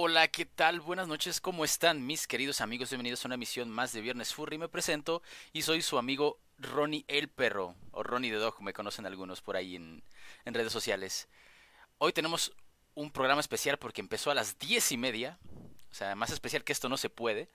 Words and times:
Hola, 0.00 0.28
¿qué 0.28 0.46
tal? 0.46 0.78
Buenas 0.78 1.08
noches, 1.08 1.40
¿cómo 1.40 1.64
están 1.64 2.06
mis 2.06 2.28
queridos 2.28 2.60
amigos? 2.60 2.88
Bienvenidos 2.90 3.24
a 3.24 3.28
una 3.28 3.34
emisión 3.34 3.68
más 3.68 3.92
de 3.92 4.00
Viernes 4.00 4.32
Furry. 4.32 4.56
Me 4.56 4.68
presento 4.68 5.24
y 5.52 5.62
soy 5.62 5.82
su 5.82 5.98
amigo 5.98 6.38
Ronnie 6.56 7.04
el 7.08 7.28
Perro, 7.28 7.74
o 7.90 8.04
Ronnie 8.04 8.30
the 8.30 8.36
Dog, 8.36 8.62
me 8.62 8.72
conocen 8.72 9.06
algunos 9.06 9.42
por 9.42 9.56
ahí 9.56 9.74
en, 9.74 10.04
en 10.44 10.54
redes 10.54 10.72
sociales. 10.72 11.26
Hoy 11.98 12.12
tenemos 12.12 12.52
un 12.94 13.10
programa 13.10 13.40
especial 13.40 13.76
porque 13.80 14.00
empezó 14.00 14.30
a 14.30 14.36
las 14.36 14.56
diez 14.60 14.92
y 14.92 14.96
media, 14.96 15.36
o 15.90 15.94
sea, 15.94 16.14
más 16.14 16.30
especial 16.30 16.62
que 16.62 16.72
esto 16.72 16.88
no 16.88 16.96
se 16.96 17.10
puede. 17.10 17.48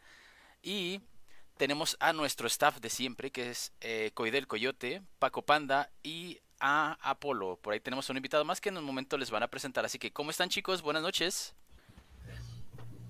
Y 0.62 1.00
tenemos 1.56 1.96
a 2.02 2.12
nuestro 2.12 2.48
staff 2.48 2.82
de 2.82 2.90
siempre, 2.90 3.32
que 3.32 3.52
es 3.52 3.72
eh, 3.80 4.12
Coidel 4.16 4.48
Coyote, 4.48 5.02
Paco 5.18 5.44
Panda 5.44 5.92
y 6.04 6.42
a 6.60 6.98
Apolo. 7.10 7.58
Por 7.62 7.72
ahí 7.72 7.80
tenemos 7.80 8.10
un 8.10 8.18
invitado 8.18 8.44
más 8.44 8.60
que 8.60 8.68
en 8.68 8.80
un 8.80 8.84
momento 8.84 9.18
les 9.18 9.32
van 9.32 9.44
a 9.44 9.48
presentar. 9.48 9.86
Así 9.86 9.98
que, 9.98 10.12
¿cómo 10.12 10.30
están 10.30 10.50
chicos? 10.50 10.82
Buenas 10.82 11.04
noches. 11.04 11.56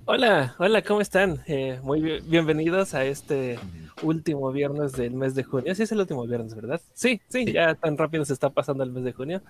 Hola, 0.05 0.53
hola, 0.59 0.81
¿cómo 0.81 0.99
están? 0.99 1.41
Eh, 1.47 1.79
muy 1.81 2.19
bienvenidos 2.21 2.93
a 2.93 3.05
este 3.05 3.57
último 4.01 4.51
viernes 4.51 4.91
del 4.91 5.13
mes 5.13 5.33
de 5.33 5.43
junio. 5.43 5.73
Sí, 5.73 5.83
es 5.83 5.93
el 5.93 5.99
último 6.01 6.27
viernes, 6.27 6.53
¿verdad? 6.53 6.81
Sí, 6.93 7.21
sí, 7.29 7.45
ya 7.53 7.73
tan 7.75 7.97
rápido 7.97 8.25
se 8.25 8.33
está 8.33 8.49
pasando 8.49 8.83
el 8.83 8.91
mes 8.91 9.05
de 9.05 9.13
junio. 9.13 9.41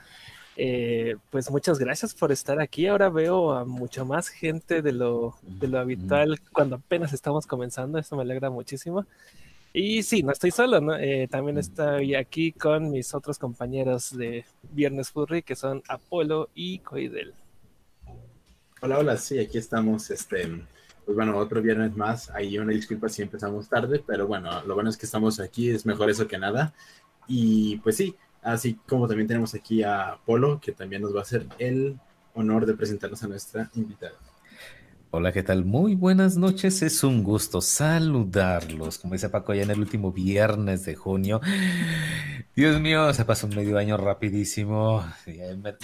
Eh, 0.56 1.16
pues 1.32 1.50
muchas 1.50 1.80
gracias 1.80 2.14
por 2.14 2.32
estar 2.32 2.62
aquí. 2.62 2.86
Ahora 2.86 3.10
veo 3.10 3.54
a 3.54 3.66
mucha 3.66 4.04
más 4.04 4.28
gente 4.28 4.84
de 4.84 4.92
lo, 4.92 5.34
de 5.42 5.68
lo 5.68 5.80
habitual 5.80 6.40
cuando 6.52 6.76
apenas 6.76 7.14
estamos 7.14 7.48
comenzando. 7.48 7.98
Eso 7.98 8.16
me 8.16 8.22
alegra 8.22 8.52
muchísimo. 8.52 9.08
Y 9.74 10.04
sí, 10.04 10.22
no 10.22 10.32
estoy 10.32 10.52
solo, 10.52 10.80
¿no? 10.82 10.96
Eh, 10.96 11.28
también 11.32 11.58
estoy 11.58 12.14
aquí 12.14 12.52
con 12.52 12.92
mis 12.92 13.16
otros 13.16 13.40
compañeros 13.40 14.16
de 14.16 14.46
Viernes 14.72 15.10
Furry, 15.10 15.42
que 15.42 15.56
son 15.56 15.82
Apolo 15.88 16.50
y 16.54 16.78
Coidel. 16.80 17.34
Hola, 18.86 19.00
hola, 19.00 19.16
sí, 19.16 19.40
aquí 19.40 19.58
estamos, 19.58 20.12
este, 20.12 20.46
pues 21.06 21.16
bueno, 21.16 21.38
otro 21.38 21.62
viernes 21.62 21.96
más, 21.96 22.30
ahí 22.32 22.60
una 22.60 22.74
disculpa 22.74 23.08
si 23.08 23.22
empezamos 23.22 23.70
tarde, 23.70 24.04
pero 24.06 24.28
bueno, 24.28 24.62
lo 24.66 24.74
bueno 24.76 24.90
es 24.90 24.98
que 24.98 25.06
estamos 25.06 25.40
aquí, 25.40 25.70
es 25.70 25.86
mejor 25.86 26.10
eso 26.10 26.28
que 26.28 26.38
nada, 26.38 26.74
y 27.26 27.78
pues 27.78 27.96
sí, 27.96 28.14
así 28.42 28.74
como 28.86 29.08
también 29.08 29.30
tenemos 29.30 29.56
aquí 29.56 29.84
a 29.84 30.20
Polo, 30.26 30.60
que 30.60 30.74
también 30.74 31.02
nos 31.02 31.16
va 31.16 31.20
a 31.20 31.22
hacer 31.22 31.48
el 31.60 31.98
honor 32.34 32.66
de 32.66 32.74
presentarnos 32.74 33.24
a 33.24 33.30
nuestra 33.30 33.72
invitada. 33.74 34.18
Hola, 35.16 35.32
¿qué 35.32 35.44
tal? 35.44 35.64
Muy 35.64 35.94
buenas 35.94 36.38
noches. 36.38 36.82
Es 36.82 37.04
un 37.04 37.22
gusto 37.22 37.62
saludarlos. 37.62 38.98
Como 38.98 39.14
dice 39.14 39.30
Paco, 39.30 39.54
ya 39.54 39.62
en 39.62 39.70
el 39.70 39.80
último 39.80 40.12
viernes 40.12 40.86
de 40.86 40.96
junio. 40.96 41.40
Dios 42.56 42.82
mío, 42.82 43.14
se 43.14 43.24
pasó 43.24 43.46
un 43.46 43.56
medio 43.56 43.78
año 43.78 43.96
rapidísimo. 43.96 45.06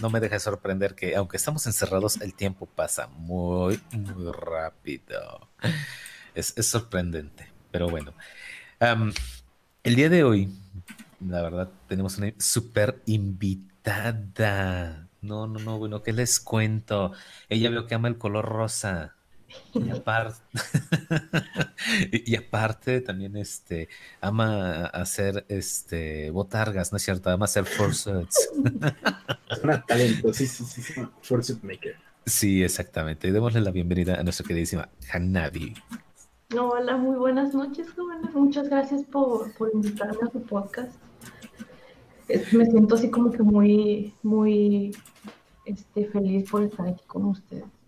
No 0.02 0.10
me 0.10 0.20
deja 0.20 0.40
sorprender 0.40 0.96
que, 0.96 1.16
aunque 1.16 1.38
estamos 1.38 1.68
encerrados, 1.68 2.20
el 2.22 2.34
tiempo 2.34 2.66
pasa 2.66 3.06
muy, 3.06 3.80
muy 3.92 4.32
rápido. 4.32 5.48
Es, 6.34 6.56
sorprendente, 6.66 7.52
pero 7.70 7.88
bueno. 7.88 8.16
el 9.84 9.96
día 9.96 10.10
de 10.10 10.24
hoy, 10.24 10.52
la 11.20 11.44
verdad, 11.44 11.70
tenemos 11.88 12.18
una 12.18 12.34
super 12.40 13.00
invitada. 13.06 15.08
No, 15.22 15.46
no, 15.46 15.60
no, 15.60 15.78
bueno, 15.78 16.02
¿qué 16.02 16.14
les 16.14 16.40
cuento? 16.40 17.12
Ella 17.48 17.70
veo 17.70 17.86
que 17.86 17.94
ama 17.94 18.08
el 18.08 18.18
color 18.18 18.46
rosa. 18.46 19.18
Y 19.74 19.90
aparte, 19.90 20.42
y 22.12 22.36
aparte 22.36 23.02
también 23.02 23.36
este 23.38 23.90
ama 24.22 24.86
hacer 24.86 25.46
este 25.50 26.30
botargas, 26.32 26.92
¿no 26.92 26.98
es 26.98 27.04
cierto? 27.04 27.30
Ama 27.30 27.46
hacer 27.46 27.66
fursuits. 27.66 28.50
es 29.50 29.58
una 29.64 29.86
talentosísima 29.86 31.12
fursuit 31.22 31.64
maker. 31.64 31.96
Sí, 32.26 32.64
exactamente. 32.64 33.28
Y 33.28 33.32
démosle 33.32 33.62
la 33.62 33.72
bienvenida 33.72 34.20
a 34.20 34.24
nuestra 34.24 34.46
queridísima 34.46 34.90
Hanabi. 35.12 35.74
Hola, 36.58 36.98
muy 36.98 37.18
buenas 37.18 37.54
noches, 37.54 37.88
jóvenes. 37.96 38.34
Muchas 38.34 38.70
gracias 38.70 39.04
por, 39.04 39.52
por 39.54 39.72
invitarme 39.74 40.18
a 40.28 40.32
su 40.32 40.42
podcast. 40.42 40.94
me 42.28 42.66
siento 42.66 42.96
así 42.96 43.10
como 43.10 43.32
que 43.32 43.42
muy, 43.42 44.14
muy 44.22 44.96
este, 45.66 46.06
feliz 46.08 46.50
por 46.50 46.64
estar 46.64 46.88
aquí 46.88 47.04
con 47.08 47.26
ustedes 47.26 47.79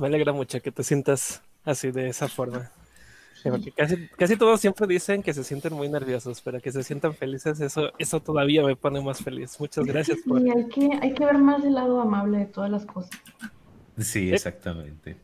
me 0.00 0.06
alegra 0.06 0.32
mucho 0.32 0.60
que 0.60 0.72
te 0.72 0.82
sientas 0.82 1.42
así 1.64 1.90
de 1.90 2.08
esa 2.08 2.28
forma. 2.28 2.70
Porque 3.42 3.70
casi, 3.72 4.08
casi 4.08 4.36
todos 4.36 4.60
siempre 4.60 4.86
dicen 4.86 5.22
que 5.22 5.32
se 5.32 5.44
sienten 5.44 5.72
muy 5.72 5.88
nerviosos, 5.88 6.40
pero 6.42 6.60
que 6.60 6.72
se 6.72 6.82
sientan 6.82 7.14
felices, 7.14 7.60
eso, 7.60 7.92
eso 7.98 8.20
todavía 8.20 8.64
me 8.64 8.74
pone 8.76 9.00
más 9.00 9.22
feliz. 9.22 9.58
Muchas 9.60 9.84
gracias. 9.86 10.18
Por... 10.26 10.40
Sí, 10.40 10.50
hay 10.50 10.68
que, 10.68 10.98
hay 11.00 11.14
que 11.14 11.24
ver 11.24 11.38
más 11.38 11.64
el 11.64 11.74
lado 11.74 12.00
amable 12.00 12.38
de 12.38 12.46
todas 12.46 12.70
las 12.70 12.84
cosas. 12.84 13.10
Sí, 13.96 14.32
exactamente. 14.32 15.16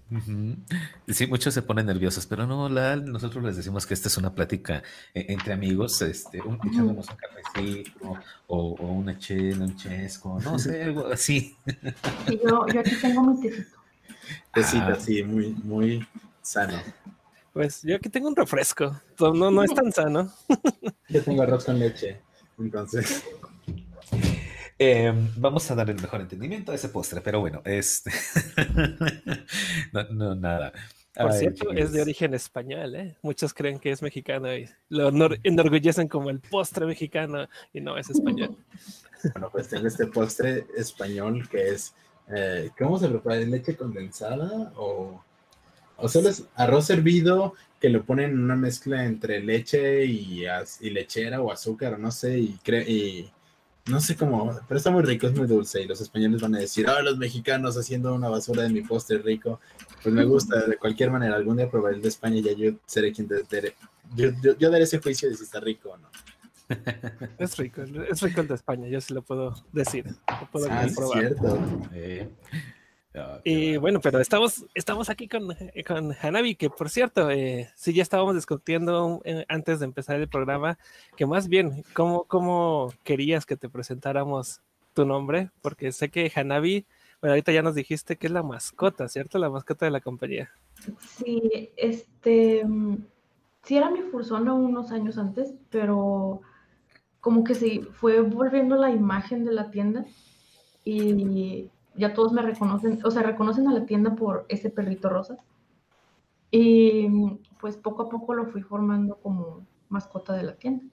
Sí, 1.06 1.26
muchos 1.28 1.54
se 1.54 1.62
ponen 1.62 1.87
nerviosos, 1.87 2.26
pero 2.26 2.47
no, 2.47 2.69
la, 2.69 2.97
nosotros 2.97 3.44
les 3.44 3.56
decimos 3.56 3.87
que 3.87 3.94
esta 3.94 4.09
es 4.09 4.16
una 4.16 4.34
plática 4.34 4.82
eh, 5.14 5.26
entre 5.28 5.53
amigos, 5.53 6.03
este, 6.03 6.41
un, 6.41 6.59
echándonos 6.66 7.09
un 7.09 7.16
cafecito 7.16 8.19
o, 8.48 8.75
o 8.75 8.87
una 8.87 9.16
chela, 9.16 9.64
un 9.64 9.76
chesco, 9.76 10.41
no 10.41 10.59
sé, 10.59 10.82
algo 10.82 11.06
así. 11.06 11.56
yo, 12.26 12.66
yo 12.66 12.81
aquí 12.81 12.97
tengo 13.00 13.22
mi 13.22 13.41
tecito. 13.41 13.84
Tecita, 14.53 14.92
ah. 14.92 15.00
sí, 15.00 15.22
muy, 15.22 15.50
muy 15.62 16.06
sano. 16.42 16.81
Pues 17.53 17.82
yo 17.82 17.97
aquí 17.97 18.09
tengo 18.09 18.28
un 18.28 18.37
refresco. 18.37 19.00
No, 19.20 19.50
no 19.50 19.62
es 19.62 19.72
tan 19.72 19.92
sano. 19.92 20.32
Yo 21.09 21.22
tengo 21.22 21.42
arroz 21.42 21.65
con 21.65 21.78
leche. 21.78 22.20
Entonces. 22.59 23.25
Em, 24.76 25.31
vamos 25.37 25.70
a 25.70 25.76
dar 25.76 25.88
el 25.88 26.00
mejor 26.00 26.20
entendimiento 26.20 26.72
a 26.72 26.75
ese 26.75 26.88
postre, 26.88 27.20
pero 27.20 27.38
bueno, 27.38 27.62
este. 27.64 28.10
no, 30.10 30.34
nada. 30.34 30.72
Por 31.14 31.32
cierto, 31.32 31.70
es 31.70 31.93
de 31.93 32.03
origen 32.03 32.34
español, 32.34 32.97
¿eh? 32.97 33.16
Muchos 33.22 33.54
creen 33.54 33.78
que 33.78 33.93
es 33.93 34.03
mexicano 34.03 34.53
y 34.53 34.69
lo 34.88 35.09
enorgullecen 35.44 36.09
como 36.09 36.28
el 36.28 36.41
postre 36.41 36.87
mexicano 36.87 37.47
y 37.72 37.81
no 37.81 37.97
es 37.97 38.10
español. 38.10 38.56
Bueno, 39.32 39.48
pues 39.53 39.69
tengo 39.69 39.87
este 39.87 40.09
postre 40.09 40.66
español 40.76 41.48
que 41.48 41.69
es 41.69 41.94
eh, 42.29 42.71
¿cómo 42.79 42.99
se 42.99 43.09
prepara? 43.09 43.37
¿Leche 43.37 43.77
condensada 43.77 44.73
o, 44.77 45.23
o 45.97 46.09
solo 46.09 46.29
es 46.29 46.45
arroz 46.55 46.91
hervido 46.91 47.55
que 47.81 47.89
lo 47.91 48.05
ponen 48.05 48.31
en 48.31 48.43
una 48.43 48.57
mezcla 48.57 49.05
entre 49.05 49.41
leche 49.41 50.07
y, 50.07 50.45
y 50.81 50.91
lechera 50.91 51.43
o 51.43 51.53
azúcar 51.53 51.95
o 51.95 51.99
no 51.99 52.11
sé 52.11 52.39
y, 52.39 52.59
y 52.89 53.31
no 53.87 54.01
sé 54.01 54.17
cómo, 54.17 54.59
pero 54.67 54.79
está 54.79 54.91
muy 54.91 55.03
rico, 55.03 55.27
es 55.27 55.37
muy 55.37 55.47
dulce 55.47 55.83
y 55.83 55.87
los 55.87 56.01
españoles 56.01 56.41
van 56.41 56.55
a 56.55 56.61
decir, 56.61 56.87
ah, 56.89 57.03
los 57.03 57.19
mexicanos 57.19 57.77
haciendo 57.77 58.15
una 58.15 58.31
basura 58.31 58.62
de 58.62 58.71
mi 58.71 58.81
postre 58.81 59.19
rico, 59.19 59.61
pues 60.03 60.15
me 60.15 60.25
gusta 60.25 60.65
de 60.67 60.79
cualquier 60.79 61.11
manera, 61.11 61.37
algún 61.37 61.59
día 61.59 61.71
probaré 61.71 61.97
el 61.97 62.03
de 62.03 62.09
España 62.09 62.37
y 62.37 62.43
ya 62.43 62.53
yo 62.53 62.73
seré 62.87 63.12
quien 63.12 63.29
te, 63.29 63.75
yo, 64.17 64.31
yo, 64.59 64.71
daré 64.71 64.85
ese 64.85 65.01
juicio 65.01 65.29
de 65.29 65.37
si 65.37 65.45
está 65.45 65.61
rico 65.61 65.91
o 65.91 65.97
no. 65.99 66.09
Es 67.38 67.56
rico, 67.58 67.82
es 67.82 68.22
rico 68.22 68.41
el 68.41 68.48
de 68.48 68.54
España, 68.54 68.88
yo 68.88 69.00
sí 69.00 69.12
lo 69.14 69.22
puedo 69.22 69.54
decir. 69.72 70.06
Lo 70.41 70.50
puedo 70.50 70.66
ah, 70.70 70.86
cierto. 70.88 71.58
y 73.44 73.76
bueno, 73.76 74.00
pero 74.00 74.20
estamos, 74.20 74.64
estamos 74.75 75.10
aquí 75.10 75.28
con, 75.28 75.54
con 75.86 76.14
Hanabi, 76.20 76.54
que 76.56 76.70
por 76.70 76.88
cierto, 76.88 77.30
eh, 77.30 77.70
sí 77.75 77.92
ya 77.92 78.02
estábamos 78.02 78.34
discutiendo 78.34 79.20
eh, 79.25 79.44
antes 79.48 79.80
de 79.80 79.84
empezar 79.84 80.16
el 80.16 80.28
programa, 80.28 80.78
que 81.16 81.26
más 81.26 81.48
bien, 81.48 81.84
¿cómo, 81.92 82.25
¿cómo 82.25 82.92
querías 83.02 83.46
que 83.46 83.56
te 83.56 83.69
presentáramos 83.69 84.62
tu 84.94 85.04
nombre? 85.04 85.50
Porque 85.60 85.92
sé 85.92 86.08
que 86.08 86.32
Hanabi, 86.34 86.86
bueno, 87.20 87.32
ahorita 87.32 87.52
ya 87.52 87.62
nos 87.62 87.75
dijiste 87.75 88.16
que 88.16 88.26
es 88.26 88.32
la 88.32 88.42
mascota, 88.42 89.08
¿cierto? 89.08 89.38
La 89.38 89.50
mascota 89.50 89.84
de 89.84 89.91
la 89.91 90.00
compañía. 90.00 90.50
Sí, 90.98 91.70
este, 91.76 92.64
mm, 92.64 92.96
sí 93.62 93.76
era 93.76 93.91
mi 93.91 94.02
fursona 94.02 94.52
unos 94.52 94.92
años 94.92 95.19
antes, 95.19 95.54
pero 95.70 96.42
como 97.25 97.43
que 97.43 97.55
se 97.55 97.81
fue 97.93 98.21
volviendo 98.21 98.76
la 98.76 98.91
imagen 98.91 99.47
de 99.47 99.53
la 99.53 99.71
tienda 99.71 100.05
y 100.85 101.71
ya 101.97 102.12
todos 102.12 102.35
me 102.35 102.43
reconocen, 102.43 103.00
o 103.03 103.11
sea, 103.11 103.23
reconocen 103.23 103.67
a 103.67 103.73
la 103.73 103.87
tienda 103.87 104.15
por 104.15 104.44
ese 104.50 104.69
perrito 104.69 105.09
rosa. 105.09 105.38
Y 106.50 107.09
pues 107.59 107.79
poco 107.79 108.03
a 108.03 108.09
poco 108.11 108.35
lo 108.35 108.44
fui 108.49 108.61
formando 108.61 109.17
como 109.17 109.67
mascota 109.88 110.35
de 110.35 110.43
la 110.43 110.55
tienda. 110.56 110.85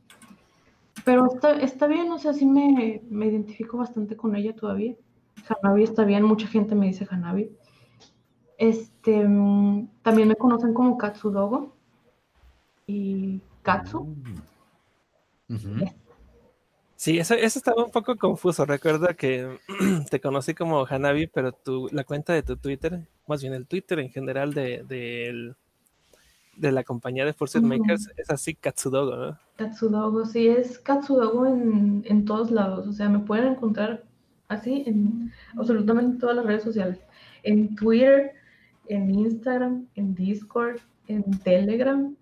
Pero 1.03 1.25
está, 1.25 1.51
está 1.51 1.85
bien, 1.87 2.09
o 2.13 2.17
sea, 2.17 2.31
sí 2.31 2.45
me, 2.45 3.01
me 3.09 3.25
identifico 3.25 3.77
bastante 3.77 4.15
con 4.15 4.33
ella 4.33 4.55
todavía. 4.55 4.95
Hanabi 5.49 5.83
está 5.83 6.05
bien, 6.05 6.23
mucha 6.23 6.47
gente 6.47 6.75
me 6.75 6.87
dice 6.87 7.05
Hanabi. 7.11 7.51
Este, 8.57 9.27
también 10.01 10.29
me 10.29 10.35
conocen 10.35 10.73
como 10.73 10.97
Katsudogo 10.97 11.75
y 12.87 13.41
Katsu. 13.63 14.15
Mm. 15.49 16.00
Sí, 17.01 17.17
eso, 17.17 17.33
eso 17.33 17.57
estaba 17.57 17.83
un 17.83 17.89
poco 17.89 18.15
confuso. 18.15 18.63
Recuerdo 18.63 19.07
que 19.17 19.57
te 20.11 20.21
conocí 20.21 20.53
como 20.53 20.85
Hanabi, 20.85 21.25
pero 21.25 21.51
tu, 21.51 21.87
la 21.91 22.03
cuenta 22.03 22.31
de 22.31 22.43
tu 22.43 22.57
Twitter, 22.57 23.07
más 23.25 23.41
bien 23.41 23.55
el 23.55 23.65
Twitter 23.65 23.97
en 23.97 24.11
general 24.11 24.53
de, 24.53 24.83
de, 24.87 26.71
la 26.71 26.83
compañía 26.83 27.25
de 27.25 27.33
Force 27.33 27.59
Makers, 27.59 28.11
es 28.17 28.29
así 28.29 28.53
Katsudogo, 28.53 29.15
¿no? 29.15 29.39
Katsudogo, 29.55 30.27
sí, 30.27 30.47
es 30.47 30.77
Katsudogo 30.77 31.47
en, 31.47 32.03
en 32.05 32.23
todos 32.23 32.51
lados. 32.51 32.85
O 32.85 32.93
sea, 32.93 33.09
me 33.09 33.17
pueden 33.17 33.53
encontrar 33.53 34.03
así 34.47 34.83
en 34.85 35.31
absolutamente 35.57 36.19
todas 36.19 36.35
las 36.35 36.45
redes 36.45 36.61
sociales. 36.61 36.99
En 37.41 37.75
Twitter, 37.75 38.33
en 38.85 39.09
Instagram, 39.09 39.87
en 39.95 40.13
Discord, 40.13 40.77
en 41.07 41.23
Telegram, 41.39 42.15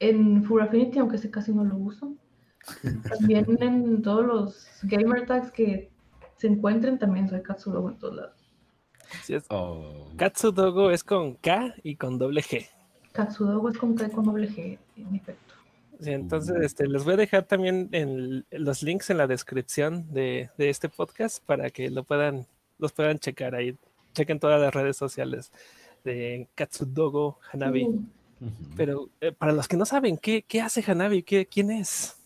en 0.00 0.42
Furaffinity, 0.42 0.98
aunque 0.98 1.14
ese 1.14 1.30
casi 1.30 1.52
no 1.52 1.62
lo 1.62 1.76
uso. 1.76 2.12
También 3.08 3.46
en 3.62 4.02
todos 4.02 4.24
los 4.26 4.68
gamer 4.82 5.26
tags 5.26 5.50
que 5.50 5.90
se 6.36 6.46
encuentren, 6.48 6.98
también 6.98 7.28
soy 7.28 7.42
Katsudogo 7.42 7.90
en 7.90 7.98
todos 7.98 8.16
lados. 8.16 8.36
Sí, 9.22 9.34
es- 9.34 9.44
Oh. 9.50 10.08
Katsudogo 10.16 10.90
es 10.90 11.04
con 11.04 11.34
K 11.34 11.74
y 11.82 11.96
con 11.96 12.18
doble 12.18 12.42
G. 12.42 12.66
Katsudogo 13.12 13.68
es 13.68 13.78
con 13.78 13.94
K 13.94 14.06
y 14.06 14.10
con 14.10 14.24
doble 14.24 14.48
G, 14.48 14.78
en 14.96 15.14
efecto. 15.14 15.54
Sí, 16.00 16.10
entonces, 16.10 16.56
este, 16.62 16.88
les 16.88 17.04
voy 17.04 17.14
a 17.14 17.18
dejar 17.18 17.44
también 17.44 17.88
en 17.92 18.44
los 18.50 18.82
links 18.82 19.10
en 19.10 19.18
la 19.18 19.28
descripción 19.28 20.12
de, 20.12 20.50
de 20.58 20.68
este 20.68 20.88
podcast 20.88 21.42
para 21.44 21.70
que 21.70 21.88
lo 21.90 22.02
puedan, 22.02 22.46
los 22.78 22.92
puedan 22.92 23.18
checar 23.20 23.54
ahí. 23.54 23.76
Chequen 24.12 24.40
todas 24.40 24.60
las 24.60 24.74
redes 24.74 24.96
sociales 24.96 25.52
de 26.02 26.48
Katsudogo 26.56 27.38
Hanabi. 27.52 27.88
Pero 28.76 29.08
eh, 29.20 29.30
para 29.32 29.52
los 29.52 29.68
que 29.68 29.76
no 29.76 29.86
saben, 29.86 30.18
¿qué, 30.18 30.42
qué 30.46 30.60
hace 30.60 30.82
Hanabi? 30.86 31.22
¿Qué, 31.22 31.46
¿Quién 31.46 31.70
es? 31.70 32.16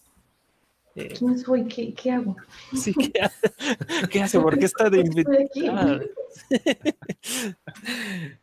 Eh, 0.94 1.14
¿Quién 1.18 1.38
soy? 1.38 1.64
¿Qué, 1.66 1.94
qué 1.94 2.10
hago? 2.10 2.36
sí, 2.74 2.92
¿qué, 2.94 3.20
hace? 3.20 3.50
¿Qué 4.10 4.22
hace? 4.22 4.40
¿Por 4.40 4.58
qué 4.58 4.64
está 4.64 4.90
de 4.90 5.00
invitada? 5.00 6.00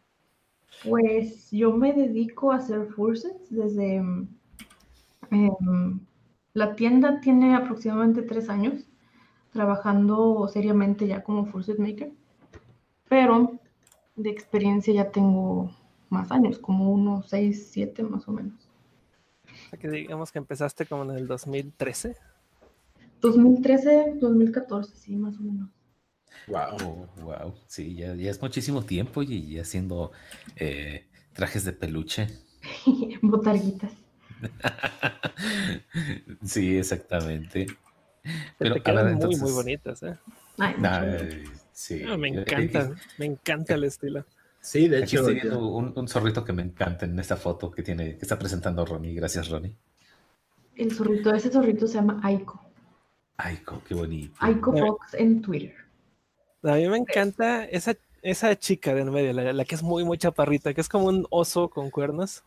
Pues 0.88 1.50
yo 1.50 1.75
me 1.75 1.94
dedico 1.94 2.51
a 2.51 2.57
hacer 2.57 2.86
fursets 2.86 3.50
desde... 3.50 3.95
em, 5.31 6.00
la 6.53 6.75
tienda 6.75 7.19
tiene 7.21 7.56
aproximadamente 7.56 8.21
tres 8.21 8.50
años 8.50 8.86
trabajando 9.51 10.50
seriamente 10.50 11.07
ya 11.07 11.24
como 11.24 11.45
furset 11.45 11.80
maker, 11.80 12.12
pero 13.07 13.57
de 14.15 14.30
experiencia 14.30 14.94
ya 14.94 15.12
tengo 15.12 15.71
más 16.09 16.30
años, 16.31 16.59
como 16.59 16.91
unos 16.91 17.30
seis, 17.30 17.69
siete 17.71 18.03
más 18.03 18.27
o 18.27 18.33
menos. 18.33 18.69
Que 19.80 19.89
digamos 19.89 20.31
que 20.31 20.39
empezaste 20.39 20.86
como 20.86 21.03
en 21.03 21.12
el 21.12 21.27
2013. 21.27 22.15
2013, 23.21 24.15
2014, 24.19 24.95
sí, 24.95 25.15
más 25.15 25.38
o 25.38 25.41
menos. 25.41 25.69
Wow. 26.47 26.77
Oh, 26.81 27.07
wow. 27.23 27.56
Sí, 27.67 27.95
ya, 27.95 28.13
ya 28.15 28.29
es 28.29 28.41
muchísimo 28.41 28.83
tiempo 28.83 29.23
y, 29.23 29.33
y 29.33 29.59
haciendo 29.59 30.12
eh, 30.56 31.07
trajes 31.33 31.65
de 31.65 31.73
peluche. 31.73 32.27
Botarguitas. 33.21 33.91
sí, 36.44 36.77
exactamente. 36.77 37.67
Pero, 38.57 38.75
te 38.75 38.81
quedan 38.81 39.19
ver, 39.19 39.38
muy, 39.38 39.51
bonitas. 39.51 40.01
¿eh? 40.03 40.17
Ay, 40.57 40.75
Nah, 40.79 41.01
muchas 41.01 41.27
gracias. 41.29 41.65
sí. 41.71 42.03
Ah, 42.07 42.17
me 42.17 42.29
encanta, 42.29 42.91
me 43.17 43.25
encanta 43.25 43.75
el 43.75 43.83
estilo. 43.85 44.25
Sí, 44.62 44.88
de 44.88 44.97
Aquí 44.97 45.06
hecho, 45.15 45.19
estoy 45.19 45.35
yo- 45.35 45.41
viendo 45.41 45.67
un, 45.67 45.94
un 45.95 46.07
zorrito 46.07 46.44
que 46.44 46.53
me 46.53 46.63
encanta 46.63 47.06
en 47.06 47.17
esta 47.19 47.35
foto 47.38 47.69
que 47.71 47.83
tiene, 47.83 48.17
que 48.17 48.21
está 48.23 48.38
presentando 48.39 48.83
Ronnie. 48.85 49.13
Gracias, 49.13 49.50
Ronnie. 49.50 49.75
El 50.75 50.91
zorrito, 50.91 51.33
ese 51.33 51.50
zorrito 51.51 51.88
se 51.88 51.95
llama 51.95 52.19
Aiko. 52.23 52.62
Ay, 53.38 53.58
co- 53.58 53.82
qué 53.88 53.94
bonito. 53.94 54.34
Aiko 54.40 54.76
Eh. 54.76 54.80
Fox 54.82 55.14
en 55.16 55.42
Twitter. 55.42 55.74
A 56.64 56.76
mí 56.76 56.88
me 56.88 56.98
encanta 56.98 57.66
esa, 57.66 57.96
esa 58.22 58.56
chica 58.58 58.94
de 58.96 59.02
en 59.02 59.12
medio, 59.12 59.34
la, 59.34 59.54
la 59.54 59.66
que 59.66 59.76
es 59.76 59.84
muy, 59.84 60.04
muy 60.04 60.18
chaparrita, 60.18 60.74
que 60.74 60.82
es 60.82 60.90
como 60.90 61.08
un 61.08 61.28
oso 61.30 61.70
con 61.70 61.90
cuernos. 61.92 62.44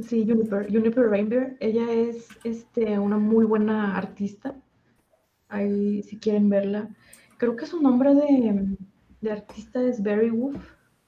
Sí, 0.00 0.24
Juniper, 0.28 0.70
Juniper 0.70 1.08
Rainbear. 1.08 1.56
Ella 1.58 1.90
es 1.90 2.28
este, 2.44 2.98
una 2.98 3.18
muy 3.18 3.44
buena 3.44 3.96
artista. 3.96 4.54
Ahí, 5.48 6.02
si 6.04 6.18
quieren 6.18 6.48
verla. 6.48 6.88
Creo 7.38 7.56
que 7.56 7.66
su 7.66 7.80
nombre 7.82 8.14
de, 8.14 8.76
de 9.20 9.32
artista 9.32 9.82
es 9.82 10.00
Berry 10.02 10.30
Wolf, 10.30 10.62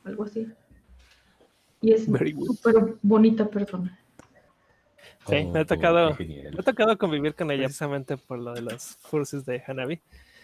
algo 0.05 0.25
así. 0.25 0.49
Y 1.83 1.93
es 1.93 2.07
súper 2.07 2.97
bonita 3.03 3.49
persona. 3.49 3.97
Sí, 5.29 5.45
me 5.45 5.61
ha 5.61 5.65
tocado-. 5.65 6.17
Me 6.19 6.59
ha 6.59 6.63
tocado 6.63 6.97
convivir 6.99 7.35
con 7.35 7.51
ella 7.51 7.65
precisamente 7.65 8.17
por 8.17 8.39
lo 8.39 8.55
de 8.55 8.63
los 8.63 8.97
fursuits 9.03 9.45
de 9.45 9.63
Hanabi. 9.67 10.01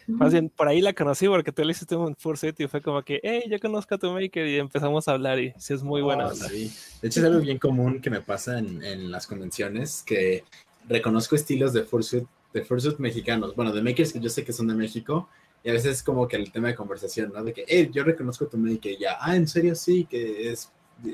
Más 0.08 0.32
bien, 0.32 0.48
por 0.48 0.68
ahí 0.68 0.80
la 0.80 0.92
conocí 0.92 1.26
porque 1.26 1.50
tú 1.50 1.64
le 1.64 1.72
hiciste 1.72 1.96
un 1.96 2.14
fursuit 2.14 2.58
y 2.60 2.68
fue 2.68 2.80
como 2.80 3.02
que, 3.02 3.18
hey, 3.24 3.42
yo 3.50 3.58
conozco 3.58 3.96
a 3.96 3.98
tu 3.98 4.10
maker 4.12 4.46
y 4.46 4.58
empezamos 4.58 5.08
a 5.08 5.12
hablar 5.12 5.40
y 5.40 5.52
sí 5.58 5.74
es 5.74 5.82
muy 5.82 6.00
buena. 6.00 6.26
Oh, 6.26 6.30
onda. 6.30 6.48
sí. 6.48 6.72
De 7.02 7.08
hecho, 7.08 7.20
es 7.20 7.26
algo 7.26 7.40
bien 7.40 7.58
común 7.58 8.00
que 8.00 8.08
me 8.08 8.20
pasa 8.20 8.58
en, 8.58 8.84
en 8.84 9.10
las 9.10 9.26
convenciones, 9.26 10.04
que 10.06 10.44
reconozco 10.88 11.34
estilos 11.34 11.72
de 11.72 11.82
fursuit, 11.82 12.24
de 12.52 12.64
fursuit 12.64 12.98
mexicanos, 12.98 13.56
bueno, 13.56 13.72
de 13.72 13.82
makers 13.82 14.12
que 14.12 14.20
yo 14.20 14.30
sé 14.30 14.44
que 14.44 14.52
son 14.52 14.68
de 14.68 14.74
México, 14.74 15.28
y 15.64 15.70
a 15.70 15.72
veces 15.72 15.96
es 15.96 16.02
como 16.02 16.28
que 16.28 16.36
el 16.36 16.52
tema 16.52 16.68
de 16.68 16.76
conversación, 16.76 17.32
¿no? 17.34 17.42
De 17.42 17.52
que, 17.52 17.64
hey, 17.66 17.90
yo 17.92 18.04
reconozco 18.04 18.46
tu 18.46 18.56
maker, 18.56 18.92
y 18.92 18.98
ya, 18.98 19.18
ah, 19.20 19.34
en 19.34 19.48
serio, 19.48 19.74
sí, 19.74 20.06
que 20.08 20.52
es, 20.52 20.70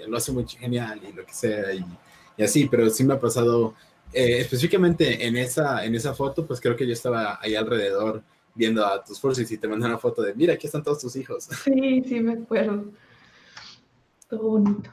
lo 0.07 0.17
hace 0.17 0.33
muy 0.33 0.47
genial 0.47 1.01
y 1.09 1.13
lo 1.13 1.25
que 1.25 1.33
sea, 1.33 1.73
y, 1.73 1.83
y 2.37 2.43
así, 2.43 2.67
pero 2.67 2.89
sí 2.91 3.05
me 3.05 3.15
ha 3.15 3.21
pasado, 3.21 3.75
eh, 4.13 4.39
específicamente 4.41 5.27
en 5.27 5.37
esa, 5.37 5.85
en 5.85 5.95
esa 5.95 6.15
foto, 6.15 6.47
pues 6.47 6.61
creo 6.61 6.77
que 6.77 6.87
yo 6.87 6.93
estaba 6.93 7.39
ahí 7.41 7.55
alrededor 7.55 8.23
viendo 8.55 8.85
a 8.87 9.03
tus 9.03 9.21
fursuits 9.21 9.51
y 9.53 9.59
te 9.59 9.69
mandé 9.69 9.87
una 9.87 9.99
foto 9.99 10.23
de, 10.23 10.35
mira, 10.35 10.55
aquí 10.55 10.67
están 10.67 10.83
todos 10.83 11.01
tus 11.01 11.17
hijos. 11.17 11.49
Sí, 11.65 12.03
sí, 12.07 12.21
me 12.21 12.33
acuerdo. 12.35 12.85
Todo 14.29 14.43
bonito. 14.43 14.91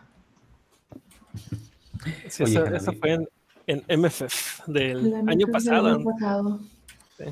Sí, 2.29 2.43
Oye, 2.43 2.75
eso, 2.75 2.93
fue 2.93 3.11
en, 3.11 3.27
en 3.67 4.01
MFF 4.01 4.65
del 4.67 5.11
La 5.11 5.19
año 5.19 5.47
pasado. 5.47 5.99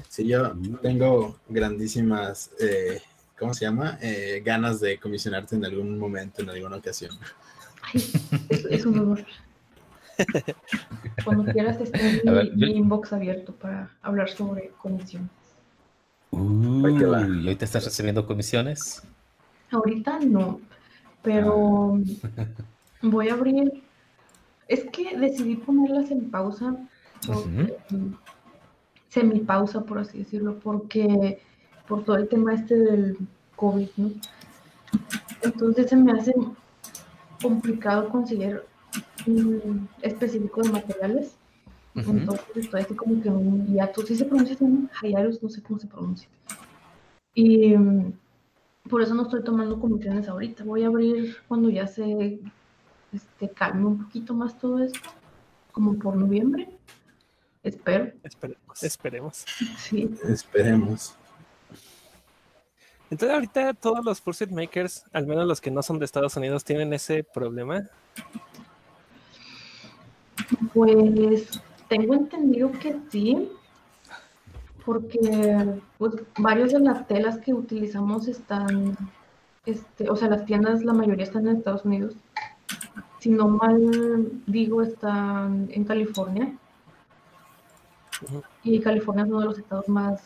Sí, 0.09 0.27
yo 0.27 0.53
tengo 0.81 1.39
grandísimas, 1.47 2.51
eh, 2.59 3.01
¿cómo 3.39 3.53
se 3.53 3.65
llama? 3.65 3.97
Eh, 4.01 4.41
ganas 4.45 4.81
de 4.81 4.99
comisionarte 4.99 5.55
en 5.55 5.63
algún 5.63 5.97
momento, 5.97 6.41
en 6.41 6.49
alguna 6.49 6.77
ocasión. 6.77 7.17
Ay, 7.81 8.03
es, 8.49 8.65
es 8.65 8.85
un 8.85 8.99
honor. 8.99 9.25
Cuando 11.23 11.51
quieras 11.51 11.79
está 11.81 11.97
mi, 11.97 12.29
A 12.29 12.31
ver, 12.31 12.49
yo- 12.55 12.67
mi 12.67 12.77
inbox 12.77 13.13
abierto 13.13 13.53
para 13.53 13.89
hablar 14.01 14.29
sobre 14.29 14.69
comisiones. 14.81 15.29
Uy, 16.31 16.93
¿y 16.99 17.03
ahorita 17.03 17.65
estás 17.65 17.85
recibiendo 17.85 18.25
comisiones? 18.25 19.01
Ahorita 19.71 20.19
no, 20.19 20.59
pero 21.23 21.99
voy 23.01 23.29
a 23.29 23.33
abrir. 23.33 23.83
Es 24.67 24.85
que 24.91 25.17
decidí 25.17 25.55
ponerlas 25.55 26.11
en 26.11 26.29
pausa, 26.29 26.75
Ujú. 27.27 28.15
semi 29.09 29.39
pausa 29.39 29.81
por 29.83 29.99
así 29.99 30.19
decirlo, 30.19 30.59
porque 30.59 31.39
por 31.87 32.03
todo 32.03 32.17
el 32.17 32.27
tema 32.27 32.53
este 32.53 32.75
del 32.77 33.17
COVID, 33.55 33.87
¿no? 33.97 34.11
Entonces 35.41 35.89
se 35.89 35.95
me 35.95 36.11
hace 36.11 36.33
complicado 37.41 38.09
conseguir 38.09 38.63
específico 40.01 40.61
de 40.61 40.69
materiales. 40.69 41.35
Entonces 41.95 42.45
estoy 42.55 42.81
así 42.81 42.93
como 42.93 43.21
que 43.21 43.29
un 43.29 43.65
hiatus. 43.67 44.07
Sí 44.07 44.15
se 44.15 44.25
pronuncia 44.25 44.55
así, 44.55 44.63
un 44.63 44.89
hiatus, 45.01 45.41
no 45.41 45.49
sé 45.49 45.61
cómo 45.63 45.79
se 45.79 45.87
pronuncia. 45.87 46.29
Y 47.33 47.75
mm, 47.75 48.13
por 48.89 49.01
eso 49.01 49.13
no 49.13 49.23
estoy 49.23 49.43
tomando 49.43 49.79
comisiones 49.79 50.27
ahorita. 50.27 50.63
Voy 50.63 50.83
a 50.83 50.87
abrir 50.87 51.37
cuando 51.47 51.69
ya 51.69 51.87
se 51.87 52.39
este, 53.13 53.49
calme 53.49 53.85
un 53.85 54.03
poquito 54.03 54.33
más 54.33 54.57
todo 54.57 54.83
esto, 54.83 55.09
como 55.71 55.97
por 55.97 56.15
noviembre. 56.15 56.69
Espero. 57.63 58.11
Esperemos, 58.23 58.83
esperemos. 58.83 59.45
Sí. 59.77 60.09
Esperemos. 60.27 61.15
Entonces 63.09 63.33
ahorita 63.33 63.73
todos 63.73 64.03
los 64.03 64.19
fursuit 64.19 64.51
makers, 64.51 65.05
al 65.13 65.27
menos 65.27 65.47
los 65.47 65.61
que 65.61 65.71
no 65.71 65.81
son 65.81 65.97
de 65.99 66.05
Estados 66.05 66.35
Unidos, 66.35 66.63
tienen 66.63 66.93
ese 66.93 67.23
problema. 67.23 67.89
Pues 70.73 71.61
tengo 71.87 72.13
entendido 72.13 72.71
que 72.71 72.97
sí, 73.09 73.49
porque 74.85 75.79
pues, 75.97 76.13
varios 76.37 76.71
de 76.71 76.79
las 76.79 77.07
telas 77.07 77.37
que 77.39 77.53
utilizamos 77.53 78.27
están, 78.27 78.97
este, 79.65 80.09
o 80.09 80.15
sea, 80.15 80.29
las 80.29 80.45
tiendas, 80.45 80.83
la 80.83 80.93
mayoría 80.93 81.25
están 81.25 81.47
en 81.47 81.57
Estados 81.57 81.85
Unidos. 81.85 82.15
Si 83.19 83.29
no 83.29 83.47
mal 83.49 84.31
digo, 84.45 84.81
están 84.81 85.67
en 85.71 85.83
California. 85.83 86.57
Y 88.63 88.79
California 88.79 89.23
es 89.23 89.29
uno 89.29 89.41
de 89.41 89.45
los 89.45 89.59
estados 89.59 89.89
más 89.89 90.21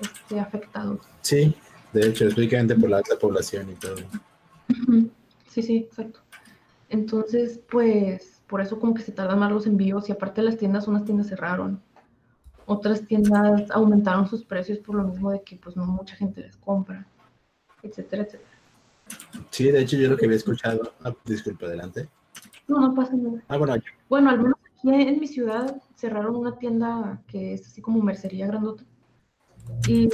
este, 0.00 0.40
afectados. 0.40 1.00
Sí, 1.22 1.54
de 1.92 2.08
hecho, 2.08 2.26
específicamente 2.26 2.74
por 2.76 2.90
la 2.90 2.98
alta 2.98 3.18
población 3.18 3.70
y 3.70 3.74
todo. 3.74 3.96
Sí, 5.48 5.62
sí, 5.62 5.76
exacto. 5.78 6.20
Entonces, 6.88 7.60
pues, 7.70 8.37
por 8.48 8.60
eso 8.60 8.80
como 8.80 8.94
que 8.94 9.02
se 9.02 9.12
tardan 9.12 9.38
más 9.38 9.52
los 9.52 9.66
envíos 9.66 10.08
y 10.08 10.12
aparte 10.12 10.42
las 10.42 10.56
tiendas, 10.56 10.88
unas 10.88 11.04
tiendas 11.04 11.28
cerraron. 11.28 11.80
Otras 12.66 13.06
tiendas 13.06 13.70
aumentaron 13.70 14.26
sus 14.28 14.44
precios 14.44 14.78
por 14.78 14.96
lo 14.96 15.04
mismo 15.04 15.30
de 15.30 15.42
que 15.42 15.56
pues 15.56 15.76
no 15.76 15.86
mucha 15.86 16.16
gente 16.16 16.40
les 16.42 16.56
compra, 16.56 17.06
etcétera, 17.82 18.22
etcétera. 18.24 18.50
Sí, 19.50 19.70
de 19.70 19.80
hecho, 19.80 19.96
yo 19.96 20.08
lo 20.10 20.16
que 20.16 20.26
había 20.26 20.36
escuchado. 20.36 20.92
Ah, 21.02 21.14
disculpa, 21.24 21.66
adelante. 21.66 22.08
No, 22.66 22.80
no 22.80 22.94
pasa 22.94 23.14
nada. 23.16 23.42
Ah, 23.48 23.56
bueno, 23.56 23.76
yo- 23.76 23.82
Bueno, 24.08 24.30
al 24.30 24.38
menos 24.38 24.58
aquí 24.66 24.90
en 24.90 25.18
mi 25.20 25.26
ciudad 25.26 25.80
cerraron 25.96 26.36
una 26.36 26.58
tienda 26.58 27.22
que 27.26 27.54
es 27.54 27.66
así 27.66 27.80
como 27.80 28.02
mercería 28.02 28.46
grandota. 28.46 28.84
Y 29.86 30.08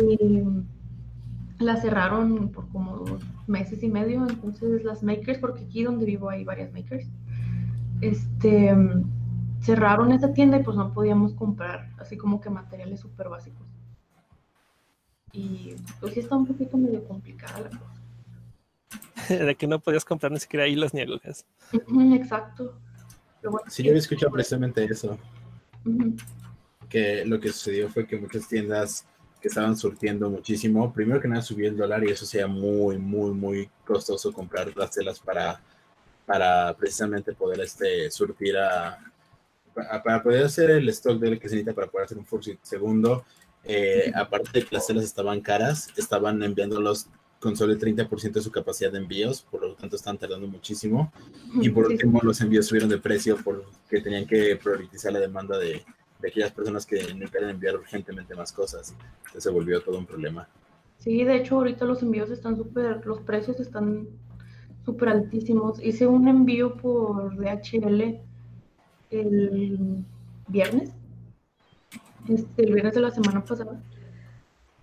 la 1.59 1.77
cerraron 1.77 2.51
por 2.51 2.69
como 2.69 2.99
dos 2.99 3.23
meses 3.47 3.83
y 3.83 3.89
medio, 3.89 4.27
entonces 4.29 4.85
las 4.85 5.03
makers, 5.03 5.39
porque 5.39 5.65
aquí 5.65 5.83
donde 5.85 6.05
vivo 6.07 6.29
hay 6.31 6.45
varias 6.45 6.73
makers, 6.73 7.07
este, 8.01 8.75
cerraron 9.61 10.13
esa 10.13 10.33
tienda 10.33 10.59
y 10.59 10.63
pues 10.63 10.77
no 10.77 10.93
podíamos 10.93 11.33
comprar 11.35 11.91
así 11.99 12.17
como 12.17 12.41
que 12.41 12.51
materiales 12.51 13.01
súper 13.01 13.29
básicos. 13.29 13.67
Y 15.33 15.75
pues 16.01 16.15
sí 16.15 16.21
está 16.21 16.37
un 16.37 16.47
poquito 16.47 16.77
medio 16.77 17.03
complicada 17.05 17.61
la 17.61 17.69
cosa. 17.71 18.01
de 19.45 19.55
que 19.57 19.67
no 19.67 19.81
podías 19.81 20.05
comprar 20.05 20.31
ni 20.31 20.39
siquiera 20.39 20.67
hilos 20.69 20.95
ni 20.95 21.01
agujas. 21.01 21.45
Exacto. 21.73 22.75
Pero 23.41 23.53
bueno, 23.53 23.71
Sí, 23.71 23.83
yo 23.83 23.91
había 23.91 24.01
escuchado 24.01 24.33
precisamente 24.33 24.85
eso. 24.85 25.19
que 26.89 27.25
lo 27.25 27.41
que 27.41 27.49
sucedió 27.49 27.89
fue 27.89 28.07
que 28.07 28.19
muchas 28.19 28.47
tiendas 28.49 29.07
que 29.41 29.49
estaban 29.49 29.77
surtiendo 29.77 30.31
muchísimo, 30.31 30.93
primero 30.93 31.21
que 31.21 31.29
nada 31.29 31.43
subió 31.43 31.69
el 31.69 31.77
dólar 31.77 32.03
y 32.05 32.11
eso 32.11 32.25
sea 32.25 32.47
muy, 32.47 32.97
muy, 32.99 33.33
muy 33.33 33.69
costoso 33.85 34.33
comprar 34.33 34.75
las 34.77 34.93
telas 34.93 35.21
para, 35.21 35.61
para 36.27 36.75
precisamente 36.77 37.33
poder 37.35 37.61
este, 37.61 38.11
surtir 38.11 38.57
a, 38.57 38.99
pa- 39.75 40.03
para 40.03 40.23
poder 40.23 40.45
hacer 40.45 40.71
el 40.71 40.89
stock 40.91 41.19
de 41.19 41.31
lo 41.33 41.39
que 41.39 41.49
se 41.49 41.57
necesita 41.57 41.75
para 41.75 41.89
poder 41.89 42.07
hacer 42.07 42.19
un 42.19 42.27
fursuit. 42.27 42.59
Segundo, 42.63 43.25
eh, 43.65 44.13
aparte 44.15 44.51
de 44.53 44.65
que 44.65 44.75
las 44.75 44.87
telas 44.87 45.05
estaban 45.05 45.41
caras, 45.41 45.89
estaban 45.97 46.43
enviándolos 46.43 47.07
con 47.41 47.57
solo 47.57 47.73
el 47.75 47.79
30% 47.79 48.33
de 48.41 48.45
su 48.45 48.51
capacidad 48.51 48.91
de 48.91 48.99
envíos, 48.99 49.43
por 49.43 49.61
lo 49.61 49.75
tanto 49.75 49.97
están 49.97 50.17
tardando 50.17 50.47
muchísimo. 50.47 51.13
Y 51.61 51.69
por 51.69 51.87
último, 51.87 52.21
los 52.23 52.41
envíos 52.41 52.67
subieron 52.67 52.89
de 52.89 52.99
precio 52.99 53.37
porque 53.45 54.01
tenían 54.01 54.27
que 54.27 54.57
priorizar 54.57 55.13
la 55.13 55.21
demanda 55.21 55.59
de, 55.59 55.85
de 56.21 56.29
aquellas 56.29 56.53
personas 56.53 56.87
que 56.87 56.97
necesitan 57.15 57.51
enviar 57.51 57.77
urgentemente 57.77 58.35
más 58.35 58.51
cosas. 58.51 58.95
Entonces 59.19 59.43
se 59.43 59.51
volvió 59.51 59.83
todo 59.83 59.99
un 59.99 60.07
problema. 60.07 60.49
Sí, 60.99 61.23
de 61.23 61.37
hecho 61.37 61.57
ahorita 61.57 61.85
los 61.85 62.03
envíos 62.03 62.31
están 62.31 62.57
súper, 62.57 63.05
los 63.05 63.21
precios 63.21 63.61
están 63.61 64.09
súper 64.85 65.09
altísimos. 65.09 65.83
Hice 65.83 66.07
un 66.07 66.29
envío 66.29 66.77
por 66.77 67.37
DHL 67.37 68.21
el 69.11 70.05
viernes, 70.49 70.91
este, 72.29 72.63
el 72.65 72.73
viernes 72.73 72.95
de 72.95 73.01
la 73.01 73.11
semana 73.11 73.45
pasada. 73.45 73.81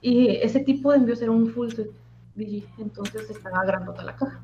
Y 0.01 0.29
ese 0.38 0.62
tipo 0.62 0.91
de 0.91 0.98
envíos 0.98 1.22
era 1.22 1.31
un 1.31 1.48
full 1.48 1.70
set 1.70 1.91
DG, 2.36 2.63
entonces 2.79 3.29
estaba 3.29 3.63
grandota 3.65 4.03
la 4.03 4.15
caja. 4.15 4.43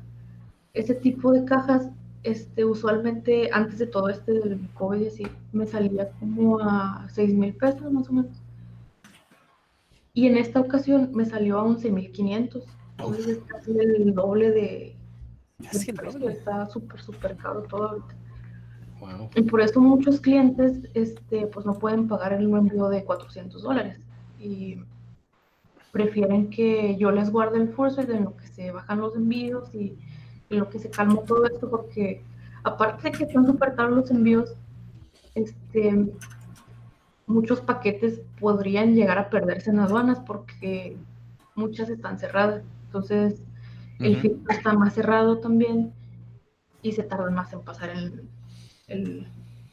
Ese 0.74 0.94
tipo 0.94 1.32
de 1.32 1.44
cajas, 1.44 1.88
este, 2.22 2.64
usualmente 2.64 3.50
antes 3.52 3.78
de 3.78 3.86
todo 3.86 4.08
este 4.08 4.32
del 4.32 4.68
COVID 4.74 5.06
así, 5.06 5.26
me 5.52 5.66
salía 5.66 6.10
como 6.20 6.60
a 6.60 7.08
6 7.10 7.34
mil 7.34 7.54
pesos 7.54 7.90
más 7.90 8.08
o 8.08 8.12
menos. 8.12 8.36
Y 10.14 10.26
en 10.26 10.36
esta 10.36 10.60
ocasión 10.60 11.10
me 11.14 11.24
salió 11.24 11.58
a 11.58 11.64
11.500. 11.64 12.62
Entonces 12.98 13.26
es 13.28 13.38
casi 13.46 13.70
el 13.78 14.14
doble 14.14 14.50
de, 14.50 14.97
el 15.58 15.94
precio. 15.94 16.20
doble. 16.20 16.32
Está 16.32 16.66
súper, 16.66 17.00
súper 17.00 17.36
caro 17.36 17.62
todo 17.62 17.88
ahorita. 17.88 18.14
Wow. 19.00 19.30
Y 19.34 19.42
por 19.42 19.60
eso 19.60 19.80
muchos 19.80 20.20
clientes 20.20 20.80
este, 20.94 21.46
pues 21.46 21.64
no 21.66 21.78
pueden 21.78 22.08
pagar 22.08 22.32
el 22.32 22.52
envío 22.52 22.88
de 22.88 23.04
400 23.04 23.62
dólares. 23.62 23.98
Y 24.40 24.80
prefieren 25.92 26.50
que 26.50 26.96
yo 26.96 27.10
les 27.10 27.30
guarde 27.30 27.58
el 27.58 27.68
fursuit 27.70 28.08
en 28.10 28.24
lo 28.24 28.36
que 28.36 28.46
se 28.48 28.70
bajan 28.70 29.00
los 29.00 29.16
envíos 29.16 29.72
y 29.74 29.96
en 30.50 30.58
lo 30.60 30.68
que 30.68 30.78
se 30.78 30.90
calma 30.90 31.22
todo 31.22 31.46
esto, 31.46 31.68
porque 31.68 32.22
aparte 32.64 33.10
de 33.10 33.16
que 33.16 33.24
están 33.24 33.46
súper 33.46 33.74
caros 33.74 33.96
los 33.96 34.10
envíos, 34.10 34.54
este, 35.34 36.06
muchos 37.26 37.60
paquetes 37.60 38.20
podrían 38.40 38.94
llegar 38.94 39.18
a 39.18 39.30
perderse 39.30 39.70
en 39.70 39.78
aduanas 39.80 40.20
porque 40.20 40.96
muchas 41.54 41.88
están 41.88 42.18
cerradas. 42.18 42.62
Entonces, 42.86 43.42
el 43.98 44.16
filtro 44.20 44.52
está 44.54 44.72
más 44.72 44.94
cerrado 44.94 45.38
también 45.38 45.92
y 46.82 46.92
se 46.92 47.02
tarda 47.02 47.30
más 47.30 47.52
en 47.52 47.60
pasar 47.62 47.90
el, 47.90 48.28
el 48.86 49.26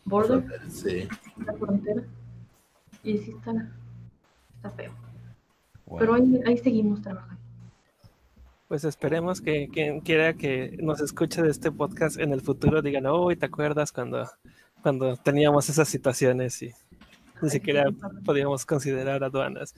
border, 0.05 0.44
Sí. 0.70 1.08
la 1.46 1.53
frontera. 1.53 2.03
Y 3.03 3.17
sí 3.20 3.32
está, 3.32 3.72
está 4.55 4.72
feo. 4.72 4.94
Wow. 5.86 6.00
Pero 6.00 6.13
ahí, 6.15 6.41
ahí 6.46 6.58
seguimos 6.58 7.01
trabajando. 7.01 7.36
Pues 8.67 8.84
esperemos 8.84 9.41
que 9.41 9.70
quien 9.72 10.00
quiera 10.01 10.34
que 10.34 10.75
nos 10.82 11.00
escuche 11.00 11.44
de 11.44 11.51
este 11.51 11.72
podcast 11.72 12.20
en 12.20 12.34
el 12.34 12.41
futuro 12.41 12.82
digan, 12.82 13.05
oh, 13.05 13.27
¿te 13.38 13.46
acuerdas 13.46 13.91
cuando, 13.91 14.27
cuando 14.82 15.15
teníamos 15.17 15.70
esas 15.70 15.88
situaciones 15.88 16.63
y 16.63 16.74
ni 17.44 17.50
siquiera 17.51 17.86
podíamos 18.25 18.65
considerar 18.65 19.24
aduanas? 19.24 19.75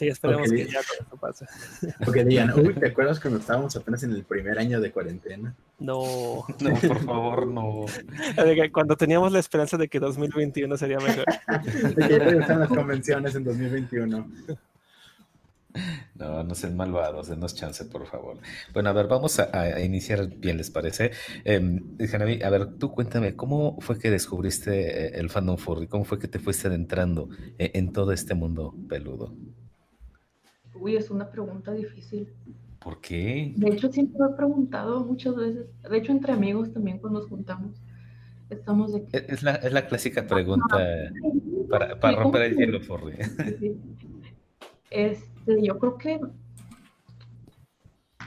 Sí, 0.00 0.08
esperemos 0.08 0.48
Ok. 0.48 0.56
que 0.56 0.64
ya 0.64 0.80
todo 0.80 1.06
eso 1.06 1.16
pase. 1.18 1.46
O 2.08 2.10
que 2.10 2.24
digan, 2.24 2.58
uy, 2.58 2.72
¿te 2.72 2.86
acuerdas 2.86 3.20
cuando 3.20 3.38
estábamos 3.38 3.76
apenas 3.76 4.02
en 4.02 4.12
el 4.12 4.24
primer 4.24 4.58
año 4.58 4.80
de 4.80 4.90
cuarentena? 4.90 5.54
No, 5.78 6.46
No, 6.58 6.74
por 6.80 7.04
favor, 7.04 7.46
no. 7.46 7.84
Cuando 8.72 8.96
teníamos 8.96 9.30
la 9.30 9.40
esperanza 9.40 9.76
de 9.76 9.88
que 9.88 10.00
2021 10.00 10.74
sería 10.78 11.00
mejor. 11.00 11.26
De 11.96 12.08
que 12.08 12.18
regresan 12.18 12.60
las 12.60 12.70
convenciones 12.70 13.34
en 13.34 13.44
2021. 13.44 14.26
No, 16.14 16.44
no 16.44 16.54
sean 16.54 16.76
malvados, 16.78 17.28
denos 17.28 17.54
chance, 17.54 17.84
por 17.84 18.06
favor. 18.06 18.38
Bueno, 18.72 18.88
a 18.88 18.92
ver, 18.94 19.06
vamos 19.06 19.38
a, 19.38 19.50
a 19.52 19.80
iniciar 19.82 20.28
bien, 20.28 20.56
¿les 20.56 20.70
parece? 20.70 21.10
Eh, 21.44 22.40
a 22.42 22.50
ver, 22.50 22.78
tú 22.78 22.90
cuéntame, 22.92 23.36
¿cómo 23.36 23.78
fue 23.82 23.98
que 23.98 24.10
descubriste 24.10 25.08
eh, 25.08 25.10
el 25.20 25.28
fandom 25.28 25.58
furry? 25.58 25.88
¿Cómo 25.88 26.04
fue 26.04 26.18
que 26.18 26.26
te 26.26 26.38
fuiste 26.38 26.68
adentrando 26.68 27.28
eh, 27.58 27.72
en 27.74 27.92
todo 27.92 28.12
este 28.12 28.34
mundo 28.34 28.74
peludo? 28.88 29.34
Uy, 30.74 30.96
es 30.96 31.10
una 31.10 31.30
pregunta 31.30 31.72
difícil. 31.72 32.28
¿Por 32.78 33.00
qué? 33.00 33.52
De 33.56 33.68
hecho, 33.68 33.92
siempre 33.92 34.18
lo 34.18 34.30
he 34.30 34.34
preguntado 34.34 35.04
muchas 35.04 35.36
veces. 35.36 35.66
De 35.88 35.98
hecho, 35.98 36.12
entre 36.12 36.32
amigos 36.32 36.72
también 36.72 36.98
cuando 36.98 37.20
nos 37.20 37.28
juntamos, 37.28 37.76
estamos 38.48 38.92
de 38.94 39.04
que... 39.04 39.26
Es 39.28 39.42
la, 39.42 39.56
es 39.56 39.72
la 39.72 39.86
clásica 39.86 40.26
pregunta 40.26 40.78
para, 41.68 42.00
para 42.00 42.12
Sí, 42.12 42.16
¿cómo 42.16 42.22
romper 42.22 42.42
el 42.42 42.56
hielo, 42.56 42.80
furry. 42.80 43.16
Sí, 43.22 43.56
sí. 43.58 43.80
Este, 44.90 45.62
yo 45.62 45.78
creo 45.78 45.98
que 45.98 46.20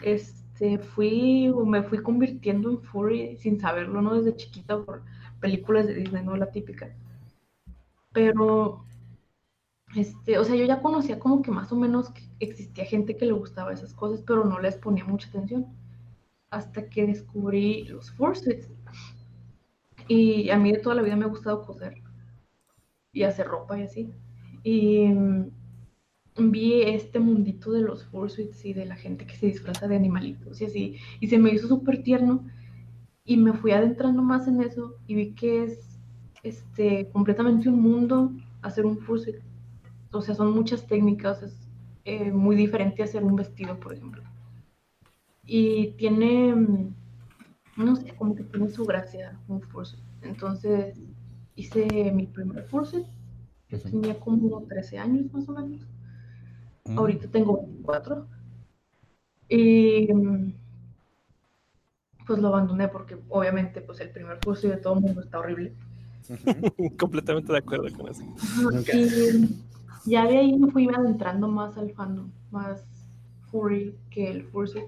este, 0.02 0.80
fui 0.80 1.50
o 1.50 1.66
me 1.66 1.84
fui 1.84 2.00
convirtiendo 2.00 2.70
en 2.70 2.82
furry 2.82 3.38
sin 3.38 3.60
saberlo, 3.60 4.02
¿no? 4.02 4.16
Desde 4.16 4.38
chiquita 4.38 4.82
por 4.82 5.04
películas 5.40 5.88
de 5.88 5.96
Disney, 5.96 6.24
¿no? 6.24 6.38
La 6.38 6.52
típica. 6.52 6.96
Pero, 8.14 8.86
este, 9.96 10.38
o 10.38 10.44
sea, 10.44 10.56
yo 10.56 10.66
ya 10.66 10.82
conocía 10.82 11.20
como 11.20 11.42
que 11.42 11.52
más 11.52 11.72
o 11.72 11.76
menos 11.76 12.10
que 12.12 12.22
existía 12.44 12.86
gente 12.86 13.18
que 13.18 13.26
le 13.26 13.34
gustaba 13.34 13.74
esas 13.74 13.94
cosas, 13.94 14.24
pero 14.26 14.46
no 14.46 14.60
les 14.60 14.78
ponía 14.78 15.06
mucha 15.06 15.30
atención. 15.30 15.68
Hasta 16.50 16.90
que 16.90 17.08
descubrí 17.08 17.86
los 17.86 18.12
fursuits. 18.12 18.70
Y 20.08 20.50
a 20.50 20.58
mí 20.58 20.72
de 20.72 20.80
toda 20.80 20.96
la 20.96 21.02
vida 21.02 21.16
me 21.16 21.26
ha 21.26 21.30
gustado 21.30 21.66
coser 21.66 22.02
y 23.12 23.24
hacer 23.24 23.48
ropa 23.48 23.80
y 23.80 23.84
así. 23.84 24.14
Y 24.64 25.08
mm, 25.08 25.52
vi 26.38 26.82
este 26.82 27.20
mundito 27.20 27.72
de 27.72 27.82
los 27.82 28.06
fursuits 28.06 28.66
y 28.66 28.74
de 28.74 28.86
la 28.86 28.96
gente 28.96 29.26
que 29.26 29.36
se 29.36 29.48
disfraza 29.48 29.88
de 29.88 29.96
animalitos 29.96 30.62
y 30.62 30.66
así, 30.66 30.98
y 31.20 31.28
se 31.28 31.38
me 31.38 31.52
hizo 31.52 31.68
súper 31.68 32.04
tierno 32.04 32.44
y 33.24 33.38
me 33.38 33.54
fui 33.54 33.72
adentrando 33.72 34.22
más 34.22 34.48
en 34.48 34.62
eso 34.62 34.96
y 35.08 35.16
vi 35.16 35.34
que 35.34 35.64
es 35.64 36.00
este, 36.42 37.10
completamente 37.12 37.70
un 37.70 37.82
mundo 37.82 38.32
hacer 38.62 38.86
un 38.86 38.98
fursuit. 38.98 39.38
O 40.12 40.22
sea, 40.22 40.36
son 40.36 40.54
muchas 40.54 40.86
técnicas, 40.88 41.44
eh, 42.06 42.32
muy 42.32 42.56
diferente 42.56 43.04
hacer 43.04 43.24
un 43.24 43.36
vestido, 43.36 43.80
por 43.80 43.94
ejemplo. 43.94 44.24
Y 45.46 45.92
tiene, 45.92 46.56
no 47.76 47.96
sé, 47.96 48.16
como 48.16 48.36
que 48.36 48.44
tiene 48.44 48.70
su 48.70 48.86
gracia 48.86 49.40
un 49.48 49.62
fursuit. 49.62 50.04
Entonces 50.22 51.00
hice 51.56 52.12
mi 52.12 52.28
primer 52.28 52.66
fursuit, 52.66 53.06
yo 53.70 53.80
tenía 53.80 54.20
como 54.20 54.64
13 54.64 55.00
años 55.00 55.32
más 55.34 55.48
o 55.50 55.54
menos. 55.54 55.82
Mm. 56.86 56.98
Ahorita 56.98 57.28
tengo 57.30 57.62
24. 57.64 58.28
Y 59.50 60.08
pues 62.26 62.40
lo 62.40 62.48
abandoné 62.48 62.88
porque 62.88 63.18
obviamente 63.30 63.82
pues 63.82 64.00
el 64.00 64.10
primer 64.10 64.40
curso 64.44 64.68
de 64.68 64.78
todo 64.78 64.96
el 64.96 65.02
mundo 65.02 65.22
está 65.22 65.40
horrible. 65.40 65.74
Completamente 67.00 67.52
de 67.52 67.60
acuerdo 67.60 67.88
con 67.96 68.10
eso. 68.10 68.24
Y 68.94 69.73
ya 70.06 70.26
de 70.26 70.38
ahí 70.38 70.58
me 70.58 70.72
fui 70.72 70.88
adentrando 70.88 71.48
más 71.48 71.78
al 71.78 71.92
fandom, 71.92 72.30
más 72.52 72.84
furry 73.52 73.96
que 74.10 74.30
el 74.30 74.44
fursuit. 74.44 74.86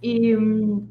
Y, 0.00 0.34
mm, 0.34 0.88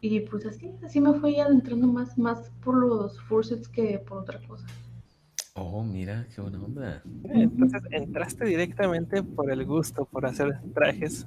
y 0.00 0.20
pues 0.20 0.46
así, 0.46 0.72
así 0.82 1.00
me 1.00 1.14
fui 1.14 1.38
adentrando 1.38 1.86
más, 1.86 2.16
más 2.18 2.50
por 2.64 2.76
los 2.76 3.20
fursuits 3.22 3.68
que 3.68 3.98
por 3.98 4.18
otra 4.18 4.40
cosa. 4.46 4.66
Oh, 5.54 5.82
mira, 5.82 6.26
qué 6.34 6.40
buena 6.40 6.62
onda. 6.62 7.02
Entonces 7.24 7.82
entraste 7.90 8.46
directamente 8.46 9.22
por 9.22 9.50
el 9.50 9.66
gusto, 9.66 10.06
por 10.06 10.24
hacer 10.24 10.58
trajes, 10.74 11.26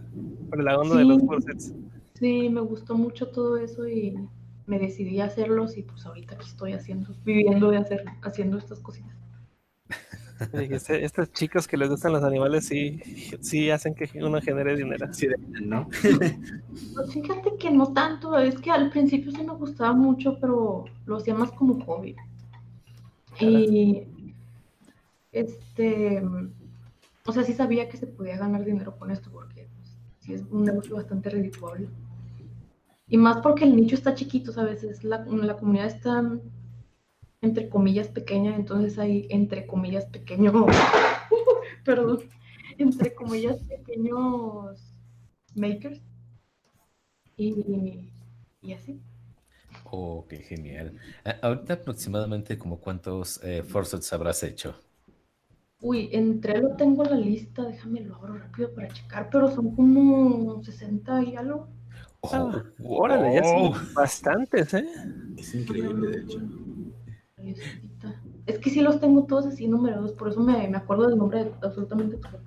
por 0.50 0.64
la 0.64 0.80
onda 0.80 0.98
de 0.98 1.06
los 1.06 1.22
corsets. 1.24 1.74
Sí, 2.16 2.50
me 2.50 2.62
gustó 2.62 2.96
mucho 2.96 3.28
todo 3.28 3.58
eso 3.58 3.88
y 3.88 4.18
me 4.66 4.80
decidí 4.80 5.20
a 5.20 5.26
hacerlos 5.26 5.78
y 5.78 5.84
pues 5.84 6.06
ahorita 6.06 6.38
estoy 6.40 6.74
haciendo, 6.74 7.14
viviendo 7.26 7.70
de 7.70 7.78
hacer, 7.78 8.06
haciendo 8.22 8.58
estas 8.58 8.80
cositas. 8.80 9.23
Dijiste, 10.52 11.04
estos 11.06 11.32
chicos 11.32 11.68
que 11.68 11.78
les 11.78 11.90
gustan 11.90 12.14
los 12.14 12.24
animales 12.24 12.66
sí, 12.66 13.00
sí 13.42 13.70
hacen 13.70 13.94
que 13.96 14.10
uno 14.24 14.42
genere 14.42 14.76
dinero. 14.76 15.14
Sí, 15.14 15.28
¿no? 15.62 15.90
Pues 16.96 17.14
fíjate 17.14 17.56
que 17.58 17.72
no 17.72 17.94
tanto, 17.94 18.38
es 18.38 18.60
que 18.60 18.72
al 18.72 18.90
principio 18.90 19.32
sí 19.32 19.44
me 19.44 19.54
gustaba 19.54 19.94
mucho, 19.94 20.38
pero 20.40 20.86
lo 21.06 21.18
hacía 21.18 21.34
más 21.34 21.52
como 21.52 21.84
hobby. 21.86 22.16
Y 23.40 24.04
este, 25.32 26.22
o 27.26 27.32
sea, 27.32 27.44
sí 27.44 27.54
sabía 27.54 27.90
que 27.90 27.98
se 27.98 28.08
podía 28.08 28.38
ganar 28.38 28.64
dinero 28.64 28.96
con 28.98 29.12
esto, 29.12 29.30
porque 29.32 29.68
pues, 29.76 29.98
sí 30.20 30.34
es 30.34 30.44
un 30.52 30.64
negocio 30.64 30.96
bastante 30.96 31.30
ridículo. 31.30 31.88
Y 33.08 33.18
más 33.18 33.38
porque 33.42 33.66
el 33.66 33.76
nicho 33.76 33.96
está 33.96 34.16
chiquito, 34.16 34.52
¿sabes? 34.52 34.84
Es 34.84 35.04
la, 35.04 35.26
la 35.26 35.58
comunidad 35.58 35.88
está 35.88 36.24
entre 37.44 37.70
comillas 37.70 38.10
pequeña, 38.10 38.56
entonces 38.56 38.98
hay 39.00 39.28
entre 39.30 39.68
comillas 39.68 40.06
pequeños, 40.08 40.54
perdón, 41.86 42.20
entre 42.78 43.14
comillas 43.16 43.60
pequeños 43.64 44.94
makers 45.56 46.02
y, 47.38 48.10
y 48.62 48.74
así. 48.74 49.00
Oh, 49.86 50.26
qué 50.30 50.40
genial. 50.40 50.94
Ah, 51.26 51.38
ahorita 51.42 51.74
aproximadamente 51.76 52.58
como 52.58 52.80
cuántos 52.82 53.40
eh, 53.44 53.64
forsets 53.64 54.12
habrás 54.14 54.44
hecho. 54.44 54.76
Uy, 55.82 56.10
entre 56.14 56.58
lo 56.60 56.76
tengo 56.76 57.04
en 57.04 57.12
la 57.12 57.18
lista, 57.18 57.62
déjame 57.64 58.00
lo 58.02 58.16
abro 58.16 58.40
rápido 58.40 58.74
para 58.74 58.88
checar, 58.92 59.30
pero 59.30 59.52
son 59.52 59.76
como 59.76 60.64
60 60.64 61.22
y 61.22 61.36
algo. 61.36 61.68
Ah, 62.32 62.64
Oh, 63.10 63.26
ya 63.34 63.44
wow. 63.44 63.44
son 63.44 63.76
bastantes, 63.94 64.74
¿eh? 64.74 64.86
Es 65.38 65.54
increíble, 65.54 66.08
de 66.08 66.22
hecho. 66.22 66.40
Es 68.46 68.60
que 68.60 68.70
sí 68.70 68.82
los 68.82 69.00
tengo 69.00 69.24
todos 69.24 69.46
así 69.46 69.68
numerados, 69.68 70.12
por 70.14 70.30
eso 70.30 70.42
me, 70.42 70.68
me 70.68 70.78
acuerdo 70.78 71.08
del 71.08 71.18
nombre 71.18 71.46
de 71.46 71.52
absolutamente 71.62 72.18
todo. 72.18 72.40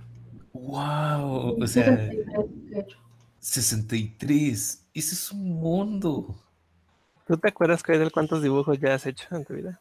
Wow, 0.53 1.63
o 1.63 1.67
sea, 1.67 1.97
63, 1.97 2.71
de 2.71 2.81
hecho. 2.81 2.99
63. 3.41 4.87
Ese 4.95 5.15
es 5.15 5.33
un 5.33 5.61
mundo. 5.61 6.35
¿Tú 7.27 7.37
te 7.39 7.49
acuerdas, 7.49 7.83
de 7.83 8.11
cuántos 8.13 8.41
dibujos 8.41 8.79
ya 8.79 8.95
has 8.95 9.05
hecho 9.05 9.27
en 9.33 9.45
tu 9.45 9.55
vida? 9.55 9.81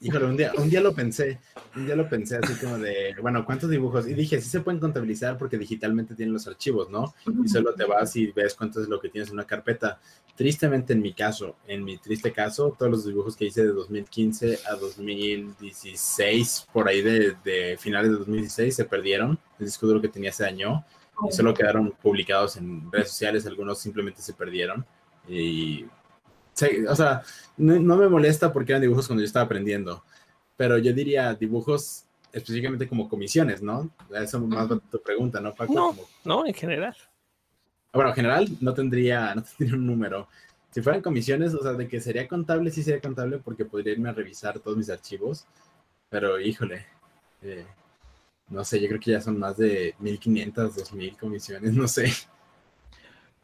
Híjole, 0.00 0.24
un 0.24 0.36
día, 0.38 0.52
un 0.56 0.70
día 0.70 0.80
lo 0.80 0.94
pensé, 0.94 1.38
un 1.76 1.84
día 1.84 1.94
lo 1.94 2.08
pensé 2.08 2.38
así 2.42 2.54
como 2.54 2.78
de, 2.78 3.14
bueno, 3.20 3.44
¿cuántos 3.44 3.68
dibujos? 3.68 4.08
Y 4.08 4.14
dije, 4.14 4.40
sí 4.40 4.48
se 4.48 4.60
pueden 4.60 4.80
contabilizar 4.80 5.36
porque 5.36 5.58
digitalmente 5.58 6.14
tienen 6.14 6.32
los 6.32 6.48
archivos, 6.48 6.88
¿no? 6.88 7.14
Y 7.44 7.48
solo 7.50 7.74
te 7.74 7.84
vas 7.84 8.16
y 8.16 8.32
ves 8.32 8.54
cuánto 8.54 8.80
es 8.80 8.88
lo 8.88 8.98
que 8.98 9.10
tienes 9.10 9.28
en 9.28 9.34
una 9.34 9.46
carpeta. 9.46 10.00
Tristemente 10.36 10.94
en 10.94 11.02
mi 11.02 11.12
caso, 11.12 11.56
en 11.66 11.84
mi 11.84 11.98
triste 11.98 12.32
caso, 12.32 12.74
todos 12.78 12.90
los 12.90 13.04
dibujos 13.04 13.36
que 13.36 13.44
hice 13.44 13.62
de 13.62 13.72
2015 13.72 14.60
a 14.66 14.76
2016, 14.76 16.68
por 16.72 16.88
ahí 16.88 17.02
de, 17.02 17.36
de 17.44 17.76
finales 17.78 18.10
de 18.10 18.16
2016, 18.16 18.74
se 18.74 18.84
perdieron. 18.86 19.38
El 19.58 19.66
disco 19.66 19.86
duro 19.86 20.00
que 20.00 20.08
tenía 20.08 20.32
se 20.32 20.44
dañó 20.44 20.86
y 21.28 21.32
solo 21.32 21.52
quedaron 21.52 21.90
publicados 21.90 22.56
en 22.56 22.90
redes 22.90 23.08
sociales, 23.08 23.46
algunos 23.46 23.78
simplemente 23.78 24.22
se 24.22 24.32
perdieron. 24.32 24.86
Y, 25.28 25.84
o 26.88 26.96
sea, 26.96 27.22
no, 27.56 27.78
no 27.78 27.96
me 27.96 28.08
molesta 28.08 28.52
porque 28.52 28.72
eran 28.72 28.82
dibujos 28.82 29.06
cuando 29.06 29.22
yo 29.22 29.26
estaba 29.26 29.44
aprendiendo, 29.44 30.02
pero 30.56 30.78
yo 30.78 30.92
diría 30.92 31.34
dibujos 31.34 32.04
específicamente 32.32 32.88
como 32.88 33.08
comisiones, 33.08 33.62
¿no? 33.62 33.90
Eso 34.14 34.40
más 34.40 34.70
va 34.70 34.78
tu 34.90 35.00
pregunta, 35.02 35.40
¿no, 35.40 35.54
Paco? 35.54 35.72
No. 35.74 35.86
Como- 35.88 36.08
No, 36.24 36.46
en 36.46 36.54
general. 36.54 36.96
bueno, 37.92 38.10
en 38.10 38.16
general 38.16 38.48
no 38.60 38.74
tendría, 38.74 39.34
no 39.36 39.42
tendría 39.42 39.76
un 39.78 39.86
número. 39.86 40.28
Si 40.70 40.82
fueran 40.82 41.00
comisiones, 41.00 41.54
o 41.54 41.62
sea, 41.62 41.72
de 41.72 41.88
que 41.88 42.00
sería 42.00 42.28
contable, 42.28 42.70
sí 42.70 42.82
sería 42.82 43.00
contable 43.00 43.38
porque 43.38 43.64
podría 43.64 43.92
irme 43.94 44.08
a 44.10 44.12
revisar 44.12 44.58
todos 44.58 44.76
mis 44.76 44.90
archivos, 44.90 45.46
pero 46.10 46.38
híjole, 46.38 46.84
eh, 47.42 47.64
no 48.50 48.62
sé, 48.64 48.80
yo 48.80 48.88
creo 48.88 49.00
que 49.00 49.12
ya 49.12 49.20
son 49.20 49.38
más 49.38 49.56
de 49.56 49.94
1500, 49.98 50.76
2000 50.76 51.16
comisiones, 51.16 51.72
no 51.74 51.88
sé. 51.88 52.12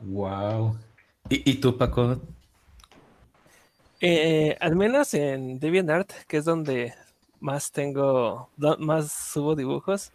Wow. 0.01 0.77
¿Y, 1.29 1.51
y 1.53 1.55
tú, 1.55 1.77
Paco? 1.79 2.21
Eh, 4.05 4.57
al 4.61 4.75
menos 4.75 5.15
en 5.15 5.61
DeviantArt, 5.61 6.11
que 6.27 6.39
es 6.39 6.45
donde 6.45 6.93
más 7.39 7.71
tengo, 7.71 8.51
más 8.81 9.13
subo 9.13 9.55
dibujos, 9.55 10.11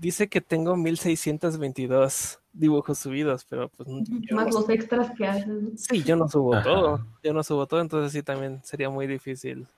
dice 0.00 0.28
que 0.28 0.40
tengo 0.40 0.76
1622 0.76 2.40
dibujos 2.52 2.98
subidos, 2.98 3.46
pero 3.48 3.68
pues 3.68 3.88
Más 4.32 4.52
no, 4.52 4.60
los 4.60 4.68
extras 4.70 5.12
que 5.16 5.26
haces. 5.26 5.86
sí, 5.88 6.02
yo 6.02 6.16
no 6.16 6.28
subo 6.28 6.56
Ajá. 6.56 6.64
todo, 6.64 7.06
yo 7.22 7.32
no 7.32 7.42
subo 7.44 7.66
todo, 7.66 7.80
entonces 7.80 8.10
sí 8.12 8.22
también 8.24 8.60
sería 8.64 8.90
muy 8.90 9.06
difícil 9.06 9.68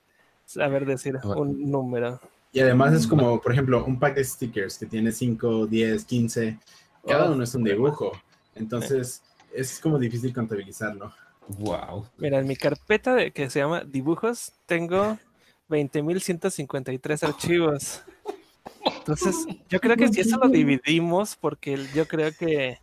saber 0.47 0.87
decir 0.87 1.19
Bueno. 1.23 1.43
un 1.43 1.71
número. 1.71 2.19
Y 2.53 2.61
además 2.61 2.95
es 2.95 3.07
como, 3.07 3.41
por 3.41 3.53
ejemplo, 3.53 3.85
un 3.85 3.99
pack 3.99 4.17
de 4.17 4.25
stickers 4.25 4.79
que 4.79 4.87
tiene 4.87 5.13
5, 5.13 5.67
10, 5.67 6.05
15, 6.05 6.59
cada 7.07 7.29
Oh, 7.31 7.35
uno 7.35 7.45
es 7.45 7.55
un 7.55 7.63
dibujo, 7.63 8.13
entonces 8.55 9.23
es 9.55 9.79
como 9.81 9.99
difícil 9.99 10.33
contabilizarlo. 10.33 11.13
Wow. 11.59 12.07
Mira, 12.19 12.39
en 12.39 12.47
mi 12.47 12.57
carpeta 12.57 13.15
de, 13.15 13.33
que 13.33 13.51
se 13.51 13.61
llama 13.61 13.83
dibujos 13.85 14.53
tengo 14.67 15.19
20.153 15.69 17.23
archivos. 17.23 18.03
Entonces, 18.85 19.47
yo 19.69 19.81
creo 19.81 19.97
que 19.97 20.09
si 20.09 20.21
eso 20.21 20.39
lo 20.39 20.49
dividimos, 20.49 21.37
porque 21.37 21.79
yo 21.95 22.07
creo 22.07 22.33
que 22.33 22.79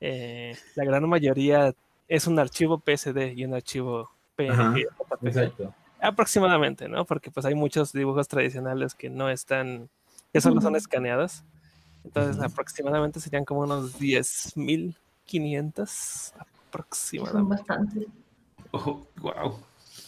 eh, 0.00 0.56
la 0.74 0.84
gran 0.84 1.08
mayoría 1.08 1.74
es 2.08 2.26
un 2.26 2.38
archivo 2.38 2.78
PSD 2.78 3.34
y 3.36 3.44
un 3.44 3.52
archivo 3.54 4.10
PNG. 4.36 4.86
Exacto. 5.22 5.74
Aproximadamente, 6.00 6.88
¿no? 6.88 7.04
Porque 7.04 7.30
pues 7.30 7.44
hay 7.46 7.54
muchos 7.54 7.92
dibujos 7.92 8.26
tradicionales 8.28 8.94
que 8.94 9.10
no 9.10 9.30
están, 9.30 9.88
que 10.32 10.40
solo 10.40 10.60
son 10.60 10.74
escaneados. 10.76 11.44
Entonces, 12.04 12.40
aproximadamente 12.42 13.20
serían 13.20 13.44
como 13.44 13.60
unos 13.60 13.98
10.500 13.98 16.32
Son 16.68 16.80
aproximadamente. 16.80 17.50
bastantes. 17.50 18.06
Oh, 18.72 19.06
wow. 19.20 19.58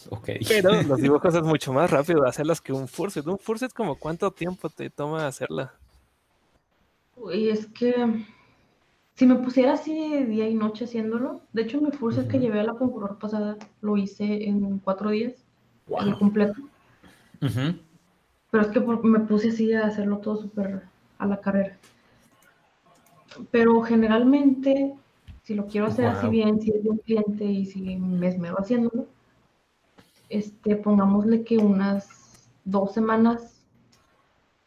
Ok. 0.09 0.29
Pero 0.47 0.69
los 0.87 1.01
dibujos 1.01 1.33
es 1.35 1.43
mucho 1.43 1.73
más 1.73 1.89
rápido 1.89 2.25
hacerlos 2.25 2.61
que 2.61 2.73
un 2.73 2.87
furset. 2.87 3.25
Un 3.27 3.39
furset, 3.39 3.73
como 3.73 3.95
cuánto 3.95 4.31
tiempo 4.31 4.69
te 4.69 4.89
toma 4.89 5.27
hacerla? 5.27 5.73
Uy, 7.15 7.49
es 7.49 7.67
que 7.67 7.93
si 9.15 9.25
me 9.25 9.35
pusiera 9.35 9.73
así 9.73 10.23
día 10.25 10.47
y 10.47 10.55
noche 10.55 10.85
haciéndolo, 10.85 11.41
de 11.53 11.63
hecho 11.63 11.81
mi 11.81 11.91
furset 11.91 12.27
que 12.27 12.37
Ujú. 12.37 12.45
llevé 12.45 12.59
a 12.61 12.63
la 12.63 12.73
concuror 12.73 13.17
pasada 13.19 13.57
lo 13.81 13.97
hice 13.97 14.45
en 14.47 14.79
cuatro 14.79 15.09
días, 15.09 15.33
el 15.99 16.09
Wow. 16.11 16.19
completo. 16.19 16.61
Ujú. 17.41 17.75
Pero 18.49 18.63
es 18.63 18.69
que 18.69 18.79
me 18.79 19.19
puse 19.21 19.49
así 19.49 19.73
a 19.73 19.85
hacerlo 19.85 20.17
todo 20.17 20.37
súper 20.37 20.83
a 21.17 21.25
la 21.25 21.39
carrera. 21.39 21.77
Pero 23.51 23.81
generalmente, 23.81 24.93
si 25.43 25.55
lo 25.55 25.67
quiero 25.67 25.87
hacer 25.87 26.05
así 26.05 26.27
bien, 26.27 26.61
si 26.61 26.71
es 26.71 26.83
de 26.83 26.89
un 26.89 26.97
cliente 26.97 27.45
y 27.45 27.65
si 27.65 27.97
me 27.97 28.27
esmero 28.27 28.57
haciéndolo, 28.59 29.07
este, 30.29 30.75
pongámosle 30.75 31.43
que 31.43 31.57
unas 31.57 32.07
dos 32.63 32.93
semanas, 32.93 33.61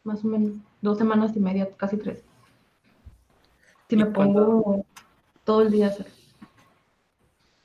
más 0.03 0.23
o 0.23 0.27
menos, 0.27 0.53
dos 0.81 0.97
semanas 0.97 1.35
y 1.35 1.39
media, 1.39 1.69
casi 1.77 1.97
tres. 1.97 2.23
Si 3.89 3.95
¿Y 3.95 3.97
me 3.99 4.05
pongo 4.07 4.85
todo 5.43 5.61
el 5.61 5.71
día 5.71 5.87
a 5.87 5.89
hacer. 5.89 6.07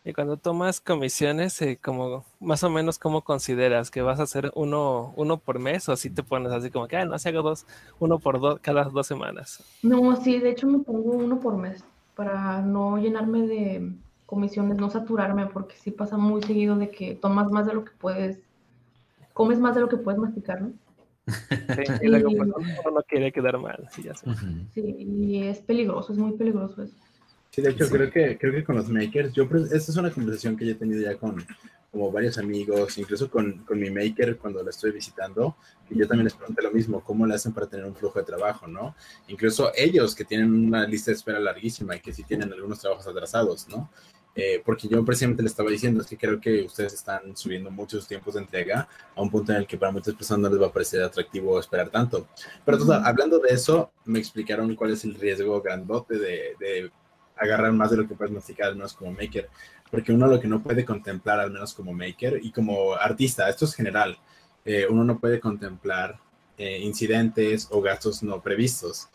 Y 0.03 0.15
cuando 0.15 0.39
tomas 0.39 0.81
comisiones, 0.81 1.61
eh, 1.61 1.79
como 1.83 2.25
más 2.39 2.65
o 2.65 2.71
menos 2.71 2.99
cómo 2.99 3.21
consideras 3.21 3.91
que 3.91 4.01
vas 4.01 4.19
a 4.19 4.23
hacer 4.23 4.51
uno, 4.55 5.13
uno 5.17 5.37
por 5.37 5.59
mes 5.59 5.89
o 5.91 5.97
si 5.97 6.09
te 6.09 6.23
pones 6.23 6.53
así 6.53 6.71
como 6.71 6.89
que, 6.89 6.97
ah, 6.97 7.05
no, 7.05 7.19
si 7.19 7.29
hago 7.29 7.43
dos, 7.43 7.67
uno 7.99 8.19
por 8.19 8.41
dos, 8.41 8.61
cada 8.61 8.85
dos 8.85 9.07
semanas. 9.07 9.63
No, 9.83 10.17
sí, 10.17 10.39
de 10.39 10.51
hecho 10.51 10.67
me 10.67 10.79
pongo 10.79 11.11
uno 11.11 11.39
por 11.39 11.57
mes 11.57 11.85
para 12.21 12.61
no 12.61 12.99
llenarme 12.99 13.47
de 13.47 13.95
comisiones, 14.27 14.77
no 14.77 14.91
saturarme, 14.91 15.47
porque 15.47 15.75
sí 15.77 15.91
pasa 15.91 16.19
muy 16.19 16.43
seguido 16.43 16.77
de 16.77 16.91
que 16.91 17.15
tomas 17.15 17.51
más 17.51 17.65
de 17.65 17.73
lo 17.73 17.83
que 17.83 17.93
puedes, 17.93 18.43
comes 19.33 19.59
más 19.59 19.75
de 19.75 19.81
lo 19.81 19.89
que 19.89 19.97
puedes 19.97 20.21
masticar, 20.21 20.61
¿no? 20.61 20.73
Sí, 21.27 21.83
y 22.03 22.09
uno 22.09 22.57
no 22.93 23.03
quiere 23.09 23.33
quedar 23.33 23.57
mal. 23.57 23.89
sí, 23.91 24.03
ya 24.03 24.15
sé. 24.15 24.27
Sí, 24.75 24.83
y 24.83 25.45
es 25.45 25.61
peligroso, 25.61 26.13
es 26.13 26.19
muy 26.19 26.33
peligroso 26.33 26.83
eso. 26.83 26.95
Sí, 27.61 27.67
de 27.67 27.71
hecho, 27.73 27.85
Sí. 27.85 27.93
creo 27.93 28.11
que 28.11 28.39
creo 28.39 28.53
que 28.53 28.65
con 28.65 28.77
los 28.77 28.89
makers, 28.89 29.33
yo 29.33 29.49
pre- 29.49 29.63
esta 29.63 29.77
es 29.77 29.97
una 29.97 30.11
conversación 30.11 30.57
que 30.57 30.65
yo 30.67 30.73
he 30.73 30.77
tenido 30.77 31.03
ya 31.03 31.17
con 31.17 31.45
como 31.93 32.13
varios 32.13 32.39
amigos, 32.39 32.97
incluso 32.99 33.29
con, 33.29 33.65
con 33.65 33.77
mi 33.81 33.91
maker 33.91 34.39
cuando 34.39 34.63
la 34.63 34.71
estoy 34.71 34.93
visitando, 34.93 35.57
que 35.89 35.97
yo 35.97 36.07
también 36.07 36.27
les 36.27 36.35
pregunté 36.35 36.63
lo 36.63 36.71
mismo, 36.71 37.03
cómo 37.03 37.27
le 37.27 37.35
hacen 37.35 37.53
para 37.53 37.67
tener 37.67 37.85
un 37.85 37.97
flujo 37.97 38.21
de 38.21 38.25
trabajo, 38.25 38.69
¿no? 38.69 38.95
Incluso 39.27 39.73
ellos 39.75 40.15
que 40.15 40.25
tienen 40.25 40.53
una 40.69 40.87
lista 40.87 41.11
de 41.11 41.17
espera 41.17 41.41
larguísima 41.41 41.97
y 41.97 42.01
que 42.01 42.13
sí 42.13 42.23
tienen 42.23 42.53
algunos 42.53 42.79
trabajos 42.79 43.09
atrasados, 43.09 43.67
¿no? 43.69 43.91
Eh, 44.37 44.63
porque 44.65 44.87
yo 44.87 45.05
precisamente 45.05 45.43
le 45.43 45.49
estaba 45.49 45.69
diciendo, 45.69 46.01
es 46.03 46.07
que 46.07 46.17
creo 46.17 46.41
que 46.41 46.63
ustedes 46.63 46.93
están 46.93 47.37
subiendo 47.37 47.73
muchos 47.73 48.07
tiempos 48.07 48.35
de 48.35 48.43
entrega 48.43 48.89
a 49.17 49.21
un 49.21 49.29
punto 49.29 49.51
en 49.51 49.59
el 49.59 49.67
que 49.67 49.77
para 49.77 49.91
muchas 49.91 50.15
personas 50.15 50.43
no 50.43 50.49
les 50.51 50.63
va 50.63 50.69
a 50.69 50.73
parecer 50.73 51.03
atractivo 51.03 51.59
esperar 51.59 51.91
tanto. 51.91 52.29
Pero 52.65 52.79
total, 52.79 53.03
hablando 53.05 53.41
de 53.41 53.49
eso, 53.53 53.91
me 54.05 54.21
explicaron 54.21 54.77
cuál 54.77 54.93
es 54.93 55.03
el 55.05 55.17
riesgo 55.17 55.61
grandote 55.61 56.17
de, 56.21 56.55
de 56.61 56.93
agarrar 57.41 57.73
más 57.73 57.91
de 57.91 57.97
lo 57.97 58.07
que 58.07 58.15
puedes 58.15 58.33
masticar, 58.33 58.69
al 58.69 58.77
menos 58.77 58.93
como 58.93 59.13
maker. 59.13 59.49
Porque 59.91 60.13
uno 60.13 60.27
lo 60.27 60.39
que 60.39 60.49
no 60.49 60.63
puede 60.63 60.85
contemplar, 60.85 61.41
al 61.41 61.51
menos 61.51 61.75
como 61.75 61.93
maker 61.93 62.39
y 62.43 62.53
como 62.53 62.95
artista, 62.95 63.49
esto 63.49 63.65
es 63.65 63.75
general, 63.75 64.19
eh, 64.65 64.87
uno 64.89 65.05
no 65.05 65.19
puede 65.19 65.41
contemplar 65.41 66.19
eh, 66.59 66.79
incidentes 66.81 67.69
o 67.71 67.81
gastos 67.81 68.23
no 68.23 68.41
previstos. 68.41 69.09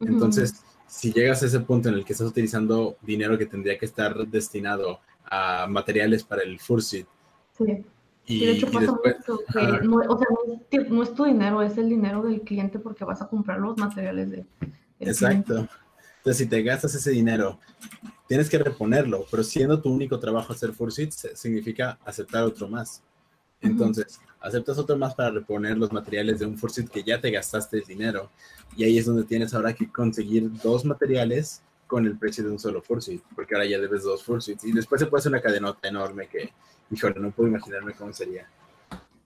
Entonces, 0.00 0.62
si 0.86 1.12
llegas 1.12 1.42
a 1.42 1.46
ese 1.46 1.60
punto 1.60 1.88
en 1.88 1.96
el 1.96 2.04
que 2.04 2.12
estás 2.12 2.28
utilizando 2.28 2.96
dinero 3.02 3.38
que 3.38 3.46
tendría 3.46 3.78
que 3.78 3.86
estar 3.86 4.16
destinado 4.26 5.00
a 5.24 5.66
materiales 5.68 6.24
para 6.24 6.42
el 6.42 6.58
Fursuit. 6.58 7.06
Sí. 7.56 7.84
Y, 8.28 8.44
de 8.44 8.52
hecho 8.52 8.70
pasa 8.70 8.92
mucho 8.92 9.40
que 9.52 9.86
no, 9.86 9.96
o 9.96 10.18
sea, 10.18 10.26
no 10.88 11.02
es, 11.02 11.14
tu 11.14 11.24
dinero, 11.24 11.62
es 11.62 11.78
el 11.78 11.88
dinero 11.88 12.22
del 12.22 12.40
cliente 12.40 12.80
porque 12.80 13.04
vas 13.04 13.22
a 13.22 13.28
comprar 13.28 13.60
los 13.60 13.76
materiales 13.76 14.30
de. 14.30 14.44
Exacto. 14.98 15.68
Entonces, 16.26 16.44
si 16.44 16.50
te 16.50 16.60
gastas 16.60 16.92
ese 16.92 17.12
dinero, 17.12 17.60
tienes 18.26 18.50
que 18.50 18.58
reponerlo, 18.58 19.24
pero 19.30 19.44
siendo 19.44 19.80
tu 19.80 19.92
único 19.92 20.18
trabajo 20.18 20.52
hacer 20.52 20.72
Fursuits, 20.72 21.28
significa 21.34 22.00
aceptar 22.04 22.42
otro 22.42 22.66
más. 22.66 23.00
Entonces, 23.60 24.18
aceptas 24.40 24.76
otro 24.76 24.96
más 24.96 25.14
para 25.14 25.30
reponer 25.30 25.78
los 25.78 25.92
materiales 25.92 26.40
de 26.40 26.46
un 26.46 26.58
Fursuit 26.58 26.88
que 26.88 27.04
ya 27.04 27.20
te 27.20 27.30
gastaste 27.30 27.78
el 27.78 27.84
dinero. 27.84 28.28
Y 28.76 28.82
ahí 28.82 28.98
es 28.98 29.06
donde 29.06 29.22
tienes 29.22 29.54
ahora 29.54 29.72
que 29.72 29.88
conseguir 29.88 30.50
dos 30.64 30.84
materiales 30.84 31.62
con 31.86 32.04
el 32.04 32.18
precio 32.18 32.42
de 32.42 32.50
un 32.50 32.58
solo 32.58 32.82
Fursuit, 32.82 33.22
porque 33.36 33.54
ahora 33.54 33.66
ya 33.66 33.78
debes 33.78 34.02
dos 34.02 34.24
Fursuits. 34.24 34.64
Y 34.64 34.72
después 34.72 35.00
se 35.00 35.06
puede 35.06 35.20
hacer 35.20 35.30
una 35.30 35.40
cadenota 35.40 35.86
enorme 35.86 36.26
que, 36.26 36.52
híjole, 36.90 37.20
no 37.20 37.30
puedo 37.30 37.50
imaginarme 37.50 37.92
cómo 37.92 38.12
sería. 38.12 38.50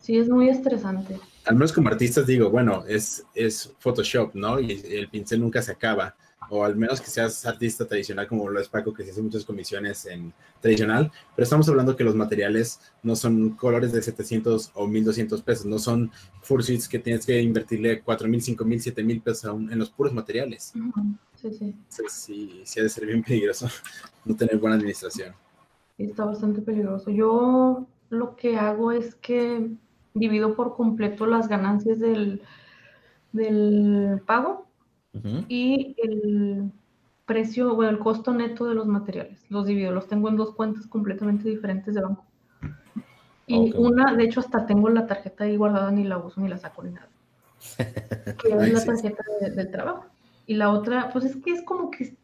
Sí, 0.01 0.19
es 0.19 0.29
muy 0.29 0.51
estresante. 0.51 1.19
Al 1.47 1.55
menos 1.55 1.73
como 1.73 1.89
artistas 1.89 2.27
digo, 2.27 2.51
bueno, 2.51 2.85
es, 2.87 3.25
es 3.35 3.73
Photoshop, 3.79 4.35
¿no? 4.35 4.61
Y 4.61 4.83
el 4.91 5.09
pincel 5.09 5.41
nunca 5.41 5.63
se 5.63 5.73
acaba 5.73 6.15
o 6.51 6.65
al 6.65 6.77
menos 6.77 7.01
que 7.01 7.09
seas 7.09 7.47
artista 7.47 7.87
tradicional 7.87 8.27
como 8.27 8.49
lo 8.49 8.61
es 8.61 8.69
Paco, 8.69 8.93
que 8.93 9.05
se 9.05 9.13
hace 9.13 9.23
muchas 9.23 9.45
comisiones 9.45 10.05
en 10.07 10.33
tradicional, 10.61 11.11
pero 11.35 11.45
estamos 11.45 11.69
hablando 11.69 11.97
que 11.97 12.05
los 12.05 12.15
materiales 12.15 12.81
no 13.03 13.17
son 13.17 13.51
colores 13.51 13.93
de 13.93 14.03
700 14.03 14.73
o 14.75 14.87
1200 14.87 15.43
pesos, 15.43 15.67
no 15.67 15.79
son 15.79 16.11
fursuits 16.43 16.89
que 16.89 16.99
tienes 16.99 17.25
que 17.25 17.41
invertirle 17.41 18.03
4000, 18.03 18.43
5000, 18.43 18.83
7000 18.83 19.23
pesos 19.23 19.55
en 19.71 19.79
los 19.79 19.91
puros 19.91 20.13
materiales. 20.13 20.73
Sí, 21.37 21.51
sí. 21.53 21.75
sí, 22.09 22.63
sí 22.65 22.81
ha 22.81 22.83
de 22.83 22.89
ser 22.89 23.07
bien 23.07 23.23
peligroso 23.23 23.69
no 24.25 24.37
tener 24.37 24.59
buena 24.59 24.77
administración. 24.77 25.35
Está 25.97 26.25
bastante 26.25 26.61
peligroso. 26.61 27.11
Yo 27.11 27.87
lo 28.11 28.35
que 28.37 28.57
hago 28.57 28.91
es 28.91 29.15
que 29.15 29.71
divido 30.15 30.57
por 30.57 30.75
completo 30.75 31.27
las 31.27 31.49
ganancias 31.49 32.01
del, 32.01 32.43
del 33.33 34.21
pago 34.27 34.70
y 35.49 35.97
el 36.03 36.71
precio 37.27 37.75
o 37.75 37.83
el 37.85 37.99
costo 37.99 38.33
neto 38.33 38.67
de 38.67 38.75
los 38.75 38.87
materiales. 38.87 39.45
Los 39.49 39.67
divido, 39.67 39.93
los 39.93 40.09
tengo 40.09 40.29
en 40.29 40.37
dos 40.37 40.55
cuentas 40.55 40.87
completamente 40.87 41.49
diferentes 41.49 41.95
de 41.95 42.01
banco. 42.01 42.25
Y 43.47 43.73
una, 43.77 44.15
de 44.15 44.25
hecho, 44.25 44.41
hasta 44.41 44.67
tengo 44.67 44.89
la 44.91 45.07
tarjeta 45.07 45.45
ahí 45.45 45.57
guardada, 45.57 45.91
ni 45.91 46.05
la 46.05 46.19
uso, 46.19 46.41
ni 46.41 46.49
la 46.49 46.59
saco, 46.59 46.83
ni 46.83 46.93
nada. 46.93 47.09
que 48.39 48.49
es 48.49 48.73
la 48.73 48.85
tarjeta 48.85 49.25
del 49.41 49.71
trabajo. 49.71 50.07
Y 50.47 50.55
la 50.55 50.71
otra, 50.71 51.11
pues 51.13 51.25
es 51.25 51.37
que 51.37 51.53
es 51.53 51.63
como 51.63 51.91
que 51.91 52.17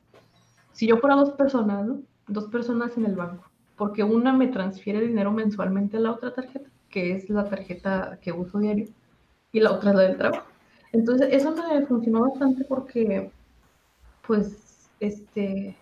si 0.72 0.86
yo 0.86 0.98
fuera 0.98 1.16
dos 1.16 1.30
personas, 1.30 1.86
¿no? 1.86 2.00
Dos 2.28 2.46
personas 2.46 2.96
en 2.96 3.06
el 3.06 3.16
banco. 3.16 3.48
Porque 3.76 4.02
una 4.02 4.32
me 4.32 4.48
transfiere 4.48 5.00
dinero 5.00 5.32
mensualmente 5.32 5.96
a 5.96 6.00
la 6.00 6.12
otra 6.12 6.34
tarjeta, 6.34 6.68
que 6.90 7.12
es 7.12 7.30
la 7.30 7.48
tarjeta 7.48 8.18
que 8.20 8.32
uso 8.32 8.58
diario, 8.58 8.88
y 9.52 9.60
la 9.60 9.72
otra 9.72 9.90
es 9.90 9.96
la 9.96 10.02
del 10.02 10.16
trabajo. 10.16 10.46
Entonces, 10.96 11.28
eso 11.30 11.54
me 11.54 11.84
funcionó 11.84 12.22
bastante 12.22 12.64
porque, 12.64 13.30
pues, 14.26 14.88
este, 14.98 15.76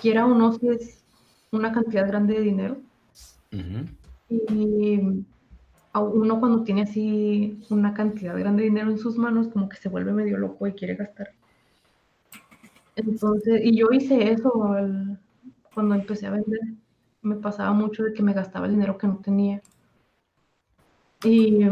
quiera 0.00 0.24
o 0.24 0.34
no, 0.34 0.52
si 0.52 0.68
es 0.68 1.02
una 1.50 1.72
cantidad 1.72 2.06
grande 2.06 2.34
de 2.34 2.40
dinero. 2.40 2.76
Y 4.28 5.24
uno 5.92 6.38
cuando 6.38 6.62
tiene 6.62 6.82
así 6.82 7.60
una 7.70 7.92
cantidad 7.92 8.38
grande 8.38 8.62
de 8.62 8.68
dinero 8.68 8.90
en 8.92 8.98
sus 8.98 9.16
manos, 9.18 9.48
como 9.48 9.68
que 9.68 9.78
se 9.78 9.88
vuelve 9.88 10.12
medio 10.12 10.38
loco 10.38 10.68
y 10.68 10.74
quiere 10.74 10.94
gastar. 10.94 11.30
Entonces, 12.94 13.62
y 13.64 13.76
yo 13.76 13.88
hice 13.90 14.30
eso 14.30 14.52
cuando 15.74 15.94
empecé 15.96 16.28
a 16.28 16.30
vender. 16.30 16.60
Me 17.22 17.34
pasaba 17.34 17.72
mucho 17.72 18.04
de 18.04 18.14
que 18.14 18.22
me 18.22 18.32
gastaba 18.32 18.66
el 18.66 18.72
dinero 18.72 18.96
que 18.96 19.08
no 19.08 19.16
tenía. 19.16 19.60
Y 21.24 21.64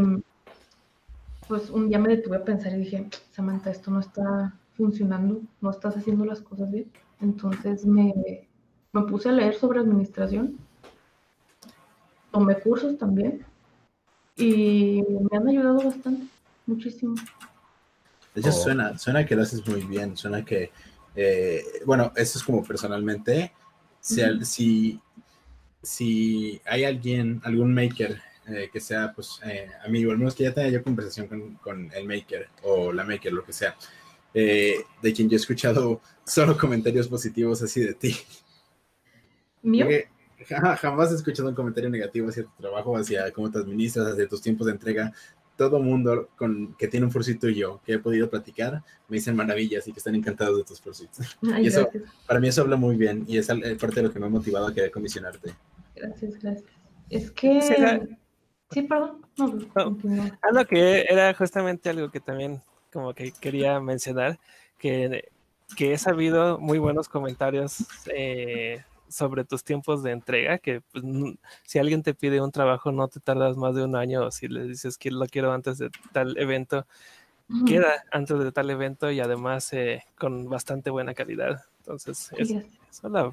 pues 1.49 1.71
un 1.71 1.89
día 1.89 1.99
me 1.99 2.09
detuve 2.09 2.37
a 2.37 2.45
pensar 2.45 2.73
y 2.75 2.81
dije, 2.81 3.09
Samantha, 3.33 3.71
esto 3.71 3.91
no 3.91 4.01
está 4.01 4.55
funcionando, 4.77 5.41
no 5.61 5.71
estás 5.71 5.97
haciendo 5.97 6.25
las 6.25 6.41
cosas 6.41 6.71
bien. 6.71 6.91
Entonces 7.21 7.85
me, 7.85 8.47
me 8.93 9.03
puse 9.03 9.31
a 9.31 9.33
leer 9.33 9.55
sobre 9.55 9.81
administración, 9.81 10.59
tomé 12.31 12.61
cursos 12.61 12.99
también 12.99 13.45
y 14.37 15.03
me 15.31 15.37
han 15.37 15.49
ayudado 15.49 15.83
bastante, 15.83 16.27
muchísimo. 16.67 17.17
De 18.35 18.41
hecho, 18.41 18.53
suena, 18.53 18.97
suena 18.99 19.27
que 19.27 19.35
lo 19.35 19.43
haces 19.43 19.67
muy 19.67 19.83
bien, 19.83 20.17
suena 20.17 20.45
que, 20.45 20.71
eh, 21.17 21.65
bueno, 21.85 22.13
eso 22.15 22.39
es 22.39 22.45
como 22.45 22.63
personalmente, 22.63 23.53
si, 24.01 24.23
si, 24.45 25.01
si 25.83 26.61
hay 26.67 26.85
alguien, 26.85 27.41
algún 27.43 27.75
maker 27.75 28.21
eh, 28.51 28.71
que 28.73 28.81
sea 28.81 29.13
pues 29.15 29.41
eh, 29.45 29.69
amigo, 29.85 30.11
al 30.11 30.19
menos 30.19 30.35
que 30.35 30.45
ya 30.45 30.55
tenga 30.55 30.69
yo 30.69 30.83
conversación 30.83 31.59
con, 31.61 31.91
el 31.93 32.05
maker 32.05 32.49
o 32.63 32.93
la 32.93 33.05
maker, 33.05 33.33
lo 33.33 33.45
que 33.45 33.53
sea, 33.53 33.77
eh, 34.33 34.77
de 35.03 35.13
quien 35.13 35.29
yo 35.29 35.37
he 35.37 35.41
escuchado 35.41 36.01
solo 36.25 36.57
comentarios 36.57 37.09
positivos 37.09 37.63
así 37.63 37.81
de 37.81 37.95
ti. 37.95 38.17
¿Mío? 39.63 39.87
jamás 40.77 41.13
he 41.13 41.17
escuchado 41.17 41.49
un 41.49 41.55
comentario 41.55 41.91
negativo 41.91 42.29
hacia 42.29 42.45
tu 42.45 42.53
trabajo, 42.59 42.97
hacia 42.97 43.31
cómo 43.33 43.51
te 43.51 43.59
administras, 43.59 44.13
hacia 44.13 44.29
tus 44.29 44.41
tiempos 44.41 44.67
de 44.67 44.73
entrega. 44.73 45.13
Todo 45.57 45.81
mundo 45.81 46.31
con, 46.37 46.75
que 46.77 46.87
tiene 46.87 47.07
un 47.07 47.13
fursito 47.13 47.49
y 47.49 47.57
yo, 47.57 47.81
que 47.85 47.95
he 47.95 47.99
podido 47.99 48.31
platicar, 48.31 48.83
me 49.09 49.17
dicen 49.17 49.35
maravillas 49.35 49.87
y 49.89 49.93
que 49.93 49.99
están 49.99 50.15
encantados 50.15 50.57
de 50.57 50.65
tus 50.65 50.81
fursitos. 50.81 51.37
y 51.61 51.67
eso, 51.67 51.91
para 52.27 52.39
mí 52.39 52.49
eso 52.49 52.63
habla 52.63 52.77
muy 52.77 52.97
bien 52.97 53.25
y 53.27 53.37
es 53.37 53.49
parte 53.49 53.97
de 53.97 54.03
lo 54.05 54.13
que 54.13 54.21
me 54.21 54.27
ha 54.27 54.31
motivado 54.31 54.69
a 54.69 54.73
querer 54.73 54.93
comisionarte. 54.93 55.55
Gracias, 55.97 56.39
gracias. 56.39 56.71
Es 57.11 57.31
que... 57.33 58.19
Sí, 58.71 58.83
perdón. 58.83 59.23
algo 60.43 60.65
que 60.67 61.07
era 61.09 61.33
justamente 61.35 61.89
algo 61.89 62.11
que 62.11 62.21
también 62.21 62.63
como 62.93 63.15
que 63.15 63.33
quería 63.33 63.81
mencionar, 63.81 64.39
que, 64.79 65.31
que 65.77 65.93
he 65.93 65.99
sabido 65.99 66.59
muy 66.59 66.79
buenos 66.79 67.09
comentarios 67.09 67.87
eh, 68.15 68.83
sobre 69.09 69.45
tus 69.45 69.65
tiempos 69.65 70.03
de 70.03 70.13
entrega, 70.13 70.59
que 70.59 70.83
pues, 70.93 71.05
si 71.65 71.79
alguien 71.79 72.03
te 72.03 72.15
pide 72.15 72.41
un 72.41 72.53
trabajo 72.53 72.93
no 72.93 73.09
te 73.09 73.21
tardas 73.21 73.57
más 73.57 73.75
de 73.75 73.85
un 73.85 73.97
año, 73.97 74.27
o 74.27 74.31
si 74.31 74.49
le 74.49 74.65
dices 74.65 74.99
que 74.99 75.11
lo 75.11 75.27
quiero 75.27 75.53
antes 75.53 75.79
de 75.79 75.91
tal 76.13 76.37
evento, 76.39 76.87
queda 77.67 78.05
antes 78.13 78.39
de 78.39 78.53
tal 78.53 78.69
evento 78.69 79.11
y 79.11 79.21
además 79.21 79.73
eh, 79.73 80.05
con 80.19 80.51
bastante 80.51 80.91
buena 80.91 81.15
calidad. 81.15 81.65
Entonces, 81.79 82.31
es, 82.37 82.53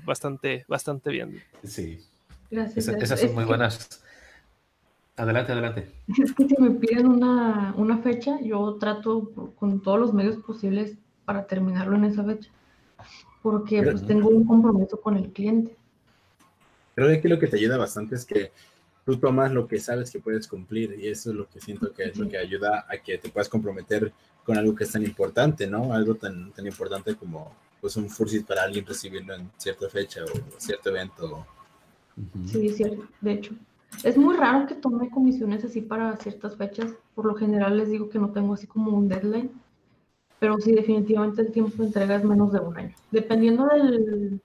bastante, 0.06 0.63
bastante 0.69 1.10
bien. 1.10 1.43
Sí. 1.63 2.00
Gracias. 2.50 2.88
esas 2.88 3.19
son 3.19 3.34
muy 3.34 3.43
buenas 3.43 4.05
Adelante, 5.17 5.54
adelante. 5.54 5.91
Es 6.21 6.34
que 6.34 6.47
si 6.47 6.62
me 6.62 6.71
piden 6.71 7.08
una, 7.08 7.97
fecha, 8.04 8.39
yo 8.41 8.75
trato 8.80 9.54
con 9.56 9.82
todos 9.82 9.99
los 9.99 10.13
medios 10.13 10.38
posibles 10.38 10.97
para 11.23 11.47
terminarlo 11.47 11.95
en 11.95 12.04
esa 12.04 12.23
fecha, 12.23 12.49
porque 13.41 13.82
pues 13.82 14.06
tengo 14.06 14.30
un 14.30 14.45
compromiso 14.45 14.99
con 14.99 15.15
el 15.15 15.32
cliente. 15.32 15.75
Creo 16.95 17.21
que 17.21 17.30
lo 17.30 17.39
que 17.39 17.47
te 17.47 17.58
ayuda 17.58 17.78
bastante 17.78 18.15
es 18.15 18.25
que 18.25 18.51
tú 19.06 19.17
tomas 19.17 19.51
lo 19.51 19.67
que 19.67 19.80
sabes 19.80 20.12
que 20.12 20.19
puedes 20.19 20.47
cumplir 20.47 20.97
y 20.99 21.08
eso 21.08 21.30
es 21.30 21.36
lo 21.36 21.47
que 21.47 21.62
siento 21.62 21.93
que 21.93 22.06
es 22.06 22.17
lo 22.17 22.28
que 22.28 22.38
ayuda 22.38 22.86
a 22.89 22.97
que 22.97 23.17
te 23.17 23.30
puedas 23.30 23.47
comprometer 23.47 24.12
con 24.43 24.58
algo 24.58 24.75
que 24.75 24.84
es 24.84 24.91
tan 24.91 25.04
importante, 25.04 25.67
¿no? 25.67 25.93
Algo 25.93 26.15
tan, 26.15 26.51
tan 26.51 26.65
importante 26.67 27.15
como 27.15 27.56
pues 27.80 27.95
un 27.97 28.10
fursit 28.10 28.45
para 28.45 28.63
alguien 28.63 28.86
recibirlo 28.86 29.34
en 29.34 29.49
cierta 29.58 29.89
fecha 29.89 30.23
o 30.23 30.60
cierto 30.60 30.89
evento. 30.89 31.45
Sí, 32.45 32.69
cierto, 32.69 33.08
de 33.21 33.32
hecho. 33.32 33.54
Es 34.04 34.17
muy 34.17 34.36
raro 34.36 34.67
que 34.67 34.76
tome 34.76 35.10
comisiones 35.10 35.63
así 35.63 35.82
para 35.82 36.15
ciertas 36.17 36.56
fechas. 36.56 36.93
Por 37.15 37.26
lo 37.26 37.36
general 37.36 37.78
les 37.78 37.89
digo 37.89 38.10
que 38.10 38.19
no 38.19 38.32
tengo 38.32 38.54
así 38.54 38.67
como 38.67 38.91
un 38.91 39.08
deadline. 39.08 39.52
Pero 40.39 40.60
sí, 40.60 40.74
definitivamente 40.74 41.41
el 41.41 41.52
tiempo 41.52 41.78
de 41.78 41.88
entrega 41.88 42.15
es 42.15 42.24
menos 42.24 42.52
de 42.52 42.60
un 42.60 42.78
año. 42.78 42.95
Dependiendo 43.12 43.67
del, 43.67 44.41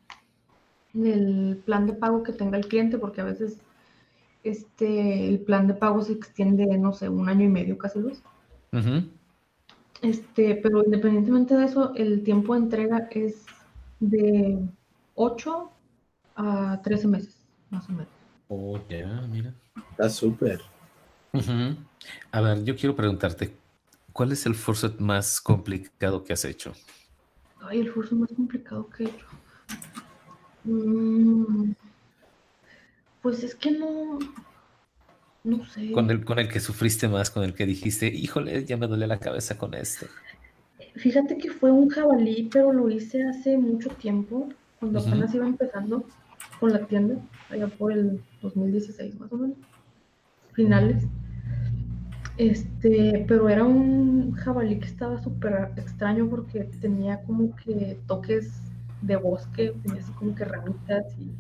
del 0.93 1.63
plan 1.65 1.87
de 1.87 1.93
pago 1.95 2.23
que 2.23 2.33
tenga 2.33 2.57
el 2.57 2.67
cliente, 2.67 2.99
porque 2.99 3.21
a 3.21 3.25
veces 3.25 3.59
este, 4.45 5.29
el 5.29 5.41
plan 5.41 5.67
de 5.67 5.75
pago 5.75 6.03
se 6.03 6.13
extiende, 6.13 6.67
no 6.79 6.93
sé, 6.93 7.09
un 7.09 7.29
año 7.29 7.45
y 7.45 7.49
medio, 7.49 7.77
casi 7.77 8.01
dos. 8.01 8.23
este, 10.03 10.55
pero 10.57 10.83
independientemente 10.85 11.57
de 11.57 11.65
eso, 11.65 11.93
el 11.95 12.23
tiempo 12.23 12.55
de 12.55 12.61
entrega 12.61 13.09
es 13.11 13.45
de 13.99 14.59
8 15.15 15.71
a 16.37 16.81
13 16.83 17.09
meses, 17.09 17.37
más 17.71 17.89
o 17.89 17.93
menos. 17.93 18.20
Oh, 18.53 18.81
ya, 18.89 19.07
mira. 19.31 19.55
Está 19.93 20.11
súper. 20.11 20.61
A 22.33 22.41
ver, 22.41 22.65
yo 22.65 22.75
quiero 22.75 22.97
preguntarte, 22.97 23.55
¿cuál 24.13 24.33
es 24.33 24.45
el 24.45 24.57
fursuit 24.57 24.99
más 24.99 25.41
complicado 25.41 26.25
que 26.25 26.33
has 26.33 26.45
hecho? 26.45 26.73
Ay, 27.61 27.79
el 27.79 27.93
fursuit 27.93 28.21
más 28.21 28.33
complicado 28.35 28.91
que 28.91 29.05
he 29.05 29.07
hecho. 29.07 29.27
Mm, 30.65 31.75
pues 33.23 33.45
es 33.45 33.55
que 33.55 33.71
no. 33.71 34.19
No 35.45 35.65
sé. 35.67 35.93
Con 35.93 36.11
el, 36.11 36.25
con 36.25 36.41
el 36.41 36.49
que 36.49 36.59
sufriste 36.59 37.07
más, 37.07 37.31
con 37.31 37.45
el 37.45 37.55
que 37.55 37.67
dijiste, 37.67 38.09
híjole, 38.09 38.65
ya 38.65 38.77
me 38.77 38.89
duele 38.89 39.07
la 39.07 39.21
cabeza 39.21 39.57
con 39.57 39.75
esto. 39.75 40.07
Fíjate 40.97 41.39
que 41.39 41.53
fue 41.53 41.71
un 41.71 41.89
jabalí, 41.89 42.49
pero 42.53 42.73
lo 42.73 42.91
hice 42.91 43.23
hace 43.23 43.57
mucho 43.57 43.91
tiempo, 43.91 44.49
cuando 44.81 44.99
apenas 44.99 45.33
iba 45.33 45.47
empezando 45.47 46.05
con 46.59 46.73
la 46.73 46.85
tienda, 46.87 47.15
allá 47.51 47.69
por 47.69 47.93
el 47.93 48.21
2016 48.43 49.19
más 49.19 49.33
o 49.33 49.37
menos, 49.37 49.57
finales. 50.53 51.05
Este, 52.37 53.25
pero 53.29 53.49
era 53.49 53.65
un 53.65 54.33
jabalí 54.33 54.79
que 54.79 54.87
estaba 54.87 55.23
súper 55.23 55.73
extraño 55.77 56.29
porque 56.29 56.65
tenía 56.81 57.23
como 57.25 57.55
que 57.57 57.99
toques 58.07 58.63
de 59.03 59.17
bosque, 59.17 59.75
tenía 59.83 60.01
así 60.01 60.13
como 60.13 60.35
que 60.35 60.45
ramitas 60.45 61.05
y 61.19 61.31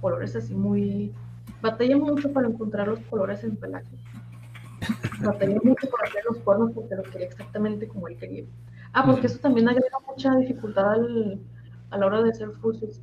colores 0.00 0.34
así 0.36 0.54
muy... 0.54 1.12
Batallé 1.60 1.94
mucho 1.96 2.32
para 2.32 2.48
encontrar 2.48 2.88
los 2.88 3.00
colores 3.00 3.44
en 3.44 3.56
pelaje. 3.56 3.98
Batallé 5.22 5.58
mucho 5.62 5.90
para 5.90 6.08
hacer 6.08 6.24
los 6.26 6.38
cuernos 6.38 6.72
porque 6.72 6.94
lo 6.96 7.02
quería 7.02 7.26
exactamente 7.26 7.86
como 7.86 8.08
él 8.08 8.16
quería. 8.16 8.44
Ah, 8.94 9.04
porque 9.04 9.26
eso 9.26 9.38
también 9.40 9.68
agrega 9.68 9.98
mucha 10.08 10.34
dificultad 10.36 10.92
al- 10.92 11.38
a 11.90 11.98
la 11.98 12.06
hora 12.06 12.22
de 12.22 12.30
hacer 12.30 12.50
fursuits. 12.62 13.00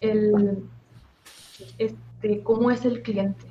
El, 0.00 0.64
este, 1.78 2.42
cómo 2.42 2.70
es 2.70 2.84
el 2.84 3.02
cliente. 3.02 3.46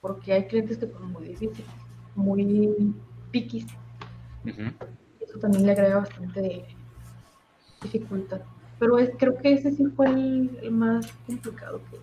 Porque 0.00 0.32
hay 0.32 0.46
clientes 0.46 0.78
que 0.78 0.86
son 0.88 1.12
muy 1.12 1.26
difíciles, 1.28 1.66
muy 2.14 2.94
piquis. 3.30 3.66
Eso 5.20 5.38
también 5.40 5.66
le 5.66 5.72
agrega 5.72 5.98
bastante 5.98 6.64
dificultad. 7.82 8.40
Pero 8.78 8.98
es, 8.98 9.10
creo 9.18 9.36
que 9.36 9.52
ese 9.54 9.72
sí 9.72 9.84
fue 9.96 10.06
el, 10.06 10.58
el 10.62 10.70
más 10.70 11.06
complicado 11.26 11.80
que 11.90 11.98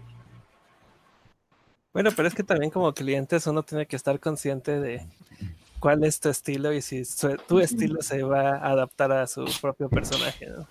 Bueno, 1.93 2.09
pero 2.15 2.27
es 2.27 2.35
que 2.35 2.43
también 2.43 2.71
como 2.71 2.93
clientes 2.93 3.47
uno 3.47 3.63
tiene 3.63 3.85
que 3.85 3.95
estar 3.95 4.19
consciente 4.19 4.79
de 4.81 5.01
cuál 5.79 6.03
es 6.03 6.19
tu 6.19 6.29
estilo 6.29 6.73
y 6.73 6.81
si 6.81 7.05
su- 7.05 7.37
tu 7.47 7.59
estilo 7.59 8.01
se 8.01 8.23
va 8.23 8.57
a 8.57 8.71
adaptar 8.71 9.11
a 9.13 9.27
su 9.27 9.45
propio 9.61 9.89
personaje, 9.89 10.47
¿no? 10.47 10.67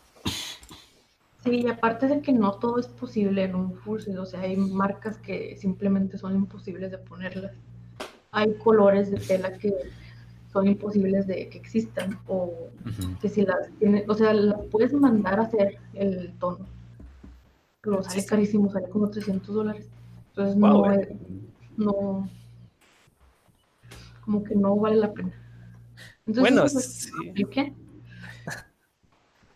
Sí, 1.44 1.60
y 1.60 1.68
aparte 1.68 2.08
de 2.08 2.22
que 2.22 2.32
no 2.32 2.52
todo 2.52 2.78
es 2.78 2.88
posible 2.88 3.44
en 3.44 3.54
un 3.54 3.74
fursuit, 3.74 4.16
o 4.16 4.24
sea, 4.24 4.40
hay 4.40 4.56
marcas 4.56 5.18
que 5.18 5.56
simplemente 5.58 6.16
son 6.16 6.34
imposibles 6.34 6.90
de 6.90 6.96
ponerlas. 6.96 7.52
Hay 8.30 8.54
colores 8.54 9.10
de 9.10 9.18
tela 9.18 9.52
que 9.58 9.74
son 10.50 10.66
imposibles 10.68 11.26
de 11.26 11.50
que 11.50 11.58
existan 11.58 12.18
o 12.28 12.70
que 13.20 13.28
si 13.28 13.42
las 13.42 13.68
tienes, 13.78 14.08
o 14.08 14.14
sea, 14.14 14.32
las 14.32 14.64
puedes 14.68 14.94
mandar 14.94 15.38
a 15.38 15.42
hacer 15.42 15.76
el 15.92 16.32
tono. 16.38 16.66
Pero 17.82 18.02
sale 18.02 18.24
carísimo, 18.24 18.70
sale 18.72 18.88
como 18.88 19.10
300 19.10 19.54
dólares. 19.54 19.86
Entonces 20.28 20.58
Wow, 20.58 20.86
no, 20.86 20.92
eh. 20.94 21.18
no, 21.76 22.30
como 24.24 24.42
que 24.44 24.54
no 24.54 24.76
vale 24.76 24.96
la 24.96 25.12
pena. 25.12 25.32
Entonces, 26.26 26.40
Bueno, 26.40 26.62
pues, 26.62 26.84
sí. 26.84 27.28
apliqué. 27.28 27.74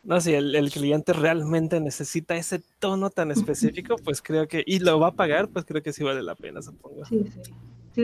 No, 0.09 0.23
si 0.23 0.33
el, 0.33 0.55
el 0.55 0.71
cliente 0.71 1.13
realmente 1.13 1.81
necesita 1.81 2.35
ese 2.35 2.63
tono 2.79 3.11
tan 3.11 3.31
específico, 3.31 3.97
pues 4.03 4.23
creo 4.23 4.49
que, 4.49 4.65
y 4.67 4.79
lo 4.79 4.99
va 4.99 5.09
a 5.09 5.13
pagar, 5.15 5.49
pues 5.49 5.67
creo 5.67 5.83
que 5.83 5.93
sí 5.93 6.03
vale 6.03 6.23
la 6.23 6.35
pena, 6.35 6.63
supongo. 6.63 7.05
Sí, 7.05 7.23
sí. 7.31 7.43
Sí, 7.45 7.53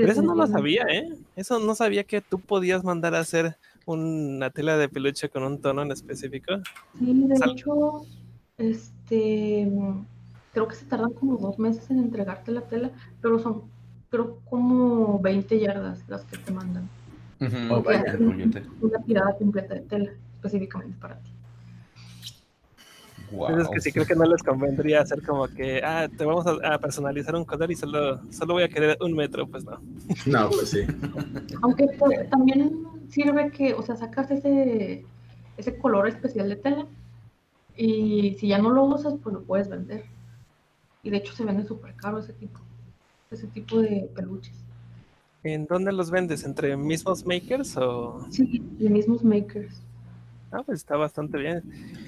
Pero 0.01 0.13
eso 0.13 0.21
no 0.21 0.35
lo 0.35 0.47
sabía, 0.47 0.85
¿eh? 0.91 1.09
Eso 1.35 1.59
no 1.61 1.75
sabía 1.75 2.05
que 2.05 2.21
tú 2.21 2.41
podías 2.41 2.85
mandar 2.85 3.15
a 3.15 3.21
hacer 3.21 3.57
una 3.87 4.51
tela 4.51 4.77
de 4.77 4.91
peluche 4.91 5.31
con 5.31 5.45
un 5.45 5.63
tono 5.63 5.81
en 5.81 5.93
específico. 5.93 6.53
Sí, 6.99 7.25
de 7.27 7.37
Sal- 7.37 7.53
hecho, 7.53 8.03
este, 8.59 9.73
creo 10.53 10.69
que 10.69 10.75
se 10.75 10.85
tardan 10.85 11.15
como 11.15 11.39
dos 11.39 11.59
meses 11.59 11.89
en 11.91 12.01
entregarte 12.01 12.53
la 12.53 12.69
tela, 12.69 12.91
pero 13.23 13.39
son, 13.39 13.63
creo, 14.11 14.41
como 14.51 15.21
20 15.21 15.59
yardas 15.59 16.01
las 16.07 16.23
que 16.25 16.37
te 16.37 16.53
mandan. 16.53 16.87
Oh, 17.71 17.83
vaya. 17.83 18.13
Rollote. 18.13 18.63
una 18.83 19.03
tirada 19.05 19.35
completa 19.39 19.73
de 19.73 19.81
tela, 19.81 20.11
específicamente 20.35 20.99
para 21.01 21.19
ti. 21.21 21.31
Guau. 23.35 23.51
Entonces 23.51 23.75
que 23.75 23.81
sí 23.81 23.93
creo 23.93 24.07
que 24.07 24.15
no 24.15 24.25
les 24.25 24.43
convendría 24.43 25.01
hacer 25.01 25.23
como 25.23 25.47
que, 25.49 25.81
ah, 25.85 26.09
te 26.17 26.25
vamos 26.25 26.47
a, 26.47 26.75
a 26.75 26.79
personalizar 26.79 27.35
un 27.35 27.45
color 27.45 27.71
y 27.71 27.77
solo, 27.77 28.21
solo 28.31 28.55
voy 28.55 28.63
a 28.63 28.69
querer 28.69 28.97
un 29.01 29.15
metro, 29.15 29.47
pues 29.47 29.65
no. 29.65 29.81
No, 30.27 30.51
pues 30.51 30.71
sí. 30.71 30.81
Aunque 31.63 31.87
pues, 31.99 32.29
también 32.31 32.85
sirve 33.09 33.51
que, 33.51 33.75
o 33.75 33.83
sea, 33.83 33.97
sacas 33.97 34.31
ese, 34.31 35.05
ese 35.57 35.79
color 35.79 36.09
especial 36.09 36.49
de 36.49 36.57
tela 36.57 36.87
y 37.77 38.37
si 38.39 38.49
ya 38.49 38.59
no 38.59 38.71
lo 38.71 38.85
usas, 38.85 39.15
pues 39.23 39.35
lo 39.35 39.43
puedes 39.43 39.69
vender. 39.69 40.05
Y 41.03 41.11
de 41.11 41.19
hecho 41.19 41.35
se 41.35 41.45
vende 41.45 41.65
súper 41.65 41.95
caro 41.95 42.19
ese 42.19 42.33
tipo, 42.33 42.61
ese 43.31 43.47
tipo 43.49 43.81
de 43.81 44.09
peluches. 44.15 44.57
¿En 45.43 45.67
dónde 45.67 45.93
los 45.93 46.11
vendes? 46.11 46.45
¿Entre 46.45 46.75
mismos 46.77 47.27
makers 47.27 47.77
o...? 47.77 48.27
Sí, 48.31 48.63
mismos 48.79 49.23
makers. 49.23 49.83
Ah, 50.51 50.63
pues 50.65 50.81
está 50.81 50.97
bastante 50.97 51.39
bien. 51.39 51.63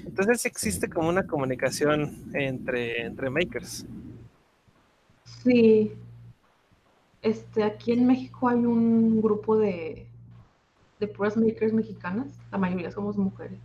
Entonces 0.05 0.45
existe 0.45 0.89
como 0.89 1.09
una 1.09 1.27
comunicación 1.27 2.31
entre, 2.33 3.05
entre 3.05 3.29
makers. 3.29 3.85
Sí. 5.43 5.91
Este, 7.21 7.63
aquí 7.63 7.91
en 7.91 8.07
México 8.07 8.47
hay 8.47 8.65
un 8.65 9.21
grupo 9.21 9.57
de, 9.57 10.07
de 10.99 11.07
puras 11.07 11.35
makers 11.35 11.73
mexicanas. 11.73 12.27
La 12.51 12.57
mayoría 12.57 12.91
somos 12.91 13.17
mujeres. 13.17 13.59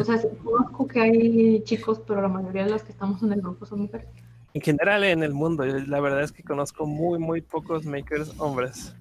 O 0.00 0.04
sea, 0.04 0.18
sí 0.18 0.28
conozco 0.42 0.86
que 0.86 1.00
hay 1.00 1.62
chicos, 1.64 2.00
pero 2.06 2.22
la 2.22 2.28
mayoría 2.28 2.64
de 2.64 2.70
las 2.70 2.82
que 2.82 2.92
estamos 2.92 3.22
en 3.22 3.32
el 3.32 3.42
grupo 3.42 3.66
son 3.66 3.82
mujeres. 3.82 4.08
En 4.54 4.62
general 4.62 5.04
en 5.04 5.22
el 5.22 5.34
mundo, 5.34 5.64
la 5.64 6.00
verdad 6.00 6.22
es 6.22 6.32
que 6.32 6.42
conozco 6.42 6.86
muy, 6.86 7.18
muy 7.18 7.42
pocos 7.42 7.84
makers 7.84 8.32
hombres. 8.38 8.94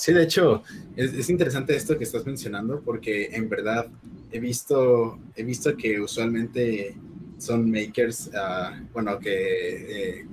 Sí, 0.00 0.14
de 0.14 0.22
hecho, 0.22 0.62
es, 0.96 1.12
es 1.12 1.28
interesante 1.28 1.76
esto 1.76 1.98
que 1.98 2.04
estás 2.04 2.24
mencionando 2.24 2.80
porque 2.80 3.26
en 3.32 3.50
verdad 3.50 3.86
he 4.32 4.40
visto, 4.40 5.18
he 5.36 5.44
visto 5.44 5.76
que 5.76 6.00
usualmente 6.00 6.96
son 7.36 7.70
makers, 7.70 8.30
ah, 8.34 8.80
bueno, 8.94 9.18
que 9.18 10.20
eh, 10.20 10.26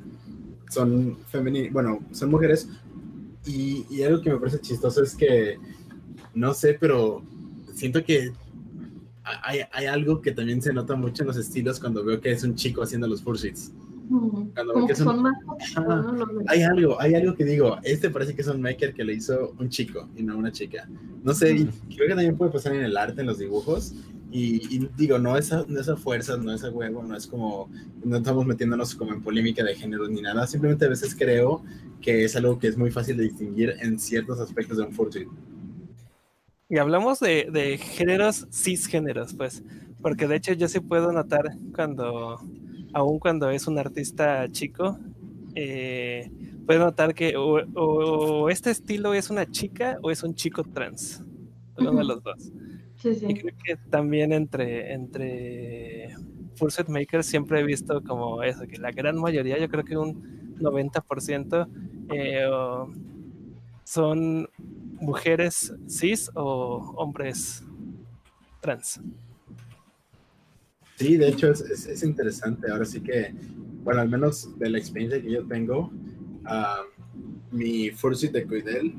son 0.70 1.18
femeninas, 1.28 1.74
bueno, 1.74 2.00
son 2.14 2.32
mujeres 2.32 2.70
y, 3.46 3.86
y 3.90 4.04
algo 4.04 4.22
que 4.22 4.30
me 4.30 4.40
parece 4.40 4.62
chistoso 4.62 5.04
es 5.04 5.14
que, 5.14 5.60
no 6.34 6.54
sé, 6.54 6.78
pero 6.80 7.22
siento 7.74 8.02
que 8.06 8.32
hay, 9.44 9.60
hay 9.74 9.86
algo 9.88 10.22
que 10.22 10.32
también 10.32 10.62
se 10.62 10.72
nota 10.72 10.96
mucho 10.96 11.24
en 11.24 11.28
los 11.28 11.36
estilos 11.36 11.78
cuando 11.82 12.06
veo 12.06 12.22
que 12.22 12.32
es 12.32 12.42
un 12.42 12.56
chico 12.56 12.84
haciendo 12.84 13.06
los 13.06 13.22
fursuits. 13.22 13.74
Cuando 14.54 14.74
Como 14.74 14.88
que 14.88 14.96
son- 14.96 15.08
son 15.08 15.22
más 15.22 15.36
jovencitos, 15.44 16.34
¿no? 16.34 16.42
Hay 16.48 16.62
algo, 16.64 17.02
hay 17.02 17.16
algo 17.16 17.36
que 17.36 17.44
digo, 17.46 17.78
este 17.84 18.10
parece 18.10 18.34
que 18.36 18.42
es 18.42 18.48
un 18.48 18.62
maker 18.62 18.94
que 18.94 19.04
le 19.04 19.14
hizo 19.14 19.54
un 19.60 19.70
chico 19.70 20.08
y 20.16 20.24
no 20.24 20.38
una 20.38 20.52
chica. 20.52 20.88
No 21.24 21.34
sé, 21.34 21.52
y 21.52 21.66
creo 21.96 22.08
que 22.08 22.16
también 22.16 22.38
puede 22.38 22.52
pasar 22.52 22.74
en 22.74 22.84
el 22.84 22.96
arte, 22.96 23.22
en 23.22 23.28
los 23.28 23.40
dibujos. 23.40 23.94
Y, 24.30 24.76
y 24.76 24.90
digo, 24.98 25.18
no 25.20 25.38
es, 25.38 25.54
a, 25.54 25.64
no 25.68 25.80
es 25.80 25.88
a 25.88 25.96
fuerzas, 25.96 26.38
no 26.40 26.54
es 26.54 26.62
a 26.64 26.70
huevo, 26.70 27.02
no 27.02 27.16
es 27.16 27.26
como, 27.28 27.70
no 28.04 28.18
estamos 28.18 28.46
metiéndonos 28.46 28.94
como 28.94 29.14
en 29.14 29.22
polémica 29.22 29.64
de 29.64 29.74
género 29.74 30.08
ni 30.10 30.22
nada. 30.22 30.46
Simplemente 30.48 30.86
a 30.86 30.90
veces 30.90 31.16
creo 31.18 31.64
que 32.02 32.26
es 32.26 32.36
algo 32.36 32.60
que 32.60 32.68
es 32.68 32.78
muy 32.78 32.92
fácil 32.92 33.16
de 33.18 33.24
distinguir 33.24 33.76
en 33.80 33.98
ciertos 34.00 34.40
aspectos 34.40 34.78
de 34.78 34.84
un 34.84 34.92
fursuit. 34.94 35.28
Y 36.70 36.78
hablamos 36.78 37.20
de, 37.22 37.48
de 37.52 37.78
géneros 37.78 38.48
cisgéneros, 38.52 39.34
pues, 39.34 39.64
porque 40.02 40.28
de 40.28 40.36
hecho 40.36 40.52
yo 40.54 40.68
sí 40.68 40.82
puedo 40.82 41.14
notar 41.14 41.56
cuando, 41.74 42.42
aun 42.98 43.20
cuando 43.20 43.50
es 43.50 43.68
un 43.68 43.78
artista 43.78 44.48
chico, 44.50 44.98
eh, 45.56 46.30
puedo 46.66 46.80
notar 46.80 47.14
que 47.14 47.36
o, 47.38 47.60
o 47.76 48.50
este 48.50 48.72
estilo 48.72 49.14
es 49.14 49.30
una 49.30 49.46
chica 49.50 49.98
o 50.02 50.10
es 50.12 50.24
un 50.24 50.34
chico 50.34 50.64
trans, 50.64 51.24
uno 51.78 51.92
de 51.94 52.04
los 52.04 52.24
dos. 52.24 52.52
Sí, 52.98 53.10
Y 53.10 53.16
sí. 53.16 53.34
creo 53.36 53.54
que 53.64 53.76
también 53.92 54.34
entre, 54.34 54.94
entre 54.94 56.10
Fursuit 56.56 56.88
Makers 56.90 57.28
siempre 57.28 57.60
he 57.60 57.64
visto 57.64 58.02
como 58.04 58.42
eso, 58.44 58.66
que 58.68 58.78
la 58.80 58.92
gran 58.92 59.16
mayoría, 59.20 59.60
yo 59.60 59.70
creo 59.70 59.84
que 59.84 59.96
un 59.98 60.56
90% 60.60 61.68
eh, 62.10 62.46
o- 62.48 62.92
son 63.84 64.48
mujeres 65.00 65.74
cis 65.88 66.32
o 66.34 66.94
hombres 66.98 67.64
trans. 68.60 69.00
Sí, 70.98 71.16
de 71.18 71.28
hecho 71.30 71.52
es, 71.52 71.62
es, 71.62 71.86
es 71.86 72.04
interesante. 72.04 72.72
Ahora 72.72 72.86
sí 72.86 73.02
que, 73.02 73.34
bueno, 73.84 74.02
al 74.02 74.10
menos 74.10 74.58
de 74.58 74.70
la 74.70 74.80
experiencia 74.80 75.22
que 75.22 75.32
yo 75.32 75.46
tengo, 75.48 75.92
ah, 76.46 76.82
mi 77.52 77.92
fursuit 77.92 78.32
de 78.32 78.46
Cuidel, 78.46 78.94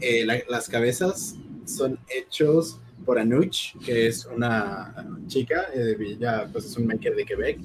eh, 0.00 0.24
la- 0.26 0.42
las 0.48 0.68
cabezas 0.68 1.36
son 1.64 1.98
hechos 2.08 2.80
por 3.04 3.18
Anuch, 3.18 3.76
que 3.84 4.08
es 4.08 4.26
una 4.26 4.94
chica, 5.28 5.66
eh, 5.74 5.96
ella 6.00 6.48
pues 6.52 6.64
es 6.66 6.76
un 6.76 6.86
maker 6.86 7.14
de 7.14 7.24
Quebec, 7.24 7.58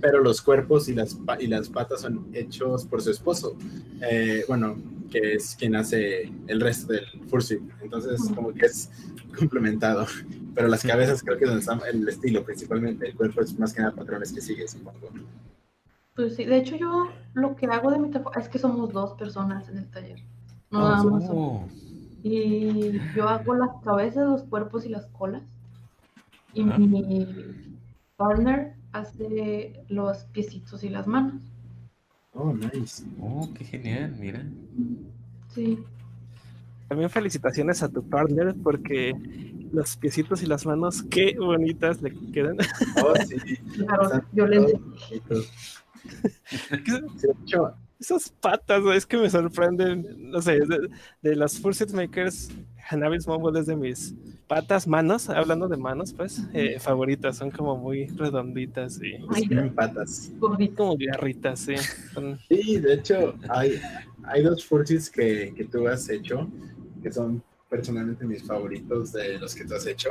pero 0.00 0.20
los 0.22 0.42
cuerpos 0.42 0.88
y 0.88 0.94
las, 0.94 1.16
y 1.40 1.46
las 1.46 1.68
patas 1.68 2.00
son 2.02 2.26
hechos 2.32 2.84
por 2.86 3.02
su 3.02 3.10
esposo, 3.10 3.56
eh, 4.02 4.44
bueno, 4.48 4.76
que 5.10 5.34
es 5.34 5.56
quien 5.58 5.76
hace 5.76 6.30
el 6.48 6.60
resto 6.60 6.92
del 6.92 7.04
fursuit. 7.28 7.60
Entonces, 7.82 8.20
como 8.34 8.52
que 8.52 8.66
es 8.66 8.90
complementado. 9.38 10.06
Pero 10.58 10.68
las 10.70 10.82
cabezas 10.82 11.22
creo 11.22 11.38
que 11.38 11.44
es 11.44 11.50
donde 11.50 11.60
está 11.60 11.88
el 11.88 12.08
estilo 12.08 12.44
principalmente. 12.44 13.06
El 13.06 13.14
cuerpo 13.14 13.40
es 13.42 13.56
más 13.60 13.72
que 13.72 13.80
nada 13.80 13.94
patrones 13.94 14.32
que 14.32 14.40
sigue, 14.40 14.66
supongo. 14.66 15.08
Pues 16.16 16.34
sí, 16.34 16.44
de 16.44 16.56
hecho 16.56 16.74
yo 16.76 17.08
lo 17.34 17.54
que 17.54 17.66
hago 17.66 17.92
de 17.92 17.98
mi 18.00 18.10
trabajo 18.10 18.38
es 18.40 18.48
que 18.48 18.58
somos 18.58 18.92
dos 18.92 19.12
personas 19.12 19.68
en 19.68 19.78
el 19.78 19.86
taller. 19.88 20.18
No 20.72 20.84
Ah, 20.84 20.90
nada 20.96 21.04
más 21.04 21.26
son. 21.26 21.36
oh. 21.36 21.68
Y 22.24 22.98
yo 23.14 23.28
hago 23.28 23.54
las 23.54 23.70
cabezas, 23.84 24.26
los 24.26 24.42
cuerpos 24.42 24.84
y 24.84 24.88
las 24.88 25.06
colas. 25.06 25.42
Y 26.54 26.68
Ajá. 26.68 26.76
mi 26.76 27.24
partner 28.16 28.74
hace 28.92 29.80
los 29.88 30.24
piecitos 30.24 30.82
y 30.82 30.88
las 30.88 31.06
manos. 31.06 31.40
Oh, 32.34 32.52
nice. 32.52 33.04
Oh, 33.20 33.48
qué 33.54 33.64
genial, 33.64 34.16
mira. 34.18 34.44
Sí. 35.54 35.78
También 36.88 37.10
felicitaciones 37.10 37.80
a 37.84 37.88
tu 37.88 38.02
partner 38.02 38.56
porque 38.60 39.12
los 39.72 39.96
piecitos 39.96 40.42
y 40.42 40.46
las 40.46 40.64
manos, 40.66 41.02
qué 41.02 41.36
bonitas 41.38 42.00
le 42.02 42.12
quedan. 42.32 42.56
Oh, 43.04 43.14
sí. 43.26 43.36
Claro, 43.76 44.22
yo 44.32 44.46
le 44.46 44.80
Esas 48.00 48.28
patas, 48.40 48.82
es 48.94 49.06
que 49.06 49.16
me 49.16 49.28
sorprenden. 49.28 50.30
No 50.30 50.40
sé, 50.40 50.60
de, 50.60 50.88
de 51.22 51.36
las 51.36 51.58
Fursuit 51.58 51.90
Makers, 51.92 52.50
Hanabi's 52.90 53.26
Mobile 53.26 53.60
es 53.60 53.66
de 53.66 53.76
mis 53.76 54.14
patas, 54.46 54.86
manos, 54.86 55.28
hablando 55.28 55.68
de 55.68 55.76
manos, 55.76 56.12
pues, 56.14 56.42
eh, 56.54 56.78
favoritas. 56.78 57.36
Son 57.36 57.50
como 57.50 57.76
muy 57.76 58.06
redonditas 58.06 59.00
y 59.02 59.14
Ay, 59.30 59.46
tienen 59.48 59.74
patas. 59.74 60.30
como 60.76 60.96
garritas, 60.98 61.60
sí. 61.60 61.74
Son- 62.14 62.38
Sí, 62.48 62.78
de 62.78 62.94
hecho, 62.94 63.34
hay, 63.48 63.80
hay 64.24 64.42
dos 64.42 64.64
fursuits 64.64 65.10
que, 65.10 65.52
que 65.56 65.64
tú 65.64 65.86
has 65.88 66.08
hecho, 66.08 66.48
que 67.02 67.12
son 67.12 67.42
personalmente 67.68 68.24
mis 68.24 68.42
favoritos 68.42 69.12
de 69.12 69.38
los 69.38 69.54
que 69.54 69.64
tú 69.64 69.74
has 69.74 69.86
hecho. 69.86 70.10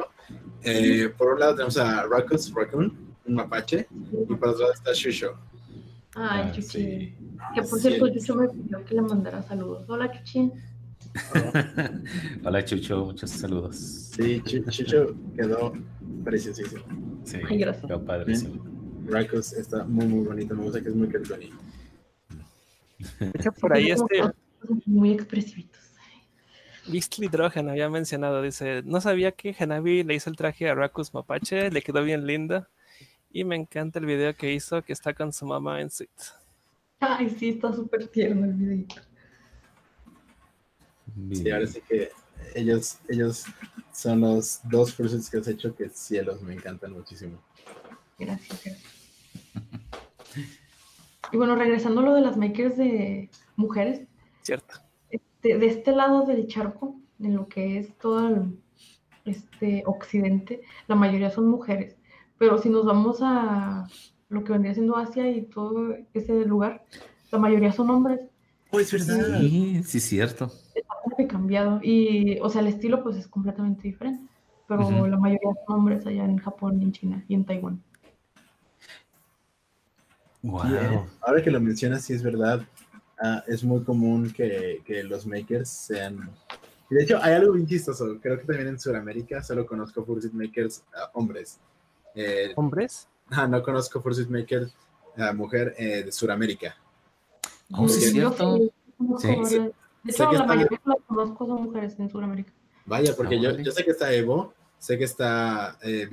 Eh, 0.64 1.10
por 1.18 1.34
un 1.34 1.40
lado 1.40 1.56
tenemos 1.56 1.78
a 1.78 2.04
Raccoon, 2.04 2.40
Raccoon, 2.56 2.98
un 3.26 3.34
mapache, 3.34 3.88
y 4.30 4.36
por 4.36 4.50
otro 4.50 4.62
lado 4.62 4.74
está 4.74 4.92
Shusho. 4.94 5.36
Ay, 6.16 6.44
Ah, 6.46 6.52
Chuchi. 6.52 6.68
sí. 6.68 7.16
Que 7.56 7.62
por 7.64 7.80
cierto, 7.80 8.08
Chucho 8.14 8.36
me 8.36 8.48
pidió 8.50 8.84
que 8.86 8.96
le 8.96 9.02
mandara 9.02 9.42
saludos. 9.44 9.86
Hola, 9.90 10.12
Chuchi. 10.12 10.52
Hola, 12.44 12.64
Chucho, 12.66 13.06
muchos 13.06 13.30
saludos. 13.32 13.76
Sí, 14.16 14.42
Chu- 14.46 14.64
Shusho 14.70 15.16
quedó 15.36 15.74
preciosísimo. 16.24 16.84
Sí, 17.24 17.38
Ay, 17.48 17.58
gracias. 17.60 17.86
quedó 17.86 18.04
padrísimo. 18.04 18.64
Raccoon 19.08 19.42
está 19.42 19.84
muy, 19.86 20.06
muy 20.06 20.26
bonito, 20.26 20.56
me 20.56 20.64
gusta 20.64 20.82
que 20.82 20.90
es 20.90 20.96
muy 20.96 21.08
cartoony. 21.08 21.52
De 23.20 23.32
hecho, 23.36 23.52
por 23.54 23.74
ahí 23.74 23.92
este 23.92 24.22
Muy 24.86 25.12
expresivitos. 25.12 25.82
Beastly 26.88 27.28
Drogen 27.28 27.70
había 27.70 27.90
mencionado, 27.90 28.42
dice, 28.42 28.82
no 28.86 29.02
sabía 29.02 29.32
que 29.32 29.56
Hanabi 29.58 30.04
le 30.04 30.16
hizo 30.16 30.30
el 30.30 30.36
traje 30.36 30.70
a 30.70 30.76
Rakus 30.76 31.14
Mapache, 31.14 31.70
le 31.70 31.82
quedó 31.82 32.04
bien 32.04 32.26
linda. 32.26 32.70
Y 33.32 33.44
me 33.44 33.56
encanta 33.56 34.00
el 34.00 34.06
video 34.06 34.34
que 34.36 34.54
hizo, 34.54 34.82
que 34.84 34.94
está 34.94 35.14
con 35.14 35.34
su 35.34 35.46
mamá 35.46 35.82
en 35.82 35.90
suite. 35.92 36.14
Ay, 37.00 37.30
sí, 37.30 37.50
está 37.50 37.74
súper 37.74 38.08
tierno 38.08 38.46
el 38.46 38.54
videito. 38.54 38.96
Sí, 41.34 41.50
ahora 41.50 41.68
sí 41.68 41.82
que 41.88 42.10
ellos, 42.56 43.00
ellos 43.08 43.46
son 43.94 44.22
los 44.22 44.60
dos 44.64 44.94
fursuits 44.94 45.30
que 45.30 45.38
has 45.38 45.48
hecho 45.48 45.76
que 45.76 45.90
cielos 45.90 46.42
me 46.42 46.54
encantan 46.54 46.94
muchísimo. 46.94 47.42
Gracias, 48.18 48.64
gracias. 48.64 48.98
Y 51.32 51.38
bueno, 51.38 51.56
regresando 51.56 52.02
a 52.02 52.04
lo 52.04 52.14
de 52.14 52.22
las 52.22 52.38
makers 52.38 52.78
de 52.78 53.30
mujeres, 53.58 54.08
Cierto. 54.44 54.87
De, 55.48 55.58
de 55.58 55.68
este 55.68 55.92
lado 55.92 56.26
del 56.26 56.48
charco, 56.48 56.96
en 57.20 57.36
lo 57.36 57.48
que 57.48 57.80
es 57.80 57.98
todo 57.98 58.28
el 58.28 58.60
este, 59.26 59.84
occidente, 59.86 60.62
la 60.88 60.96
mayoría 60.96 61.30
son 61.30 61.48
mujeres. 61.48 61.96
Pero 62.38 62.58
si 62.58 62.70
nos 62.70 62.86
vamos 62.86 63.20
a 63.22 63.88
lo 64.30 64.44
que 64.44 64.52
vendría 64.52 64.74
siendo 64.74 64.98
Asia 64.98 65.30
y 65.30 65.44
todo 65.44 65.96
ese 66.14 66.46
lugar, 66.46 66.86
la 67.32 67.40
mayoría 67.40 67.72
son 67.72 67.90
hombres. 67.90 68.22
Oh, 68.72 68.80
es 68.80 68.92
verdad. 68.92 69.40
Sí, 69.40 69.82
sí, 69.84 70.00
cierto. 70.00 70.52
Está 70.76 71.28
cambiado. 71.28 71.80
Y, 71.82 72.40
o 72.42 72.50
sea, 72.50 72.62
el 72.62 72.68
estilo 72.68 73.02
pues 73.02 73.16
es 73.16 73.28
completamente 73.28 73.84
diferente. 73.84 74.24
Pero 74.68 75.08
la 75.08 75.18
mayoría 75.18 75.50
son 75.66 75.80
hombres 75.80 76.06
allá 76.06 76.26
en 76.26 76.38
Japón, 76.38 76.82
en 76.82 76.92
China 76.92 77.24
y 77.30 77.36
en 77.36 77.46
Taiwán. 77.46 77.82
Wow. 80.42 80.62
Sí, 80.62 80.74
eh, 80.74 81.00
ahora 81.22 81.42
que 81.42 81.52
lo 81.52 81.62
mencionas, 81.62 82.04
sí 82.04 82.14
es 82.14 82.22
verdad. 82.22 82.62
Ah, 83.20 83.44
es 83.48 83.64
muy 83.64 83.84
común 83.84 84.32
que, 84.32 84.82
que 84.86 85.04
los 85.04 85.26
makers 85.26 85.70
sean. 85.70 86.30
y 86.90 86.96
De 86.96 87.04
hecho, 87.04 87.20
hay 87.22 87.34
algo 87.34 87.54
bien 87.54 87.68
chistoso. 87.68 88.20
Creo 88.22 88.40
que 88.40 88.46
también 88.46 88.68
en 88.70 88.80
Sudamérica 88.80 89.42
solo 89.42 89.66
conozco 89.66 90.06
Fursuit 90.06 90.34
Makers 90.34 90.84
ah, 90.96 91.10
hombres. 91.14 91.60
Eh, 92.14 92.54
¿Hombres? 92.56 93.08
ah, 93.32 93.48
no 93.48 93.64
conozco 93.64 94.02
Fursuit 94.02 94.30
Makers 94.30 94.72
ah, 95.18 95.34
mujer 95.34 95.74
eh, 95.78 96.04
de 96.04 96.12
Sudamérica. 96.12 96.76
Oh, 97.72 97.88
sí, 97.90 98.06
es 98.06 98.14
Yo 98.14 98.32
cierto. 98.32 98.58
sí 98.58 98.72
conozco 98.98 99.46
Sí. 99.46 99.72
De 100.04 100.14
hecho, 100.14 100.32
la 100.32 100.46
mayoría 100.46 100.78
que 100.78 100.90
las 100.90 101.02
conozco 101.06 101.46
son 101.46 101.64
mujeres 101.64 102.00
en 102.00 102.10
Sudamérica. 102.10 102.54
Vaya, 102.86 103.14
porque 103.16 103.40
yo, 103.42 103.50
Órale. 103.50 103.64
yo 103.66 103.72
sé 103.72 103.84
que 103.84 103.92
está 103.92 104.14
Evo, 104.14 104.54
sé 104.78 104.98
que 104.98 105.04
está 105.04 105.78
eh, 105.82 106.08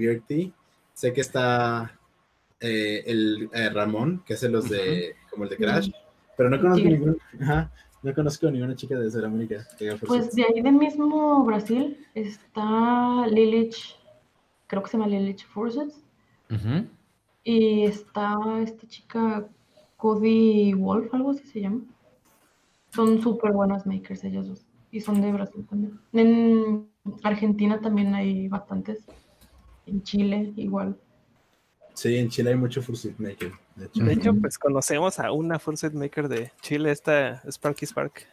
sé 0.93 1.13
que 1.13 1.21
está 1.21 1.97
eh, 2.61 3.05
el 3.07 3.49
eh, 3.53 3.71
Ramón, 3.71 4.25
que 4.27 4.35
es 4.35 4.43
el 4.43 4.53
los 4.53 4.69
de 4.69 5.15
como 5.31 5.45
el 5.45 5.51
de 5.51 5.57
Crash, 5.57 5.91
pero 6.37 6.51
no 6.51 6.61
conozco 6.61 6.85
ningún, 6.89 7.19
ajá, 7.41 7.71
no 8.03 8.15
conozco 8.15 8.51
ninguna 8.51 8.77
chica 8.77 8.99
de 8.99 9.11
Sudamérica. 9.11 9.67
Pues 10.07 10.35
de 10.35 10.45
ahí 10.45 10.61
de 10.61 10.73
mismo 10.73 11.45
Brasil 11.45 11.97
está 12.15 13.27
Lilich, 13.29 13.97
creo 14.67 14.83
que 14.83 14.91
se 14.91 14.99
llama 14.99 15.09
Lilich 15.09 15.47
Ujú. 16.51 16.87
y 17.43 17.85
está 17.85 18.39
esta 18.63 18.87
chica 18.87 19.49
Cody 19.97 20.75
Wolf, 20.75 21.13
algo 21.15 21.31
así 21.31 21.47
se 21.47 21.61
llama. 21.63 21.81
Son 22.91 23.21
súper 23.21 23.53
buenas 23.53 23.87
makers 23.87 24.23
ellas 24.25 24.47
dos, 24.47 24.67
y 24.91 25.01
son 25.01 25.21
de 25.21 25.33
Brasil 25.33 25.67
también. 25.69 25.99
En 26.13 26.89
Argentina 27.23 27.81
también 27.81 28.15
hay 28.15 28.49
bastantes, 28.49 29.05
en 29.87 30.03
Chile 30.03 30.53
igual. 30.57 30.97
Sí, 31.95 32.17
en 32.17 32.29
Chile 32.29 32.51
hay 32.51 32.57
mucho 32.57 32.83
Fursuit 32.83 33.17
Maker, 33.19 33.53
de 33.77 33.87
hecho. 33.87 34.05
De 34.05 34.13
hecho, 34.13 34.35
pues 34.35 34.59
conocemos 34.59 35.19
a 35.21 35.31
una 35.33 35.59
Fursuit 35.59 35.93
Maker 35.93 36.29
de 36.29 36.53
Chile, 36.61 36.91
esta 36.91 37.41
Sparky 37.51 37.87
Spark. 37.87 38.27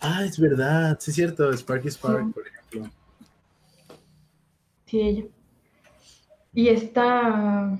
Ah, 0.00 0.22
es 0.24 0.38
verdad, 0.38 0.98
sí 1.00 1.10
es 1.10 1.14
cierto, 1.14 1.50
Sparky 1.52 1.88
Spark, 1.90 2.26
Sí. 2.26 2.32
por 2.32 2.46
ejemplo. 2.46 2.90
Sí, 4.84 5.00
ella. 5.00 5.24
Y 6.52 6.68
esta 6.68 7.78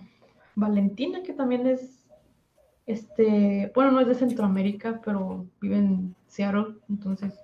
Valentina, 0.55 1.23
que 1.23 1.33
también 1.35 1.67
es, 1.67 2.05
este, 2.87 3.71
bueno, 3.75 3.93
no 3.93 4.01
es 4.01 4.09
de 4.09 4.15
Centroamérica, 4.15 5.01
pero 5.05 5.47
vive 5.61 5.77
en 5.77 6.17
Seattle, 6.29 6.77
entonces, 6.89 7.35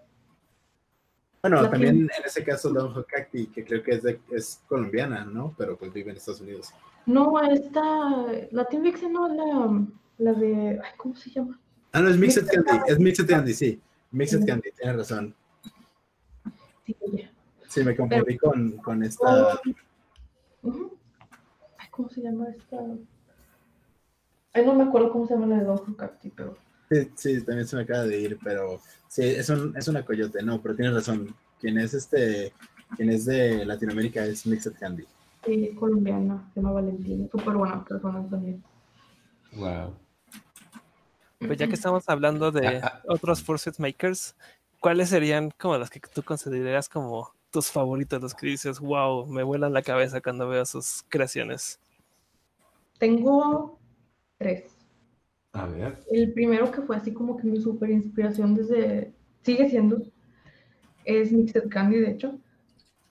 Bueno, 1.42 1.60
La 1.60 1.70
también 1.70 2.06
que- 2.06 2.14
en 2.18 2.24
ese 2.24 2.44
caso 2.44 2.70
Don 2.70 3.02
Cacti, 3.02 3.48
que 3.48 3.64
creo 3.64 3.82
que 3.82 3.90
es, 3.96 4.02
de, 4.04 4.20
es 4.30 4.62
colombiana, 4.68 5.24
¿no? 5.24 5.52
Pero 5.58 5.76
pues 5.76 5.92
vive 5.92 6.12
en 6.12 6.16
Estados 6.16 6.40
Unidos. 6.40 6.72
No, 7.06 7.40
esta, 7.40 8.26
la 8.50 8.64
Team 8.66 8.82
Vixen 8.82 9.12
no 9.12 9.26
es 9.28 9.36
la, 9.36 9.86
la 10.18 10.32
de, 10.38 10.80
ay, 10.82 10.90
¿cómo 10.96 11.14
se 11.16 11.30
llama? 11.30 11.58
Ah, 11.92 12.00
no, 12.00 12.08
es 12.08 12.16
Mixed 12.16 12.42
Mixed 12.44 12.64
Candy, 12.64 12.92
es 12.92 12.98
Mixed 12.98 13.26
Candy, 13.26 13.54
sí. 13.54 13.80
Mixed 14.10 14.40
Sí. 14.40 14.46
Candy, 14.46 14.70
tienes 14.72 14.96
razón. 14.96 15.34
Sí. 16.86 16.96
Sí, 17.68 17.84
me 17.84 17.96
confundí 17.96 18.36
con, 18.36 18.72
con 18.78 19.02
esta... 19.02 19.58
Ujú. 20.62 20.96
Ay, 21.78 21.86
¿cómo 21.90 22.08
se 22.10 22.20
llama 22.20 22.46
esta? 22.56 22.76
Ay, 24.52 24.66
no 24.66 24.74
me 24.74 24.84
acuerdo 24.84 25.10
cómo 25.10 25.26
se 25.26 25.34
llama 25.34 25.46
la 25.46 25.58
de 25.58 25.64
Don 25.64 25.94
Cacti, 25.94 26.30
pero 26.30 26.56
Sí, 26.90 27.10
sí, 27.14 27.42
también 27.42 27.66
se 27.66 27.76
me 27.76 27.82
acaba 27.82 28.04
de 28.04 28.20
ir, 28.20 28.38
pero 28.44 28.78
sí, 29.08 29.22
es, 29.22 29.48
un, 29.48 29.74
es 29.74 29.88
una 29.88 30.04
coyote, 30.04 30.42
no, 30.42 30.60
pero 30.60 30.76
tienes 30.76 30.94
razón. 30.94 31.34
Quien 31.58 31.78
es 31.78 31.94
este, 31.94 32.52
quien 32.96 33.08
es 33.08 33.24
de 33.24 33.64
Latinoamérica 33.64 34.26
es 34.26 34.46
Mixed 34.46 34.74
Candy. 34.78 35.06
Sí, 35.44 35.68
es 35.70 35.78
colombiana, 35.78 36.50
se 36.52 36.60
llama 36.60 36.72
Valentina, 36.72 37.26
súper 37.30 37.54
buena 37.54 37.84
persona 37.84 38.26
también. 38.28 38.62
Wow. 39.54 39.94
Pues 41.38 41.58
ya 41.58 41.66
que 41.66 41.74
estamos 41.74 42.08
hablando 42.08 42.52
de 42.52 42.78
Ah, 42.78 43.02
otros 43.08 43.42
Fursuit 43.42 43.78
Makers, 43.78 44.36
¿cuáles 44.80 45.08
serían 45.08 45.50
como 45.58 45.76
los 45.76 45.90
que 45.90 46.00
tú 46.00 46.22
considerarías 46.22 46.88
como 46.88 47.32
tus 47.50 47.70
favoritos, 47.70 48.22
los 48.22 48.34
que 48.34 48.46
dices, 48.46 48.80
wow, 48.80 49.26
me 49.26 49.42
vuelan 49.42 49.72
la 49.72 49.82
cabeza 49.82 50.20
cuando 50.20 50.48
veo 50.48 50.64
sus 50.64 51.04
creaciones? 51.08 51.78
Tengo 52.98 53.78
tres. 54.38 54.76
A 55.52 55.66
ver. 55.66 55.98
El 56.10 56.32
primero 56.32 56.70
que 56.70 56.80
fue 56.80 56.96
así 56.96 57.12
como 57.12 57.36
que 57.36 57.46
mi 57.46 57.60
super 57.60 57.90
inspiración 57.90 58.54
desde, 58.54 59.12
sigue 59.42 59.68
siendo, 59.68 60.00
es 61.04 61.32
Mixed 61.32 61.68
Candy, 61.68 61.98
de 61.98 62.10
hecho. 62.12 62.38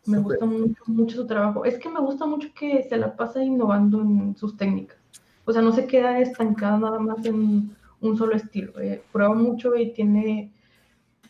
Me 0.05 0.17
gusta 0.19 0.45
mucho, 0.45 0.83
mucho 0.87 1.15
su 1.17 1.27
trabajo. 1.27 1.63
Es 1.65 1.77
que 1.77 1.89
me 1.89 1.99
gusta 1.99 2.25
mucho 2.25 2.49
que 2.53 2.83
se 2.83 2.97
la 2.97 3.15
pasa 3.15 3.43
innovando 3.43 4.01
en 4.01 4.35
sus 4.35 4.57
técnicas. 4.57 4.97
O 5.45 5.53
sea, 5.53 5.61
no 5.61 5.71
se 5.71 5.85
queda 5.85 6.19
estancada 6.19 6.77
nada 6.77 6.99
más 6.99 7.25
en 7.25 7.75
un 8.01 8.17
solo 8.17 8.35
estilo. 8.35 8.79
eh, 8.79 9.03
prueba 9.11 9.33
mucho 9.35 9.75
y 9.75 9.93
tiene 9.93 10.51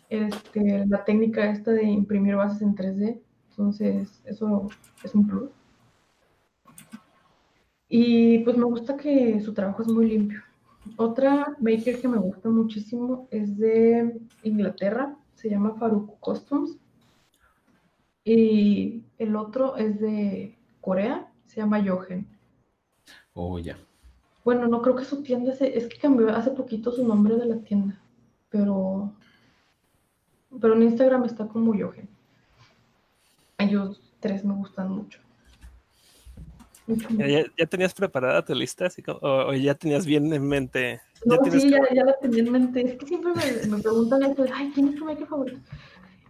este, 0.10 0.86
la 0.88 1.04
técnica 1.04 1.50
esta 1.50 1.72
de 1.72 1.84
imprimir 1.84 2.36
bases 2.36 2.62
en 2.62 2.76
3D. 2.76 3.22
Entonces, 3.50 4.22
eso 4.26 4.70
es 5.04 5.16
un 5.16 5.28
plus. 5.28 5.50
Y 7.90 8.40
pues 8.40 8.58
me 8.58 8.64
gusta 8.64 8.96
que 8.96 9.40
su 9.42 9.54
trabajo 9.54 9.82
es 9.82 9.90
muy 9.90 10.08
limpio. 10.08 10.42
Otra 10.96 11.56
maker 11.60 12.00
que 12.00 12.08
me 12.08 12.18
gusta 12.18 12.50
muchísimo 12.50 13.28
es 13.32 13.58
de 13.58 14.20
Inglaterra, 14.44 15.16
se 15.36 15.50
llama 15.50 15.76
Faruk 15.76 16.20
Customs. 16.20 16.78
Y 18.24 19.04
el 19.18 19.36
otro 19.36 19.76
es 19.78 20.00
de 20.00 20.58
Corea, 20.80 21.32
se 21.48 21.58
llama 21.58 21.80
Yogen. 21.80 22.28
Oh, 23.34 23.58
ya. 23.60 23.78
Bueno, 24.44 24.68
no 24.68 24.82
creo 24.82 24.96
que 24.96 25.06
su 25.06 25.24
tienda 25.24 25.54
se, 25.54 25.78
es 25.78 25.88
que 25.88 25.98
cambió 26.00 26.30
hace 26.30 26.52
poquito 26.52 26.92
su 26.92 27.08
nombre 27.08 27.36
de 27.36 27.46
la 27.46 27.58
tienda, 27.58 28.00
pero 28.50 29.14
pero 30.60 30.74
en 30.76 30.84
Instagram 30.84 31.24
está 31.26 31.48
como 31.48 31.74
Yogen. 31.74 32.10
Ellos 33.58 34.02
tres 34.20 34.44
me 34.44 34.54
gustan 34.54 34.92
mucho. 34.92 35.20
Mucho, 36.88 37.10
mucho. 37.10 37.26
¿Ya, 37.26 37.44
ya 37.58 37.66
tenías 37.68 37.94
preparada 37.94 38.44
tu 38.44 38.54
lista? 38.54 38.88
Así 38.88 39.02
como- 39.02 39.20
o, 39.20 39.50
o 39.50 39.54
ya 39.54 39.76
tenías 39.76 40.06
bien 40.06 40.32
en 40.34 40.46
mente? 40.48 41.00
No, 41.24 41.36
¿Ya 41.36 41.42
tienes 41.44 41.62
sí, 41.62 41.70
ya, 41.70 42.04
la 42.04 42.18
tenía 42.20 42.44
en 42.44 42.52
mente. 42.52 42.82
Es 42.82 42.98
que 42.98 43.06
siempre 43.06 43.32
me, 43.34 43.76
me 43.78 43.82
preguntan 43.82 44.24
eso, 44.24 44.44
de, 44.44 44.52
ay, 44.54 44.72
¿quién 44.74 44.90
es 44.90 44.96
tu 44.96 45.06
maker 45.06 45.28
favorito? 45.28 45.60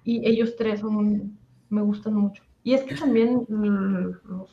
Y 0.04 0.28
ellos 0.28 0.56
tres 0.56 0.82
son, 0.82 1.38
me 1.72 1.82
gustan 1.82 2.14
mucho. 2.14 2.44
Y 2.64 2.74
es 2.74 2.84
que 2.84 2.96
también 2.96 3.46
mm, 3.48 4.20
los, 4.26 4.50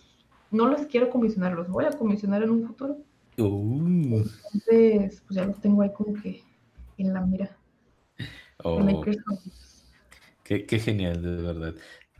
no 0.50 0.68
los 0.68 0.86
quiero 0.86 1.10
comisionar, 1.10 1.52
los 1.52 1.68
voy 1.68 1.84
a 1.84 1.90
comisionar 1.90 2.42
en 2.42 2.50
un 2.50 2.66
futuro. 2.66 2.98
Uh, 3.36 4.24
Entonces, 4.54 5.22
pues 5.26 5.36
ya 5.36 5.44
los 5.44 5.60
tengo 5.60 5.82
ahí 5.82 5.92
como 5.92 6.14
que 6.14 6.42
en 6.96 7.12
la 7.12 7.20
mira. 7.20 7.56
oh, 8.64 9.04
qué, 10.42 10.66
qué 10.66 10.78
genial, 10.78 11.22
de 11.22 11.42
verdad. 11.42 11.74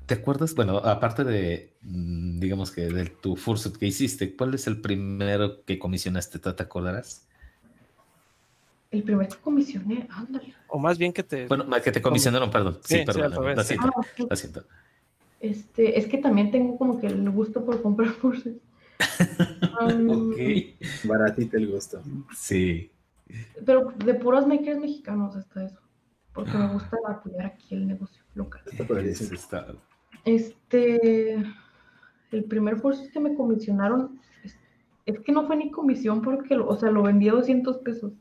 ¿Te 0.07 0.14
acuerdas? 0.14 0.55
Bueno, 0.55 0.78
aparte 0.78 1.24
de, 1.24 1.76
mm, 1.82 2.38
digamos 2.40 2.70
que 2.70 2.82
de 2.88 3.07
tu 3.07 3.36
fursuit 3.36 3.76
que 3.76 3.86
hiciste, 3.86 4.36
¿cuál 4.36 4.55
es 4.55 4.66
el 4.66 4.80
primero 4.80 5.64
que 5.64 5.78
comisionaste? 5.78 6.38
¿Te 6.38 6.53
te 6.53 6.62
acordarás? 6.62 7.28
El 8.91 9.03
primer 9.03 9.28
que 9.28 9.36
comisioné, 9.36 10.07
ándale. 10.11 10.55
O 10.68 10.78
más 10.78 10.97
bien 10.97 11.12
que 11.12 11.22
te... 11.22 11.47
Bueno, 11.47 11.64
que 11.82 11.93
te 11.93 12.01
comisionaron, 12.01 12.51
perdón. 12.51 12.78
Sí, 12.84 13.05
perdón. 13.05 13.32
sí. 13.62 13.74
siento, 13.76 13.91
Ah, 14.30 14.36
siento. 14.36 14.64
Este, 15.41 15.99
es 15.99 16.07
que 16.07 16.18
también 16.18 16.51
tengo 16.51 16.76
como 16.78 16.99
que 17.01 17.07
el 17.07 17.30
gusto 17.30 17.64
por 17.64 17.80
comprar 17.82 18.11
fursuits. 18.11 18.61
Um, 19.80 20.32
Ok. 20.32 20.39
Baratito 21.05 21.57
el 21.57 21.70
gusto. 21.70 22.03
Sí. 22.36 22.91
Pero 23.64 23.93
de 24.05 24.14
puros 24.14 24.45
makers 24.47 24.80
mexicanos 24.80 25.36
hasta 25.36 25.66
eso. 25.66 25.78
Porque 26.32 26.51
me 26.57 26.66
gusta 26.72 26.97
apoyar 27.09 27.47
aquí 27.47 27.74
el 27.76 27.86
negocio 27.86 28.20
local. 28.34 28.61
Está 28.66 29.66
Este, 30.24 31.34
el 32.32 32.45
primer 32.49 32.78
fursuit 32.80 33.12
que 33.12 33.20
me 33.20 33.34
comisionaron, 33.34 34.18
es, 34.43 34.57
es 35.07 35.20
que 35.20 35.30
no 35.32 35.47
fue 35.47 35.57
ni 35.57 35.70
comisión 35.70 36.22
porque, 36.22 36.57
lo- 36.57 36.66
o 36.68 36.76
sea, 36.76 36.91
lo 36.91 37.03
vendí 37.05 37.28
a 37.28 37.32
200 37.32 37.78
pesos. 37.78 38.12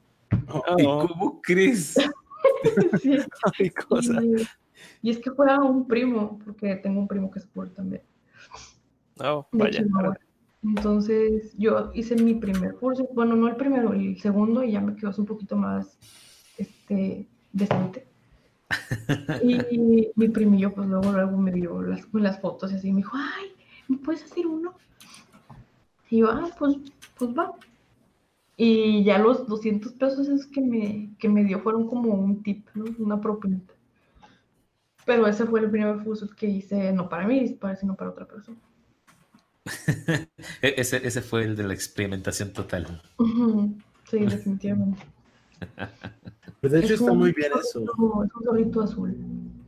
¿Y 0.77 0.83
cómo 0.83 1.41
crees? 1.41 1.95
Sí, 3.01 3.17
ay, 3.59 3.69
cosa. 3.69 4.23
y, 4.23 4.47
y 5.01 5.09
es 5.11 5.19
que 5.19 5.31
fue 5.31 5.51
a 5.51 5.59
un 5.59 5.87
primo, 5.87 6.39
porque 6.43 6.75
tengo 6.77 6.99
un 6.99 7.07
primo 7.07 7.29
que 7.29 7.39
es 7.39 7.45
por 7.45 7.69
también. 7.69 8.01
Oh, 9.19 9.47
vaya. 9.51 9.83
Entonces, 10.63 11.53
yo 11.57 11.91
hice 11.93 12.15
mi 12.15 12.33
primer 12.35 12.75
curso, 12.75 13.07
bueno, 13.13 13.35
no 13.35 13.47
el 13.47 13.55
primero, 13.55 13.93
el 13.93 14.19
segundo, 14.19 14.63
y 14.63 14.71
ya 14.71 14.81
me 14.81 14.95
quedó 14.95 15.09
así 15.09 15.21
un 15.21 15.27
poquito 15.27 15.55
más 15.55 15.97
este, 16.57 17.27
decente. 17.51 18.07
Y 19.43 20.11
mi 20.15 20.29
primillo, 20.29 20.73
pues 20.73 20.89
luego, 20.89 21.11
luego 21.11 21.37
me 21.37 21.51
vio 21.51 21.81
las, 21.81 22.01
las 22.13 22.39
fotos 22.41 22.71
y 22.71 22.75
así 22.75 22.91
me 22.91 22.97
dijo, 22.97 23.15
ay, 23.15 23.51
¿me 23.87 23.97
puedes 23.97 24.23
hacer 24.23 24.45
uno? 24.45 24.73
Y 26.09 26.19
yo, 26.19 26.31
ah, 26.31 26.49
pues, 26.57 26.75
pues 27.17 27.31
va. 27.31 27.53
Y 28.57 29.03
ya 29.05 29.19
los 29.19 29.47
200 29.47 29.93
pesos 29.93 30.27
esos 30.27 30.47
que 30.47 30.61
me, 30.61 31.15
que 31.19 31.29
me 31.29 31.43
dio 31.45 31.59
fueron 31.61 31.87
como 31.87 32.13
un 32.13 32.43
tip, 32.43 32.67
¿no? 32.73 32.85
Una 32.99 33.21
propinita. 33.21 33.73
Pero 35.05 35.25
ese 35.27 35.45
fue 35.45 35.61
el 35.61 35.71
primer 35.71 35.99
fursuit 36.03 36.33
que 36.33 36.47
hice, 36.47 36.91
no 36.93 37.07
para 37.09 37.27
mí, 37.27 37.49
para- 37.59 37.75
sino 37.75 37.95
para 37.95 38.11
otra 38.11 38.27
persona. 38.27 38.57
E- 40.61 40.75
Ese, 40.77 41.05
ese 41.07 41.21
fue 41.21 41.43
el 41.43 41.55
de 41.55 41.63
la 41.63 41.73
experimentación 41.73 42.51
total. 42.53 43.01
Sí, 44.09 44.19
definitivamente. 44.25 45.03
Pues 46.61 46.73
de 46.73 46.79
hecho 46.79 46.93
Es 46.93 46.99
está 46.99 47.11
un 47.11 47.19
muy 47.19 47.31
bien 47.33 47.51
eso. 47.59 47.83
Es 47.83 47.89
un 47.97 48.29
zorrito 48.43 48.81
azul. 48.81 49.15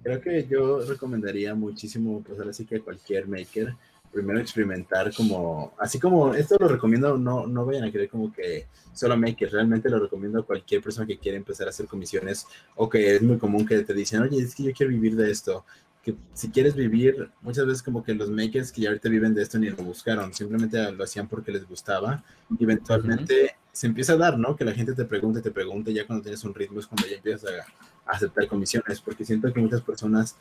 Creo 0.04 0.22
que 0.22 0.48
yo 0.48 0.80
recomendaría 0.82 1.54
muchísimo, 1.56 2.22
pues 2.26 2.40
ahora 2.40 2.54
sí 2.54 2.66
que 2.66 2.78
a 2.78 2.82
cualquier 2.82 3.28
maker, 3.28 3.76
primero 4.12 4.39
experimentar 4.39 5.14
como, 5.14 5.74
así 5.78 5.99
como 5.99 6.34
esto 6.34 6.57
lo 6.60 6.68
recomiendo, 6.68 7.18
no, 7.18 7.47
no 7.47 7.66
vayan 7.66 7.84
a 7.84 7.91
creer 7.91 8.10
como 8.10 8.32
que 8.32 8.68
solo 8.93 9.18
makers, 9.18 9.51
realmente 9.51 9.89
lo 9.89 9.99
recomiendo 9.99 10.39
a 10.39 10.45
cualquier 10.45 10.82
persona 10.82 11.07
que 11.07 11.18
quiera 11.18 11.38
empezar 11.38 11.68
a 11.68 11.70
hacer 11.70 11.86
comisiones 11.86 12.45
o 12.76 12.89
que 12.89 13.16
es 13.16 13.22
muy 13.22 13.38
común 13.38 13.66
que 13.66 13.80
te 13.84 13.93
dicen, 13.93 14.22
oye, 14.22 14.41
es 14.41 14.55
que 14.55 14.64
yo 14.64 14.72
quiero 14.74 14.91
vivir 14.91 15.16
de 15.16 15.32
esto. 15.32 15.66
Que 16.03 16.16
si 16.34 16.49
quieres 16.49 16.76
vivir, 16.76 17.30
muchas 17.41 17.66
veces 17.66 17.84
como 17.84 18.03
que 18.03 18.14
los 18.14 18.30
makers 18.30 18.72
que 18.72 18.82
ya 18.82 18.89
ahorita 18.89 19.10
viven 19.10 19.34
de 19.34 19.43
esto 19.43 19.60
ni 19.60 19.70
lo 19.70 19.78
buscaron, 19.78 20.34
simplemente 20.34 20.91
lo 20.91 21.03
hacían 21.03 21.28
porque 21.28 21.51
les 21.51 21.68
gustaba 21.68 22.24
y 22.57 22.64
eventualmente 22.64 23.55
se 23.72 23.88
empieza 23.88 24.14
a 24.14 24.18
dar, 24.18 24.39
¿no? 24.39 24.55
Que 24.55 24.66
la 24.66 24.74
gente 24.74 24.93
te 24.93 25.05
pregunte, 25.05 25.41
te 25.41 25.51
pregunte, 25.51 25.93
ya 25.93 26.07
cuando 26.07 26.24
tienes 26.24 26.43
un 26.43 26.53
ritmo 26.55 26.80
es 26.80 26.88
cuando 26.88 27.07
ya 27.07 27.18
empiezas 27.18 27.51
a, 27.51 28.12
a 28.12 28.16
aceptar 28.16 28.47
comisiones, 28.47 28.99
porque 29.01 29.24
siento 29.24 29.53
que 29.53 29.60
muchas 29.60 29.82
personas 29.82 30.36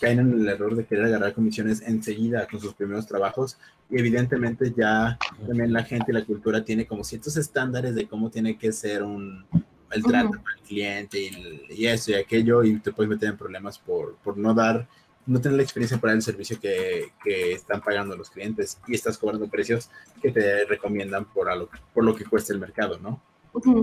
caen 0.00 0.18
en 0.20 0.32
el 0.32 0.48
error 0.48 0.76
de 0.76 0.84
querer 0.84 1.06
agarrar 1.06 1.34
comisiones 1.34 1.82
enseguida 1.82 2.46
con 2.46 2.60
sus 2.60 2.74
primeros 2.74 3.06
trabajos 3.06 3.58
y 3.90 3.98
evidentemente 3.98 4.72
ya 4.76 5.18
también 5.46 5.72
la 5.72 5.82
gente 5.84 6.12
y 6.12 6.14
la 6.14 6.24
cultura 6.24 6.64
tiene 6.64 6.86
como 6.86 7.04
ciertos 7.04 7.36
estándares 7.36 7.94
de 7.94 8.06
cómo 8.06 8.30
tiene 8.30 8.56
que 8.56 8.72
ser 8.72 9.02
un 9.02 9.44
el 9.92 10.04
trato 10.04 10.28
con 10.28 10.44
el 10.56 10.62
cliente 10.62 11.18
y, 11.20 11.26
el- 11.26 11.62
y 11.70 11.86
eso 11.86 12.12
y 12.12 12.14
aquello 12.14 12.62
y 12.62 12.78
te 12.78 12.92
puedes 12.92 13.10
meter 13.10 13.30
en 13.30 13.36
problemas 13.36 13.78
por, 13.78 14.14
por 14.18 14.36
no 14.38 14.54
dar 14.54 14.86
no 15.26 15.40
tener 15.40 15.56
la 15.58 15.62
experiencia 15.62 15.98
para 15.98 16.12
el 16.14 16.22
servicio 16.22 16.58
que, 16.58 17.10
que 17.22 17.52
están 17.52 17.80
pagando 17.82 18.16
los 18.16 18.30
clientes 18.30 18.78
y 18.88 18.94
estás 18.94 19.18
cobrando 19.18 19.48
precios 19.48 19.90
que 20.22 20.30
te 20.32 20.64
recomiendan 20.64 21.24
por, 21.26 21.48
a 21.50 21.54
lo, 21.56 21.68
por 21.92 22.04
lo 22.04 22.14
que 22.16 22.24
cuesta 22.24 22.52
el 22.52 22.58
mercado, 22.58 22.98
¿no? 22.98 23.20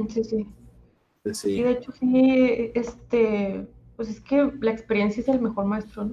Sí, 0.09 0.23
sí. 0.23 0.47
Y 1.25 1.33
sí. 1.33 1.61
de 1.61 1.71
hecho, 1.71 1.91
sí, 1.91 2.71
este, 2.73 3.67
pues 3.97 4.09
es 4.09 4.21
que 4.21 4.49
la 4.61 4.71
experiencia 4.71 5.21
es 5.21 5.27
el 5.27 5.41
mejor 5.41 5.65
maestro. 5.65 6.11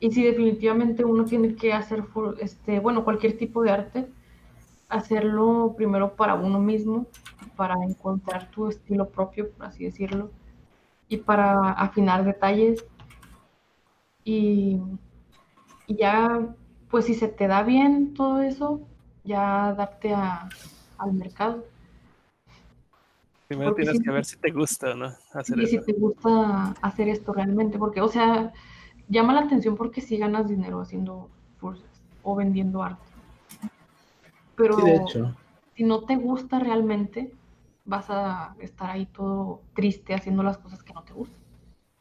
Y 0.00 0.10
sí, 0.10 0.24
definitivamente 0.24 1.04
uno 1.04 1.24
tiene 1.24 1.54
que 1.54 1.72
hacer, 1.72 2.04
este, 2.40 2.80
bueno, 2.80 3.04
cualquier 3.04 3.38
tipo 3.38 3.62
de 3.62 3.70
arte, 3.70 4.12
hacerlo 4.88 5.74
primero 5.76 6.16
para 6.16 6.34
uno 6.34 6.58
mismo, 6.58 7.06
para 7.56 7.74
encontrar 7.84 8.50
tu 8.50 8.68
estilo 8.68 9.08
propio, 9.08 9.50
por 9.52 9.66
así 9.66 9.84
decirlo, 9.84 10.30
y 11.08 11.18
para 11.18 11.72
afinar 11.72 12.24
detalles. 12.24 12.84
Y, 14.24 14.80
y 15.86 15.96
ya, 15.96 16.48
pues 16.90 17.04
si 17.04 17.14
se 17.14 17.28
te 17.28 17.46
da 17.46 17.62
bien 17.62 18.14
todo 18.14 18.40
eso, 18.42 18.80
ya 19.22 19.72
darte 19.74 20.14
a, 20.14 20.48
al 20.98 21.12
mercado. 21.12 21.64
Primero 23.50 23.70
porque 23.70 23.82
tienes 23.82 24.00
que 24.02 24.10
ver 24.12 24.24
si 24.24 24.36
te 24.36 24.50
gusta 24.52 24.92
o 24.92 24.94
no 24.94 25.12
hacer 25.34 25.58
Y 25.58 25.66
si 25.66 25.78
te 25.80 25.92
gusta 25.92 26.70
hacer 26.80 27.08
esto 27.08 27.32
realmente, 27.32 27.78
porque, 27.78 28.00
o 28.00 28.06
sea, 28.08 28.52
llama 29.08 29.32
la 29.34 29.40
atención 29.40 29.76
porque 29.76 30.00
sí 30.00 30.16
ganas 30.18 30.48
dinero 30.48 30.80
haciendo 30.80 31.28
fursuits 31.58 32.00
o 32.22 32.36
vendiendo 32.36 32.82
arte. 32.82 33.02
Pero 34.56 34.76
Sí, 34.76 34.82
de 34.84 34.96
hecho. 34.96 35.34
si 35.74 35.82
no 35.84 36.04
te 36.04 36.14
gusta 36.16 36.60
realmente, 36.60 37.32
vas 37.84 38.06
a 38.10 38.54
estar 38.60 38.90
ahí 38.90 39.06
todo 39.06 39.62
triste 39.74 40.14
haciendo 40.14 40.42
las 40.44 40.58
cosas 40.58 40.82
que 40.84 40.92
no 40.92 41.02
te 41.02 41.12
gustan. 41.12 41.40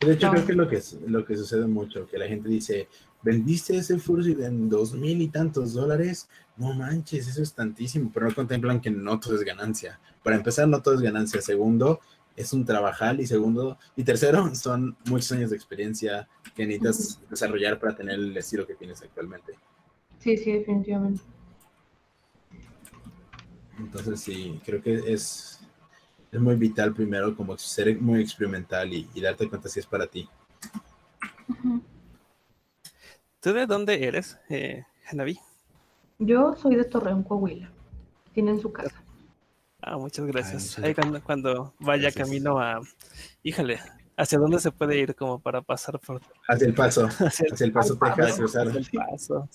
De 0.01 0.13
hecho, 0.13 0.29
creo 0.29 0.45
que 0.45 0.51
es 0.51 0.57
lo 0.57 0.69
que, 0.69 0.75
es- 0.77 0.97
lo 1.07 1.25
que 1.25 1.35
sucede 1.35 1.65
mucho, 1.67 2.07
que 2.07 2.17
la 2.17 2.27
gente 2.27 2.47
dice, 2.47 2.87
vendiste 3.23 3.75
ese 3.77 3.97
fursuit 3.99 4.39
en 4.41 4.69
dos 4.69 4.93
mil 4.93 5.21
y 5.21 5.27
tantos 5.29 5.73
dólares, 5.73 6.29
no 6.57 6.73
manches, 6.73 7.27
eso 7.27 7.41
es 7.41 7.53
tantísimo, 7.53 8.09
pero 8.13 8.27
no 8.29 8.35
contemplan 8.35 8.79
que 8.79 8.91
no 8.91 9.19
todo 9.19 9.35
es 9.35 9.43
ganancia. 9.43 9.99
Para 10.23 10.35
empezar, 10.35 10.67
no 10.67 10.81
todo 10.81 10.95
es 10.95 11.01
ganancia. 11.01 11.41
Segundo, 11.41 11.99
es 12.35 12.53
un 12.53 12.65
trabajal 12.65 13.19
y 13.19 13.27
segundo, 13.27 13.77
y 13.95 14.03
tercero, 14.03 14.53
son 14.55 14.95
muchos 15.05 15.31
años 15.33 15.49
de 15.49 15.57
experiencia 15.57 16.27
que 16.55 16.65
necesitas 16.65 17.19
desarrollar 17.29 17.79
para 17.79 17.95
tener 17.95 18.15
el 18.15 18.35
estilo 18.37 18.65
que 18.65 18.75
tienes 18.75 19.01
actualmente. 19.01 19.53
Sí, 20.19 20.37
sí, 20.37 20.51
definitivamente. 20.53 21.21
Entonces, 23.77 24.19
sí, 24.21 24.59
creo 24.65 24.81
que 24.81 25.13
es, 25.13 25.61
es 26.31 26.39
muy 26.39 26.55
vital 26.55 26.93
primero 26.93 27.35
como 27.35 27.57
ser 27.57 27.99
muy 27.99 28.21
experimental 28.21 28.93
y, 28.93 29.09
y 29.13 29.21
darte 29.21 29.47
cuenta 29.47 29.69
si 29.69 29.79
es 29.79 29.85
para 29.85 30.07
ti. 30.07 30.27
¿Tú 33.41 33.53
de 33.53 33.65
dónde 33.65 34.05
eres, 34.05 34.37
eh? 34.49 34.85
Yo 36.19 36.55
soy 36.55 36.75
de 36.75 36.83
Torreón, 36.83 37.23
Coahuila. 37.23 37.71
Tienen 38.33 38.59
su 38.59 38.71
casa. 38.71 39.01
Ah, 39.81 39.97
muchas 39.97 40.25
gracias. 40.25 40.77
Ahí 40.79 40.93
cuando, 40.93 41.23
cuando 41.23 41.73
vaya 41.79 42.03
Gracias. 42.03 42.25
camino 42.27 42.59
a... 42.59 42.81
Híjole, 43.43 43.79
¿hacia 44.17 44.37
dónde 44.37 44.59
se 44.59 44.71
puede 44.71 44.97
ir 44.97 45.15
como 45.15 45.39
para 45.39 45.61
pasar 45.61 45.99
por... 45.99 46.21
Hacia 46.47 46.67
el 46.67 46.73
paso, 46.73 47.05
hacia 47.19 47.47
el, 47.47 47.53
hacia 47.53 47.65
el 47.65 47.71
paso. 47.71 47.97
Texas, 47.97 48.37
cruzar. 48.37 48.67
hacia 48.67 48.79
el 48.79 48.87
paso? 48.89 49.49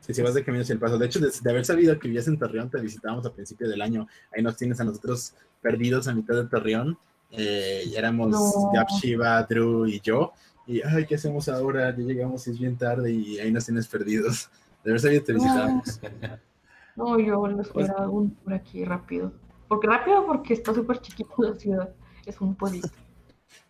Sí, 0.00 0.14
si 0.14 0.22
vas 0.22 0.34
de 0.34 0.44
camino 0.44 0.62
hacia 0.62 0.72
el 0.72 0.78
paso. 0.80 0.98
De 0.98 1.06
hecho, 1.06 1.20
de, 1.20 1.30
de 1.40 1.50
haber 1.50 1.64
sabido 1.64 1.98
que 1.98 2.08
vivías 2.08 2.26
en 2.26 2.38
Torreón, 2.38 2.68
te 2.68 2.80
visitamos 2.80 3.24
a 3.26 3.32
principio 3.32 3.68
del 3.68 3.80
año. 3.80 4.08
Ahí 4.34 4.42
nos 4.42 4.56
tienes 4.56 4.80
a 4.80 4.84
nosotros 4.84 5.34
perdidos 5.62 6.08
a 6.08 6.14
mitad 6.14 6.34
de 6.34 6.46
Torreón. 6.46 6.98
Eh, 7.30 7.84
y 7.86 7.94
éramos 7.94 8.30
No. 8.30 8.70
Gab, 8.72 8.88
Shiva, 9.00 9.42
Drew 9.44 9.86
y 9.86 10.00
yo. 10.00 10.32
Y, 10.66 10.82
ay, 10.82 11.06
¿qué 11.06 11.14
hacemos 11.14 11.48
ahora? 11.48 11.94
Ya 11.96 12.02
llegamos 12.04 12.46
y 12.46 12.50
es 12.50 12.58
bien 12.58 12.76
tarde 12.76 13.12
y 13.12 13.38
ahí 13.38 13.52
nos 13.52 13.66
tienes 13.66 13.86
perdidos. 13.86 14.50
De 14.84 14.92
verdad, 14.92 15.10
ya 15.10 15.22
te 15.22 15.32
visitamos. 15.32 16.00
No, 16.96 17.18
yo 17.18 17.46
les 17.46 17.70
hubiera 17.72 17.94
dado 17.94 18.10
un 18.10 18.30
por 18.30 18.52
aquí 18.52 18.84
rápido. 18.84 19.32
Porque 19.70 19.86
rápido 19.86 20.26
porque 20.26 20.52
está 20.54 20.74
súper 20.74 20.98
chiquito 21.00 21.32
la 21.38 21.54
ciudad. 21.54 21.94
Es 22.26 22.40
un 22.40 22.56
pueblito. 22.56 22.88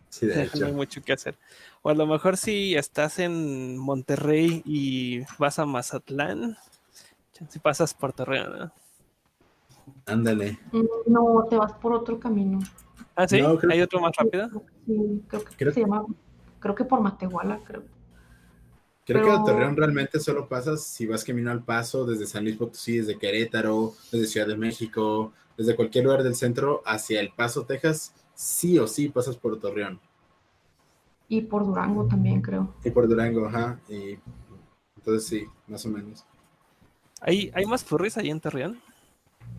Sí, 0.09 0.25
de 0.25 0.33
no 0.35 0.41
hay 0.41 0.47
hecho. 0.47 0.73
mucho 0.73 1.01
que 1.03 1.13
hacer. 1.13 1.37
O 1.83 1.89
a 1.89 1.93
lo 1.93 2.07
mejor 2.07 2.37
si 2.37 2.75
estás 2.75 3.19
en 3.19 3.77
Monterrey 3.77 4.63
y 4.65 5.21
vas 5.37 5.59
a 5.59 5.65
Mazatlán, 5.67 6.57
si 7.49 7.59
pasas 7.59 7.93
por 7.93 8.13
Torreón, 8.13 8.57
¿no? 8.57 8.71
Ándale. 10.07 10.57
Mm, 10.71 10.85
No, 11.05 11.45
te 11.47 11.55
vas 11.55 11.73
por 11.73 11.93
otro 11.93 12.19
camino. 12.19 12.57
Ah, 13.15 13.27
sí, 13.27 13.39
No, 13.39 13.59
hay 13.69 13.81
otro 13.81 13.99
más 14.01 14.13
rápido. 14.17 14.49
Sí, 14.87 15.21
creo 15.27 15.43
que 15.45 15.55
Creo- 15.55 15.73
se 15.73 15.81
llama. 15.81 16.03
Creo 16.59 16.73
que 16.73 16.83
por 16.83 16.99
Matehuala, 16.99 17.59
creo. 17.63 17.83
Creo 19.05 19.23
que 19.23 19.31
a 19.31 19.43
Torreón 19.43 19.75
realmente 19.75 20.19
solo 20.19 20.47
pasas 20.47 20.83
si 20.83 21.07
vas 21.07 21.23
camino 21.23 21.51
al 21.51 21.63
paso 21.63 22.05
desde 22.05 22.27
San 22.27 22.43
Luis 22.43 22.55
Potosí, 22.55 22.97
desde 22.97 23.17
Querétaro, 23.17 23.93
desde 24.11 24.27
Ciudad 24.27 24.47
de 24.47 24.57
México, 24.57 25.33
desde 25.57 25.75
cualquier 25.75 26.05
lugar 26.05 26.23
del 26.23 26.35
centro 26.35 26.81
hacia 26.85 27.19
El 27.19 27.31
Paso, 27.31 27.65
Texas, 27.65 28.13
sí 28.35 28.77
o 28.79 28.87
sí 28.87 29.09
pasas 29.09 29.37
por 29.37 29.59
Torreón. 29.59 29.99
Y 31.27 31.41
por 31.41 31.65
Durango 31.65 32.05
también, 32.05 32.41
creo. 32.41 32.73
Y 32.83 32.91
por 32.91 33.07
Durango, 33.07 33.45
ajá. 33.47 33.79
Y 33.89 34.17
entonces 34.97 35.25
sí, 35.27 35.45
más 35.67 35.85
o 35.85 35.89
menos. 35.89 36.25
¿Hay, 37.21 37.51
¿Hay 37.53 37.65
más 37.65 37.83
furries 37.83 38.17
ahí 38.17 38.29
en 38.29 38.39
Torreón? 38.39 38.79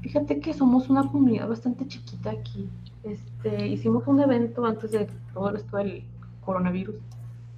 Fíjate 0.03 0.41
que 0.41 0.53
somos 0.53 0.91
una 0.91 1.03
comunidad 1.03 1.49
bastante 1.49 1.87
chiquita 1.87 2.31
aquí. 2.31 2.69
Este, 3.05 3.69
hicimos 3.69 4.07
un 4.07 4.21
evento 4.21 4.65
antes 4.65 4.91
de 4.91 5.09
todo 5.33 5.55
esto 5.55 5.77
del 5.77 6.05
coronavirus. 6.45 6.97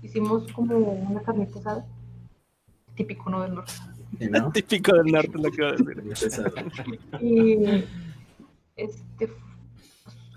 Hicimos 0.04 0.52
como 0.52 0.76
una 0.76 1.22
carnita 1.22 1.58
asada. 1.58 1.86
Típico, 2.94 3.30
¿no? 3.30 3.40
Del 3.42 3.54
norte. 3.54 3.72
¿Y 4.20 4.26
no? 4.26 4.52
Típico 4.52 4.92
del 4.94 5.06
norte, 5.06 5.38
lo 5.38 5.50
que 5.50 5.56
iba 5.56 5.68
a 5.70 5.72
decir. 5.72 6.30
Y 7.20 7.52
Y 7.54 7.84
este, 8.76 9.32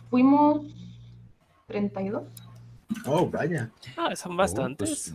fuimos 0.09 0.65
32. 1.67 2.23
Oh, 3.05 3.29
vaya. 3.29 3.69
Ah, 3.97 4.15
son 4.15 4.33
Oh, 4.33 4.37
bastantes. 4.37 5.13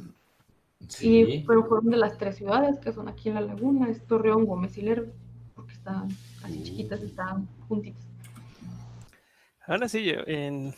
pues, 0.78 1.02
Y, 1.02 1.24
sí. 1.24 1.44
pero 1.46 1.64
fueron 1.64 1.88
de 1.90 1.96
las 1.96 2.18
tres 2.18 2.36
ciudades 2.36 2.78
que 2.78 2.92
son 2.92 3.08
aquí 3.08 3.30
en 3.30 3.36
la 3.36 3.40
laguna, 3.40 3.88
es 3.88 4.06
Torreón, 4.06 4.44
Gómez 4.44 4.76
y 4.76 4.82
Lerdo, 4.82 5.12
porque 5.54 5.72
están 5.72 6.08
así 6.44 6.62
chiquitas, 6.62 7.00
están 7.02 7.48
juntitas. 7.68 8.02
Ahora 9.66 9.88
sí, 9.88 10.04
yo, 10.04 10.14
en, 10.26 10.74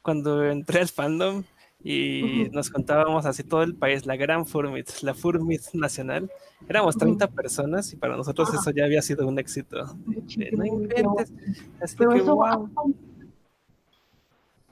cuando 0.00 0.44
entré 0.44 0.80
al 0.80 0.88
fandom 0.88 1.42
y 1.88 2.50
nos 2.50 2.68
contábamos 2.68 3.26
así 3.26 3.44
todo 3.44 3.62
el 3.62 3.76
país, 3.76 4.06
la 4.06 4.16
gran 4.16 4.44
Furmit, 4.44 4.90
la 5.02 5.14
Furmit 5.14 5.62
nacional, 5.72 6.28
éramos 6.68 6.96
30 6.96 7.28
personas 7.28 7.92
y 7.92 7.96
para 7.96 8.16
nosotros 8.16 8.52
eso 8.52 8.72
ya 8.72 8.86
había 8.86 9.00
sido 9.02 9.24
un 9.28 9.38
éxito. 9.38 9.96
De, 10.04 10.50
no 10.50 10.66
inventes. 10.66 11.32
Así 11.80 11.94
Pero 11.96 12.10
que, 12.10 12.18
eso, 12.18 12.34
wow. 12.34 12.68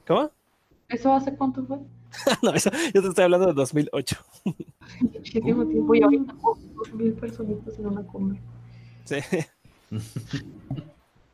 ¿Cómo? 0.04 0.30
¿eso 0.88 1.14
hace 1.14 1.36
cuánto 1.36 1.64
fue? 1.64 1.78
No, 2.42 2.52
eso, 2.52 2.70
yo 2.92 3.00
te 3.00 3.08
estoy 3.08 3.24
hablando 3.24 3.46
de 3.46 3.52
2008. 3.52 4.16
Muchísimo 5.00 5.66
tiempo 5.66 5.94
y 5.94 6.02
ahorita 6.02 6.34
oh, 6.42 6.58
dos 6.74 6.94
mil 6.94 7.12
personitas 7.12 7.78
en 7.78 7.86
una 7.86 8.02
cumbre. 8.02 8.40
Sí, 9.04 9.18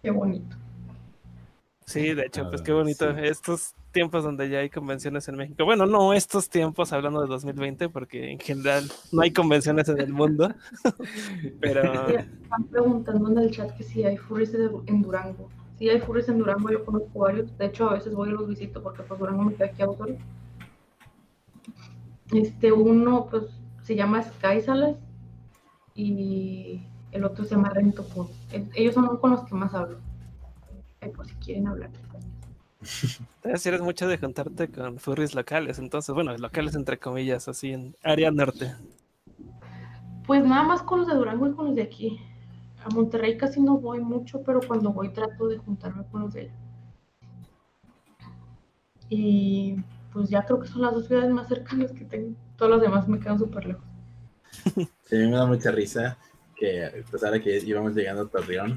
Qué 0.03 0.11
bonito. 0.11 0.57
sí, 1.87 2.13
de 2.13 2.27
hecho, 2.27 2.51
pues 2.51 2.61
qué 2.61 2.73
bonito. 2.73 3.15
sí. 3.15 3.21
Estos 3.23 3.75
tiempos 3.91 4.25
donde 4.25 4.49
ya 4.49 4.59
hay 4.59 4.71
convenciones 4.71 5.29
en 5.29 5.37
México. 5.37 5.65
Bueno, 5.65 5.87
no 5.87 6.13
estos 6.13 6.49
tiempos 6.49 6.93
hablando 6.93 7.21
de 7.23 7.29
2020, 7.29 7.89
porque 7.89 8.31
en 8.33 8.39
general 8.39 8.85
no 9.13 9.23
hay 9.23 9.33
convenciones 9.33 9.89
en 9.89 10.01
el 10.01 10.13
mundo. 10.13 10.53
Pero 11.61 12.09
Están 12.09 12.65
preguntando 12.71 13.31
en 13.31 13.39
el 13.39 13.51
chat 13.51 13.77
que 13.77 13.83
si 13.85 14.05
hay 14.05 14.17
furries 14.17 14.55
en 14.87 15.03
Durango. 15.03 15.49
Sí 15.79 15.89
hay 15.89 16.01
furries 16.01 16.29
en 16.29 16.39
Durango, 16.39 16.71
yo 16.71 16.85
conozco 16.85 17.19
varios. 17.21 17.57
De 17.59 17.67
hecho, 17.67 17.89
a 17.89 17.95
veces 17.95 18.15
voy 18.15 18.29
y 18.29 18.33
los 18.33 18.47
visito 18.49 18.83
porque 18.83 19.03
pues 19.03 19.19
Durango 19.19 19.45
me 19.45 19.55
queda 19.55 19.67
aquí 19.67 19.83
a 19.83 19.87
dos. 19.87 19.99
Este, 22.33 22.71
uno 22.73 23.27
pues 23.31 23.45
se 23.83 23.97
llama 23.97 24.23
Sky 24.23 24.61
Salas 24.61 24.97
y 25.95 26.83
el 27.13 27.25
otro 27.25 27.45
se 27.45 27.55
llama 27.57 27.71
Rento 27.71 28.05
Pod. 28.09 28.29
E- 28.53 28.69
Ellos 28.75 28.95
son 28.95 29.17
con 29.17 29.33
los 29.33 29.45
que 29.45 29.55
más 29.55 29.75
hablo. 29.75 29.99
Por 31.17 31.27
si 31.27 31.35
quieren 31.37 31.67
hablar. 31.67 31.91
Si 32.83 33.69
eres 33.69 33.81
mucho 33.81 34.09
de 34.09 34.19
juntarte 34.19 34.71
con 34.71 34.99
furries 34.99 35.35
locales, 35.35 35.79
entonces, 35.79 36.15
bueno, 36.15 36.37
locales 36.37 36.75
entre 36.75 36.99
comillas, 36.99 37.49
así 37.49 37.73
en 37.73 37.97
área 38.03 38.31
norte. 38.31 38.75
Pues 40.27 40.45
nada 40.45 40.63
más 40.63 40.83
con 40.83 41.01
los 41.01 41.09
de 41.09 41.15
Durango 41.15 41.49
y 41.49 41.53
con 41.53 41.67
los 41.67 41.75
de 41.75 41.83
aquí. 41.83 42.21
A 42.85 42.89
Monterrey 42.95 43.37
casi 43.37 43.61
no 43.61 43.79
voy 43.79 44.01
mucho, 44.01 44.43
pero 44.43 44.61
cuando 44.67 44.93
voy 44.93 45.13
trato 45.13 45.49
de 45.49 45.59
juntarme 45.59 46.05
con 46.11 46.23
los 46.23 46.33
de 46.33 46.43
allá. 46.43 46.55
Y 49.11 49.77
pues 50.13 50.31
ya 50.31 50.45
creo 50.45 50.61
que 50.61 50.69
son 50.69 50.83
las 50.83 50.95
dos 50.95 51.07
ciudades 51.07 51.31
más 51.31 51.49
cercanas 51.49 51.93
que 51.93 52.05
tengo. 52.05 52.35
Todas 52.57 52.75
las 52.75 52.81
demás 52.83 53.09
me 53.09 53.19
quedan 53.19 53.39
súper 53.39 53.67
lejos. 53.67 53.85
Sí, 55.11 55.17
a 55.17 55.19
mí 55.19 55.27
me 55.27 55.37
da 55.37 55.47
mucha 55.47 55.73
risa 55.73 56.17
que, 56.55 57.05
pues 57.11 57.25
ahora 57.25 57.41
que 57.41 57.59
íbamos 57.59 57.97
llegando 57.97 58.23
a 58.23 58.29
Torreón, 58.29 58.77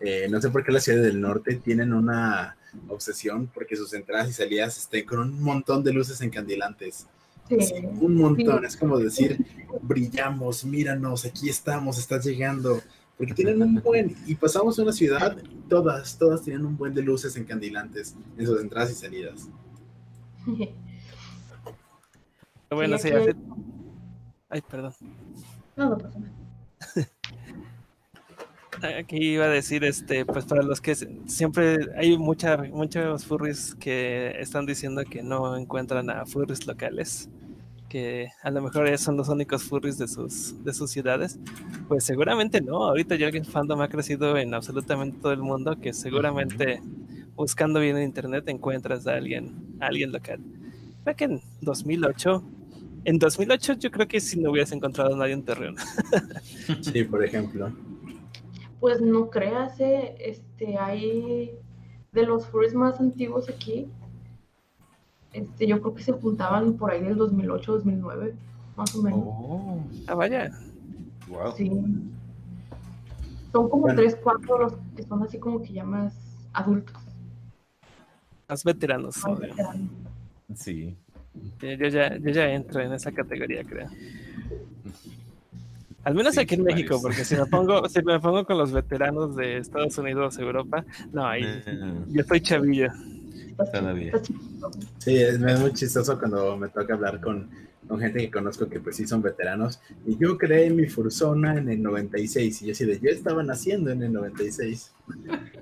eh, 0.00 0.28
no 0.30 0.38
sé 0.38 0.50
por 0.50 0.62
qué 0.62 0.70
las 0.70 0.84
ciudades 0.84 1.06
del 1.06 1.18
norte 1.18 1.56
tienen 1.56 1.94
una 1.94 2.58
obsesión 2.88 3.48
porque 3.52 3.76
sus 3.76 3.92
entradas 3.94 4.28
y 4.28 4.32
salidas 4.32 4.78
estén 4.78 5.04
con 5.06 5.20
un 5.20 5.42
montón 5.42 5.82
de 5.82 5.92
luces 5.92 6.20
encandilantes. 6.20 7.06
Sí. 7.48 7.60
Sí, 7.60 7.74
un 7.84 8.16
montón. 8.16 8.60
Sí. 8.60 8.66
Es 8.66 8.76
como 8.76 8.98
decir, 8.98 9.44
brillamos, 9.82 10.64
míranos, 10.64 11.24
aquí 11.24 11.48
estamos, 11.48 11.98
estás 11.98 12.24
llegando. 12.24 12.80
Porque 13.18 13.34
tienen 13.34 13.62
un 13.62 13.82
buen, 13.82 14.16
y 14.26 14.34
pasamos 14.34 14.78
una 14.78 14.92
ciudad, 14.92 15.36
todas, 15.68 16.18
todas 16.18 16.42
tienen 16.42 16.64
un 16.64 16.76
buen 16.76 16.94
de 16.94 17.02
luces 17.02 17.36
encandilantes 17.36 18.16
en 18.36 18.46
sus 18.46 18.60
entradas 18.60 18.90
y 18.90 18.94
salidas. 18.94 19.48
Bueno, 22.70 22.98
Sí, 22.98 23.10
Ay, 24.48 24.62
perdón. 24.62 24.92
No, 25.76 25.90
no 25.90 25.98
pasa 25.98 26.18
nada. 26.18 26.41
Aquí 28.98 29.34
iba 29.34 29.44
a 29.44 29.48
decir, 29.48 29.84
este, 29.84 30.24
pues 30.24 30.44
para 30.44 30.62
los 30.62 30.80
que 30.80 30.94
siempre 31.26 31.78
hay 31.96 32.18
mucha, 32.18 32.56
muchos 32.56 33.24
furries 33.24 33.74
que 33.76 34.34
están 34.40 34.66
diciendo 34.66 35.02
que 35.04 35.22
no 35.22 35.56
encuentran 35.56 36.10
a 36.10 36.26
furries 36.26 36.66
locales, 36.66 37.28
que 37.88 38.28
a 38.42 38.50
lo 38.50 38.62
mejor 38.62 38.96
son 38.98 39.16
los 39.16 39.28
únicos 39.28 39.62
furries 39.64 39.98
de 39.98 40.08
sus, 40.08 40.62
de 40.64 40.72
sus 40.72 40.90
ciudades. 40.90 41.38
Pues 41.88 42.04
seguramente 42.04 42.60
no, 42.60 42.84
ahorita 42.84 43.16
ya 43.16 43.28
el 43.28 43.44
fandom 43.44 43.80
ha 43.82 43.88
crecido 43.88 44.36
en 44.36 44.54
absolutamente 44.54 45.18
todo 45.20 45.32
el 45.32 45.42
mundo, 45.42 45.78
que 45.80 45.92
seguramente 45.92 46.80
buscando 47.34 47.80
bien 47.80 47.96
en 47.96 48.04
internet 48.04 48.48
encuentras 48.48 49.06
a 49.06 49.14
alguien, 49.14 49.76
a 49.80 49.86
alguien 49.86 50.12
local. 50.12 50.40
Creo 51.04 51.16
que 51.16 51.24
en 51.24 51.40
2008, 51.60 52.44
en 53.04 53.18
2008 53.18 53.74
yo 53.74 53.90
creo 53.90 54.08
que 54.08 54.20
si 54.20 54.40
no 54.40 54.50
hubieras 54.50 54.72
encontrado 54.72 55.14
a 55.14 55.18
nadie 55.18 55.34
en 55.34 55.44
Torreón. 55.44 55.76
Sí, 56.80 57.02
por 57.04 57.24
ejemplo. 57.24 57.72
Pues 58.82 59.00
no 59.00 59.30
creas, 59.30 59.78
eh, 59.78 60.16
este, 60.18 60.76
hay 60.76 61.52
de 62.10 62.26
los 62.26 62.48
furries 62.48 62.74
más 62.74 62.98
antiguos 62.98 63.48
aquí. 63.48 63.86
Este, 65.32 65.68
yo 65.68 65.80
creo 65.80 65.94
que 65.94 66.02
se 66.02 66.10
juntaban 66.10 66.72
por 66.74 66.90
ahí 66.90 67.00
del 67.00 67.14
2008, 67.16 67.74
2009, 67.74 68.34
más 68.76 68.92
o 68.96 69.02
menos. 69.02 69.20
Oh, 69.24 69.78
Ah, 70.08 70.14
vaya. 70.16 70.50
wow. 71.28 71.52
Sí. 71.56 71.70
Son 73.52 73.68
como 73.70 73.82
Bueno. 73.82 74.00
tres, 74.00 74.16
cuatro 74.20 74.58
los 74.58 74.74
que 74.96 75.04
son 75.04 75.22
así 75.22 75.38
como 75.38 75.62
que 75.62 75.72
ya 75.74 75.84
más 75.84 76.12
adultos. 76.52 76.96
Más 78.48 78.64
veteranos. 78.64 79.16
más 79.24 79.38
veteranos. 79.38 79.90
Sí. 80.56 80.96
Sí, 81.60 81.76
Yo 81.78 81.86
ya, 81.86 82.16
yo 82.16 82.30
ya 82.30 82.50
entro 82.52 82.80
en 82.80 82.92
esa 82.94 83.12
categoría, 83.12 83.62
creo. 83.62 83.86
Al 86.04 86.14
menos 86.14 86.34
Sí, 86.34 86.40
aquí 86.40 86.54
en 86.54 86.60
sí 86.60 86.64
México, 86.64 86.98
porque 87.00 87.24
si 87.24 87.36
me 87.36 87.46
pongo, 87.46 87.88
si 87.88 88.02
me 88.02 88.18
pongo 88.20 88.44
con 88.44 88.58
los 88.58 88.72
veteranos 88.72 89.36
de 89.36 89.58
Estados 89.58 89.96
Unidos, 89.98 90.38
Europa, 90.38 90.84
no, 91.12 91.26
ahí 91.26 91.42
Eh, 91.44 91.94
yo 92.08 92.20
estoy 92.22 92.40
chavillo. 92.40 92.88
Todavía. 93.72 94.12
Sí, 94.98 95.16
es, 95.16 95.40
es 95.40 95.60
muy 95.60 95.72
chistoso 95.72 96.18
cuando 96.18 96.56
me 96.56 96.68
toca 96.68 96.94
hablar 96.94 97.20
con, 97.20 97.48
con 97.86 98.00
gente 98.00 98.20
que 98.20 98.30
conozco 98.30 98.68
que 98.68 98.80
pues 98.80 98.96
sí 98.96 99.06
son 99.06 99.22
veteranos. 99.22 99.80
Y 100.06 100.16
yo 100.16 100.38
creé 100.38 100.70
mi 100.70 100.86
Fursona 100.88 101.56
en 101.58 101.68
el 101.68 101.82
96 101.82 102.62
y 102.62 102.66
yo 102.66 102.72
así 102.72 102.84
de, 102.84 102.98
yo 102.98 103.10
estaba 103.10 103.42
naciendo 103.42 103.90
en 103.90 104.02
el 104.02 104.12
96. 104.12 104.92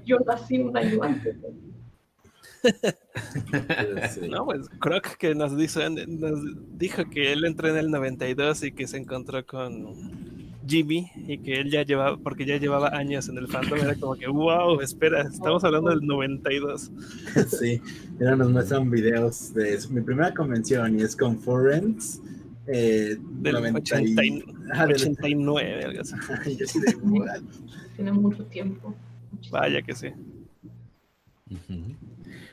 Yo 0.07 0.19
nací 0.21 0.59
un 0.59 0.77
año 0.77 1.03
antes. 1.03 1.37
Sí. 4.13 4.29
No, 4.29 4.45
pues 4.45 4.69
Croc 4.81 5.17
que 5.17 5.35
nos 5.35 5.57
dijo, 5.57 5.81
nos 5.89 6.79
dijo 6.79 7.09
que 7.09 7.33
él 7.33 7.45
entró 7.47 7.69
en 7.69 7.77
el 7.79 7.91
92 7.91 8.65
y 8.65 8.73
que 8.73 8.87
se 8.87 8.99
encontró 8.99 9.47
con 9.47 9.95
Jimmy 10.71 11.11
y 11.27 11.39
que 11.39 11.55
él 11.55 11.71
ya 11.71 11.83
llevaba, 11.83 12.17
porque 12.17 12.47
ya 12.47 12.57
llevaba 12.57 12.97
años 12.97 13.29
en 13.29 13.37
el 13.39 13.49
fandom, 13.49 13.79
era 13.81 13.97
como 13.97 14.15
que, 14.15 14.29
wow, 14.29 14.81
espera, 14.81 15.23
estamos 15.23 15.65
hablando 15.65 15.91
del 15.91 16.07
92. 16.07 16.91
Sí, 17.49 17.81
mira, 18.19 18.37
nos 18.37 18.51
muestran 18.51 18.91
videos 18.91 19.53
de 19.53 19.79
mi 19.91 20.01
primera 20.01 20.33
convención 20.33 20.99
y 20.99 21.03
es 21.03 21.17
con 21.17 21.39
Forens. 21.39 22.23
Eh, 22.73 23.17
del 23.19 23.57
80 23.57 24.25
y... 24.25 24.45
ah, 24.73 24.87
89, 24.89 25.85
algo 25.85 26.01
así. 26.03 26.15
Tiene 27.97 28.13
mucho 28.13 28.45
tiempo. 28.45 28.95
Vaya 29.51 29.83
que 29.83 29.95
sí. 29.95 30.09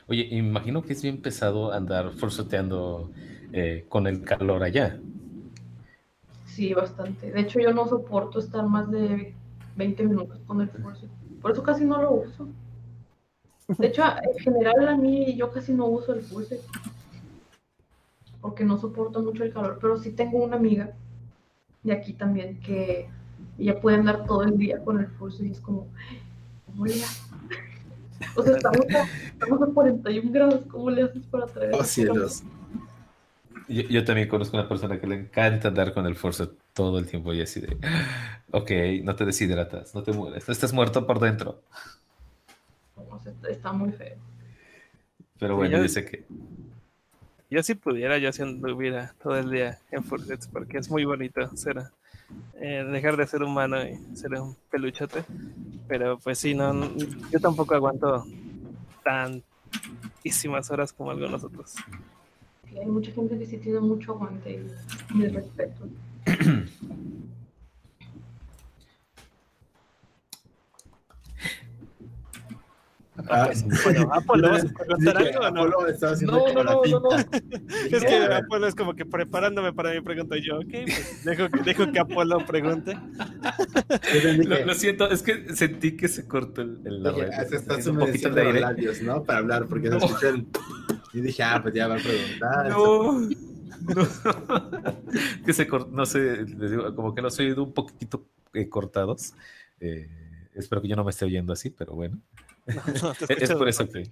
Oye, 0.08 0.26
imagino 0.30 0.82
que 0.82 0.94
es 0.94 1.02
bien 1.02 1.18
pesado 1.18 1.72
andar 1.72 2.12
forzoteando 2.14 3.12
eh, 3.52 3.84
con 3.88 4.06
el 4.06 4.22
calor 4.22 4.62
allá. 4.62 4.98
Sí, 6.58 6.74
bastante. 6.74 7.30
De 7.30 7.40
hecho, 7.40 7.60
yo 7.60 7.72
no 7.72 7.86
soporto 7.86 8.40
estar 8.40 8.66
más 8.66 8.90
de 8.90 9.32
20 9.76 10.02
minutos 10.02 10.40
con 10.44 10.60
el 10.60 10.68
force. 10.68 11.06
Por 11.40 11.52
eso 11.52 11.62
casi 11.62 11.84
no 11.84 12.02
lo 12.02 12.10
uso. 12.14 12.48
De 13.68 13.86
hecho, 13.86 14.02
en 14.02 14.38
general 14.40 14.88
a 14.88 14.96
mí 14.96 15.36
yo 15.36 15.52
casi 15.52 15.72
no 15.72 15.86
uso 15.86 16.14
el 16.14 16.22
pulse. 16.22 16.60
Porque 18.40 18.64
no 18.64 18.76
soporto 18.76 19.22
mucho 19.22 19.44
el 19.44 19.52
calor. 19.52 19.78
Pero 19.80 19.98
sí 19.98 20.10
tengo 20.10 20.42
una 20.42 20.56
amiga 20.56 20.96
de 21.84 21.92
aquí 21.92 22.12
también 22.12 22.58
que 22.58 23.08
ella 23.56 23.80
puede 23.80 23.98
andar 23.98 24.26
todo 24.26 24.42
el 24.42 24.58
día 24.58 24.82
con 24.82 24.98
el 24.98 25.06
pulse 25.06 25.46
y 25.46 25.52
es 25.52 25.60
como, 25.60 25.86
¿cómo 26.66 26.86
le 26.86 26.94
haces? 26.94 27.30
O 28.34 28.42
sea, 28.42 28.56
estamos 28.56 28.84
a, 28.96 29.04
estamos 29.28 29.62
a 29.62 29.66
41 29.66 30.32
grados, 30.32 30.64
¿cómo 30.68 30.90
le 30.90 31.04
haces 31.04 31.24
para 31.26 31.46
traer? 31.46 31.72
Oh, 31.72 31.84
cielos. 31.84 32.42
Yo, 33.68 34.04
también 34.04 34.28
conozco 34.28 34.56
una 34.56 34.66
persona 34.66 34.98
que 34.98 35.06
le 35.06 35.16
encanta 35.16 35.68
andar 35.68 35.92
con 35.92 36.06
el 36.06 36.14
Forza 36.14 36.48
todo 36.72 36.98
el 36.98 37.06
tiempo 37.06 37.34
y 37.34 37.42
así 37.42 37.60
de, 37.60 37.76
ok, 38.50 38.70
no 39.04 39.14
te 39.14 39.26
deshidratas, 39.26 39.94
no 39.94 40.02
te 40.02 40.12
mueres, 40.12 40.48
estás 40.48 40.72
muerto 40.72 41.06
por 41.06 41.20
dentro. 41.20 41.60
está 43.48 43.72
muy 43.72 43.92
feo. 43.92 44.16
Pero 45.38 45.56
bueno, 45.56 45.82
dice 45.82 46.04
que... 46.04 46.24
Yo 47.50 47.62
si 47.62 47.74
pudiera, 47.74 48.16
yo 48.18 48.32
si 48.32 48.42
anduviera 48.42 49.14
todo 49.22 49.36
el 49.36 49.50
día 49.50 49.78
en 49.90 50.02
Forza 50.02 50.34
porque 50.50 50.78
es 50.78 50.90
muy 50.90 51.04
bonito 51.04 51.54
ser, 51.56 51.82
eh, 52.60 52.84
dejar 52.90 53.18
de 53.18 53.26
ser 53.26 53.42
humano 53.42 53.82
y 53.82 54.16
ser 54.16 54.32
un 54.34 54.56
peluchote. 54.70 55.24
Pero 55.86 56.18
pues 56.18 56.38
sí, 56.38 56.54
no, 56.54 56.96
yo 57.30 57.40
tampoco 57.40 57.74
aguanto 57.74 58.24
tantísimas 59.02 60.70
horas 60.70 60.92
como 60.92 61.10
algunos 61.10 61.44
otros 61.44 61.76
hay 62.76 62.86
mucha 62.86 63.12
gente 63.12 63.38
que 63.38 63.46
sí 63.46 63.58
tiene 63.58 63.80
mucho 63.80 64.12
aguante 64.12 64.62
y, 65.14 65.22
el 65.22 65.34
respeto. 65.34 65.88
Ah, 73.30 73.50
bueno, 73.84 74.10
Apolo, 74.12 74.50
¿vas 74.50 74.64
a 74.64 74.68
preguntar 74.68 75.16
algo 75.16 75.40
o 75.40 75.50
no? 75.50 75.66
no, 75.66 76.52
no, 76.52 76.64
no, 76.64 76.82
no, 76.84 77.00
no, 77.00 77.08
Es 77.90 78.04
que 78.04 78.16
Apolo 78.16 78.66
es 78.66 78.74
como 78.74 78.94
que 78.94 79.04
preparándome 79.04 79.72
para 79.72 79.92
mi 79.92 80.00
pregunta 80.00 80.36
y 80.36 80.46
yo, 80.46 80.58
ok, 80.58 80.70
pues 80.70 81.24
dejo, 81.24 81.48
dejo 81.64 81.92
que 81.92 81.98
Apolo 81.98 82.44
pregunte. 82.46 82.98
lo, 84.44 84.64
lo, 84.66 84.74
siento, 84.74 85.10
es 85.10 85.22
que 85.22 85.54
sentí 85.54 85.96
que 85.96 86.08
se 86.08 86.26
cortó 86.26 86.62
el, 86.62 86.80
el 86.84 87.02
la 87.02 87.12
red. 87.12 87.30
Se 87.48 87.56
está 87.56 87.76
un 87.90 87.98
poquito 87.98 88.30
de 88.30 88.42
aire. 88.42 88.60
labios, 88.60 89.02
¿no? 89.02 89.22
Para 89.24 89.40
hablar, 89.40 89.66
porque 89.66 89.88
no. 89.88 90.00
se 90.00 90.06
escuchó 90.06 90.28
el... 90.28 90.46
Y 91.14 91.22
dije, 91.22 91.42
ah, 91.42 91.58
pues 91.62 91.74
ya 91.74 91.88
va 91.88 91.94
a 91.94 91.98
preguntar. 91.98 92.68
No. 92.68 93.18
no. 93.18 93.28
que 95.44 95.52
se 95.52 95.66
cortó, 95.66 95.90
no 95.90 96.06
sé, 96.06 96.44
les 96.44 96.70
digo, 96.70 96.94
como 96.94 97.14
que 97.14 97.22
los 97.22 97.38
he 97.38 97.44
oído 97.44 97.62
un 97.64 97.72
poquito 97.72 98.26
eh, 98.52 98.68
cortados. 98.68 99.34
Eh, 99.80 100.08
espero 100.54 100.82
que 100.82 100.88
yo 100.88 100.96
no 100.96 101.04
me 101.04 101.10
esté 101.10 101.24
oyendo 101.24 101.52
así, 101.52 101.70
pero 101.70 101.94
bueno. 101.94 102.18
Es 103.28 103.52
por 103.52 103.68
eso 103.68 103.88
que. 103.88 104.10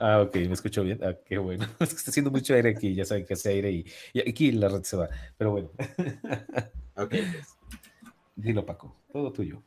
Ah, 0.00 0.20
ok, 0.20 0.34
me 0.36 0.52
escucho 0.52 0.84
bien. 0.84 1.00
Ah, 1.02 1.14
qué 1.24 1.38
bueno. 1.38 1.66
Es 1.80 1.90
que 1.90 1.96
está 1.96 2.10
haciendo 2.10 2.30
mucho 2.30 2.54
aire 2.54 2.70
aquí, 2.70 2.94
ya 2.94 3.04
saben 3.04 3.26
que 3.26 3.34
hace 3.34 3.50
aire 3.50 3.70
y, 3.70 3.86
y 4.12 4.28
aquí 4.28 4.52
la 4.52 4.68
red 4.68 4.82
se 4.82 4.96
va. 4.96 5.08
Pero 5.36 5.50
bueno. 5.50 5.70
ok, 6.96 7.10
pues. 7.10 7.56
Dilo, 8.36 8.64
Paco, 8.64 8.94
todo 9.12 9.32
tuyo. 9.32 9.62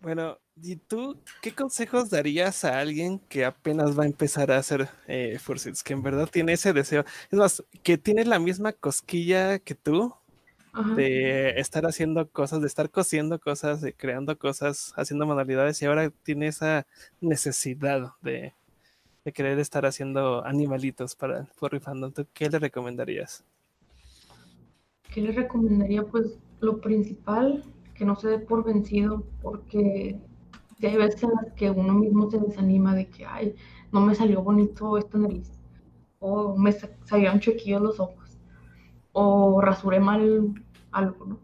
Bueno, 0.00 0.38
¿y 0.62 0.76
tú 0.76 1.18
qué 1.40 1.54
consejos 1.54 2.10
darías 2.10 2.64
a 2.64 2.78
alguien 2.78 3.18
que 3.18 3.44
apenas 3.44 3.98
va 3.98 4.04
a 4.04 4.06
empezar 4.06 4.52
a 4.52 4.58
hacer 4.58 4.88
eh, 5.08 5.38
Que 5.82 5.92
en 5.94 6.02
verdad 6.02 6.28
tiene 6.30 6.52
ese 6.52 6.72
deseo. 6.74 7.04
Es 7.30 7.38
más, 7.38 7.64
que 7.82 7.96
tiene 7.96 8.24
la 8.26 8.38
misma 8.38 8.72
cosquilla 8.72 9.58
que 9.58 9.74
tú 9.74 10.14
de 10.96 11.60
estar 11.60 11.86
haciendo 11.86 12.28
cosas, 12.28 12.60
de 12.60 12.66
estar 12.66 12.90
cosiendo 12.90 13.38
cosas, 13.38 13.80
de 13.80 13.92
creando 13.92 14.36
cosas, 14.38 14.92
haciendo 14.96 15.26
manualidades 15.26 15.80
y 15.80 15.86
ahora 15.86 16.10
tiene 16.22 16.48
esa 16.48 16.86
necesidad 17.20 18.12
de, 18.22 18.54
de 19.24 19.32
querer 19.32 19.58
estar 19.58 19.86
haciendo 19.86 20.44
animalitos 20.44 21.14
para 21.14 21.40
el 21.40 21.46
furry 21.46 21.80
fandom. 21.80 22.12
qué 22.32 22.50
le 22.50 22.58
recomendarías? 22.58 23.44
¿Qué 25.12 25.20
le 25.20 25.32
recomendaría? 25.32 26.02
Pues 26.02 26.38
lo 26.60 26.80
principal 26.80 27.64
que 27.94 28.04
no 28.04 28.16
se 28.16 28.28
dé 28.28 28.38
por 28.38 28.64
vencido, 28.64 29.24
porque 29.40 30.18
ya 30.80 30.90
hay 30.90 30.96
veces 30.96 31.22
en 31.22 31.30
las 31.30 31.52
que 31.54 31.70
uno 31.70 31.94
mismo 31.94 32.30
se 32.30 32.38
desanima 32.38 32.94
de 32.94 33.06
que, 33.08 33.24
ay, 33.24 33.54
no 33.92 34.00
me 34.00 34.14
salió 34.14 34.42
bonito 34.42 34.98
esta 34.98 35.18
nariz, 35.18 35.50
o 36.18 36.56
me 36.56 36.72
salieron 37.04 37.38
chequillos 37.38 37.80
los 37.80 38.00
ojos, 38.00 38.38
o 39.12 39.60
rasuré 39.60 40.00
mal 40.00 40.63
algo, 40.94 41.26
¿no? 41.26 41.38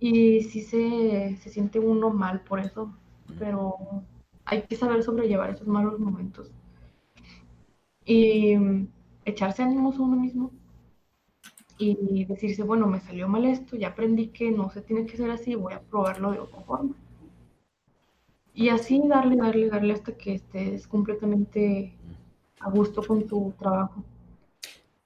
Y 0.00 0.42
sí 0.42 0.62
se, 0.62 1.36
se 1.36 1.50
siente 1.50 1.78
uno 1.78 2.10
mal 2.10 2.40
por 2.42 2.60
eso, 2.60 2.92
pero 3.38 3.76
hay 4.44 4.62
que 4.62 4.76
saber 4.76 5.02
sobrellevar 5.02 5.50
esos 5.50 5.68
malos 5.68 5.98
momentos. 6.00 6.50
Y 8.04 8.56
echarse 9.24 9.62
ánimos 9.62 9.98
a 9.98 10.02
uno 10.02 10.16
mismo 10.16 10.50
y 11.78 12.26
decirse, 12.26 12.62
bueno, 12.62 12.86
me 12.86 13.00
salió 13.00 13.26
mal 13.28 13.46
esto, 13.46 13.76
ya 13.76 13.88
aprendí 13.88 14.28
que 14.28 14.50
no 14.50 14.68
se 14.68 14.82
tiene 14.82 15.06
que 15.06 15.16
ser 15.16 15.30
así, 15.30 15.54
voy 15.54 15.72
a 15.72 15.80
probarlo 15.80 16.32
de 16.32 16.40
otra 16.40 16.60
forma. 16.60 16.94
Y 18.52 18.68
así 18.68 19.00
darle, 19.08 19.36
darle, 19.36 19.70
darle 19.70 19.94
hasta 19.94 20.12
que 20.14 20.34
estés 20.34 20.86
completamente 20.86 21.94
a 22.60 22.68
gusto 22.70 23.02
con 23.02 23.26
tu 23.26 23.54
trabajo. 23.58 24.04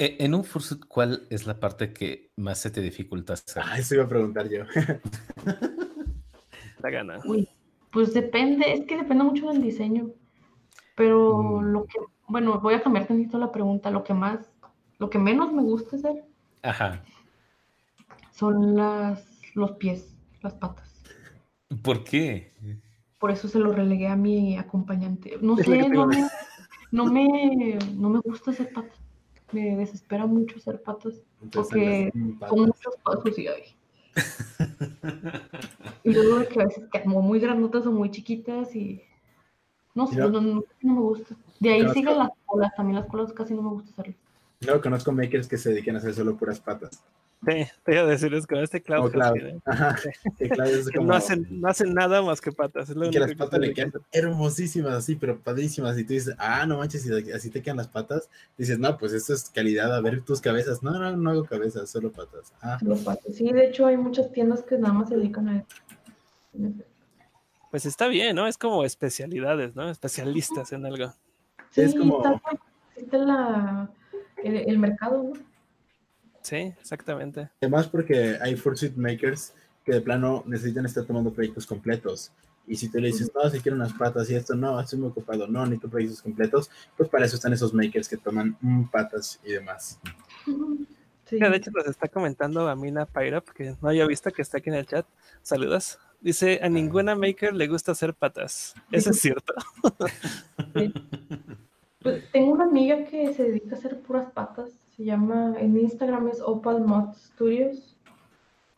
E, 0.02 0.16
en 0.18 0.34
un 0.34 0.42
fursuit, 0.42 0.84
¿cuál 0.88 1.28
es 1.30 1.46
la 1.46 1.60
parte 1.60 1.92
que 1.92 2.32
más 2.34 2.58
se 2.58 2.72
te 2.72 2.80
dificulta 2.80 3.34
hacer? 3.34 3.62
Ah, 3.64 3.78
eso 3.78 3.94
iba 3.94 4.02
a 4.02 4.08
preguntar 4.08 4.48
yo. 4.48 4.64
la 6.82 6.90
gana. 6.90 7.20
Uy, 7.24 7.48
pues 7.92 8.12
depende, 8.12 8.72
es 8.72 8.84
que 8.84 8.96
depende 8.96 9.22
mucho 9.22 9.52
del 9.52 9.62
diseño. 9.62 10.10
Pero 10.96 11.60
mm. 11.60 11.64
lo 11.66 11.84
que, 11.84 12.00
bueno, 12.26 12.58
voy 12.58 12.74
a 12.74 12.82
cambiar 12.82 13.06
tantito 13.06 13.38
la 13.38 13.52
pregunta. 13.52 13.92
Lo 13.92 14.02
que 14.02 14.12
más, 14.12 14.50
lo 14.98 15.08
que 15.08 15.20
menos 15.20 15.52
me 15.52 15.62
gusta 15.62 15.94
hacer 15.94 16.24
Ajá. 16.62 17.04
Son 18.32 18.74
las, 18.74 19.24
los 19.54 19.70
pies, 19.72 20.16
las 20.40 20.54
patas. 20.54 21.00
¿Por 21.80 22.02
qué? 22.02 22.52
Por 23.20 23.30
eso 23.30 23.46
se 23.46 23.60
lo 23.60 23.72
relegué 23.72 24.08
a 24.08 24.16
mi 24.16 24.58
acompañante. 24.58 25.38
No 25.40 25.56
sé, 25.58 25.88
no 25.88 26.08
me, 26.08 26.28
no 26.90 27.06
me, 27.06 27.78
no 27.94 28.10
me 28.10 28.18
gusta 28.18 28.50
hacer 28.50 28.72
patas. 28.72 29.01
Me 29.52 29.76
desespera 29.76 30.26
mucho 30.26 30.56
hacer 30.56 30.82
patas. 30.82 31.22
porque 31.52 32.10
son 32.48 32.60
muchos 32.60 32.96
pasos 33.04 33.38
y 33.38 33.46
y 36.04 36.12
luego 36.12 36.40
de 36.40 36.48
que 36.48 36.60
a 36.60 36.66
veces 36.66 36.84
como 37.02 37.22
muy 37.22 37.40
grandotas 37.40 37.86
o 37.86 37.92
muy 37.92 38.10
chiquitas 38.10 38.76
y 38.76 39.02
no 39.94 40.06
sé, 40.06 40.16
no, 40.16 40.28
no, 40.28 40.40
no, 40.40 40.64
me 40.82 41.00
gusta. 41.00 41.34
De 41.60 41.70
ahí 41.70 41.88
siguen 41.90 42.18
las 42.18 42.30
colas, 42.44 42.74
también 42.76 42.96
las 42.96 43.08
colas 43.08 43.32
casi 43.32 43.54
no 43.54 43.62
me 43.62 43.70
gusta 43.70 43.90
hacerlas. 43.90 44.16
No, 44.66 44.80
conozco 44.80 45.12
makers 45.12 45.48
que 45.48 45.58
se 45.58 45.70
dediquen 45.70 45.96
a 45.96 45.98
hacer 45.98 46.14
solo 46.14 46.36
puras 46.36 46.60
patas. 46.60 47.02
Sí, 47.44 47.66
te 47.84 47.92
iba 47.92 48.02
a 48.02 48.06
decirles 48.06 48.46
con 48.46 48.58
este 48.58 48.80
Cloud. 48.80 49.12
no, 51.00 51.14
hacen, 51.14 51.46
no 51.50 51.68
hacen 51.68 51.92
nada 51.92 52.22
más 52.22 52.40
que 52.40 52.52
patas. 52.52 52.88
Es 52.88 52.96
lo 52.96 53.10
que 53.10 53.18
las 53.18 53.34
patas 53.34 53.58
le 53.58 53.74
quedan 53.74 53.92
hermosísimas, 54.12 54.92
así, 54.94 55.16
pero 55.16 55.40
padrísimas. 55.40 55.98
Y 55.98 56.04
tú 56.04 56.12
dices, 56.12 56.36
ah, 56.38 56.64
no 56.66 56.78
manches, 56.78 57.02
si 57.02 57.32
así 57.32 57.50
te 57.50 57.60
quedan 57.60 57.78
las 57.78 57.88
patas. 57.88 58.30
Dices, 58.56 58.78
no, 58.78 58.96
pues 58.96 59.12
esto 59.12 59.34
es 59.34 59.50
calidad, 59.50 59.92
a 59.94 60.00
ver 60.00 60.22
tus 60.22 60.40
cabezas. 60.40 60.84
No, 60.84 60.92
no, 60.92 61.16
no 61.16 61.30
hago 61.30 61.44
cabezas, 61.44 61.90
solo 61.90 62.12
patas. 62.12 62.52
Ah. 62.62 62.78
Solo 62.78 62.96
patas. 62.96 63.34
Sí, 63.34 63.50
de 63.50 63.66
hecho, 63.66 63.86
hay 63.86 63.96
muchas 63.96 64.30
tiendas 64.30 64.62
que 64.62 64.78
nada 64.78 64.94
más 64.94 65.08
se 65.08 65.16
dedican 65.16 65.48
a 65.48 65.58
eso. 65.58 65.66
Pues 67.72 67.86
está 67.86 68.06
bien, 68.06 68.36
¿no? 68.36 68.46
Es 68.46 68.56
como 68.56 68.84
especialidades, 68.84 69.74
¿no? 69.74 69.90
Especialistas 69.90 70.72
en 70.72 70.86
algo. 70.86 71.12
Sí, 71.70 71.80
es 71.80 71.94
como. 71.94 72.22
Está 72.94 73.18
la 73.18 73.90
el, 74.44 74.78
mercado, 74.78 75.22
¿no? 75.22 75.51
Sí, 76.42 76.74
exactamente. 76.80 77.50
Además 77.60 77.88
porque 77.88 78.36
hay 78.40 78.56
fursuit 78.56 78.96
makers 78.96 79.54
que 79.84 79.92
de 79.92 80.00
plano 80.00 80.42
necesitan 80.46 80.86
estar 80.86 81.04
tomando 81.04 81.32
proyectos 81.32 81.66
completos. 81.66 82.32
Y 82.66 82.76
si 82.76 82.88
te 82.88 83.00
le 83.00 83.08
dices, 83.08 83.30
no, 83.34 83.48
si 83.50 83.60
quiero 83.60 83.76
unas 83.76 83.92
patas 83.92 84.30
y 84.30 84.36
esto, 84.36 84.54
no, 84.54 84.78
estoy 84.80 85.00
muy 85.00 85.08
ocupado, 85.08 85.48
no, 85.48 85.64
necesito 85.64 85.88
proyectos 85.88 86.22
completos, 86.22 86.70
pues 86.96 87.08
para 87.08 87.24
eso 87.24 87.36
están 87.36 87.52
esos 87.52 87.74
makers 87.74 88.08
que 88.08 88.16
toman 88.16 88.56
patas 88.90 89.40
y 89.44 89.52
demás. 89.52 89.98
Sí. 91.24 91.38
De 91.38 91.56
hecho, 91.56 91.70
nos 91.72 91.86
está 91.86 92.08
comentando 92.08 92.68
Amina 92.68 93.06
Paira, 93.06 93.40
porque 93.40 93.74
no 93.80 93.88
había 93.88 94.06
visto 94.06 94.30
que 94.30 94.42
está 94.42 94.58
aquí 94.58 94.70
en 94.70 94.76
el 94.76 94.86
chat. 94.86 95.06
Saludos. 95.42 95.98
Dice, 96.20 96.60
a 96.62 96.68
ninguna 96.68 97.16
maker 97.16 97.52
le 97.52 97.66
gusta 97.66 97.92
hacer 97.92 98.14
patas. 98.14 98.74
Eso 98.92 99.10
es 99.10 99.20
cierto. 99.20 99.54
Pues 102.02 102.30
tengo 102.32 102.52
una 102.52 102.64
amiga 102.64 103.04
que 103.04 103.32
se 103.34 103.44
dedica 103.44 103.74
a 103.74 103.78
hacer 103.78 104.00
puras 104.00 104.30
patas. 104.32 104.70
Se 104.96 105.04
llama, 105.04 105.54
en 105.58 105.78
Instagram 105.78 106.28
es 106.28 106.40
Opal 106.40 106.84
Mod 106.84 107.14
Studios. 107.14 107.96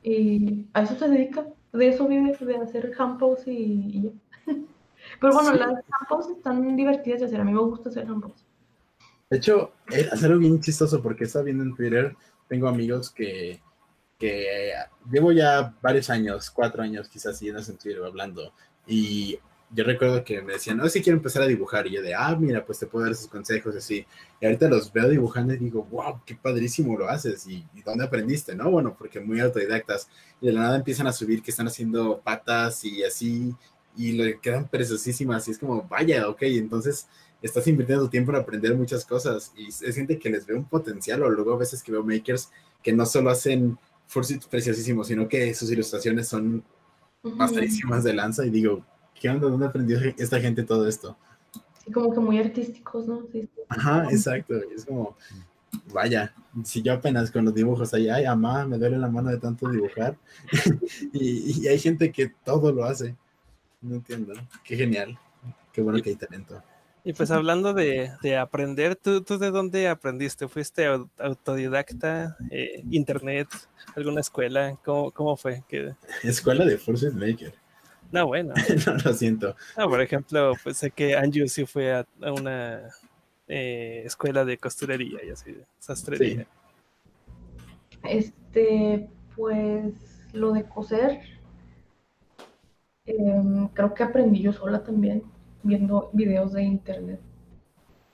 Y 0.02 0.66
a 0.74 0.82
eso 0.82 0.96
se 0.96 1.08
dedica. 1.08 1.46
De 1.72 1.88
eso 1.88 2.06
vive, 2.06 2.36
de 2.38 2.56
hacer 2.56 2.92
handpose 2.96 3.50
y, 3.50 4.02
ya. 4.02 4.10
Pero 5.20 5.34
bueno, 5.34 5.52
Sí. 5.52 5.58
las 5.58 5.82
handpose 5.90 6.32
están 6.32 6.76
divertidas 6.76 7.20
de 7.20 7.26
hacer. 7.26 7.40
A 7.40 7.44
mí 7.44 7.52
me 7.52 7.60
gusta 7.60 7.88
hacer 7.88 8.06
handpose. 8.06 8.44
De 9.30 9.38
hecho, 9.38 9.72
es 9.88 10.22
algo 10.22 10.38
bien 10.38 10.60
chistoso 10.60 11.02
porque 11.02 11.24
estaba 11.24 11.46
viendo 11.46 11.64
en 11.64 11.74
Twitter, 11.74 12.14
tengo 12.48 12.68
amigos 12.68 13.10
que, 13.10 13.60
que 14.18 14.72
llevo 15.10 15.32
ya 15.32 15.74
varios 15.82 16.10
años, 16.10 16.50
cuatro 16.50 16.82
años 16.82 17.08
quizás 17.08 17.38
siguiendo 17.38 17.62
en 17.66 17.78
Twitter 17.78 18.04
hablando. 18.04 18.52
Y 18.86 19.38
yo 19.74 19.82
recuerdo 19.84 20.22
que 20.24 20.40
me 20.40 20.54
decían, 20.54 20.76
no, 20.76 20.88
si 20.88 21.02
quiero 21.02 21.16
empezar 21.16 21.42
a 21.42 21.46
dibujar. 21.46 21.86
Y 21.86 21.92
yo 21.92 22.02
de, 22.02 22.14
ah, 22.14 22.36
mira, 22.38 22.64
pues 22.64 22.78
te 22.78 22.86
puedo 22.86 23.04
dar 23.04 23.12
esos 23.12 23.26
consejos 23.26 23.74
así. 23.74 24.06
Y 24.40 24.46
ahorita 24.46 24.68
los 24.68 24.92
veo 24.92 25.08
dibujando 25.08 25.52
y 25.52 25.58
digo, 25.58 25.84
wow, 25.90 26.20
qué 26.24 26.36
padrísimo 26.36 26.96
lo 26.96 27.08
haces. 27.08 27.46
¿Y, 27.46 27.66
y 27.74 27.82
dónde 27.82 28.04
aprendiste? 28.04 28.54
No, 28.54 28.70
bueno, 28.70 28.94
porque 28.96 29.18
muy 29.20 29.40
autodidactas. 29.40 30.08
Y 30.40 30.46
de 30.46 30.52
la 30.52 30.60
nada 30.60 30.76
empiezan 30.76 31.08
a 31.08 31.12
subir 31.12 31.42
que 31.42 31.50
están 31.50 31.66
haciendo 31.66 32.20
patas 32.20 32.84
y 32.84 33.02
así. 33.02 33.54
Y 33.96 34.12
le 34.12 34.38
quedan 34.38 34.68
preciosísimas. 34.68 35.48
Y 35.48 35.50
es 35.50 35.58
como, 35.58 35.82
vaya, 35.82 36.28
ok, 36.28 36.42
entonces 36.42 37.08
estás 37.42 37.66
invirtiendo 37.66 38.04
tu 38.04 38.10
tiempo 38.10 38.30
en 38.30 38.38
aprender 38.38 38.74
muchas 38.74 39.04
cosas 39.04 39.52
y 39.54 39.68
es 39.68 39.94
gente 39.94 40.18
que 40.18 40.30
les 40.30 40.46
ve 40.46 40.54
un 40.54 40.64
potencial 40.64 41.22
o 41.22 41.28
luego 41.28 41.52
a 41.52 41.58
veces 41.58 41.82
que 41.82 41.92
veo 41.92 42.02
makers 42.02 42.50
que 42.82 42.90
no 42.90 43.04
solo 43.04 43.28
hacen 43.28 43.78
fursuits 44.06 44.46
preciosísimos, 44.46 45.08
sino 45.08 45.28
que 45.28 45.52
sus 45.52 45.70
ilustraciones 45.70 46.26
son 46.26 46.64
pasadísimas 47.36 48.02
de 48.02 48.14
lanza 48.14 48.46
y 48.46 48.50
digo, 48.50 48.82
¿qué 49.24 49.30
onda? 49.30 49.48
¿Dónde 49.48 49.64
aprendió 49.64 49.98
esta 50.18 50.38
gente 50.38 50.64
todo 50.64 50.86
esto? 50.86 51.16
Sí, 51.82 51.90
como 51.92 52.12
que 52.12 52.20
muy 52.20 52.38
artísticos, 52.38 53.06
¿no? 53.06 53.22
Sí, 53.32 53.48
sí. 53.54 53.62
Ajá, 53.70 54.06
exacto. 54.10 54.54
Es 54.76 54.84
como, 54.84 55.16
vaya, 55.92 56.34
si 56.64 56.82
yo 56.82 56.92
apenas 56.92 57.30
con 57.30 57.44
los 57.46 57.54
dibujos 57.54 57.94
ahí, 57.94 58.08
ay, 58.08 58.26
mamá, 58.26 58.66
me 58.66 58.78
duele 58.78 58.98
la 58.98 59.08
mano 59.08 59.30
de 59.30 59.38
tanto 59.38 59.70
dibujar. 59.70 60.16
y, 61.12 61.62
y 61.62 61.68
hay 61.68 61.78
gente 61.78 62.12
que 62.12 62.32
todo 62.44 62.72
lo 62.72 62.84
hace. 62.84 63.16
No 63.82 63.96
entiendo. 63.96 64.34
Qué 64.64 64.76
genial. 64.76 65.18
Qué 65.72 65.82
bueno 65.82 66.02
que 66.02 66.10
hay 66.10 66.16
talento. 66.16 66.62
Y 67.04 67.12
pues 67.12 67.30
hablando 67.30 67.74
de, 67.74 68.12
de 68.22 68.36
aprender, 68.38 68.96
¿tú, 68.96 69.22
¿tú 69.22 69.38
de 69.38 69.50
dónde 69.50 69.88
aprendiste? 69.88 70.48
¿Fuiste 70.48 70.86
au- 70.88 71.10
autodidacta? 71.18 72.36
eh, 72.50 72.82
¿Internet? 72.90 73.48
¿Alguna 73.94 74.20
escuela? 74.20 74.78
¿Cómo, 74.84 75.12
cómo 75.12 75.36
fue? 75.36 75.62
que 75.68 75.94
Escuela 76.24 76.64
de 76.64 76.76
Fursuit 76.78 77.12
Maker. 77.14 77.54
No, 78.14 78.28
bueno. 78.28 78.54
no, 78.86 78.94
lo 79.04 79.12
siento. 79.12 79.56
No, 79.76 79.88
por 79.88 80.00
ejemplo, 80.00 80.52
pues 80.62 80.76
sé 80.76 80.92
que 80.92 81.16
Anju 81.16 81.48
sí 81.48 81.66
fue 81.66 81.92
a, 81.92 82.06
a 82.22 82.32
una 82.32 82.82
eh, 83.48 84.02
escuela 84.04 84.44
de 84.44 84.56
costurería 84.56 85.18
y 85.24 85.30
así, 85.30 85.50
de 85.50 85.66
sastrería. 85.80 86.46
Este, 88.04 89.10
pues 89.34 89.94
lo 90.32 90.52
de 90.52 90.62
coser, 90.62 91.22
em, 93.04 93.66
creo 93.70 93.92
que 93.94 94.04
aprendí 94.04 94.42
yo 94.42 94.52
sola 94.52 94.84
también, 94.84 95.24
viendo 95.64 96.10
videos 96.12 96.52
de 96.52 96.62
internet 96.62 97.20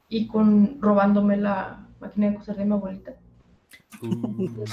y 0.08 0.28
con 0.28 0.80
robándome 0.80 1.36
la 1.36 1.86
máquina 2.00 2.30
de 2.30 2.36
coser 2.36 2.56
de 2.56 2.64
mi 2.64 2.72
abuelita. 2.72 3.16
Aprendiendo, 3.96 4.64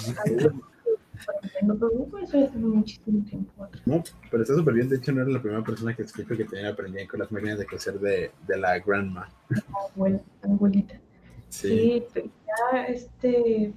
pero 1.26 1.90
uh, 1.92 2.18
eso 2.20 2.40
ya 2.40 2.50
muchísimo 2.58 3.24
tiempo 3.26 3.64
atrás. 3.64 3.82
No, 3.86 4.04
pero 4.30 4.44
está 4.44 4.56
súper 4.56 4.74
bien. 4.76 4.90
De 4.90 4.98
hecho, 4.98 5.12
no 5.12 5.22
era 5.22 5.30
la 5.32 5.42
primera 5.42 5.64
persona 5.64 5.96
que 5.96 6.04
escucho 6.04 6.36
que 6.36 6.44
también 6.44 6.68
aprendía 6.68 7.08
con 7.08 7.20
las 7.20 7.32
máquinas 7.32 7.60
de 7.60 7.66
coser 7.66 8.00
de, 8.00 8.32
de 8.48 8.58
la 8.58 8.80
grandma. 8.80 9.30
Abuela, 9.94 10.20
abuelita. 10.44 11.00
Sí. 11.50 12.04
Sí, 12.14 12.32
ya 12.74 12.84
este, 12.84 13.74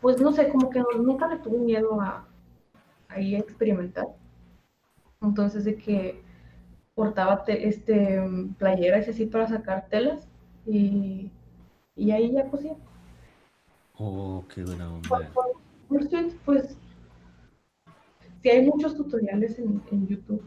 pues 0.00 0.20
no 0.20 0.32
sé, 0.32 0.48
como 0.48 0.70
que 0.70 0.78
no- 0.80 1.02
nunca 1.02 1.26
le 1.28 1.38
tuve 1.38 1.58
miedo 1.58 2.00
a, 2.00 2.26
a 3.08 3.20
ir 3.20 3.36
a 3.36 3.40
experimentar. 3.40 4.06
Entonces 5.20 5.64
de 5.64 5.76
que 5.76 6.22
cortaba 6.94 7.44
te- 7.44 7.68
este 7.68 8.20
playeras 8.58 9.06
y 9.06 9.10
así 9.10 9.26
para 9.26 9.48
sacar 9.48 9.86
telas 9.88 10.26
y, 10.66 11.30
y 11.96 12.10
ahí 12.12 12.32
ya 12.32 12.46
cosía. 12.48 12.74
Oh, 14.02 14.42
qué 14.54 14.64
buena 14.64 14.90
onda. 14.90 15.30
Pursuit, 15.88 16.32
pues 16.46 16.74
sí 18.42 18.48
hay 18.48 18.64
muchos 18.64 18.96
tutoriales 18.96 19.58
en, 19.58 19.82
en 19.90 20.06
YouTube 20.06 20.42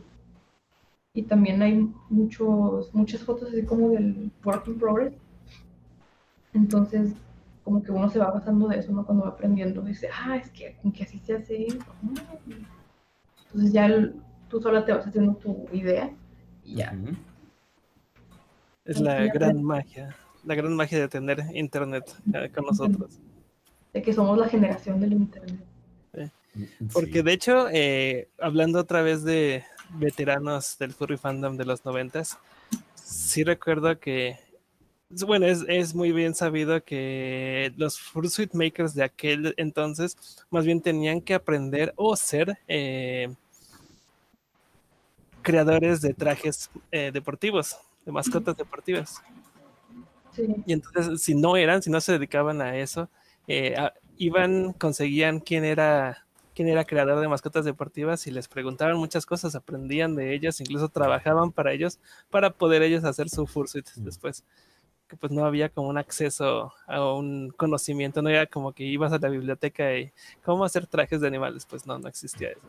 y 1.14 1.22
también 1.22 1.62
hay 1.62 1.88
muchos, 2.10 2.92
muchas 2.96 3.22
fotos 3.22 3.50
así 3.50 3.64
como 3.64 3.92
del 3.92 4.32
work 4.44 4.68
in 4.68 4.80
progress. 4.80 5.14
Entonces, 6.54 7.14
como 7.64 7.84
que 7.84 7.92
uno 7.92 8.10
se 8.10 8.18
va 8.18 8.32
basando 8.32 8.68
de 8.68 8.80
eso, 8.80 8.92
¿no? 8.92 9.06
Cuando 9.06 9.26
va 9.26 9.30
aprendiendo, 9.32 9.82
dice, 9.84 10.10
ah, 10.12 10.36
es 10.38 10.50
que, 10.50 10.76
que 10.92 11.04
así 11.04 11.20
se 11.20 11.36
hace. 11.36 11.68
ah". 11.92 12.38
Entonces 13.46 13.72
ya 13.72 13.86
el- 13.86 14.16
tú 14.50 14.60
sola 14.62 14.84
te 14.84 14.94
vas 14.94 15.06
haciendo 15.06 15.36
tu 15.36 15.68
idea 15.72 16.12
y 16.66 16.78
ya. 16.78 16.98
Es 18.86 19.00
la 19.00 19.26
gran 19.28 19.62
magia, 19.64 20.16
la 20.44 20.56
gran 20.56 20.76
magia 20.76 21.00
de 21.00 21.08
tener 21.08 21.44
internet 21.54 22.04
eh, 22.34 22.50
con 22.54 22.66
nosotros. 22.66 23.20
De 23.94 24.02
que 24.02 24.14
somos 24.14 24.38
la 24.38 24.48
generación 24.48 25.00
del 25.00 25.14
internet. 25.14 25.60
Porque 26.92 27.14
Sí. 27.14 27.22
de 27.24 27.34
hecho, 27.34 27.68
eh, 27.72 28.30
hablando 28.40 28.80
otra 28.80 29.02
vez 29.02 29.24
de 29.24 29.64
veteranos 29.96 30.78
del 30.78 30.94
furry 30.94 31.18
fandom 31.18 31.58
de 31.58 31.66
los 31.66 31.84
noventas, 31.84 32.38
sí 32.96 33.44
recuerdo 33.44 34.00
que, 34.00 34.38
bueno, 35.26 35.48
es, 35.48 35.66
es 35.68 35.96
muy 35.96 36.12
bien 36.12 36.36
sabido 36.36 36.84
que 36.84 37.74
los 37.76 38.00
fursuit 38.00 38.54
makers 38.54 38.94
de 38.94 39.04
aquel 39.04 39.56
entonces 39.58 40.16
más 40.52 40.64
bien 40.66 40.80
tenían 40.82 41.22
que 41.22 41.34
aprender 41.34 41.92
o 41.96 42.16
ser 42.16 42.60
eh, 42.68 43.34
creadores 45.42 46.02
de 46.02 46.14
trajes 46.14 46.70
eh, 46.92 47.10
deportivos, 47.12 47.78
de 48.06 48.12
mascotas 48.12 48.56
deportivas. 48.56 49.22
Sí. 50.36 50.48
Y 50.66 50.74
entonces, 50.74 51.22
si 51.22 51.34
no 51.36 51.58
eran, 51.58 51.82
si 51.82 51.90
no 51.90 52.00
se 52.00 52.14
dedicaban 52.14 52.62
a 52.62 52.78
eso, 52.78 53.10
eh, 53.48 53.76
iban, 54.18 54.74
conseguían 54.74 55.40
quién 55.40 55.66
era, 55.66 56.26
quién 56.56 56.68
era 56.68 56.86
creador 56.86 57.20
de 57.20 57.28
mascotas 57.28 57.66
deportivas 57.66 58.26
y 58.28 58.32
les 58.32 58.48
preguntaban 58.48 58.98
muchas 58.98 59.26
cosas, 59.26 59.56
aprendían 59.56 60.16
de 60.16 60.34
ellas, 60.34 60.60
incluso 60.60 60.90
trabajaban 60.90 61.52
para 61.52 61.74
ellos, 61.74 62.00
para 62.30 62.52
poder 62.52 62.82
ellos 62.84 63.04
hacer 63.04 63.30
su 63.30 63.48
fursuit 63.48 63.88
después. 63.98 64.44
Que 65.08 65.18
pues 65.18 65.32
no 65.32 65.46
había 65.46 65.70
como 65.70 65.90
un 65.90 65.98
acceso 65.98 66.74
a 66.88 67.14
un 67.14 67.50
conocimiento, 67.52 68.22
no 68.22 68.30
era 68.30 68.48
como 68.48 68.72
que 68.72 68.84
ibas 68.84 69.12
a 69.12 69.20
la 69.20 69.30
biblioteca 69.30 69.96
y 69.96 70.12
cómo 70.44 70.64
hacer 70.64 70.88
trajes 70.88 71.22
de 71.22 71.28
animales, 71.28 71.66
pues 71.70 71.86
no, 71.86 72.00
no 72.00 72.08
existía 72.08 72.52
eso. 72.52 72.62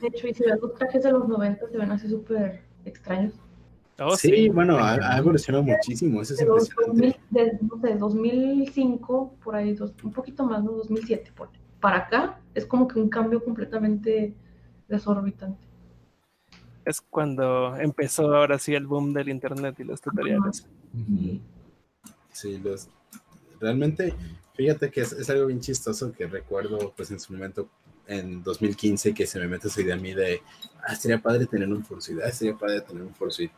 De 0.00 0.08
hecho, 0.08 0.28
y 0.28 0.34
si 0.34 0.44
ves 0.44 0.60
los 0.60 0.74
trajes 0.74 1.02
de 1.02 1.12
los 1.12 1.26
90 1.26 1.68
se 1.68 1.78
ven 1.78 1.90
así 1.90 2.08
súper 2.08 2.62
extraños. 2.84 3.34
Oh, 4.02 4.16
sí, 4.16 4.48
bueno, 4.48 4.78
ha, 4.78 4.94
ha 4.94 5.18
evolucionado 5.18 5.62
muchísimo. 5.62 6.22
Eso 6.22 6.32
es 6.32 6.40
de 6.40 6.46
los 6.46 6.68
impresionante. 6.70 7.18
2000, 7.30 7.50
de, 7.52 7.58
no 7.60 7.80
sé, 7.82 7.94
2005, 7.96 9.34
por 9.44 9.54
ahí, 9.54 9.74
dos- 9.74 9.92
un 10.02 10.12
poquito 10.12 10.44
más, 10.44 10.64
¿no? 10.64 10.72
2007, 10.72 11.32
por. 11.36 11.50
Para 11.80 11.98
acá 11.98 12.40
es 12.54 12.64
como 12.66 12.88
que 12.88 12.98
un 12.98 13.08
cambio 13.08 13.42
completamente 13.44 14.34
desorbitante. 14.88 15.66
Es 16.84 17.00
cuando 17.00 17.76
empezó 17.76 18.34
ahora 18.34 18.58
sí 18.58 18.74
el 18.74 18.86
boom 18.86 19.12
del 19.12 19.28
internet 19.28 19.76
y 19.80 19.84
los 19.84 20.00
tutoriales. 20.00 20.66
Sí, 22.32 22.58
los, 22.58 22.88
realmente, 23.60 24.14
fíjate 24.54 24.90
que 24.90 25.02
es, 25.02 25.12
es 25.12 25.28
algo 25.30 25.46
bien 25.46 25.60
chistoso 25.60 26.12
que 26.12 26.26
recuerdo, 26.26 26.92
pues 26.96 27.10
en 27.10 27.20
su 27.20 27.32
momento, 27.32 27.68
en 28.06 28.42
2015, 28.42 29.12
que 29.14 29.26
se 29.26 29.38
me 29.38 29.46
mete 29.48 29.68
esa 29.68 29.80
idea 29.82 29.94
a 29.94 29.98
mí 29.98 30.14
de, 30.14 30.40
ah, 30.86 30.94
sería 30.94 31.18
padre 31.20 31.46
tener 31.46 31.68
un 31.68 31.84
fursuit, 31.84 32.18
ah, 32.24 32.30
sería 32.30 32.56
padre 32.56 32.80
tener 32.80 33.02
un 33.02 33.14
fursuit. 33.14 33.50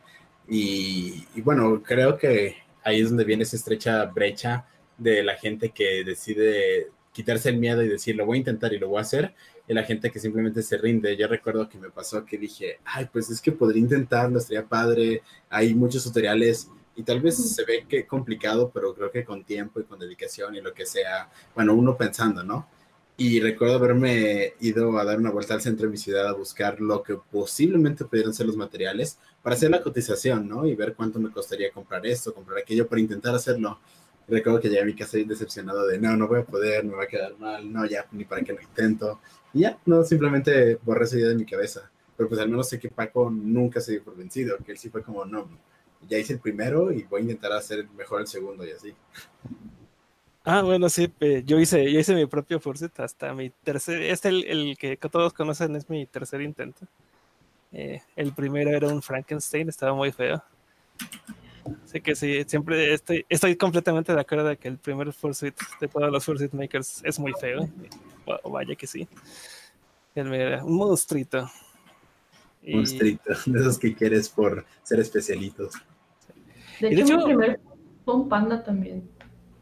Y, 0.47 1.25
y 1.35 1.41
bueno, 1.41 1.81
creo 1.81 2.17
que 2.17 2.57
ahí 2.83 3.01
es 3.01 3.09
donde 3.09 3.23
viene 3.23 3.43
esa 3.43 3.55
estrecha 3.55 4.05
brecha 4.05 4.65
de 4.97 5.23
la 5.23 5.35
gente 5.35 5.71
que 5.71 6.03
decide 6.03 6.91
quitarse 7.13 7.49
el 7.49 7.57
miedo 7.57 7.83
y 7.83 7.87
decir, 7.87 8.15
lo 8.15 8.25
voy 8.25 8.37
a 8.37 8.39
intentar 8.39 8.73
y 8.73 8.79
lo 8.79 8.89
voy 8.89 8.97
a 8.97 9.01
hacer, 9.01 9.33
y 9.67 9.73
la 9.73 9.83
gente 9.83 10.11
que 10.11 10.19
simplemente 10.19 10.61
se 10.63 10.77
rinde. 10.77 11.15
Yo 11.15 11.27
recuerdo 11.27 11.69
que 11.69 11.77
me 11.77 11.89
pasó 11.89 12.25
que 12.25 12.37
dije, 12.37 12.79
ay, 12.83 13.07
pues 13.11 13.29
es 13.29 13.39
que 13.39 13.51
podría 13.51 13.81
intentarlo, 13.81 14.39
estaría 14.39 14.65
padre, 14.65 15.21
hay 15.49 15.73
muchos 15.73 16.03
tutoriales 16.03 16.69
y 16.95 17.03
tal 17.03 17.21
vez 17.21 17.37
se 17.37 17.63
ve 17.63 17.85
que 17.87 18.05
complicado, 18.05 18.71
pero 18.73 18.93
creo 18.93 19.11
que 19.11 19.23
con 19.23 19.43
tiempo 19.43 19.79
y 19.79 19.83
con 19.83 19.99
dedicación 19.99 20.55
y 20.55 20.61
lo 20.61 20.73
que 20.73 20.85
sea, 20.85 21.29
bueno, 21.55 21.73
uno 21.73 21.95
pensando, 21.95 22.43
¿no? 22.43 22.67
Y 23.15 23.39
recuerdo 23.39 23.75
haberme 23.75 24.53
ido 24.59 24.97
a 24.97 25.05
dar 25.05 25.19
una 25.19 25.29
vuelta 25.29 25.53
al 25.53 25.61
centro 25.61 25.85
de 25.85 25.91
mi 25.91 25.97
ciudad 25.97 26.27
a 26.27 26.33
buscar 26.33 26.81
lo 26.81 27.03
que 27.03 27.15
posiblemente 27.15 28.05
pudieran 28.05 28.33
ser 28.33 28.47
los 28.47 28.57
materiales 28.57 29.19
para 29.43 29.55
hacer 29.55 29.69
la 29.69 29.83
cotización, 29.83 30.47
¿no? 30.47 30.65
Y 30.65 30.75
ver 30.75 30.95
cuánto 30.95 31.19
me 31.19 31.29
costaría 31.29 31.71
comprar 31.71 32.05
esto, 32.07 32.33
comprar 32.33 32.59
aquello, 32.59 32.87
para 32.87 33.01
intentar 33.01 33.35
hacerlo. 33.35 33.79
Recuerdo 34.27 34.59
que 34.59 34.69
llegué 34.69 34.81
a 34.81 34.85
mi 34.85 34.95
casa 34.95 35.17
decepcionado 35.17 35.85
de, 35.85 35.99
no, 35.99 36.17
no 36.17 36.27
voy 36.27 36.39
a 36.39 36.45
poder, 36.45 36.85
me 36.85 36.95
va 36.95 37.03
a 37.03 37.07
quedar 37.07 37.37
mal, 37.37 37.71
no, 37.71 37.85
ya, 37.85 38.07
ni 38.13 38.25
para 38.25 38.41
qué 38.41 38.53
lo 38.53 38.61
intento. 38.61 39.19
Y 39.53 39.59
ya, 39.59 39.77
no, 39.85 40.03
simplemente 40.03 40.79
borré 40.81 41.05
esa 41.05 41.17
idea 41.17 41.29
de 41.29 41.35
mi 41.35 41.45
cabeza. 41.45 41.91
Pero 42.17 42.29
pues 42.29 42.41
al 42.41 42.49
menos 42.49 42.67
sé 42.69 42.79
que 42.79 42.89
Paco 42.89 43.29
nunca 43.29 43.79
se 43.79 43.91
dio 43.91 44.03
por 44.03 44.15
vencido, 44.15 44.57
que 44.65 44.71
él 44.71 44.77
sí 44.77 44.89
fue 44.89 45.03
como, 45.03 45.23
no, 45.25 45.47
ya 46.07 46.17
hice 46.17 46.33
el 46.33 46.39
primero 46.39 46.91
y 46.91 47.03
voy 47.03 47.19
a 47.19 47.23
intentar 47.23 47.51
hacer 47.51 47.87
mejor 47.95 48.21
el 48.21 48.27
segundo 48.27 48.65
y 48.65 48.71
así. 48.71 48.93
Ah, 50.45 50.61
bueno, 50.61 50.89
sí, 50.89 51.11
yo 51.45 51.59
hice, 51.59 51.91
yo 51.91 51.99
hice 51.99 52.15
mi 52.15 52.25
propio 52.25 52.59
Fursuit 52.59 52.99
hasta 52.99 53.33
mi 53.33 53.49
tercer, 53.49 54.01
este 54.03 54.27
el, 54.27 54.43
el 54.45 54.77
que 54.77 54.97
todos 54.97 55.31
conocen 55.31 55.75
es 55.75 55.89
mi 55.89 56.05
tercer 56.05 56.41
intento. 56.41 56.85
Eh, 57.73 58.01
el 58.15 58.33
primero 58.33 58.69
era 58.69 58.87
un 58.87 59.01
Frankenstein, 59.01 59.67
estaba 59.67 59.93
muy 59.93 60.11
feo. 60.11 60.43
Así 61.83 62.01
que 62.01 62.15
sí, 62.15 62.43
siempre 62.45 62.93
estoy, 62.93 63.25
estoy 63.27 63.55
completamente 63.55 64.13
de 64.13 64.21
acuerdo 64.21 64.45
de 64.45 64.57
que 64.57 64.67
el 64.67 64.77
primer 64.77 65.11
Fursuit 65.11 65.55
de 65.79 65.87
todos 65.87 66.11
los 66.11 66.23
Fursuit 66.23 66.53
Makers 66.53 67.01
es 67.03 67.19
muy 67.19 67.33
feo. 67.33 67.67
O 68.43 68.51
vaya 68.51 68.75
que 68.75 68.85
sí. 68.85 69.07
un 70.15 70.75
monstruito. 70.75 71.49
Un 72.63 72.77
monstruito, 72.77 73.31
de 73.45 73.59
esos 73.59 73.79
que 73.79 73.95
quieres 73.95 74.29
por 74.29 74.65
ser 74.83 74.99
especialitos. 74.99 75.73
De 76.79 76.89
hecho, 76.89 77.17
mi 77.17 77.23
primer 77.23 77.59
fue 78.05 78.15
un 78.15 78.29
panda 78.29 78.63
también. 78.63 79.09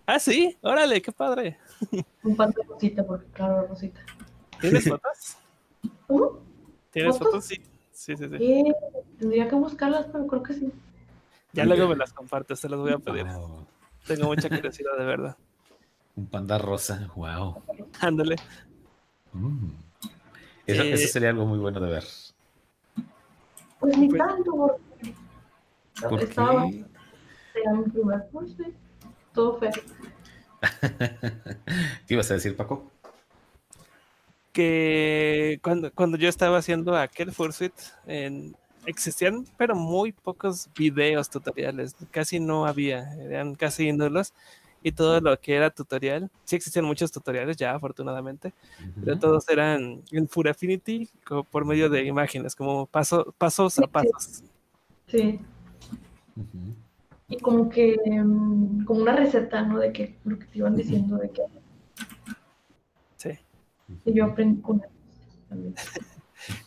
Ah, 0.06 0.20
sí, 0.20 0.58
órale, 0.62 1.02
qué 1.02 1.12
padre. 1.12 1.58
Un 2.24 2.36
panda 2.36 2.62
rosita, 2.68 3.06
porque 3.06 3.28
claro, 3.32 3.68
rosita. 3.68 4.02
¿Tienes 4.60 4.88
fotos? 4.88 5.38
¿Cómo? 6.08 6.39
¿Tienes 6.91 7.18
fotos? 7.18 7.45
Sí. 7.45 7.62
Sí, 8.02 8.18
sí, 8.18 8.28
sí. 8.28 8.74
tendría 9.20 9.47
que 9.47 9.54
buscarlas, 9.54 10.08
pero 10.12 10.26
creo 10.26 10.41
que 10.41 10.56
sí. 10.56 10.74
Ya 11.54 11.66
luego 11.66 11.88
me 11.88 11.95
las 11.95 12.12
compartes, 12.14 12.60
te 12.60 12.68
las 12.68 12.80
voy 12.80 12.93
a 12.93 12.97
pedir. 12.97 13.28
Tengo 14.08 14.26
mucha 14.26 14.49
curiosidad, 14.49 14.97
de 14.97 15.06
verdad. 15.06 15.38
Un 16.16 16.26
panda 16.26 16.58
rosa, 16.58 17.12
wow. 17.16 17.62
Ándale. 17.99 18.38
Mm. 19.34 19.70
Eso, 20.66 20.82
eso, 20.82 21.04
eh, 21.04 21.08
sería 21.08 21.30
algo 21.30 21.45
muy 21.45 21.60
bueno 21.60 21.80
de 21.80 21.91
ver. 21.91 22.04
Pues 23.80 23.97
ni 23.97 24.10
pues 24.10 24.20
tanto, 24.20 24.80
porque 26.02 26.10
¿Por 26.10 26.24
estaba 26.24 26.64
qué? 26.64 26.86
Mi 27.72 27.84
primer 27.91 28.28
curso, 28.32 28.64
todo 29.34 29.57
feo. 29.59 29.71
¿Qué 32.07 32.13
ibas 32.13 32.29
a 32.32 32.36
decir, 32.36 32.55
Paco? 32.55 32.91
Que 34.53 35.59
cuando, 35.63 35.91
cuando 35.91 36.17
yo 36.17 36.29
estaba 36.29 36.57
haciendo 36.57 36.95
aquel 36.95 37.32
Fursuit, 37.32 37.73
en, 38.05 38.55
existían, 38.86 39.45
pero 39.57 39.75
muy 39.75 40.11
pocos 40.11 40.69
videos 40.75 41.29
tutoriales, 41.29 41.95
casi 42.11 42.39
no 42.39 42.65
había, 42.65 43.13
eran 43.15 43.55
casi 43.55 43.91
nulos. 43.91 44.34
Y 44.84 44.93
todo 44.93 45.21
lo 45.21 45.39
que 45.39 45.53
era 45.53 45.69
tutorial, 45.69 46.32
sí 46.43 46.55
existían 46.55 46.86
muchos 46.86 47.11
tutoriales 47.11 47.55
ya, 47.55 47.75
afortunadamente, 47.75 48.51
pero 49.05 49.19
todos 49.19 49.47
eran 49.47 50.01
en 50.09 50.27
Full 50.27 50.47
Affinity 50.47 51.07
por 51.51 51.65
medio 51.65 51.88
de 51.88 52.03
imágenes, 52.03 52.55
como 52.55 52.88
paso, 52.88 53.32
pasos 53.38 53.77
a 53.77 53.86
pasos. 53.86 54.43
Sí. 55.05 55.39
Y 57.32 57.38
como 57.38 57.69
que, 57.69 57.95
mm, 58.05 58.84
como 58.84 59.01
una 59.01 59.15
receta, 59.15 59.61
¿no? 59.61 59.79
De 59.79 59.93
que 59.93 60.17
lo 60.25 60.38
que 60.38 60.45
te 60.47 60.57
iban 60.57 60.75
diciendo, 60.75 61.17
de 61.17 61.29
que. 61.29 61.41
Sí. 63.15 63.29
Y 64.05 64.13
yo 64.13 64.25
aprendí 64.25 64.61
con 64.61 64.77
ellos 64.79 64.91
también. 65.49 65.73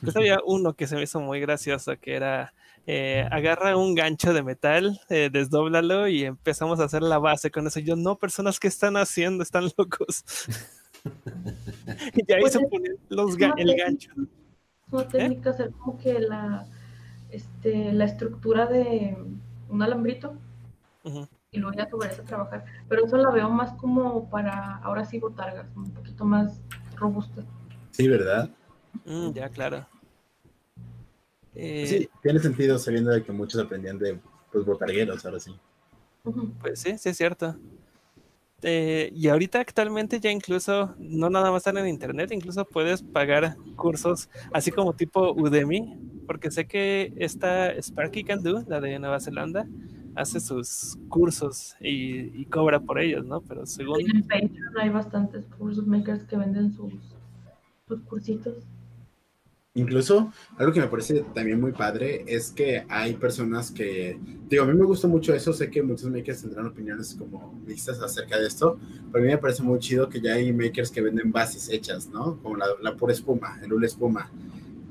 Pues 0.01 0.17
había 0.17 0.39
uno 0.47 0.73
que 0.73 0.87
se 0.87 0.97
me 0.97 1.03
hizo 1.03 1.21
muy 1.21 1.39
gracioso, 1.41 1.93
que 2.01 2.15
era 2.15 2.55
eh, 2.87 3.29
agarra 3.31 3.77
un 3.77 3.95
gancho 3.95 4.33
de 4.33 4.43
metal, 4.43 4.99
eh, 5.11 5.29
desdóblalo 5.31 6.09
y 6.09 6.25
empezamos 6.25 6.81
a 6.81 6.85
hacer 6.85 7.03
la 7.03 7.19
base 7.19 7.51
con 7.51 7.67
eso. 7.67 7.81
Yo, 7.81 7.95
no, 7.95 8.17
personas 8.17 8.59
que 8.59 8.69
están 8.69 8.97
haciendo, 8.97 9.43
están 9.43 9.65
locos. 9.77 10.25
y 12.15 12.33
ahí 12.33 12.43
se 12.49 12.61
ponen 12.61 12.97
los 13.11 13.37
el 13.39 13.77
gancho. 13.77 14.13
Es 14.87 14.93
una 14.93 15.09
técnica 15.09 15.51
hacer 15.51 15.73
como 15.73 15.99
que 15.99 16.21
la, 16.21 16.67
este, 17.31 17.93
la 17.93 18.07
estructura 18.07 18.65
de 18.65 19.15
un 19.69 19.83
alambrito 19.83 20.39
y 21.51 21.59
luego 21.59 21.77
ya 21.77 21.89
sobre 21.89 22.09
eso 22.13 22.23
trabajar. 22.23 22.65
Pero 22.89 23.07
eso 23.07 23.17
la 23.17 23.31
veo 23.31 23.49
más 23.49 23.73
como 23.75 24.29
para, 24.31 24.77
ahora 24.79 25.05
sí, 25.05 25.19
botargas, 25.19 25.67
un 25.77 25.91
poquito 25.93 26.25
más 26.25 26.61
robusta. 26.97 27.45
Sí, 27.91 28.09
¿verdad? 28.09 28.51
Mm, 29.05 29.33
ya, 29.33 29.49
claro. 29.49 29.87
Eh, 31.55 31.87
sí, 31.87 32.09
tiene 32.23 32.41
sentido 32.41 32.79
sabiendo 32.79 33.11
de 33.11 33.23
que 33.23 33.33
muchos 33.33 33.61
aprendían 33.61 33.99
de 33.99 34.19
pues 34.51 34.65
botargueros, 34.65 35.25
ahora 35.25 35.39
sí. 35.39 35.55
Pues 36.61 36.81
sí, 36.81 36.99
sí 36.99 37.09
es 37.11 37.17
cierto. 37.17 37.55
Eh, 38.63 39.11
y 39.15 39.29
ahorita 39.29 39.61
actualmente 39.61 40.19
ya 40.21 40.31
incluso, 40.31 40.95
no 40.99 41.29
nada 41.29 41.51
más 41.51 41.59
están 41.59 41.77
en 41.77 41.87
internet, 41.87 42.33
incluso 42.33 42.65
puedes 42.65 43.03
pagar 43.03 43.57
cursos 43.77 44.31
así 44.55 44.71
como 44.71 44.95
tipo 44.95 45.33
Udemy, 45.33 45.99
porque 46.27 46.51
sé 46.51 46.67
que 46.67 47.13
esta 47.17 47.71
Sparky 47.81 48.25
Can 48.25 48.43
Do, 48.43 48.65
la 48.67 48.81
de 48.81 48.99
Nueva 48.99 49.21
Zelanda, 49.21 49.67
hace 50.17 50.41
sus 50.41 50.99
cursos 51.09 51.75
y, 51.81 52.45
cobra 52.47 52.81
por 52.81 52.99
ellos, 52.99 53.25
¿no? 53.25 53.41
Pero 53.41 53.67
según... 53.67 54.01
En 54.01 54.23
Patreon 54.23 54.79
hay 54.81 54.91
bastantes 54.91 55.45
cursos 55.59 55.87
makers 55.87 56.25
que 56.25 56.37
venden 56.37 56.73
sus, 56.73 56.93
sus 57.89 58.01
cursitos. 58.03 58.55
Incluso 59.77 60.33
algo 60.57 60.73
que 60.73 60.81
me 60.81 60.87
parece 60.87 61.25
también 61.35 61.61
muy 61.61 61.73
padre 61.73 62.25
es 62.29 62.53
que 62.53 62.87
hay 62.89 63.15
personas 63.15 63.73
que, 63.73 64.17
digo, 64.49 64.63
a 64.63 64.67
mí 64.67 64.75
me 64.75 64.85
gusta 64.85 65.09
mucho 65.09 65.35
eso, 65.35 65.53
sé 65.53 65.69
que 65.69 65.83
muchos 65.83 66.09
makers 66.11 66.43
tendrán 66.43 66.67
opiniones 66.67 67.17
como 67.19 67.61
mixtas 67.67 68.01
acerca 68.01 68.39
de 68.39 68.47
esto, 68.47 68.79
pero 69.11 69.25
a 69.25 69.27
mí 69.27 69.33
me 69.33 69.39
parece 69.39 69.65
muy 69.65 69.81
chido 69.81 70.09
que 70.09 70.21
ya 70.21 70.35
hay 70.35 70.53
makers 70.53 70.93
que 70.93 71.01
venden 71.01 71.33
bases 71.33 71.69
hechas, 71.71 72.09
¿no? 72.09 72.39
Como 72.41 72.57
la, 72.57 72.67
la 72.83 72.97
pura 72.97 73.13
espuma, 73.13 73.59
el 73.65 73.73
hula 73.73 73.87
espuma. 73.87 74.31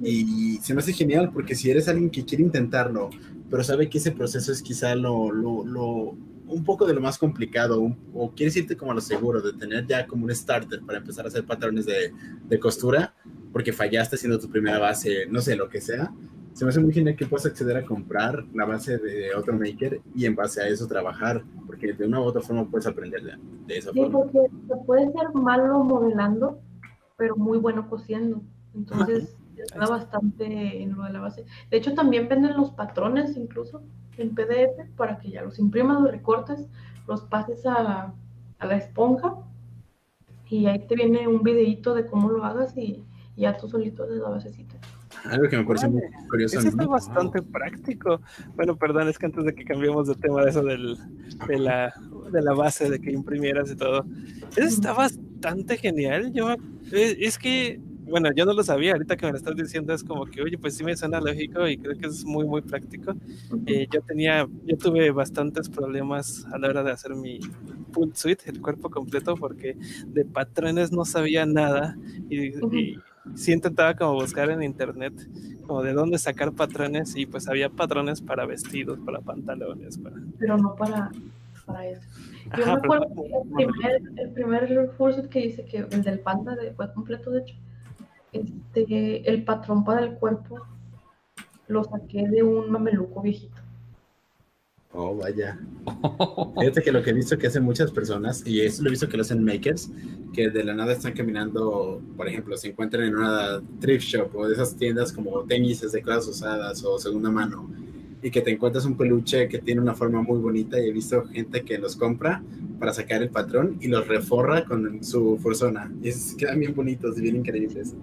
Y 0.01 0.57
se 0.57 0.73
me 0.73 0.81
hace 0.81 0.91
genial 0.91 1.31
porque 1.33 1.55
si 1.55 1.71
eres 1.71 1.87
alguien 1.87 2.09
que 2.09 2.25
quiere 2.25 2.43
intentarlo, 2.43 3.09
pero 3.53 3.63
sabe 3.63 3.87
que 3.87 3.99
ese 3.99 4.09
proceso 4.09 4.51
es 4.51 4.63
quizá 4.63 4.95
lo, 4.95 5.31
lo, 5.31 5.63
lo 5.63 6.17
un 6.47 6.63
poco 6.65 6.87
de 6.87 6.95
lo 6.95 7.01
más 7.01 7.19
complicado, 7.19 7.95
o 8.11 8.31
quieres 8.31 8.57
irte 8.57 8.75
como 8.75 8.93
a 8.93 8.95
lo 8.95 9.01
seguro, 9.01 9.41
de 9.41 9.53
tener 9.53 9.85
ya 9.85 10.07
como 10.07 10.25
un 10.25 10.33
starter 10.33 10.81
para 10.81 10.97
empezar 10.97 11.25
a 11.25 11.27
hacer 11.27 11.45
patrones 11.45 11.85
de, 11.85 12.11
de 12.49 12.59
costura, 12.59 13.13
porque 13.51 13.71
fallaste 13.71 14.15
haciendo 14.15 14.39
tu 14.39 14.49
primera 14.49 14.79
base, 14.79 15.27
no 15.29 15.39
sé, 15.39 15.55
lo 15.55 15.69
que 15.69 15.81
sea, 15.81 16.11
se 16.53 16.65
me 16.65 16.69
hace 16.69 16.79
muy 16.79 16.91
genial 16.93 17.15
que 17.15 17.27
puedas 17.27 17.45
acceder 17.45 17.77
a 17.77 17.85
comprar 17.85 18.43
la 18.55 18.65
base 18.65 18.97
de 18.97 19.35
otro 19.35 19.53
maker 19.53 20.01
y 20.15 20.25
en 20.25 20.33
base 20.33 20.59
a 20.59 20.67
eso 20.67 20.87
trabajar, 20.87 21.43
porque 21.67 21.93
de 21.93 22.07
una 22.07 22.21
u 22.21 22.23
otra 22.23 22.41
forma 22.41 22.67
puedes 22.67 22.87
aprender 22.87 23.21
de, 23.21 23.33
de 23.67 23.77
esa 23.77 23.91
sí, 23.91 24.01
porque 24.11 24.47
se 24.67 24.75
puede 24.87 25.11
ser 25.11 25.31
malo 25.35 25.83
modelando, 25.83 26.59
pero 27.17 27.35
muy 27.35 27.59
bueno 27.59 27.87
cosiendo. 27.87 28.41
Entonces, 28.73 29.37
está 29.63 29.85
bastante 29.85 30.81
en 30.81 30.95
lo 30.95 31.03
de 31.03 31.13
la 31.13 31.19
base. 31.19 31.45
De 31.69 31.77
hecho, 31.77 31.93
también 31.93 32.27
venden 32.27 32.55
los 32.55 32.71
patrones 32.71 33.35
incluso 33.37 33.83
en 34.17 34.35
PDF 34.35 34.89
para 34.95 35.17
que 35.19 35.31
ya 35.31 35.41
los 35.41 35.59
imprimas, 35.59 36.01
los 36.01 36.11
recortes, 36.11 36.67
los 37.07 37.21
pases 37.23 37.65
a, 37.65 38.13
a 38.59 38.65
la 38.65 38.77
esponja 38.77 39.35
y 40.49 40.67
ahí 40.67 40.85
te 40.87 40.95
viene 40.95 41.27
un 41.27 41.41
videito 41.41 41.95
de 41.95 42.05
cómo 42.05 42.29
lo 42.29 42.43
hagas 42.45 42.77
y 42.77 43.03
y 43.35 43.41
ya 43.41 43.57
tú 43.57 43.67
solito 43.67 44.05
de 44.05 44.17
la 44.17 44.29
basecita. 44.29 44.75
Algo 45.25 45.47
que 45.47 45.57
me 45.57 45.63
parece 45.63 45.87
muy 45.87 46.01
curioso. 46.29 46.59
Eso 46.59 46.67
está 46.67 46.85
bastante 46.85 47.41
práctico. 47.41 48.19
Bueno, 48.55 48.75
perdón, 48.75 49.07
es 49.07 49.17
que 49.17 49.27
antes 49.27 49.45
de 49.45 49.55
que 49.55 49.63
cambiemos 49.63 50.07
de 50.07 50.15
tema 50.15 50.43
de 50.43 50.49
eso 50.49 50.63
del, 50.63 50.97
de, 51.47 51.59
la, 51.59 51.93
de 52.31 52.41
la 52.41 52.53
base, 52.53 52.89
de 52.89 52.99
que 52.99 53.11
imprimieras 53.11 53.71
y 53.71 53.75
todo, 53.75 54.05
eso 54.55 54.67
está 54.67 54.93
bastante 54.93 55.77
genial. 55.77 56.33
Yo, 56.33 56.55
es 56.91 57.37
que, 57.37 57.79
bueno, 58.05 58.29
yo 58.35 58.45
no 58.45 58.53
lo 58.53 58.63
sabía, 58.63 58.93
ahorita 58.93 59.15
que 59.15 59.25
me 59.25 59.31
lo 59.31 59.37
estás 59.37 59.55
diciendo 59.55 59.93
es 59.93 60.03
como 60.03 60.25
que, 60.25 60.41
oye, 60.41 60.57
pues 60.57 60.75
sí 60.75 60.83
me 60.83 60.95
suena 60.95 61.19
lógico 61.19 61.67
y 61.67 61.77
creo 61.77 61.97
que 61.97 62.07
es 62.07 62.25
muy, 62.25 62.45
muy 62.45 62.61
práctico. 62.61 63.13
Eh, 63.65 63.87
yo 63.91 64.01
tenía, 64.01 64.47
yo 64.65 64.77
tuve 64.77 65.11
bastantes 65.11 65.69
problemas 65.69 66.45
a 66.51 66.57
la 66.57 66.69
hora 66.69 66.83
de 66.83 66.91
hacer 66.91 67.15
mi 67.15 67.39
full 67.91 68.09
suite, 68.13 68.49
el 68.49 68.61
cuerpo 68.61 68.89
completo, 68.89 69.35
porque 69.35 69.77
de 70.07 70.25
patrones 70.25 70.91
no 70.91 71.05
sabía 71.05 71.45
nada 71.45 71.97
y 72.29 72.51
sí 73.35 73.53
intentaba 73.53 73.95
como 73.95 74.15
buscar 74.15 74.49
en 74.49 74.63
internet 74.63 75.13
como 75.65 75.81
de 75.81 75.93
dónde 75.93 76.17
sacar 76.17 76.51
patrones 76.51 77.15
y 77.15 77.25
pues 77.25 77.47
había 77.47 77.69
patrones 77.69 78.21
para 78.21 78.45
vestidos, 78.45 78.99
para 78.99 79.21
pantalones, 79.21 79.97
para... 79.97 80.17
Pero 80.37 80.57
no 80.57 80.75
para, 80.75 81.11
para 81.65 81.87
eso. 81.87 82.01
Yo 82.57 82.65
me 82.65 82.71
acuerdo 82.73 83.07
que 83.15 83.63
el 83.63 83.69
primer, 83.69 84.01
el 84.17 84.29
primer 84.31 84.91
full 84.97 85.13
que 85.29 85.45
hice, 85.45 85.65
que 85.65 85.77
el 85.89 86.03
del 86.03 86.19
panda 86.19 86.55
de, 86.55 86.71
fue 86.73 86.93
completo 86.93 87.31
de 87.31 87.41
hecho, 87.41 87.55
este, 88.33 89.29
el 89.29 89.43
patrón 89.43 89.83
para 89.83 90.03
el 90.03 90.15
cuerpo 90.15 90.59
lo 91.67 91.83
saqué 91.83 92.27
de 92.27 92.43
un 92.43 92.71
mameluco 92.71 93.21
viejito. 93.21 93.61
Oh, 94.95 95.15
vaya. 95.15 95.59
Fíjate 96.59 96.83
que 96.83 96.91
lo 96.91 97.01
que 97.01 97.09
he 97.09 97.13
visto 97.13 97.35
que 97.37 97.47
hacen 97.47 97.63
muchas 97.63 97.91
personas, 97.91 98.45
y 98.45 98.61
eso 98.61 98.83
lo 98.83 98.89
he 98.89 98.91
visto 98.91 99.09
que 99.09 99.17
lo 99.17 99.23
hacen 99.23 99.43
makers, 99.43 99.89
que 100.33 100.51
de 100.51 100.63
la 100.63 100.75
nada 100.75 100.93
están 100.93 101.13
caminando, 101.13 101.99
por 102.15 102.27
ejemplo, 102.27 102.55
se 102.57 102.69
encuentran 102.69 103.05
en 103.05 103.15
una 103.15 103.59
thrift 103.79 104.05
shop 104.05 104.35
o 104.35 104.47
de 104.47 104.53
esas 104.53 104.75
tiendas 104.75 105.11
como 105.11 105.43
tenis 105.45 105.91
de 105.91 106.01
cosas 106.01 106.27
usadas 106.27 106.83
o 106.83 106.99
segunda 106.99 107.31
mano, 107.31 107.67
y 108.21 108.29
que 108.29 108.41
te 108.41 108.51
encuentras 108.51 108.85
un 108.85 108.95
peluche 108.95 109.47
que 109.49 109.57
tiene 109.57 109.81
una 109.81 109.95
forma 109.95 110.21
muy 110.21 110.37
bonita 110.37 110.79
y 110.79 110.89
he 110.89 110.91
visto 110.91 111.25
gente 111.25 111.63
que 111.63 111.79
los 111.79 111.95
compra 111.95 112.43
para 112.79 112.93
sacar 112.93 113.23
el 113.23 113.29
patrón 113.29 113.77
y 113.81 113.87
los 113.87 114.07
reforra 114.07 114.63
con 114.63 115.03
su 115.03 115.39
fursona. 115.41 115.91
Y 116.03 116.09
es, 116.09 116.35
quedan 116.35 116.59
bien 116.59 116.75
bonitos 116.75 117.17
y 117.17 117.21
bien 117.21 117.37
increíbles. 117.37 117.95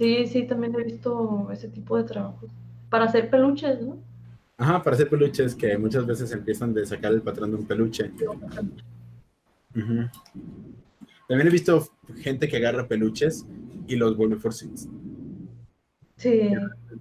Sí, 0.00 0.26
sí, 0.26 0.44
también 0.46 0.74
he 0.74 0.82
visto 0.82 1.50
ese 1.52 1.68
tipo 1.68 1.94
de 1.98 2.04
trabajos. 2.04 2.50
Para 2.88 3.04
hacer 3.04 3.28
peluches, 3.28 3.82
¿no? 3.82 3.98
Ajá, 4.56 4.82
para 4.82 4.96
hacer 4.96 5.10
peluches 5.10 5.54
que 5.54 5.76
muchas 5.76 6.06
veces 6.06 6.32
empiezan 6.32 6.72
de 6.72 6.86
sacar 6.86 7.12
el 7.12 7.20
patrón 7.20 7.50
de 7.50 7.56
un 7.58 7.66
peluche. 7.66 8.10
También 9.74 10.10
he 11.28 11.50
visto 11.50 11.86
gente 12.16 12.48
que 12.48 12.56
agarra 12.56 12.88
peluches 12.88 13.44
y 13.86 13.96
los 13.96 14.16
vuelve 14.16 14.36
fursuits. 14.36 14.88
Sí, 16.16 16.48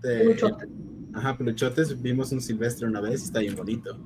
De- 0.02 0.18
peluchotes. 0.20 0.68
Ajá, 1.14 1.38
peluchotes. 1.38 2.02
Vimos 2.02 2.34
un 2.34 2.42
silvestre 2.42 2.86
una 2.86 3.00
vez, 3.00 3.24
está 3.24 3.40
bien 3.40 3.56
bonito. 3.56 3.98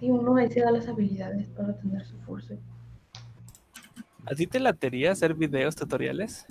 Y 0.00 0.08
uno 0.08 0.36
ahí 0.36 0.50
se 0.50 0.60
da 0.60 0.70
las 0.70 0.88
habilidades 0.88 1.46
para 1.48 1.78
tener 1.78 2.06
su 2.06 2.16
fursuit. 2.20 2.58
¿A 4.24 4.34
ti 4.34 4.46
te 4.46 4.60
latería 4.60 5.12
hacer 5.12 5.34
videos 5.34 5.76
tutoriales? 5.76 6.46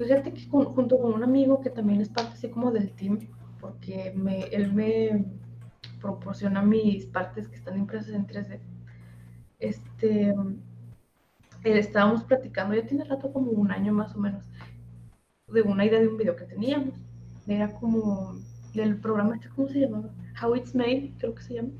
Pues 0.00 0.08
fíjate 0.08 0.32
que 0.32 0.48
con- 0.48 0.64
junto 0.64 0.98
con 0.98 1.12
un 1.12 1.22
amigo 1.22 1.60
que 1.60 1.68
también 1.68 2.00
es 2.00 2.08
parte 2.08 2.32
así 2.32 2.48
como 2.48 2.70
del 2.72 2.90
team, 2.92 3.18
porque 3.60 4.14
me, 4.16 4.44
él 4.44 4.72
me 4.72 5.26
proporciona 6.00 6.62
mis 6.62 7.04
partes 7.04 7.46
que 7.48 7.56
están 7.56 7.76
impresas 7.76 8.14
en 8.14 8.26
3D. 8.26 8.60
Este, 9.58 10.30
eh, 10.30 10.34
estábamos 11.64 12.24
platicando, 12.24 12.74
ya 12.74 12.86
tiene 12.86 13.04
rato 13.04 13.30
como 13.30 13.50
un 13.50 13.70
año 13.70 13.92
más 13.92 14.16
o 14.16 14.18
menos, 14.18 14.42
de 15.48 15.60
una 15.60 15.84
idea 15.84 16.00
de 16.00 16.08
un 16.08 16.16
video 16.16 16.34
que 16.34 16.46
teníamos. 16.46 16.94
Era 17.46 17.70
como 17.74 18.36
del 18.72 18.96
programa, 18.96 19.34
este, 19.34 19.50
¿cómo 19.50 19.68
se 19.68 19.80
llamaba? 19.80 20.08
How 20.42 20.56
It's 20.56 20.74
Made, 20.74 21.12
creo 21.18 21.34
que 21.34 21.42
se 21.42 21.54
llama. 21.56 21.72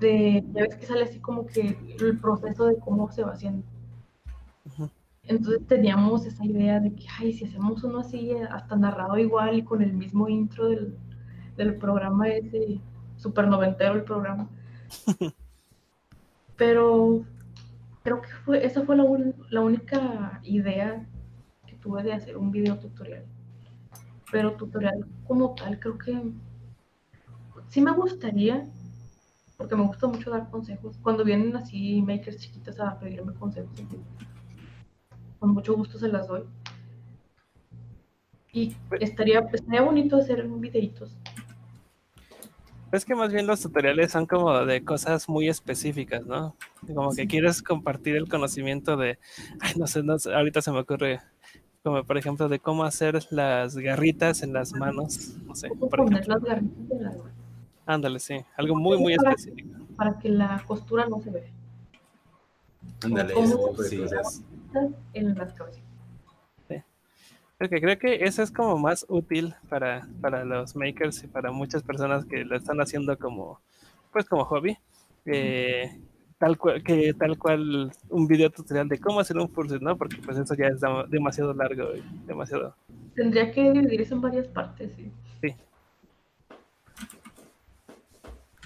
De, 0.00 0.44
ya 0.52 0.62
ves 0.62 0.74
que 0.74 0.86
sale 0.86 1.04
así 1.04 1.20
como 1.20 1.46
que 1.46 1.78
el 2.00 2.18
proceso 2.18 2.66
de 2.66 2.76
cómo 2.80 3.08
se 3.12 3.22
va 3.22 3.34
haciendo. 3.34 3.62
Ujú. 4.64 4.90
Entonces 5.28 5.66
teníamos 5.66 6.24
esa 6.24 6.44
idea 6.44 6.78
de 6.80 6.94
que, 6.94 7.04
ay, 7.18 7.32
si 7.32 7.44
hacemos 7.44 7.82
uno 7.82 7.98
así, 8.00 8.32
hasta 8.50 8.76
narrado 8.76 9.18
igual 9.18 9.58
y 9.58 9.64
con 9.64 9.82
el 9.82 9.92
mismo 9.92 10.28
intro 10.28 10.68
del, 10.68 10.96
del 11.56 11.76
programa 11.76 12.28
ese, 12.28 12.80
super 13.16 13.48
noventero 13.48 13.94
el 13.94 14.04
programa. 14.04 14.48
Pero 16.56 17.24
creo 18.02 18.22
que 18.22 18.28
fue, 18.44 18.64
esa 18.64 18.82
fue 18.82 18.96
la, 18.96 19.04
un- 19.04 19.34
la 19.50 19.60
única 19.60 20.40
idea 20.44 21.06
que 21.66 21.74
tuve 21.76 22.02
de 22.02 22.12
hacer 22.12 22.36
un 22.36 22.50
video 22.50 22.78
tutorial. 22.78 23.24
Pero 24.30 24.52
tutorial 24.52 25.06
como 25.26 25.54
tal, 25.54 25.78
creo 25.78 25.98
que 25.98 26.22
sí 27.68 27.80
me 27.80 27.92
gustaría, 27.92 28.64
porque 29.56 29.76
me 29.76 29.86
gusta 29.86 30.06
mucho 30.06 30.30
dar 30.30 30.48
consejos. 30.50 30.96
Cuando 31.02 31.24
vienen 31.24 31.56
así 31.56 32.00
makers 32.02 32.38
chiquitas 32.38 32.78
a 32.80 32.98
pedirme 32.98 33.34
consejos, 33.34 33.70
con 35.38 35.50
mucho 35.50 35.74
gusto 35.74 35.98
se 35.98 36.08
las 36.08 36.26
doy. 36.28 36.42
Y 38.52 38.74
estaría, 39.00 39.40
estaría 39.52 39.82
bonito 39.82 40.16
hacer 40.16 40.42
videitos. 40.48 41.14
Es 42.92 43.04
que 43.04 43.14
más 43.14 43.30
bien 43.32 43.46
los 43.46 43.60
tutoriales 43.60 44.12
son 44.12 44.26
como 44.26 44.64
de 44.64 44.82
cosas 44.82 45.28
muy 45.28 45.48
específicas, 45.48 46.24
¿no? 46.24 46.56
Como 46.94 47.10
que 47.12 47.26
quieres 47.26 47.62
compartir 47.62 48.16
el 48.16 48.28
conocimiento 48.28 48.96
de, 48.96 49.18
ay, 49.60 49.72
no 49.76 49.86
sé, 49.86 50.02
no 50.02 50.18
sé, 50.18 50.32
ahorita 50.32 50.62
se 50.62 50.70
me 50.70 50.78
ocurre, 50.78 51.20
como 51.82 52.04
por 52.04 52.16
ejemplo 52.16 52.48
de 52.48 52.58
cómo 52.60 52.84
hacer 52.84 53.20
las 53.30 53.76
garritas 53.76 54.42
en 54.42 54.52
las 54.54 54.72
manos, 54.72 55.34
no 55.44 55.54
sé, 55.54 55.68
¿Cómo 55.68 55.86
ejemplo. 55.88 56.04
poner 56.04 56.28
las 56.28 56.42
garritas 56.42 56.90
en 56.90 57.02
la- 57.02 57.14
Ándale, 57.88 58.18
sí, 58.20 58.36
algo 58.56 58.76
muy, 58.76 58.96
muy 58.98 59.16
Para- 59.16 59.30
específico. 59.32 59.68
para 59.96 60.18
que 60.18 60.28
la 60.30 60.62
costura 60.66 61.06
no 61.08 61.20
se 61.20 61.30
vea? 61.30 61.50
Ándale, 63.04 63.34
tipo 63.34 63.82
de 63.82 63.88
Sí. 63.88 63.96
En 65.12 65.34
las 65.34 65.52
cabezas. 65.54 65.82
Porque 67.58 67.80
creo 67.80 67.98
que 67.98 68.16
eso 68.16 68.42
es 68.42 68.50
como 68.50 68.76
más 68.76 69.06
útil 69.08 69.54
para, 69.70 70.06
para 70.20 70.44
los 70.44 70.76
makers 70.76 71.24
y 71.24 71.26
para 71.26 71.50
muchas 71.50 71.82
personas 71.82 72.26
que 72.26 72.44
lo 72.44 72.54
están 72.54 72.82
haciendo 72.82 73.16
como, 73.18 73.60
pues 74.12 74.26
como 74.26 74.44
hobby. 74.44 74.76
eh, 75.24 75.98
tal 76.38 76.58
cual, 76.58 76.82
que 76.82 77.14
tal 77.14 77.38
cual 77.38 77.90
un 78.10 78.26
video 78.26 78.50
tutorial 78.50 78.88
de 78.88 78.98
cómo 78.98 79.20
hacer 79.20 79.38
un 79.38 79.48
fursuit, 79.48 79.80
¿no? 79.80 79.96
Porque 79.96 80.16
pues 80.18 80.38
eso 80.38 80.54
ya 80.54 80.66
es 80.66 80.80
demasiado 81.08 81.54
largo 81.54 81.94
y 81.94 82.02
demasiado... 82.26 82.74
Tendría 83.14 83.50
que 83.50 83.72
dividirse 83.72 84.14
en 84.14 84.20
varias 84.20 84.46
partes, 84.48 84.92
sí. 84.96 85.10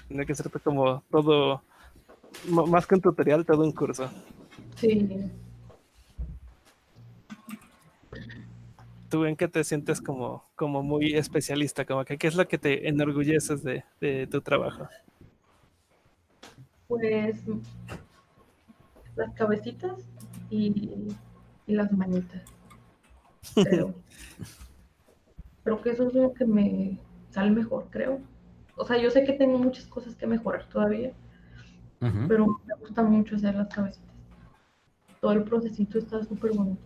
Tiene 0.07 0.25
que 0.25 0.35
ser 0.35 0.51
como 0.61 1.01
todo, 1.09 1.61
más 2.49 2.85
que 2.85 2.95
un 2.95 3.01
tutorial, 3.01 3.45
todo 3.45 3.63
un 3.63 3.71
curso. 3.71 4.09
Sí, 4.75 5.07
¿Tú 9.11 9.25
en 9.25 9.35
qué 9.35 9.47
te 9.47 9.63
sientes 9.63 10.01
como, 10.01 10.49
como 10.55 10.81
muy 10.81 11.13
especialista? 11.13 11.85
Como 11.85 12.05
que, 12.05 12.17
¿Qué 12.17 12.27
es 12.27 12.35
lo 12.35 12.47
que 12.47 12.57
te 12.57 12.87
enorgulleces 12.87 13.61
de, 13.61 13.83
de 13.99 14.25
tu 14.25 14.41
trabajo? 14.41 14.87
pues 16.91 17.41
las 19.15 19.33
cabecitas 19.33 20.09
y, 20.49 21.07
y 21.65 21.73
las 21.73 21.91
manitas. 21.93 22.43
Creo. 23.53 23.93
creo 25.63 25.81
que 25.81 25.91
eso 25.91 26.07
es 26.07 26.13
lo 26.13 26.33
que 26.33 26.45
me 26.45 26.99
sale 27.29 27.51
mejor, 27.51 27.87
creo. 27.91 28.19
O 28.75 28.85
sea, 28.85 28.97
yo 28.97 29.09
sé 29.09 29.23
que 29.23 29.33
tengo 29.33 29.57
muchas 29.57 29.85
cosas 29.87 30.15
que 30.15 30.27
mejorar 30.27 30.67
todavía, 30.67 31.13
pero 32.27 32.59
me 32.65 32.75
gusta 32.79 33.03
mucho 33.03 33.37
hacer 33.37 33.55
las 33.55 33.73
cabecitas. 33.73 34.15
Todo 35.21 35.31
el 35.31 35.43
procesito 35.43 35.97
está 35.97 36.23
súper 36.25 36.51
bonito. 36.51 36.81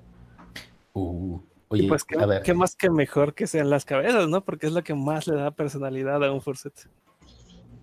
Uh, 0.94 1.40
Y 1.72 1.80
oye, 1.80 1.88
pues, 1.88 2.04
¿qué, 2.04 2.18
a 2.18 2.26
ver, 2.26 2.44
qué 2.44 2.54
más 2.54 2.76
que 2.76 2.90
mejor 2.90 3.34
que 3.34 3.48
sean 3.48 3.70
las 3.70 3.86
cabezas, 3.86 4.28
¿no? 4.30 4.44
Porque 4.44 4.68
es 4.68 4.72
lo 4.74 4.84
que 4.84 4.94
más 4.94 5.28
le 5.28 5.36
da 5.36 5.52
personalidad 5.52 6.24
a 6.24 6.32
un 6.32 6.42
fursuit. 6.42 6.74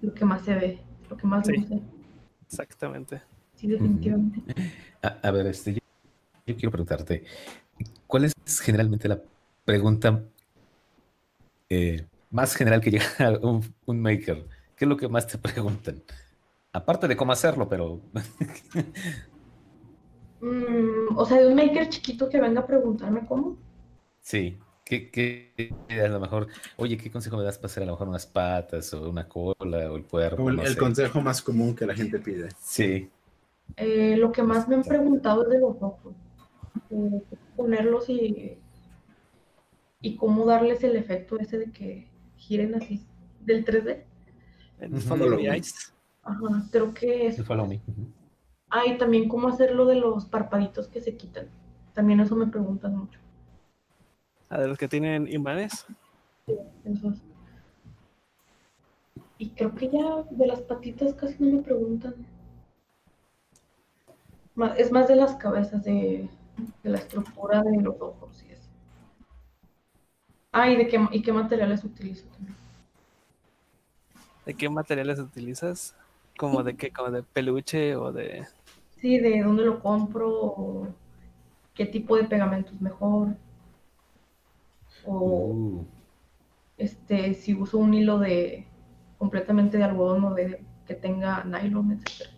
Lo 0.01 0.14
que 0.14 0.24
más 0.24 0.43
se 0.45 0.55
ve, 0.55 0.78
lo 1.11 1.16
que 1.16 1.26
más 1.26 1.47
Sí. 1.47 1.53
luce. 1.57 1.80
Exactamente. 2.47 3.22
Sí, 3.57 3.66
definitivamente. 3.66 4.41
a, 5.03 5.09
a 5.22 5.30
ver, 5.30 5.47
este, 5.47 5.74
yo, 5.74 5.80
yo 6.47 6.55
quiero 6.57 6.70
preguntarte, 6.70 7.24
¿cuál 8.07 8.24
es 8.24 8.35
generalmente 8.61 9.09
la 9.09 9.20
pregunta 9.64 10.22
eh, 11.68 12.07
más 12.30 12.55
general 12.55 12.80
que 12.80 12.91
llega 12.91 13.07
a 13.18 13.30
un, 13.47 13.62
un 13.87 14.01
maker? 14.01 14.47
¿Qué 14.76 14.85
es 14.85 14.89
lo 14.89 14.97
que 14.97 15.09
más 15.09 15.26
te 15.26 15.39
preguntan? 15.39 16.03
Aparte 16.72 17.07
de 17.09 17.16
cómo 17.16 17.33
hacerlo, 17.33 17.68
pero 17.68 18.01
Mm, 20.41 21.16
o 21.16 21.24
sea, 21.24 21.39
de 21.39 21.47
un 21.47 21.55
maker 21.55 21.89
chiquito 21.89 22.28
que 22.28 22.41
venga 22.41 22.62
a 22.62 22.66
preguntarme 22.66 23.24
cómo. 23.26 23.57
Sí, 24.22 24.58
que, 24.84 25.10
que 25.10 25.52
a 25.90 26.08
lo 26.08 26.20
mejor, 26.20 26.48
oye, 26.76 26.96
¿qué 26.96 27.10
consejo 27.10 27.36
me 27.36 27.44
das 27.44 27.58
para 27.58 27.66
hacer 27.66 27.82
a 27.82 27.86
lo 27.86 27.92
mejor 27.92 28.08
unas 28.08 28.26
patas 28.26 28.92
o 28.94 29.08
una 29.10 29.28
cola 29.28 29.90
o 29.92 29.96
el 29.96 30.04
cuerpo? 30.06 30.36
Como 30.36 30.50
el, 30.50 30.56
no 30.56 30.64
el 30.64 30.74
sé. 30.74 30.78
consejo 30.78 31.20
más 31.22 31.42
común 31.42 31.74
que 31.76 31.86
la 31.86 31.94
gente 31.94 32.18
pide. 32.18 32.48
Sí. 32.60 33.10
Eh, 33.76 34.16
lo 34.18 34.32
que 34.32 34.42
más 34.42 34.68
me 34.68 34.74
han 34.76 34.82
preguntado 34.84 35.44
es 35.44 35.50
de 35.50 35.60
los 35.60 35.76
ojos. 35.80 36.14
Eh, 36.90 37.22
ponerlos 37.56 38.08
y, 38.08 38.58
y 40.00 40.16
cómo 40.16 40.44
darles 40.46 40.82
el 40.84 40.96
efecto 40.96 41.38
ese 41.38 41.58
de 41.58 41.72
que 41.72 42.08
giren 42.36 42.74
así 42.74 43.06
del 43.40 43.64
3D. 43.64 44.04
El 44.80 45.00
follow 45.00 45.30
me. 45.30 45.48
Ajá, 46.22 46.68
creo 46.70 46.92
que 46.94 47.26
El 47.32 47.40
es. 47.40 47.44
follow 47.44 47.66
me. 47.66 47.80
Ah, 48.70 48.86
y 48.86 48.98
también 48.98 49.28
cómo 49.28 49.48
hacerlo 49.48 49.86
de 49.86 49.96
los 49.96 50.26
parpaditos 50.26 50.88
que 50.88 51.00
se 51.00 51.16
quitan. 51.16 51.46
También 51.94 52.20
eso 52.20 52.36
me 52.36 52.46
preguntan 52.46 52.96
mucho. 52.96 53.21
A 54.53 54.61
de 54.61 54.68
los 54.68 54.76
que 54.76 54.86
tienen 54.86 55.26
imanes. 55.32 55.86
Esos. 56.84 57.16
Y 59.38 59.48
creo 59.48 59.74
que 59.74 59.88
ya 59.88 60.24
de 60.30 60.46
las 60.46 60.61
patitas 60.61 61.14
casi 61.14 61.36
no 61.42 61.57
me 61.57 61.62
preguntan. 61.62 62.14
Es 64.76 64.92
más 64.92 65.09
de 65.09 65.16
las 65.16 65.36
cabezas, 65.36 65.82
de, 65.84 66.28
de 66.82 66.90
la 66.90 66.98
estructura 66.98 67.62
de 67.62 67.80
los 67.80 67.98
ojos 67.98 68.44
y 68.46 68.53
eso. 68.53 68.68
Ah, 70.53 70.68
y 70.68 70.76
de 70.76 70.86
qué, 70.86 71.00
y 71.12 71.22
qué 71.22 71.32
materiales 71.32 71.82
utilizo 71.82 72.26
también. 72.28 72.55
¿De 74.44 74.53
qué 74.53 74.68
materiales 74.68 75.18
utilizas? 75.18 75.96
Como 76.36 76.62
de 76.62 76.76
qué, 76.76 76.92
como 76.92 77.11
de 77.11 77.22
peluche 77.22 77.96
o 77.96 78.12
de... 78.12 78.46
Sí, 79.00 79.18
de 79.18 79.42
dónde 79.42 79.64
lo 79.64 79.80
compro, 79.80 80.30
o 80.30 80.88
qué 81.72 81.86
tipo 81.86 82.16
de 82.18 82.24
pegamento 82.24 82.70
es 82.74 82.82
mejor. 82.82 83.34
O 85.05 85.46
Uh, 85.46 85.86
este, 86.78 87.34
si 87.34 87.55
uso 87.55 87.78
un 87.78 87.94
hilo 87.94 88.18
de 88.18 88.66
completamente 89.18 89.78
de 89.78 89.84
algodón 89.84 90.24
o 90.24 90.34
de 90.34 90.64
que 90.86 90.94
tenga 90.94 91.44
nylon, 91.44 91.92
etc. 91.92 92.28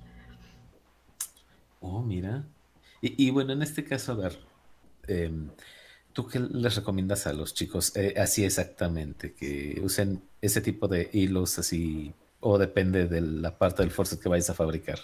Oh, 1.81 2.03
mira. 2.03 2.45
Y, 3.01 3.27
y 3.27 3.31
bueno, 3.31 3.53
en 3.53 3.63
este 3.63 3.85
caso, 3.85 4.13
a 4.13 4.17
ver, 4.17 4.39
em, 5.07 5.51
¿Tú 6.15 6.29
qué 6.29 6.39
les 6.39 6.77
recomiendas 6.77 7.27
a 7.27 7.33
los 7.33 7.55
chicos 7.55 7.97
eh, 7.97 8.15
así 8.17 8.45
exactamente? 8.45 9.35
Que 9.35 9.81
usen 9.83 10.23
ese 10.41 10.61
tipo 10.61 10.87
de 10.87 11.11
hilos 11.13 11.59
así 11.59 12.15
o 12.39 12.57
depende 12.57 13.09
de 13.09 13.21
la 13.21 13.59
parte 13.59 13.83
del 13.83 13.91
force 13.91 14.21
que 14.21 14.29
vayas 14.29 14.49
a 14.49 14.55
fabricar. 14.55 15.01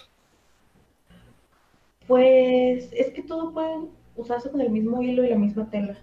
Pues 2.07 2.87
es 2.93 3.11
que 3.13 3.23
todo 3.23 3.51
puede 3.51 3.89
usarse 4.15 4.49
con 4.49 4.61
el 4.61 4.69
mismo 4.69 5.01
hilo 5.01 5.25
y 5.25 5.29
la 5.29 5.35
misma 5.35 5.69
tela. 5.69 5.97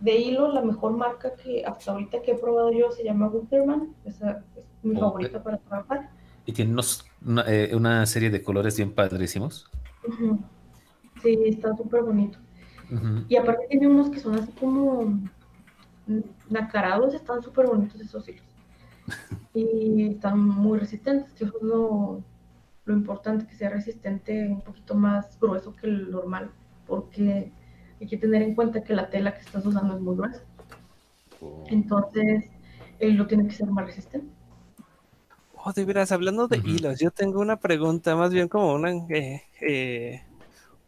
De 0.00 0.16
hilo, 0.16 0.52
la 0.52 0.62
mejor 0.62 0.96
marca 0.96 1.34
que 1.34 1.62
hasta 1.64 1.92
ahorita 1.92 2.22
que 2.22 2.32
he 2.32 2.34
probado 2.34 2.72
yo 2.72 2.90
se 2.90 3.04
llama 3.04 3.28
Guterman. 3.28 3.94
Esa 4.04 4.42
es 4.56 4.64
mi 4.82 4.96
favorita 4.96 5.42
para 5.42 5.58
trabajar. 5.58 6.10
Y 6.46 6.52
tiene 6.52 6.72
unos, 6.72 7.04
una, 7.24 7.44
eh, 7.46 7.74
una 7.76 8.06
serie 8.06 8.30
de 8.30 8.42
colores 8.42 8.76
bien 8.76 8.92
padrísimos. 8.92 9.70
Sí, 11.22 11.38
está 11.44 11.76
súper 11.76 12.02
bonito. 12.02 12.38
Y 13.28 13.36
aparte 13.36 13.66
tiene 13.68 13.86
unos 13.86 14.10
que 14.10 14.18
son 14.18 14.34
así 14.34 14.50
como 14.52 15.04
mm, 16.06 16.20
nacarados, 16.48 17.14
están 17.14 17.42
súper 17.42 17.66
bonitos 17.66 18.00
esos 18.00 18.28
hilos. 18.28 18.44
Y 19.52 20.10
están 20.10 20.38
muy 20.38 20.78
resistentes, 20.78 21.42
es 21.42 21.50
lo, 21.60 22.22
lo 22.84 22.94
importante, 22.94 23.46
que 23.48 23.54
sea 23.56 23.70
resistente 23.70 24.46
un 24.46 24.60
poquito 24.60 24.94
más 24.94 25.38
grueso 25.40 25.74
que 25.74 25.88
el 25.88 26.10
normal, 26.10 26.52
porque 26.86 27.52
hay 28.00 28.06
que 28.06 28.16
tener 28.16 28.42
en 28.42 28.54
cuenta 28.54 28.82
que 28.82 28.94
la 28.94 29.10
tela 29.10 29.34
que 29.34 29.40
estás 29.40 29.64
usando 29.66 29.94
es 29.94 30.00
muy 30.00 30.16
gruesa. 30.16 30.42
Entonces, 31.68 32.44
el 32.98 33.14
hilo 33.14 33.26
tiene 33.26 33.46
que 33.46 33.54
ser 33.54 33.68
más 33.68 33.86
resistente. 33.86 34.28
Oh, 35.62 35.72
de 35.72 35.84
veras, 35.84 36.10
hablando 36.10 36.48
de 36.48 36.56
Ujú. 36.58 36.68
hilos, 36.68 36.98
yo 37.00 37.10
tengo 37.10 37.38
una 37.40 37.56
pregunta, 37.56 38.16
más 38.16 38.32
bien 38.32 38.48
como 38.48 38.72
una, 38.72 38.90
eh, 39.14 39.42
eh, 39.60 40.22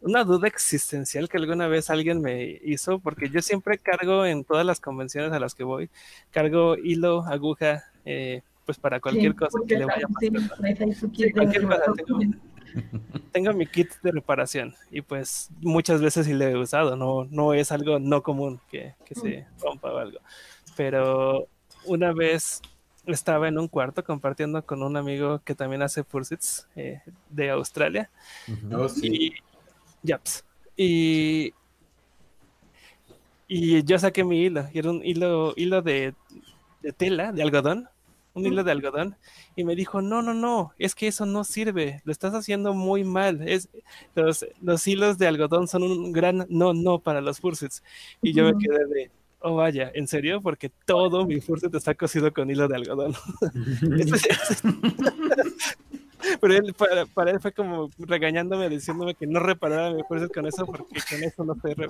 una 0.01 0.23
duda 0.23 0.47
existencial 0.47 1.29
que 1.29 1.37
alguna 1.37 1.67
vez 1.67 1.89
alguien 1.91 2.21
me 2.21 2.59
hizo, 2.63 2.99
porque 2.99 3.29
yo 3.29 3.41
siempre 3.41 3.77
cargo 3.77 4.25
en 4.25 4.43
todas 4.43 4.65
las 4.65 4.79
convenciones 4.79 5.31
a 5.31 5.39
las 5.39 5.53
que 5.53 5.63
voy, 5.63 5.89
cargo 6.31 6.75
hilo, 6.75 7.23
aguja, 7.25 7.83
eh, 8.03 8.41
pues 8.65 8.79
para 8.79 8.99
cualquier 8.99 9.33
Sí, 9.33 9.37
cosa 9.37 9.59
que 9.67 9.75
le 9.75 9.85
vaya 9.85 10.05
a 10.05 10.19
sí, 10.19 10.29
pasar. 10.31 10.57
Sí, 11.13 11.23
de 11.23 11.31
cualquier 11.33 11.63
cosa, 11.67 11.93
tengo, 11.95 12.19
tengo 13.31 13.51
mi 13.53 13.65
kit 13.65 13.91
de 14.03 14.11
reparación 14.11 14.75
y 14.91 15.01
pues 15.01 15.49
muchas 15.61 16.01
veces 16.01 16.25
sí 16.25 16.33
lo 16.33 16.45
he 16.45 16.55
usado, 16.55 16.95
no, 16.95 17.25
no 17.25 17.53
es 17.53 17.71
algo 17.71 17.99
no 17.99 18.21
común 18.21 18.61
que, 18.69 18.95
que 19.05 19.15
se 19.15 19.47
rompa 19.59 19.91
o 19.91 19.97
algo. 19.97 20.19
Pero 20.77 21.47
una 21.85 22.13
vez 22.13 22.61
estaba 23.05 23.47
en 23.47 23.57
un 23.57 23.67
cuarto 23.67 24.03
compartiendo 24.03 24.63
con 24.65 24.83
un 24.83 24.95
amigo 24.95 25.41
que 25.43 25.55
también 25.55 25.81
hace 25.81 26.03
pursuits 26.03 26.67
eh, 26.75 27.01
de 27.29 27.49
Australia 27.49 28.09
Ujú. 28.47 28.81
Oh, 28.83 28.89
sí. 28.89 29.07
y 29.07 29.33
yaps. 30.03 30.45
Y, 30.77 31.53
y 33.47 33.83
yo 33.83 33.99
saqué 33.99 34.23
mi 34.23 34.43
hilo, 34.43 34.67
y 34.71 34.79
era 34.79 34.89
un 34.89 35.03
hilo, 35.03 35.53
hilo 35.55 35.81
de, 35.81 36.13
de 36.81 36.93
tela, 36.93 37.31
de 37.31 37.43
algodón, 37.43 37.89
un 38.35 38.45
hilo 38.45 38.63
de 38.63 38.71
algodón, 38.71 39.15
y 39.55 39.63
me 39.63 39.75
dijo, 39.75 40.01
no, 40.01 40.21
no, 40.21 40.33
no, 40.33 40.73
es 40.79 40.95
que 40.95 41.07
eso 41.07 41.25
no 41.25 41.43
sirve, 41.43 42.01
lo 42.03 42.11
estás 42.11 42.33
haciendo 42.33 42.73
muy 42.73 43.03
mal, 43.03 43.47
es, 43.47 43.69
los, 44.15 44.45
los 44.61 44.87
hilos 44.87 45.17
de 45.17 45.27
algodón 45.27 45.67
son 45.67 45.83
un 45.83 46.11
gran 46.11 46.45
no, 46.49 46.73
no 46.73 46.99
para 46.99 47.21
los 47.21 47.39
fursuits. 47.39 47.83
Y 48.21 48.33
yo 48.33 48.45
me 48.45 48.57
quedé 48.57 48.85
de, 48.87 49.11
oh 49.39 49.55
vaya, 49.55 49.91
¿en 49.93 50.07
serio? 50.07 50.41
Porque 50.41 50.71
todo 50.85 51.25
mi 51.25 51.41
fursuit 51.41 51.73
está 51.75 51.93
cosido 51.93 52.33
con 52.33 52.49
hilo 52.49 52.67
de 52.67 52.75
algodón. 52.75 53.13
Pero 56.39 56.55
él, 56.55 56.73
para, 56.73 57.05
para 57.05 57.31
él 57.31 57.39
fue 57.39 57.51
como 57.51 57.89
regañándome, 57.97 58.69
diciéndome 58.69 59.13
que 59.13 59.27
no 59.27 59.39
reparara 59.39 59.93
mi 59.93 60.01
fursuit 60.07 60.33
con 60.33 60.45
eso, 60.45 60.65
porque 60.65 60.99
con 61.09 61.23
eso 61.23 61.43
no 61.43 61.55
se... 61.61 61.73
re- 61.75 61.89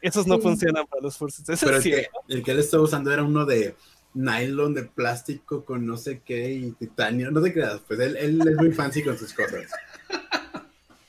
Esos 0.00 0.26
no 0.26 0.36
Sí. 0.36 0.42
funcionan 0.42 0.86
para 0.86 1.02
los 1.02 1.16
fursuits. 1.16 1.60
Pero 1.60 1.76
es 1.76 1.86
el 1.86 1.92
que, 1.92 2.06
el 2.28 2.42
que 2.42 2.50
él 2.52 2.58
estaba 2.60 2.82
usando 2.82 3.12
era 3.12 3.22
uno 3.22 3.44
de 3.44 3.74
nylon, 4.14 4.74
de 4.74 4.84
plástico, 4.84 5.64
con 5.64 5.86
no 5.86 5.96
sé 5.96 6.20
qué, 6.24 6.52
y 6.52 6.72
titanio. 6.72 7.30
No 7.30 7.40
te 7.42 7.52
creas, 7.52 7.80
pues 7.86 8.00
él, 8.00 8.16
él 8.16 8.40
es 8.48 8.56
muy 8.56 8.72
fancy 8.72 9.02
con 9.02 9.16
sus 9.18 9.32
cosas. 9.32 9.70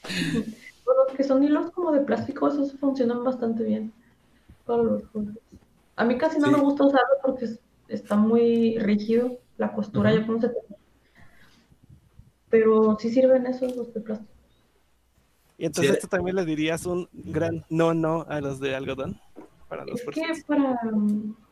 Pues 0.04 0.98
los 1.08 1.16
que 1.18 1.24
son 1.24 1.44
hilos 1.44 1.72
como 1.72 1.92
de 1.92 2.02
plástico, 2.02 2.48
esos 2.48 2.74
funcionan 2.80 3.24
bastante 3.24 3.64
bien 3.64 3.92
para 4.66 4.84
los 4.84 5.04
fursuits. 5.12 5.40
A 5.96 6.06
mí 6.06 6.18
casi 6.18 6.40
no 6.40 6.48
Sí. 6.48 6.54
me 6.54 6.60
gusta 6.60 6.86
usarlo 6.86 7.16
porque 7.24 7.46
es- 7.46 7.60
está 7.88 8.16
muy 8.16 8.78
rígido 8.80 9.38
la 9.58 9.74
costura, 9.74 10.12
Ujú. 10.12 10.20
ya 10.22 10.26
como 10.28 10.42
se 10.42 10.50
te- 10.50 10.56
Pero 12.50 12.98
sí 13.00 13.12
sirven 13.12 13.46
esos 13.46 13.76
los 13.76 13.94
de 13.94 14.02
plástico. 14.02 14.32
Y 15.58 15.66
entonces 15.66 15.96
Sí. 15.96 16.02
tú 16.02 16.08
también 16.08 16.36
le 16.36 16.46
dirías 16.46 16.86
un 16.86 17.08
gran 17.14 17.64
no, 17.70 17.94
no 17.94 18.26
a 18.28 18.40
los 18.42 18.60
de 18.60 18.76
algodón 18.76 19.20
para 19.68 19.86
los 19.86 20.00
Es 20.00 20.06
que 20.10 20.44
para, 20.48 20.80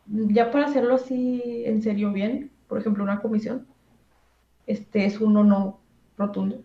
ya 0.09 0.51
para 0.51 0.65
hacerlo 0.67 0.95
así 0.95 1.63
en 1.65 1.81
serio 1.81 2.11
bien, 2.11 2.51
por 2.67 2.79
ejemplo, 2.79 3.03
una 3.03 3.21
comisión, 3.21 3.67
este 4.65 5.05
es 5.05 5.19
un 5.19 5.33
no 5.33 5.79
rotundo. 6.17 6.63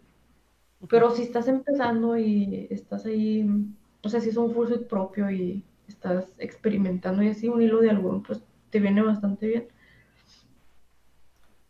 Pero 0.89 1.11
si 1.13 1.23
estás 1.23 1.47
empezando 1.47 2.19
y 2.19 2.67
estás 2.71 3.07
ahí, 3.07 3.49
o 4.03 4.09
sea, 4.09 4.21
si 4.21 4.31
es 4.31 4.37
un 4.37 4.53
fursuit 4.53 4.89
propio 4.89 5.31
y 5.31 5.65
estás 5.87 6.27
experimentando 6.39 7.23
y 7.23 7.29
así, 7.29 7.49
un 7.49 7.63
hilo 7.63 7.81
de 7.81 7.91
algodón, 7.91 8.23
pues 8.23 8.43
te 8.71 8.81
viene 8.81 9.03
bastante 9.03 9.47
bien. 9.47 9.69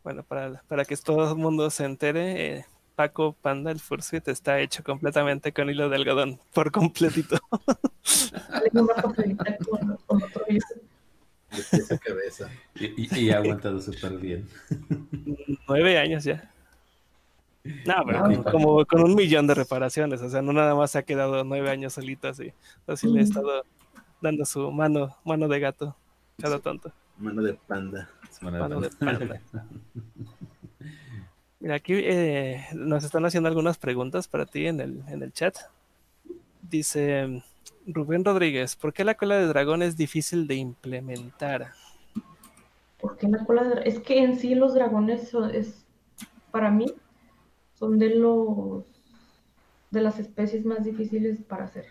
Bueno, 0.02 0.22
para, 0.22 0.62
para 0.66 0.84
que 0.84 0.96
todo 0.96 1.30
el 1.30 1.38
mundo 1.38 1.68
se 1.70 1.84
entere, 1.84 2.56
eh, 2.56 2.64
Paco 2.94 3.36
Panda, 3.40 3.70
el 3.70 3.80
fursuit, 3.80 4.26
está 4.28 4.60
hecho 4.60 4.82
completamente 4.82 5.52
con 5.52 5.70
hilo 5.70 5.88
de 5.88 5.96
algodón, 5.96 6.40
por 6.52 6.70
completito. 6.70 7.38
Con, 8.72 10.22
otro. 10.22 10.44
De 11.56 11.62
pies 11.70 11.92
a 11.92 11.98
cabeza. 11.98 12.50
Y, 12.74 13.02
y- 13.02 13.20
y 13.26 13.30
ha 13.30 13.38
aguantado 13.38 13.80
súper 13.80 14.16
bien. 14.18 14.48
Nueve 15.68 15.98
años 15.98 16.24
ya. 16.24 16.50
No, 17.86 17.94
pero 18.06 18.22
como, 18.22 18.44
como 18.44 18.86
con 18.86 19.02
un 19.04 19.14
millón 19.14 19.46
de 19.46 19.54
reparaciones, 19.54 20.20
o 20.20 20.28
sea, 20.28 20.42
no 20.42 20.52
nada 20.52 20.74
más 20.74 20.90
se 20.90 20.98
ha 20.98 21.02
quedado 21.04 21.44
nueve 21.44 21.70
años 21.70 21.92
solito 21.92 22.26
así. 22.28 22.52
Así 22.88 23.06
le 23.06 23.20
he 23.20 23.22
Mm. 23.22 23.26
estado 23.26 23.64
dando 24.20 24.44
su 24.44 24.70
mano, 24.72 25.16
mano 25.24 25.46
de 25.48 25.60
gato, 25.60 25.96
cada 26.40 26.58
tonto, 26.58 26.92
Mano 27.18 27.40
de 27.42 27.54
panda. 27.54 28.08
mano 28.40 28.80
de 28.80 28.90
panda. 28.90 29.40
Mira, 31.60 31.76
aquí 31.76 31.92
eh, 31.94 32.64
nos 32.74 33.04
están 33.04 33.24
haciendo 33.24 33.48
algunas 33.48 33.78
preguntas 33.78 34.26
para 34.26 34.46
ti 34.46 34.66
en 34.66 34.80
el, 34.80 35.02
en 35.08 35.22
el 35.22 35.32
chat. 35.32 35.54
Dice 36.62 37.42
Rubén 37.86 38.24
Rodríguez, 38.24 38.76
¿por 38.76 38.92
qué 38.92 39.04
la 39.04 39.16
cola 39.16 39.36
de 39.36 39.46
dragón 39.46 39.82
es 39.82 39.96
difícil 39.96 40.46
de 40.46 40.56
implementar? 40.56 41.72
Porque 43.00 43.28
la 43.28 43.44
cola 43.44 43.64
de 43.64 43.70
dra- 43.76 43.82
es 43.84 43.98
que 44.00 44.22
en 44.22 44.38
sí 44.38 44.54
los 44.54 44.74
dragones 44.74 45.28
son- 45.28 45.54
es 45.54 45.84
para 46.50 46.70
mí 46.70 46.86
son 47.74 47.98
de 47.98 48.10
los 48.16 48.84
de 49.90 50.00
las 50.00 50.18
especies 50.18 50.64
más 50.64 50.84
difíciles 50.84 51.42
para 51.42 51.64
hacer. 51.64 51.86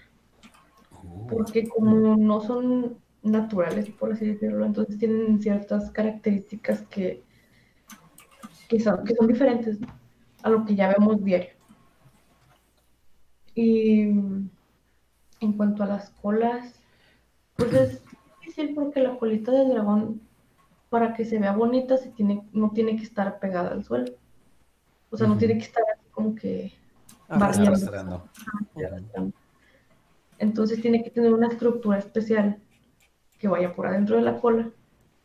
Porque 1.29 1.67
como 1.69 2.15
no 2.17 2.41
son 2.41 2.97
naturales, 3.21 3.89
por 3.91 4.11
así 4.13 4.25
decirlo, 4.25 4.65
entonces 4.65 4.97
tienen 4.97 5.39
ciertas 5.41 5.91
características 5.91 6.81
que, 6.83 7.23
que, 8.67 8.79
son, 8.79 9.03
que 9.03 9.13
son 9.15 9.27
diferentes 9.27 9.79
¿no? 9.79 9.87
a 10.43 10.49
lo 10.49 10.65
que 10.65 10.75
ya 10.75 10.89
vemos 10.89 11.23
diario. 11.23 11.51
Y 13.53 14.07
en 15.41 15.53
cuanto 15.53 15.83
a 15.83 15.87
las 15.87 16.09
colas, 16.21 16.73
pues 17.57 17.73
es 17.73 18.01
difícil 18.39 18.73
porque 18.73 19.01
la 19.01 19.17
colita 19.17 19.51
del 19.51 19.69
dragón, 19.69 20.21
para 20.89 21.13
que 21.13 21.25
se 21.25 21.39
vea 21.39 21.51
bonita, 21.53 21.97
se 21.97 22.09
tiene, 22.11 22.43
no 22.53 22.71
tiene 22.71 22.95
que 22.95 23.03
estar 23.03 23.39
pegada 23.39 23.71
al 23.71 23.83
suelo. 23.83 24.13
O 25.09 25.17
sea, 25.17 25.27
no 25.27 25.37
tiene 25.37 25.57
que 25.57 25.65
estar 25.65 25.83
así 25.93 26.05
como 26.11 26.35
que 26.35 26.71
barriendo. 27.27 27.69
Arrastrando. 27.71 28.23
Entonces 30.39 30.81
tiene 30.81 31.03
que 31.03 31.09
tener 31.09 31.33
una 31.33 31.47
estructura 31.47 31.97
especial 31.97 32.57
que 33.39 33.47
vaya 33.47 33.73
por 33.73 33.87
adentro 33.87 34.15
de 34.17 34.21
la 34.23 34.39
cola 34.39 34.69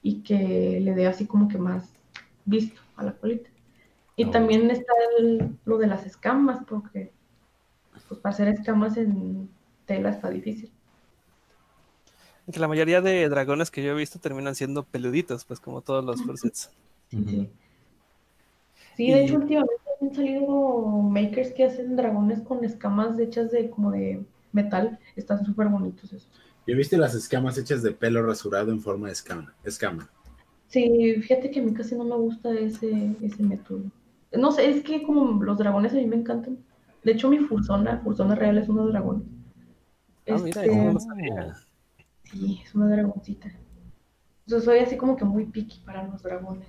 y 0.03 0.23
que 0.23 0.81
le 0.81 0.95
dé 0.95 1.07
así 1.07 1.27
como 1.27 1.49
que 1.49 1.59
más 1.59 1.91
visto 2.45 2.81
a 2.97 3.05
la 3.05 3.13
colita. 3.13 3.51
Y 4.17 4.25
Oh. 4.27 4.31
también 4.31 4.71
está 4.71 4.93
el- 5.19 5.57
lo 5.65 5.79
de 5.79 5.87
las 5.87 6.07
escamas, 6.07 6.61
porque 6.67 7.13
pues 8.09 8.21
para 8.21 8.35
hacer 8.35 8.49
escamas 8.49 8.97
en 8.97 9.49
tela 9.87 10.11
está 10.11 10.31
difícil. 10.31 10.71
Que 12.53 12.61
la 12.61 12.69
mayoría 12.69 13.01
de 13.01 13.29
dragones 13.29 13.71
que 13.73 13.83
yo 13.83 13.91
he 13.93 13.95
visto 13.95 14.21
terminan 14.21 14.55
siendo 14.55 14.85
peluditos, 14.85 15.45
pues 15.45 15.59
como 15.59 15.81
todos 15.81 16.05
los 16.05 16.23
fursuits. 16.23 16.71
Sí. 17.11 17.51
Sí, 18.97 19.11
de 19.11 19.23
Y- 19.23 19.25
hecho 19.25 19.37
últimamente 19.37 19.83
han 20.01 20.15
salido 20.15 20.47
makers 21.03 21.53
que 21.53 21.65
hacen 21.65 21.97
dragones 21.97 22.41
con 22.43 22.65
escamas 22.65 23.19
hechas 23.19 23.51
de 23.51 23.69
como 23.71 23.91
de 23.91 24.25
metal. 24.53 24.99
Están 25.17 25.45
súper 25.45 25.69
bonitos 25.69 26.13
esos. 26.13 26.31
¿Ya 26.67 26.75
viste 26.77 26.97
las 26.97 27.15
escamas 27.15 27.59
hechas 27.59 27.83
de 27.83 27.93
pelo 27.93 28.25
rasurado 28.25 28.71
en 28.73 28.81
forma 28.81 29.07
de 29.09 29.13
escama? 29.15 29.55
escama? 29.65 30.09
Sí, 30.69 31.15
fíjate 31.23 31.51
que 31.51 31.61
a 31.61 31.63
mí 31.63 31.73
casi 31.73 31.95
no 31.95 32.05
me 32.05 32.17
gusta 32.17 32.53
ese, 32.53 33.17
ese 33.23 33.43
método. 33.43 33.83
No 34.33 34.51
sé, 34.51 34.69
es 34.69 34.83
que 34.83 35.03
como 35.03 35.43
los 35.43 35.59
dragones 35.59 35.93
a 35.93 35.97
mí 35.97 36.07
me 36.07 36.17
encantan. 36.17 36.59
De 37.05 37.13
hecho, 37.13 37.29
mi 37.29 37.39
Fursona, 37.39 38.01
Fursona 38.03 38.35
real 38.35 38.59
es 38.59 38.69
uno 38.69 38.85
de 38.87 38.93
dragones. 38.93 39.27
Ah, 40.29 40.39
mira, 40.39 40.63
Este, 40.63 40.93
lo 40.93 41.01
sabía. 41.01 41.57
Sí, 42.25 42.61
es 42.65 42.75
una 42.75 42.89
dragoncita. 42.89 43.51
Yo 44.47 44.61
soy 44.61 44.79
así 44.81 44.97
como 44.97 45.17
que 45.17 45.25
muy 45.25 45.47
picky 45.47 45.81
para 45.81 46.05
los 46.05 46.23
dragones. 46.23 46.69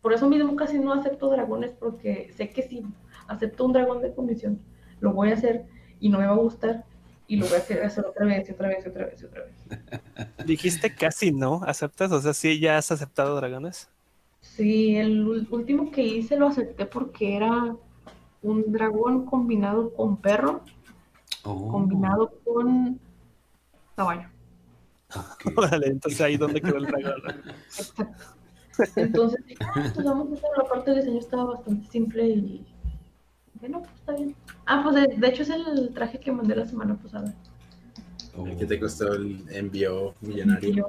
Por 0.00 0.12
eso 0.14 0.28
mismo 0.28 0.56
casi 0.56 0.78
no 0.78 0.92
acepto 0.94 1.28
dragones 1.30 1.72
porque 1.72 2.32
sé 2.32 2.50
que 2.50 2.62
si 2.62 2.82
acepto 3.28 3.64
un 3.66 3.72
dragón 3.74 4.00
de 4.02 4.14
comisión, 4.14 4.60
lo 5.00 5.12
voy 5.12 5.30
a 5.30 5.34
hacer 5.34 5.66
y 6.00 6.08
no 6.08 6.18
me 6.18 6.26
va 6.26 6.32
a 6.34 6.36
gustar 6.36 6.84
y 7.26 7.36
lo 7.36 7.46
voy 7.46 7.56
a 7.56 7.60
hacer 7.60 8.06
otra 8.06 8.24
vez 8.26 8.48
y 8.48 8.52
otra 8.52 8.68
vez 8.68 8.86
y 8.86 8.88
otra 8.88 9.06
vez 9.06 9.22
y 9.22 9.24
otra 9.26 9.42
vez. 9.44 9.54
Dijiste 10.38 10.94
casi 10.94 11.32
no, 11.32 11.62
¿aceptas? 11.64 12.12
O 12.12 12.20
sea, 12.20 12.34
sí, 12.34 12.58
ya 12.60 12.78
has 12.78 12.90
aceptado 12.92 13.36
dragones. 13.36 13.90
Sí, 14.40 14.96
el 14.96 15.46
último 15.50 15.90
que 15.90 16.02
hice 16.02 16.36
lo 16.36 16.46
acepté 16.48 16.86
porque 16.86 17.36
era 17.36 17.76
un 18.42 18.72
dragón 18.72 19.26
combinado 19.26 19.92
con 19.94 20.16
perro, 20.20 20.62
Oh, 21.46 21.68
combinado 21.68 22.32
con 22.44 22.98
caballo. 23.94 24.28
Órale, 25.56 25.86
entonces 25.86 26.20
ahí 26.20 26.36
donde 26.36 26.60
quedó 26.60 26.78
el 26.78 26.86
dragón. 26.86 27.22
Entonces, 28.96 29.46
dije, 29.46 29.64
ah, 29.64 29.90
pues 29.94 30.04
vamos 30.04 30.28
a 30.30 30.34
hacer 30.34 30.50
la 30.58 30.64
parte 30.64 30.90
del 30.90 31.00
diseño 31.00 31.18
estaba 31.20 31.44
bastante 31.44 31.88
simple 31.88 32.26
y 32.28 32.66
bueno, 33.60 33.80
pues 33.80 33.94
está 33.94 34.12
bien. 34.12 34.34
Ah, 34.66 34.82
pues 34.82 34.96
de, 34.96 35.16
de 35.16 35.28
hecho 35.28 35.42
es 35.44 35.50
el 35.50 35.94
traje 35.94 36.18
que 36.18 36.32
mandé 36.32 36.56
la 36.56 36.66
semana 36.66 36.96
pasada. 36.96 37.32
Oh. 38.36 38.44
¿Qué 38.58 38.66
te 38.66 38.78
costó 38.78 39.14
el 39.14 39.44
envío 39.50 40.14
millonario? 40.20 40.86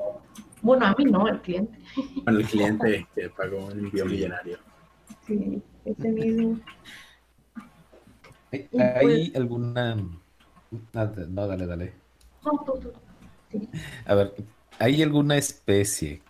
Bueno, 0.62 0.88
a 0.88 0.96
mí 0.98 1.06
no, 1.06 1.28
el 1.28 1.40
cliente. 1.42 1.78
Bueno, 2.24 2.40
el 2.40 2.48
cliente 2.48 3.08
que 3.16 3.30
pagó 3.30 3.68
un 3.68 3.80
envío 3.80 4.06
millonario. 4.06 4.58
Sí, 5.26 5.62
ese 5.86 6.10
mismo. 6.10 6.60
¿Hay, 8.52 8.68
Y 8.72 8.82
hay 8.82 9.34
alguna... 9.36 9.96
ah, 10.94 11.12
No, 11.30 11.48
dale, 11.48 11.66
dale. 11.68 11.94
A 14.06 14.14
ver, 14.16 14.34
¿hay 14.80 15.02
alguna 15.04 15.38
especie 15.38 16.22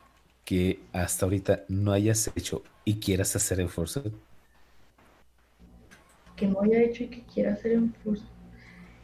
que 0.46 0.80
hasta 0.94 1.26
ahorita 1.26 1.64
no 1.68 1.92
hayas 1.92 2.32
hecho 2.36 2.64
y 2.86 3.00
quieras 3.00 3.36
hacer 3.36 3.60
en 3.60 3.70
Forza? 3.70 4.02
Que 6.36 6.48
no 6.48 6.62
haya 6.62 6.82
hecho 6.82 7.04
y 7.04 7.08
que 7.08 7.24
quiera 7.24 7.54
hacer 7.54 7.74
en 7.74 7.90
curso. 8.04 8.24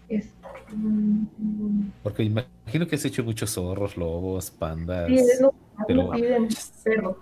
Es. 0.09 0.29
mm, 0.75 1.87
Porque 2.03 2.23
imagino 2.23 2.87
que 2.87 2.95
has 2.95 3.05
hecho 3.05 3.23
muchos 3.23 3.51
zorros, 3.51 3.97
lobos, 3.97 4.51
pandas. 4.51 5.07
Sí, 5.07 5.15
es 5.15 5.41
lo 5.41 5.53
que 5.87 5.93
me 5.93 6.09
piden, 6.11 6.47
pero 6.83 7.17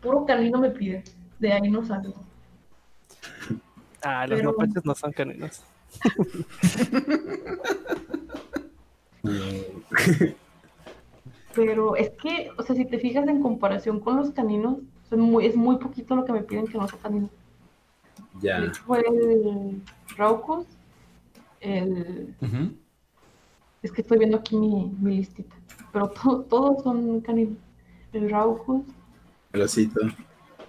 puro 0.00 0.24
canino 0.26 0.58
me 0.58 0.70
piden. 0.70 1.04
De 1.38 1.52
ahí 1.52 1.70
no 1.70 1.84
salgo. 1.84 2.14
Ah, 4.02 4.26
los 4.26 4.38
Pero- 4.40 4.52
mapaches 4.52 4.84
no 4.84 4.94
son 4.94 5.12
caninos. 5.12 5.62
Pero 11.54 11.96
es 11.96 12.10
que, 12.10 12.50
o 12.58 12.62
sea, 12.62 12.76
si 12.76 12.84
te 12.84 12.98
fijas 12.98 13.26
en 13.28 13.40
comparación 13.42 14.00
con 14.00 14.16
los 14.16 14.30
caninos, 14.30 14.78
son 15.08 15.20
muy, 15.20 15.46
es 15.46 15.56
muy 15.56 15.76
poquito 15.76 16.14
lo 16.14 16.24
que 16.24 16.32
me 16.32 16.42
piden 16.42 16.66
que 16.66 16.76
no 16.76 16.86
sea 16.88 16.98
canino. 16.98 17.30
Ya. 18.40 18.70
Fue 18.86 19.00
el 19.00 19.80
Raucus, 20.16 20.66
el... 21.60 22.34
Es 23.82 23.92
que 23.92 24.02
estoy 24.02 24.18
viendo 24.18 24.38
aquí 24.38 24.56
mi, 24.56 24.92
mi 25.00 25.16
listita. 25.18 25.54
Pero 25.92 26.10
to- 26.10 26.40
todos 26.42 26.82
son 26.82 27.20
caninos. 27.20 27.56
El 28.12 28.30
Raucus, 28.30 28.82
El 29.52 29.62
osito. 29.62 30.00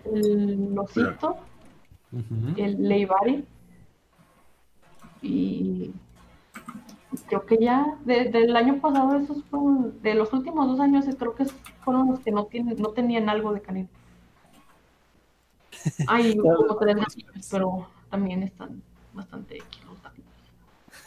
el 0.05 0.75
Osito, 0.77 1.37
el 2.57 2.87
Leivari. 2.87 3.45
Y 5.21 5.91
creo 7.27 7.45
que 7.45 7.57
ya 7.57 7.97
de- 8.05 8.25
del 8.29 8.55
año 8.55 8.79
pasado, 8.79 9.17
esos 9.17 9.43
fueron, 9.45 10.01
de 10.01 10.13
los 10.13 10.31
últimos 10.33 10.67
dos 10.67 10.79
años, 10.79 11.05
creo 11.17 11.35
que 11.35 11.45
fueron 11.83 12.09
los 12.11 12.19
que 12.19 12.31
no, 12.31 12.45
tienen, 12.45 12.77
no 12.77 12.89
tenían 12.89 13.29
algo 13.29 13.53
de 13.53 13.61
canino. 13.61 13.89
Hay 16.07 16.37
como 16.37 16.75
tres 16.77 16.95
gatitos, 16.95 17.47
pero 17.51 17.87
también 18.09 18.43
están 18.43 18.81
bastante 19.13 19.57
X 19.57 19.85
los. 19.85 19.97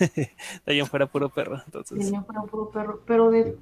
De 0.66 0.78
en 0.78 0.86
fuera 0.86 1.06
puro 1.06 1.28
perro. 1.28 1.60
Entonces, 1.66 1.98
Tenía 1.98 2.22
para 2.22 2.42
puro 2.42 2.70
perro, 2.70 3.00
pero 3.06 3.30
de 3.30 3.58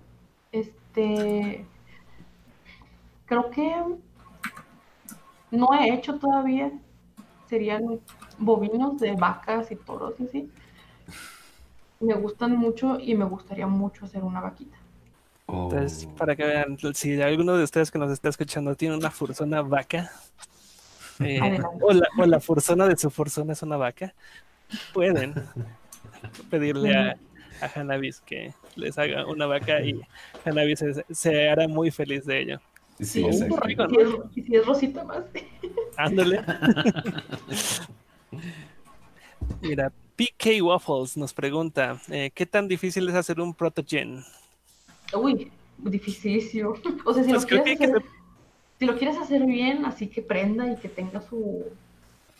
este 0.52 1.64
creo 3.26 3.50
que 3.50 3.74
no 5.50 5.68
he 5.74 5.92
hecho 5.94 6.18
todavía 6.18 6.72
serían 7.48 8.00
bovinos 8.38 9.00
de 9.00 9.14
vacas 9.14 9.70
y 9.70 9.76
toros 9.76 10.14
y 10.18 10.24
así. 10.24 10.50
Me 12.00 12.14
gustan 12.14 12.56
mucho 12.56 12.98
y 13.00 13.14
me 13.14 13.24
gustaría 13.24 13.66
mucho 13.66 14.04
hacer 14.04 14.22
una 14.22 14.40
vaquita. 14.40 14.76
Oh. 15.46 15.70
entonces, 15.72 16.06
para 16.18 16.36
que 16.36 16.44
vean, 16.44 16.76
si 16.92 17.20
alguno 17.22 17.56
de 17.56 17.64
ustedes 17.64 17.90
que 17.90 17.98
nos 17.98 18.10
está 18.10 18.28
escuchando 18.28 18.74
tiene 18.74 18.96
una 18.96 19.10
fursona 19.10 19.62
vaca, 19.62 20.10
eh, 21.20 21.58
o, 21.80 21.92
la, 21.92 22.06
o 22.18 22.26
la 22.26 22.38
fursona 22.38 22.86
de 22.86 22.98
su 22.98 23.08
fursona 23.08 23.54
es 23.54 23.62
una 23.62 23.78
vaca, 23.78 24.14
pueden 24.92 25.34
pedirle 26.50 26.94
a, 26.94 27.16
a 27.62 27.80
Hanabis 27.80 28.20
que 28.20 28.52
les 28.76 28.98
haga 28.98 29.26
una 29.26 29.46
vaca 29.46 29.80
y 29.80 30.00
Hanabis 30.44 30.80
se, 30.80 31.04
se 31.10 31.48
hará 31.48 31.66
muy 31.66 31.90
feliz 31.90 32.26
de 32.26 32.40
ello. 32.40 32.60
Sí, 33.00 33.22
un 33.22 33.32
Y 33.32 33.36
si 33.36 33.42
es, 33.42 33.50
y 34.34 34.42
si 34.42 34.56
es 34.56 34.66
rosita 34.66 35.04
más. 35.04 35.24
Ándale. 35.96 36.40
Mira, 39.62 39.92
PK 40.16 40.62
Waffles 40.62 41.16
nos 41.16 41.32
pregunta, 41.32 42.00
eh, 42.08 42.30
¿qué 42.34 42.44
tan 42.44 42.68
difícil 42.68 43.08
es 43.08 43.14
hacer 43.14 43.40
un 43.40 43.54
protogen? 43.54 44.22
Uy, 45.14 45.50
dificilísimo. 45.78 46.74
O 47.04 47.14
sea, 47.14 47.22
si 47.22 47.30
lo 47.30 47.36
Pues 47.36 47.46
creo 47.46 47.62
quieres 47.62 47.78
que 47.78 47.84
hay 47.84 47.90
que 47.90 47.96
hacer, 47.96 48.10
si 48.78 48.86
lo 48.86 48.98
quieres 48.98 49.16
hacer 49.16 49.46
bien, 49.46 49.84
así 49.84 50.08
que 50.08 50.22
prenda 50.22 50.70
y 50.70 50.76
que 50.76 50.88
tenga 50.88 51.20
su, 51.20 51.64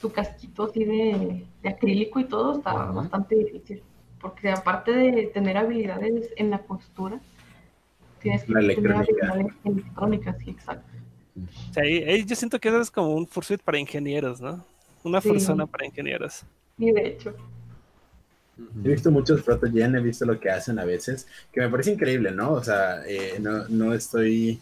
su 0.01 0.13
casquito 0.13 0.65
así 0.65 0.85
de, 0.85 1.45
de 1.63 1.69
acrílico 1.69 2.21
y 2.21 2.25
todo, 2.25 2.59
está 2.59 2.73
bastante 2.73 3.37
difícil. 3.37 3.83
Porque 4.21 4.51
aparte 4.51 4.93
de 4.93 5.27
tener 5.27 5.57
habilidades 5.57 6.31
en 6.37 6.51
la 6.51 6.59
costura, 6.59 7.21
tienes 8.21 8.45
que 8.45 8.53
La 8.53 8.61
tener 8.61 8.79
electrónica. 8.79 10.37
sí, 10.39 10.51
exacto. 10.51 10.87
O 11.71 11.73
sea, 11.73 11.85
yo 12.25 12.37
siento 12.37 12.59
que 12.59 12.69
eso 12.69 12.81
es 12.81 12.91
como 12.91 13.15
un 13.15 13.27
fursuit 13.27 13.63
para 13.63 13.79
ingenieros, 13.79 14.41
¿no? 14.41 14.65
Una 15.05 15.21
Sí. 15.21 15.29
fursona 15.29 15.67
para 15.67 15.87
ingenieros. 15.87 16.43
Y 16.79 16.91
de 16.93 17.07
hecho, 17.09 17.35
He 18.85 18.89
visto 18.89 19.13
muchos 19.13 19.43
protogen, 19.43 19.95
he 19.95 20.01
visto 20.01 20.27
lo 20.27 20.41
que 20.41 20.51
hacen 20.51 20.81
a 20.81 20.85
veces, 20.85 21.29
que 21.53 21.61
me 21.61 21.69
parece 21.69 21.93
increíble, 21.93 22.33
¿no? 22.33 22.55
O 22.55 22.65
sea, 22.65 23.07
eh, 23.07 23.39
no, 23.41 23.69
no 23.69 23.95
estoy, 23.95 24.61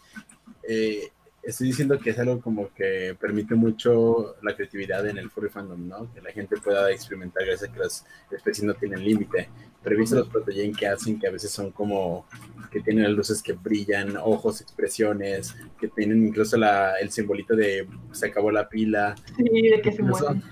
eh, 0.68 1.08
estoy 1.46 1.68
diciendo 1.68 1.98
que 1.98 2.10
es 2.10 2.18
algo 2.18 2.40
como 2.40 2.72
que 2.74 3.16
permite 3.18 3.54
mucho 3.54 4.34
la 4.42 4.54
creatividad 4.54 5.06
en 5.06 5.16
el 5.16 5.30
furry 5.30 5.48
fandom, 5.48 5.86
¿no? 5.86 6.12
Que 6.12 6.20
la 6.20 6.32
gente 6.32 6.56
pueda 6.56 6.90
experimentar 6.90 7.46
gracias 7.46 7.70
a 7.70 7.72
que 7.72 7.78
las 7.78 8.04
especies 8.30 8.64
no 8.64 8.74
tienen 8.74 9.04
límite. 9.04 9.48
Pero 9.82 9.96
visto 9.96 10.16
los 10.16 10.28
protogen 10.28 10.74
que 10.74 10.88
hacen 10.88 11.20
que 11.20 11.28
a 11.28 11.30
veces 11.30 11.52
son 11.52 11.70
como 11.70 12.26
que 12.72 12.80
tienen 12.80 13.12
luces 13.14 13.40
que 13.40 13.52
brillan, 13.52 14.16
ojos, 14.16 14.60
expresiones, 14.60 15.54
que 15.78 15.86
tienen 15.86 16.26
incluso 16.26 16.56
la, 16.56 16.96
el 16.98 17.12
simbolito 17.12 17.54
de 17.54 17.86
se 18.10 18.26
acabó 18.26 18.50
la 18.50 18.68
pila, 18.68 19.14
sí, 19.36 19.68
de 19.68 19.80
que 19.80 19.92
se 19.92 20.02
mueven. 20.02 20.42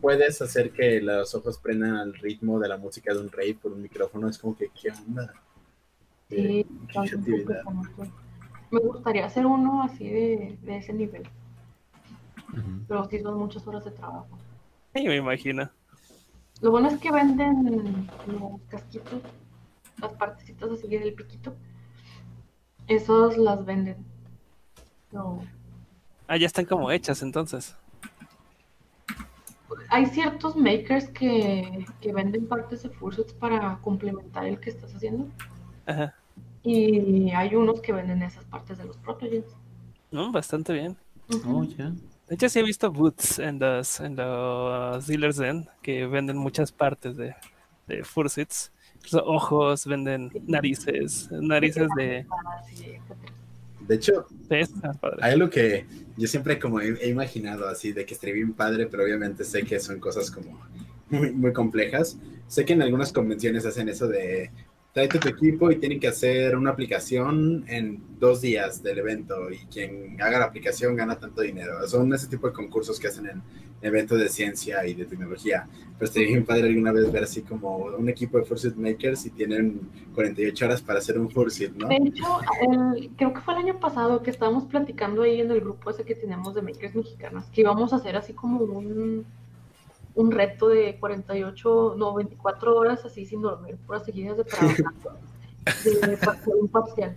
puedes 0.00 0.42
hacer 0.42 0.72
que 0.72 1.00
los 1.00 1.32
ojos 1.36 1.58
prendan 1.58 1.94
al 1.94 2.14
ritmo 2.14 2.58
de 2.58 2.68
la 2.68 2.76
música 2.76 3.14
de 3.14 3.20
un 3.20 3.30
rey 3.30 3.54
por 3.54 3.72
un 3.72 3.82
micrófono. 3.82 4.28
Es 4.28 4.38
como 4.38 4.56
que, 4.56 4.70
¿qué 4.80 4.90
onda? 4.90 5.32
Sí, 6.28 6.36
Eh, 6.36 6.66
qué 6.88 6.98
creatividad. 7.08 7.62
Me 8.70 8.80
gustaría 8.80 9.26
hacer 9.26 9.46
uno 9.46 9.82
así 9.82 10.08
de, 10.08 10.58
de 10.62 10.76
ese 10.76 10.92
nivel, 10.92 11.22
Ujú. 12.52 12.84
pero 12.86 13.04
sí 13.08 13.18
son 13.18 13.38
muchas 13.38 13.66
horas 13.66 13.84
de 13.84 13.90
trabajo. 13.90 14.28
Sí, 14.94 15.06
me 15.06 15.16
imagino. 15.16 15.68
Lo 16.60 16.70
bueno 16.70 16.88
es 16.88 16.98
que 16.98 17.10
venden 17.10 18.08
los 18.26 18.60
casquitos, 18.68 19.22
las 20.00 20.12
partecitas 20.12 20.70
así 20.70 20.88
del 20.88 21.14
piquito. 21.14 21.54
Esos 22.86 23.36
las 23.36 23.64
venden. 23.64 24.04
No. 25.10 25.42
Ah, 26.28 26.36
ya 26.36 26.46
están 26.46 26.64
como 26.64 26.90
hechas 26.90 27.22
entonces. 27.22 27.74
Hay 29.88 30.06
ciertos 30.06 30.54
makers 30.54 31.08
que, 31.08 31.86
que 32.00 32.12
venden 32.12 32.46
partes 32.46 32.82
de 32.84 32.90
fursuits 32.90 33.32
para 33.32 33.78
complementar 33.82 34.46
el 34.46 34.60
que 34.60 34.70
estás 34.70 34.94
haciendo. 34.94 35.26
Ajá. 35.86 36.14
Y 36.62 37.30
hay 37.30 37.54
unos 37.54 37.80
que 37.80 37.92
venden 37.92 38.22
esas 38.22 38.44
partes 38.44 38.78
de 38.78 38.84
los 38.84 38.96
protogens. 38.98 39.44
No, 40.10 40.30
bastante 40.30 40.72
bien. 40.72 40.96
Oh, 41.46 41.64
ya. 41.64 41.92
De 42.28 42.34
hecho, 42.34 42.48
sí 42.48 42.58
he 42.58 42.62
visto 42.62 42.90
booths 42.92 43.38
en 43.38 43.58
los, 43.58 44.00
en 44.00 44.16
los 44.16 45.06
dealers 45.06 45.36
den 45.36 45.68
que 45.82 46.06
venden 46.06 46.36
muchas 46.36 46.70
partes 46.70 47.16
de, 47.16 47.34
de 47.88 48.04
fursuits. 48.04 48.72
Incluso 48.96 49.24
ojos, 49.24 49.86
venden 49.86 50.30
narices, 50.46 51.30
narices 51.32 51.88
de. 51.96 52.26
De 53.80 53.94
hecho, 53.94 54.26
hay 54.50 55.32
algo 55.32 55.48
que 55.48 55.86
yo 56.16 56.28
siempre 56.28 56.58
como 56.58 56.80
he, 56.80 56.92
he 57.02 57.08
imaginado 57.08 57.66
así, 57.66 57.92
de 57.92 58.04
que 58.04 58.14
estaría 58.14 58.34
bien 58.34 58.52
padre, 58.52 58.86
pero 58.86 59.02
obviamente 59.02 59.42
sé 59.42 59.64
que 59.64 59.80
son 59.80 59.98
cosas 59.98 60.30
como 60.30 60.60
muy, 61.08 61.32
muy 61.32 61.52
complejas. 61.52 62.18
Sé 62.46 62.64
que 62.64 62.74
en 62.74 62.82
algunas 62.82 63.12
convenciones 63.12 63.64
hacen 63.64 63.88
eso 63.88 64.06
de 64.06 64.50
tráete 64.92 65.18
tu 65.18 65.28
equipo 65.28 65.70
y 65.70 65.76
tienen 65.76 66.00
que 66.00 66.08
hacer 66.08 66.56
una 66.56 66.70
aplicación 66.70 67.64
en 67.68 68.02
dos 68.18 68.40
días 68.40 68.82
del 68.82 68.98
evento 68.98 69.50
y 69.50 69.58
quien 69.66 70.20
haga 70.20 70.38
la 70.40 70.46
aplicación 70.46 70.96
gana 70.96 71.18
tanto 71.18 71.42
dinero. 71.42 71.86
Son 71.86 72.12
ese 72.12 72.26
tipo 72.26 72.48
de 72.48 72.52
concursos 72.52 72.98
que 72.98 73.06
hacen 73.08 73.26
en 73.26 73.42
eventos 73.82 74.18
de 74.18 74.28
ciencia 74.28 74.84
y 74.86 74.94
de 74.94 75.06
tecnología. 75.06 75.66
Pero 75.96 76.04
estaría 76.08 76.28
bien 76.28 76.44
padre 76.44 76.68
alguna 76.68 76.92
vez 76.92 77.10
ver 77.12 77.22
así 77.24 77.42
como 77.42 77.76
un 77.76 78.08
equipo 78.08 78.38
de 78.38 78.44
Fursuit 78.44 78.74
Makers 78.74 79.26
y 79.26 79.30
tienen 79.30 79.80
48 80.14 80.64
horas 80.64 80.82
para 80.82 80.98
hacer 80.98 81.18
un 81.18 81.30
Fursuit, 81.30 81.72
¿no? 81.76 81.86
De 81.88 81.96
hecho, 81.96 82.24
el- 82.60 83.10
creo 83.16 83.32
que 83.32 83.40
fue 83.40 83.54
el 83.54 83.60
año 83.60 83.78
pasado 83.78 84.22
que 84.22 84.30
estábamos 84.30 84.64
platicando 84.64 85.22
ahí 85.22 85.40
en 85.40 85.50
el 85.50 85.60
grupo 85.60 85.90
ese 85.90 86.04
que 86.04 86.14
tenemos 86.14 86.54
de 86.54 86.62
Makers 86.62 86.94
mexicanos, 86.96 87.44
que 87.52 87.60
íbamos 87.60 87.92
a 87.92 87.96
hacer 87.96 88.16
así 88.16 88.32
como 88.32 88.58
un, 88.64 89.24
un 90.14 90.30
reto 90.30 90.68
de 90.68 90.98
48, 90.98 91.94
no, 91.96 92.14
24 92.14 92.76
horas 92.76 93.04
así 93.04 93.24
sin 93.24 93.42
dormir, 93.42 93.76
puras 93.86 94.04
seguidas 94.04 94.36
de 94.36 94.44
trabajo, 94.44 94.82
de, 95.84 96.54
un 96.54 96.68
parcial. 96.68 97.16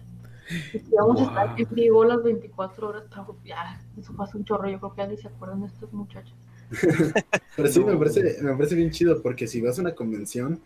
Y 0.73 0.77
íbamos 0.91 1.21
a 1.21 1.23
estar 1.23 1.59
en 1.59 1.67
vivo 1.71 2.05
las 2.05 2.21
24 2.21 2.89
horas, 2.89 3.03
pero 3.09 3.37
ya, 3.43 3.81
eso 3.97 4.13
hace 4.19 4.37
un 4.37 4.45
chorro, 4.45 4.69
yo 4.69 4.79
creo 4.79 4.93
que 4.93 5.01
ya 5.01 5.07
ni 5.07 5.17
se 5.17 5.27
acuerdan 5.27 5.61
de 5.61 5.67
estos 5.67 5.91
muchachos. 5.93 6.35
Pero 7.55 7.67
sí, 7.69 7.79
me 7.81 7.95
parece, 7.95 8.41
me 8.41 8.53
parece 8.53 8.73
bien 8.73 8.89
chido 8.89 9.21
porque 9.21 9.45
si 9.45 9.61
vas 9.61 9.77
a 9.77 9.81
una 9.81 9.93
convención 9.93 10.59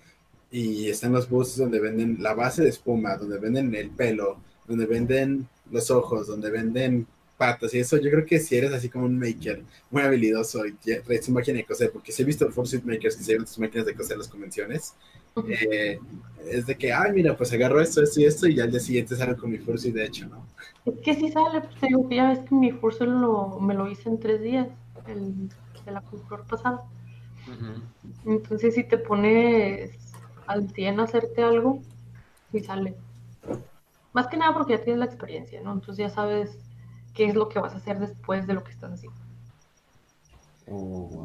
y 0.49 0.87
están 0.89 1.11
los 1.11 1.29
booths 1.29 1.57
donde 1.57 1.81
venden 1.81 2.17
la 2.21 2.33
base 2.33 2.63
de 2.63 2.69
espuma, 2.69 3.17
donde 3.17 3.37
venden 3.39 3.75
el 3.75 3.89
pelo, 3.89 4.37
donde 4.67 4.85
venden 4.85 5.47
los 5.69 5.91
ojos, 5.91 6.27
donde 6.27 6.49
venden 6.49 7.07
patas 7.37 7.73
y 7.73 7.79
eso, 7.79 7.97
yo 7.97 8.09
creo 8.09 8.25
que 8.25 8.39
si 8.39 8.57
eres 8.57 8.73
así 8.73 8.89
como 8.89 9.05
un 9.05 9.17
maker 9.17 9.63
muy 9.91 10.01
habilidoso 10.01 10.65
y 10.65 10.73
traes 10.73 11.25
tu 11.25 11.31
máquina 11.31 11.57
de 11.57 11.65
coser, 11.65 11.91
porque 11.91 12.11
si 12.11 12.23
he 12.23 12.25
visto 12.25 12.49
Fursuit 12.49 12.83
Makers 12.83 13.15
que 13.15 13.23
se 13.23 13.31
llevan 13.31 13.47
sus 13.47 13.59
máquinas 13.59 13.85
de 13.85 13.95
coser 13.95 14.13
en 14.13 14.19
las 14.19 14.27
convenciones, 14.27 14.95
eh, 15.47 15.99
es 16.49 16.65
de 16.65 16.75
que, 16.75 16.91
ay, 16.91 17.11
mira, 17.13 17.37
pues 17.37 17.53
agarro 17.53 17.79
esto, 17.79 18.01
esto 18.01 18.19
y 18.19 18.25
esto 18.25 18.47
y 18.47 18.55
ya 18.55 18.63
al 18.63 18.71
día 18.71 18.79
siguiente 18.79 19.15
salgo 19.15 19.39
con 19.39 19.51
mi 19.51 19.59
Fursuit 19.59 19.93
de 19.93 20.05
hecho, 20.05 20.27
¿no? 20.27 20.43
Es 20.85 20.99
que 21.01 21.13
sí 21.13 21.29
sale, 21.31 21.61
pues 21.61 21.75
te 21.79 21.87
digo 21.87 22.09
que 22.09 22.15
ya 22.15 22.29
ves 22.29 22.39
que 22.39 22.55
mi 22.55 22.71
curso 22.71 23.05
lo, 23.05 23.59
me 23.59 23.73
lo 23.73 23.87
hice 23.87 24.09
en 24.09 24.19
tres 24.19 24.41
días, 24.41 24.67
el 25.07 25.49
de 25.85 25.91
la 25.91 26.01
cultura 26.01 26.43
pasada. 26.43 26.83
Entonces, 28.25 28.75
si 28.75 28.83
te 28.83 28.97
pones 28.97 29.91
al 30.47 30.69
100 30.69 30.99
a 30.99 31.03
hacerte 31.03 31.43
algo, 31.43 31.81
sí 32.51 32.59
sale. 32.59 32.95
Más 34.13 34.27
que 34.27 34.37
nada 34.37 34.53
porque 34.53 34.73
ya 34.73 34.83
tienes 34.83 34.99
la 34.99 35.05
experiencia, 35.05 35.61
¿no? 35.61 35.73
Entonces 35.73 35.97
ya 35.97 36.09
sabes 36.09 36.57
qué 37.17 37.25
es 37.25 37.35
lo 37.35 37.49
que 37.49 37.59
vas 37.59 37.73
a 37.73 37.77
hacer 37.77 37.97
después 37.99 38.45
de 38.45 38.53
lo 38.53 38.63
que 38.63 38.71
estás 38.71 38.93
haciendo. 38.93 39.17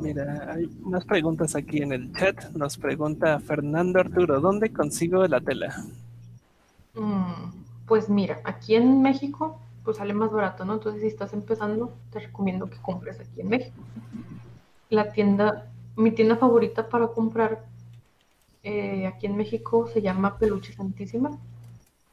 Mira, 0.00 0.54
hay 0.54 0.66
más 0.80 1.04
preguntas 1.04 1.54
aquí 1.54 1.82
en 1.82 1.92
el 1.92 2.12
chat. 2.14 2.50
Nos 2.52 2.78
pregunta 2.78 3.38
Fernando 3.40 4.00
Arturo, 4.00 4.40
¿dónde 4.40 4.72
consigo 4.72 5.26
la 5.26 5.40
tela? 5.42 5.74
Mm, 6.94 7.52
pues 7.86 8.08
mira, 8.08 8.40
aquí 8.44 8.74
en 8.74 9.02
México, 9.02 9.60
pues 9.84 9.98
sale 9.98 10.14
más 10.14 10.32
barato, 10.32 10.64
¿no? 10.64 10.74
Entonces, 10.74 11.02
si 11.02 11.08
estás 11.08 11.34
empezando, 11.34 11.92
te 12.10 12.20
recomiendo 12.20 12.70
que 12.70 12.78
compres 12.78 13.20
aquí 13.20 13.42
en 13.42 13.48
México. 13.48 13.82
La 14.88 15.12
tienda, 15.12 15.70
mi 15.94 16.12
tienda 16.12 16.36
favorita 16.36 16.88
para 16.88 17.08
comprar 17.08 17.66
eh, 18.62 19.06
aquí 19.06 19.26
en 19.26 19.36
México 19.36 19.88
se 19.92 20.00
llama 20.00 20.38
Peluche 20.38 20.72
Santísima, 20.72 21.36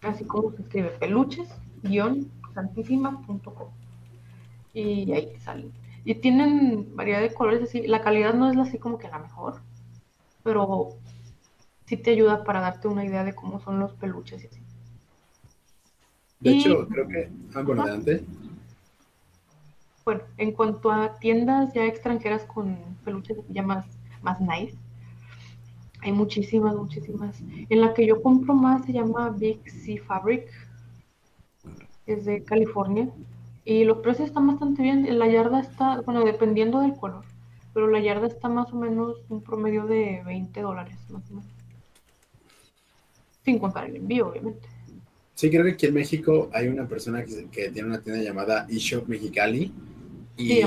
así 0.01 0.26
como 0.26 0.51
se 0.51 0.64
escribe 0.64 0.97
peluches-santísima.com. 2.54 3.70
Y 4.74 5.12
ahí 5.14 5.28
te 5.34 5.40
salen. 5.40 5.72
Y 6.06 6.16
tienen 6.16 6.96
variedad 6.96 7.22
de 7.22 7.34
colores 7.34 7.64
así. 7.64 7.86
La 7.88 8.02
calidad 8.02 8.34
no 8.34 8.50
es 8.52 8.58
así 8.58 8.78
como 8.78 8.98
que 8.98 9.10
la 9.10 9.20
mejor, 9.20 9.62
pero 10.44 10.96
sí 11.86 11.98
te 11.98 12.12
ayuda 12.12 12.44
para 12.44 12.62
darte 12.62 12.88
una 12.88 13.06
idea 13.06 13.24
de 13.24 13.36
cómo 13.36 13.60
son 13.62 13.80
los 13.80 13.94
peluches 13.94 14.44
y 14.44 14.48
así. 14.48 14.62
De 16.40 16.52
Y- 16.52 16.54
hecho, 16.60 16.88
creo 16.90 17.08
que, 17.08 17.30
ah, 17.54 17.62
bueno, 17.62 17.84
adelante. 17.84 18.24
Bueno, 20.04 20.24
en 20.38 20.52
cuanto 20.52 20.92
a 20.92 21.18
tiendas 21.20 21.74
ya 21.74 21.86
extranjeras 21.86 22.44
con 22.44 22.78
peluches 23.06 23.38
ya 23.48 23.64
más, 23.64 23.86
más 24.22 24.42
nice, 24.42 24.78
hay 26.02 26.12
muchísimas, 26.12 26.76
muchísimas. 26.76 27.42
En 27.70 27.82
la 27.82 27.94
que 27.94 28.08
yo 28.08 28.22
compro 28.22 28.54
más 28.54 28.86
se 28.86 28.94
llama 28.94 29.30
Big 29.32 29.70
Sea 29.70 30.02
Fabric, 30.04 30.48
es 32.14 32.26
de 32.26 32.44
California, 32.44 33.10
y 33.65 33.84
los 33.84 33.99
precios 33.99 34.30
están 34.30 34.48
bastante 34.48 34.81
bien. 34.81 35.19
La 35.19 35.27
yarda 35.27 35.60
está, 35.60 36.02
bueno, 36.02 36.23
dependiendo 36.23 36.81
del 36.81 36.95
color, 36.95 37.23
pero 37.73 37.88
la 37.88 37.99
yarda 37.99 38.27
está 38.27 38.49
más 38.49 38.72
o 38.73 38.77
menos 38.77 39.18
un 39.30 39.41
promedio 39.41 39.86
de 39.86 40.22
20 40.26 40.61
dólares, 40.61 40.98
más 41.10 41.23
o 41.30 41.36
menos. 41.36 41.52
Sin 43.45 43.60
contar 43.60 43.86
el 43.86 43.95
envío, 43.95 44.27
obviamente. 44.27 44.68
Sí, 45.36 45.49
creo 45.49 45.64
que 45.64 45.72
aquí 45.72 45.86
en 45.86 45.94
México 45.94 46.49
hay 46.52 46.68
una 46.68 46.88
persona 46.88 47.23
que, 47.23 47.48
que 47.49 47.69
tiene 47.69 47.88
una 47.88 48.02
tienda 48.02 48.22
llamada 48.22 48.68
eShop 48.69 49.07
Mexicali. 49.07 49.72
Y 50.36 50.61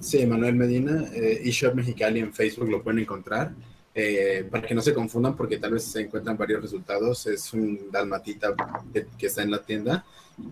Sí, 0.00 0.24
Manuel 0.24 0.54
Medina, 0.54 1.04
eh, 1.12 1.42
eShop 1.44 1.74
Mexicali 1.74 2.20
en 2.20 2.32
Facebook 2.32 2.70
lo 2.70 2.82
pueden 2.82 3.00
encontrar. 3.00 3.52
Eh, 3.92 4.46
para 4.48 4.66
que 4.66 4.74
no 4.74 4.82
se 4.82 4.94
confundan, 4.94 5.36
porque 5.36 5.58
tal 5.58 5.72
vez 5.72 5.84
se 5.84 6.02
encuentran 6.02 6.36
varios 6.36 6.62
resultados. 6.62 7.26
Es 7.26 7.52
un 7.52 7.90
dalmatita 7.90 8.54
que, 8.92 9.06
que 9.18 9.26
está 9.26 9.42
en 9.42 9.50
la 9.50 9.62
tienda. 9.62 10.04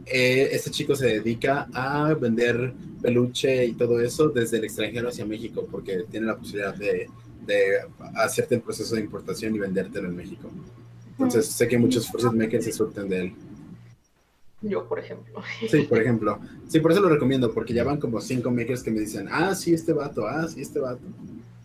Eh, 0.05 0.48
este 0.52 0.70
chico 0.70 0.94
se 0.94 1.06
dedica 1.06 1.69
a 1.73 2.12
vender 2.15 2.74
peluche 3.01 3.65
y 3.65 3.73
todo 3.73 4.01
eso 4.01 4.28
desde 4.28 4.59
el 4.59 4.65
extranjero 4.65 5.09
hacia 5.09 5.24
México, 5.24 5.66
porque 5.70 6.05
tiene 6.10 6.27
la 6.27 6.36
posibilidad 6.36 6.74
de, 6.74 7.09
de 7.47 7.78
hacerte 8.16 8.56
el 8.56 8.60
proceso 8.60 8.94
de 8.94 9.02
importación 9.02 9.55
y 9.55 9.59
vendértelo 9.59 10.09
en 10.09 10.16
México. 10.16 10.51
Entonces, 11.12 11.47
sé 11.47 11.66
que 11.66 11.78
muchos 11.78 12.09
Fursuit 12.09 12.35
Makers 12.35 12.65
se 12.65 12.73
surten 12.73 13.09
de 13.09 13.20
él. 13.20 13.32
Yo, 14.60 14.89
por 14.89 14.98
ejemplo. 14.98 15.40
Sí, 15.70 15.82
por 15.82 16.01
ejemplo. 16.01 16.40
Sí, 16.69 16.81
por 16.81 16.93
eso 16.93 17.01
lo 17.01 17.09
recomiendo, 17.09 17.52
porque 17.52 17.73
ya 17.73 17.85
van 17.85 17.98
como 17.98 18.20
cinco 18.20 18.51
makers 18.51 18.82
que 18.82 18.90
me 18.90 19.01
dicen, 19.01 19.28
ah, 19.31 19.55
sí, 19.55 19.73
este 19.73 19.93
vato, 19.93 20.27
ah, 20.27 20.47
sí, 20.48 20.60
este 20.60 20.81
vato. 20.81 21.02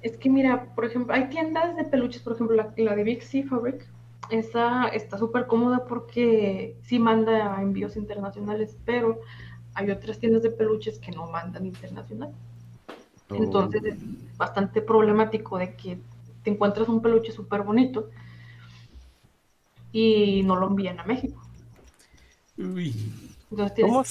Es 0.03 0.17
que 0.17 0.29
mira, 0.29 0.65
por 0.75 0.83
ejemplo, 0.85 1.13
hay 1.15 1.29
tiendas 1.29 1.75
de 1.77 1.85
peluches, 1.85 2.21
por 2.21 2.33
ejemplo, 2.33 2.55
la, 2.57 2.73
la 2.77 2.95
de 2.95 3.03
Big 3.03 3.23
Sea 3.23 3.47
Fabric, 3.47 3.87
esa 4.29 4.87
está 4.89 5.17
súper 5.17 5.47
cómoda 5.47 5.85
porque 5.85 6.75
sí 6.83 6.99
manda 6.99 7.61
envíos 7.61 7.95
internacionales, 7.95 8.77
pero 8.85 9.21
hay 9.73 9.89
otras 9.91 10.19
tiendas 10.19 10.43
de 10.43 10.51
peluches 10.51 10.99
que 10.99 11.11
no 11.11 11.27
mandan 11.31 11.65
internacional. 11.65 12.33
Entonces 13.29 13.83
es 13.85 13.97
bastante 14.37 14.81
problemático 14.81 15.57
de 15.57 15.75
que 15.75 15.97
te 16.43 16.51
encuentras 16.51 16.89
un 16.89 17.01
peluche 17.01 17.31
súper 17.31 17.63
bonito 17.63 18.09
y 19.91 20.43
no 20.43 20.57
lo 20.57 20.67
envían 20.67 20.99
a 20.99 21.05
México. 21.05 21.41
Uy. 22.57 22.93
Entonces 23.49 23.73
tienes 23.73 23.91
¿Cómo 23.91 24.03
que- 24.03 24.09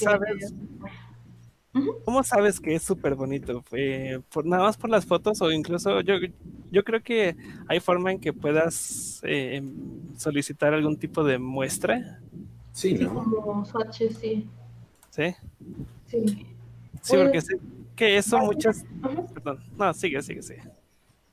¿Cómo 2.05 2.23
sabes 2.23 2.59
que 2.59 2.75
es 2.75 2.83
súper 2.83 3.15
bonito? 3.15 3.63
Eh, 3.71 4.19
¿por, 4.31 4.45
¿Nada 4.45 4.63
más 4.63 4.77
por 4.77 4.89
las 4.89 5.05
fotos 5.05 5.41
o 5.41 5.51
incluso 5.51 6.01
yo, 6.01 6.15
yo 6.71 6.83
creo 6.83 7.01
que 7.01 7.35
hay 7.67 7.79
forma 7.79 8.11
en 8.11 8.19
que 8.19 8.31
puedas 8.31 9.21
eh, 9.23 9.61
solicitar 10.15 10.73
algún 10.73 10.97
tipo 10.97 11.23
de 11.23 11.39
muestra? 11.39 12.19
Sí, 12.71 12.97
Sí, 12.97 13.03
¿no? 13.03 13.23
como 13.23 13.65
swatches, 13.65 14.17
sí. 14.17 14.47
¿Sí? 15.09 15.35
Sí. 16.07 16.47
Sí, 17.01 17.17
porque 17.17 17.41
sé 17.41 17.57
que 17.95 18.17
eso 18.17 18.37
muchas... 18.39 18.85
Perdón, 19.33 19.63
no, 19.77 19.93
sigue, 19.93 20.21
sigue, 20.21 20.41
sigue. 20.41 20.63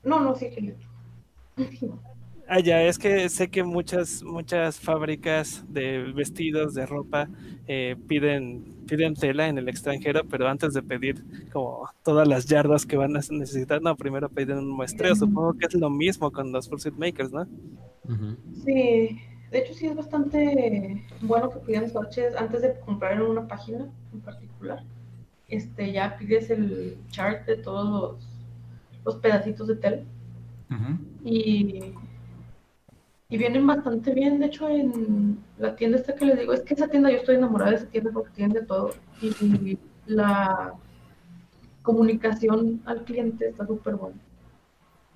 No, 0.03 0.19
no, 0.19 0.35
sí 0.35 0.49
que 0.49 0.75
Ah, 2.53 2.59
ya, 2.59 2.83
es 2.83 2.99
que 2.99 3.29
sé 3.29 3.49
que 3.49 3.63
muchas, 3.63 4.23
muchas 4.23 4.77
fábricas 4.77 5.63
de 5.69 6.11
vestidos, 6.13 6.73
de 6.73 6.85
ropa, 6.85 7.29
eh, 7.65 7.95
piden, 8.09 8.85
piden 8.87 9.13
tela 9.13 9.47
en 9.47 9.57
el 9.57 9.69
extranjero, 9.69 10.25
pero 10.29 10.49
antes 10.49 10.73
de 10.73 10.83
pedir 10.83 11.23
como 11.53 11.87
todas 12.03 12.27
las 12.27 12.47
yardas 12.47 12.85
que 12.85 12.97
van 12.97 13.15
a 13.15 13.21
necesitar, 13.29 13.81
no, 13.81 13.95
primero 13.95 14.27
piden 14.27 14.57
un 14.57 14.69
muestreo. 14.69 15.15
Supongo 15.15 15.53
que 15.53 15.67
es 15.67 15.73
lo 15.75 15.89
mismo 15.89 16.29
con 16.29 16.51
los 16.51 16.67
Fursuit 16.67 16.93
Makers, 16.95 17.31
¿no? 17.31 17.47
Sí, 18.65 19.17
de 19.49 19.57
hecho 19.57 19.73
sí 19.73 19.87
es 19.87 19.95
bastante 19.95 21.01
bueno 21.21 21.51
que 21.51 21.59
pidan 21.59 21.89
swatches 21.89 22.35
antes 22.35 22.63
de 22.63 22.77
comprar 22.81 23.13
en 23.13 23.21
una 23.21 23.47
página 23.47 23.87
en 24.11 24.19
particular. 24.19 24.83
Este, 25.47 25.93
ya 25.93 26.17
pides 26.17 26.49
el 26.49 26.97
chart 27.11 27.47
de 27.47 27.55
todos 27.55 27.89
los, 27.89 28.27
los 29.05 29.15
pedacitos 29.21 29.69
de 29.69 29.75
tela 29.77 30.01
Ujú. 30.69 30.97
y, 31.23 31.93
y 33.31 33.37
vienen 33.37 33.65
bastante 33.65 34.13
bien. 34.13 34.39
De 34.39 34.47
hecho, 34.47 34.67
en 34.67 35.39
la 35.57 35.75
tienda 35.75 35.97
esta 35.97 36.13
que 36.13 36.25
les 36.25 36.37
digo, 36.37 36.51
es 36.53 36.61
que 36.61 36.73
esa 36.73 36.89
tienda 36.89 37.09
yo 37.09 37.17
estoy 37.17 37.35
enamorada 37.35 37.71
de 37.71 37.77
esa 37.77 37.87
tienda 37.87 38.11
porque 38.11 38.29
tienen 38.31 38.53
de 38.53 38.63
todo 38.63 38.91
y 39.21 39.79
la 40.05 40.73
comunicación 41.81 42.81
al 42.85 43.05
cliente 43.05 43.47
está 43.47 43.65
súper 43.65 43.95
buena. 43.95 44.17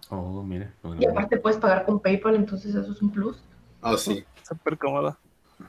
Oh, 0.10 0.42
mira. 0.42 0.74
qué 0.82 0.88
buena 0.88 1.04
Y 1.04 1.06
aparte 1.06 1.38
puedes 1.38 1.60
pagar 1.60 1.86
con 1.86 2.00
PayPal, 2.00 2.36
entonces 2.36 2.74
eso 2.74 2.90
es 2.90 3.02
un 3.02 3.10
plus. 3.10 3.44
Oh, 3.82 3.98
sí. 3.98 4.24
Súper 4.48 4.78
cómodo. 4.78 5.18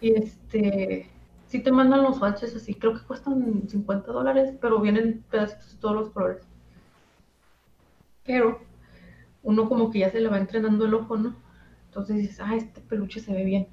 Y 0.01 0.13
este, 0.13 1.11
sí 1.49 1.59
te 1.59 1.73
mandan 1.73 2.05
los 2.05 2.19
swatches 2.19 2.55
así, 2.55 2.77
creo 2.77 2.95
que 2.95 3.05
cuestan 3.05 3.69
50 3.69 4.13
dólares, 4.13 4.55
pero 4.61 4.79
vienen 4.79 5.25
pedacitos 5.33 5.73
de 5.73 5.81
todos 5.81 5.97
los 5.97 6.11
colores. 6.11 6.47
Pero 8.25 8.61
uno 9.43 9.69
como 9.69 9.91
que 9.91 9.99
ya 10.01 10.11
se 10.11 10.21
le 10.21 10.29
va 10.29 10.39
entrenando 10.39 10.85
el 10.85 10.95
ojo, 10.95 11.17
¿no? 11.17 11.46
Entonces 11.97 12.17
dices, 12.19 12.41
ah, 12.41 12.55
este 12.55 12.83
peluche 12.83 13.21
se 13.21 13.33
ve 13.33 13.43
bien. 13.43 13.67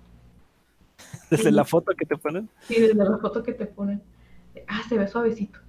Desde 1.30 1.52
la 1.52 1.66
foto 1.66 1.94
que 1.94 2.06
te 2.06 2.16
ponen. 2.16 2.50
Sí, 2.62 2.80
desde 2.80 2.96
la 2.96 3.18
foto 3.18 3.44
que 3.44 3.52
te 3.52 3.66
ponen. 3.66 4.02
Ah, 4.66 4.82
se 4.88 4.98
ve 4.98 5.06
suavecito. 5.10 5.60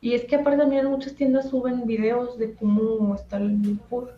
Y 0.00 0.14
es 0.14 0.24
que 0.24 0.34
aparte 0.34 0.58
también 0.58 0.86
muchas 0.86 1.14
tiendas 1.14 1.50
suben 1.50 1.86
videos 1.86 2.36
de 2.36 2.52
cómo 2.54 3.14
está 3.14 3.36
el 3.36 3.78
food. 3.88 4.08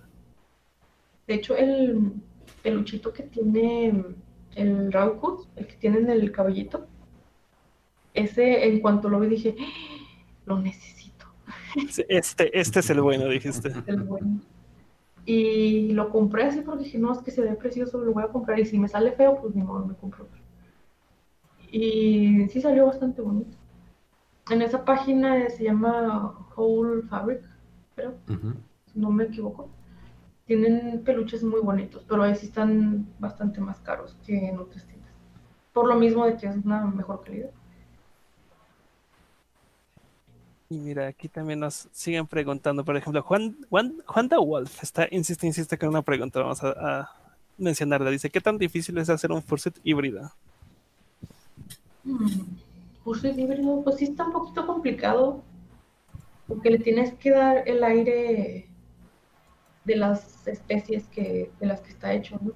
De 1.26 1.34
hecho, 1.34 1.54
el 1.54 2.14
peluchito 2.62 3.12
que 3.12 3.24
tiene 3.24 4.04
el 4.54 4.90
Raucus, 4.90 5.46
el 5.56 5.66
que 5.66 5.76
tiene 5.76 5.98
en 5.98 6.08
el 6.08 6.32
cabellito, 6.32 6.86
ese 8.14 8.66
en 8.66 8.80
cuanto 8.80 9.10
lo 9.10 9.20
vi 9.20 9.26
dije, 9.28 9.54
"Ah, 9.60 10.16
lo 10.46 10.58
necesito. 10.60 11.26
Este, 12.08 12.58
este 12.58 12.80
es 12.80 12.88
el 12.88 13.02
bueno, 13.02 13.26
dijiste. 13.28 13.70
el 13.86 14.02
bueno. 14.02 14.40
Y 15.26 15.92
lo 15.92 16.08
compré 16.10 16.44
así 16.44 16.60
porque 16.60 16.84
dije, 16.84 16.98
no, 16.98 17.12
es 17.12 17.18
que 17.18 17.32
se 17.32 17.42
ve 17.42 17.56
precioso, 17.56 17.98
lo 17.98 18.12
voy 18.12 18.22
a 18.22 18.28
comprar. 18.28 18.60
Y 18.60 18.64
si 18.64 18.78
me 18.78 18.86
sale 18.86 19.10
feo, 19.12 19.40
pues 19.40 19.54
ni 19.56 19.62
modo, 19.62 19.84
me 19.84 19.94
compro 19.94 20.24
otro. 20.24 20.40
Y 21.70 22.46
sí 22.48 22.60
salió 22.60 22.86
bastante 22.86 23.20
bonito. 23.20 23.56
En 24.50 24.62
esa 24.62 24.84
página 24.84 25.50
se 25.50 25.64
llama 25.64 26.46
Whole 26.54 27.02
Fabric, 27.02 27.42
creo, 27.96 28.14
si 28.86 29.00
no 29.00 29.10
me 29.10 29.24
equivoco. 29.24 29.68
Tienen 30.46 31.02
peluches 31.04 31.42
muy 31.42 31.60
bonitos, 31.60 32.04
pero 32.08 32.22
ahí 32.22 32.36
sí 32.36 32.46
están 32.46 33.08
bastante 33.18 33.60
más 33.60 33.80
caros 33.80 34.16
que 34.24 34.48
en 34.48 34.60
otras 34.60 34.86
tiendas. 34.86 35.10
Por 35.72 35.88
lo 35.88 35.96
mismo 35.96 36.24
de 36.24 36.36
que 36.36 36.46
es 36.46 36.56
una 36.64 36.86
mejor 36.86 37.24
calidad. 37.24 37.50
Y 40.68 40.78
mira, 40.78 41.06
aquí 41.06 41.28
también 41.28 41.60
nos 41.60 41.88
siguen 41.92 42.26
preguntando, 42.26 42.84
por 42.84 42.96
ejemplo, 42.96 43.22
Juan, 43.22 43.56
Juan, 43.70 43.98
Juan 44.04 44.28
da 44.28 44.38
Wolf 44.40 44.82
está, 44.82 45.06
insiste, 45.10 45.46
insiste 45.46 45.78
con 45.78 45.90
una 45.90 46.02
pregunta, 46.02 46.40
vamos 46.40 46.62
a, 46.64 46.70
a 46.70 47.10
mencionarla. 47.56 48.10
Dice, 48.10 48.30
¿qué 48.30 48.40
tan 48.40 48.58
difícil 48.58 48.98
es 48.98 49.08
hacer 49.08 49.30
un 49.30 49.42
fursuit 49.42 49.78
híbrido? 49.84 50.32
Hmm, 52.02 52.56
Fursuit 53.04 53.38
híbrido, 53.38 53.82
pues 53.84 53.96
sí 53.96 54.06
está 54.06 54.24
un 54.24 54.32
poquito 54.32 54.66
complicado, 54.66 55.42
porque 56.48 56.70
le 56.70 56.78
tienes 56.78 57.14
que 57.14 57.30
dar 57.30 57.68
el 57.68 57.84
aire 57.84 58.68
de 59.84 59.96
las 59.96 60.46
especies 60.48 61.06
que, 61.08 61.52
de 61.60 61.66
las 61.66 61.80
que 61.80 61.90
está 61.90 62.12
hecho, 62.12 62.38
¿no? 62.42 62.52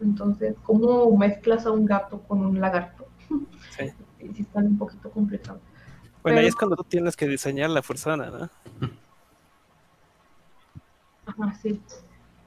Entonces, 0.00 0.54
¿cómo 0.62 1.14
mezclas 1.16 1.66
a 1.66 1.72
un 1.72 1.84
gato 1.84 2.22
con 2.22 2.44
un 2.46 2.60
lagarto? 2.60 3.06
Sí. 3.76 3.90
Sí, 4.18 4.30
sí 4.34 4.42
está 4.42 4.60
un 4.60 4.76
poquito 4.76 5.10
complicado. 5.10 5.60
Bueno, 6.22 6.38
ahí 6.38 6.46
es 6.46 6.56
cuando 6.56 6.76
tú 6.76 6.84
tienes 6.84 7.16
que 7.16 7.26
diseñar 7.26 7.70
la 7.70 7.82
fursona, 7.82 8.30
¿no? 8.30 8.50
Ajá, 11.26 11.54
sí. 11.54 11.80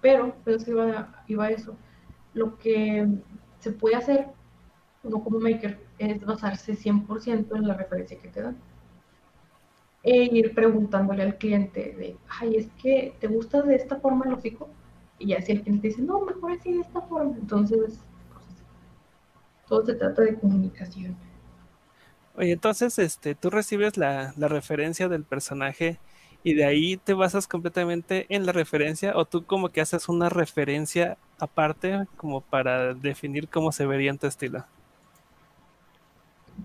Pero, 0.02 0.36
pero 0.44 0.58
es 0.58 0.66
que 0.66 0.72
iba, 0.72 1.24
iba 1.28 1.46
a 1.46 1.50
eso. 1.50 1.76
Lo 2.34 2.58
que 2.58 3.08
se 3.60 3.72
puede 3.72 3.96
hacer, 3.96 4.28
no 5.04 5.24
como 5.24 5.40
maker, 5.40 5.80
es 5.98 6.24
basarse 6.24 6.76
100% 6.76 7.56
en 7.56 7.68
la 7.68 7.74
referencia 7.74 8.20
que 8.20 8.28
te 8.28 8.42
dan. 8.42 8.58
E 10.04 10.26
ir 10.26 10.54
preguntándole 10.54 11.24
al 11.24 11.38
cliente 11.38 11.96
de, 11.98 12.18
ay, 12.28 12.58
es 12.58 12.68
que 12.82 13.16
te 13.20 13.28
gusta 13.28 13.62
de 13.62 13.76
esta 13.76 13.96
forma 13.96 14.26
el 14.26 14.34
hocico. 14.34 14.70
Y 15.18 15.28
ya 15.28 15.42
si 15.42 15.54
el 15.54 15.62
cliente 15.62 15.88
dice, 15.88 16.02
no, 16.02 16.20
mejor 16.20 16.52
así 16.52 16.74
de 16.74 16.82
esta 16.82 17.02
forma. 17.02 17.38
Entonces, 17.38 18.02
pues, 18.34 18.46
todo 19.68 19.86
se 19.86 19.96
trata 19.96 20.24
de 20.24 20.38
comunicación. 20.38 21.16
Oye, 22.36 22.52
entonces, 22.52 22.98
este, 23.00 23.36
tú 23.36 23.50
recibes 23.50 23.98
la, 23.98 24.34
la 24.38 24.48
referencia 24.48 25.08
del 25.08 25.24
personaje 25.24 26.00
y 26.44 26.56
de 26.56 26.66
ahí 26.66 26.98
te 26.98 27.14
basas 27.14 27.48
completamente 27.48 28.26
en 28.30 28.46
la 28.46 28.52
referencia 28.52 29.16
o 29.16 29.26
tú 29.26 29.46
como 29.46 29.70
que 29.70 29.82
haces 29.82 30.10
una 30.10 30.30
referencia 30.30 31.18
aparte 31.40 32.06
como 32.18 32.42
para 32.42 32.94
definir 32.94 33.48
cómo 33.48 33.72
se 33.72 33.86
vería 33.86 34.12
en 34.12 34.18
tu 34.18 34.28
estilo. 34.28 34.66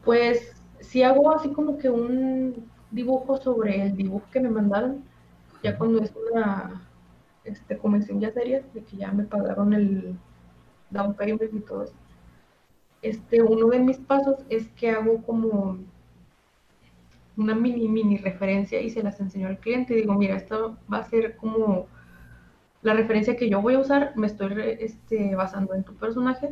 Pues 0.05 0.55
si 0.81 1.03
hago 1.03 1.32
así 1.32 1.51
como 1.51 1.78
que 1.78 1.89
un 1.89 2.69
dibujo 2.90 3.36
sobre 3.36 3.82
el 3.82 3.97
dibujo 3.97 4.24
que 4.32 4.40
me 4.40 4.49
mandaron, 4.49 5.05
ya 5.62 5.77
cuando 5.77 6.03
es 6.03 6.12
una 6.32 6.82
este, 7.45 7.78
convención 7.78 8.20
ya 8.20 8.32
seria, 8.32 8.62
de 8.74 8.82
que 8.82 8.97
ya 8.97 9.12
me 9.12 9.24
pagaron 9.24 9.73
el 9.74 10.16
down 10.90 11.15
payment 11.15 11.53
y 11.53 11.61
todo 11.61 11.85
eso. 11.85 11.95
Este, 13.02 13.42
uno 13.42 13.68
de 13.68 13.78
mis 13.78 13.98
pasos 13.98 14.36
es 14.48 14.68
que 14.68 14.90
hago 14.90 15.22
como 15.22 15.78
una 17.36 17.54
mini, 17.54 17.88
mini 17.88 18.18
referencia 18.18 18.80
y 18.80 18.90
se 18.90 19.02
las 19.02 19.20
enseño 19.20 19.46
al 19.46 19.58
cliente 19.58 19.94
digo, 19.94 20.14
mira, 20.14 20.36
esto 20.36 20.76
va 20.92 20.98
a 20.98 21.04
ser 21.04 21.36
como 21.36 21.86
la 22.82 22.94
referencia 22.94 23.36
que 23.36 23.48
yo 23.48 23.62
voy 23.62 23.74
a 23.74 23.80
usar, 23.80 24.12
me 24.16 24.26
estoy 24.26 24.52
este, 24.80 25.34
basando 25.36 25.74
en 25.74 25.84
tu 25.84 25.94
personaje, 25.94 26.50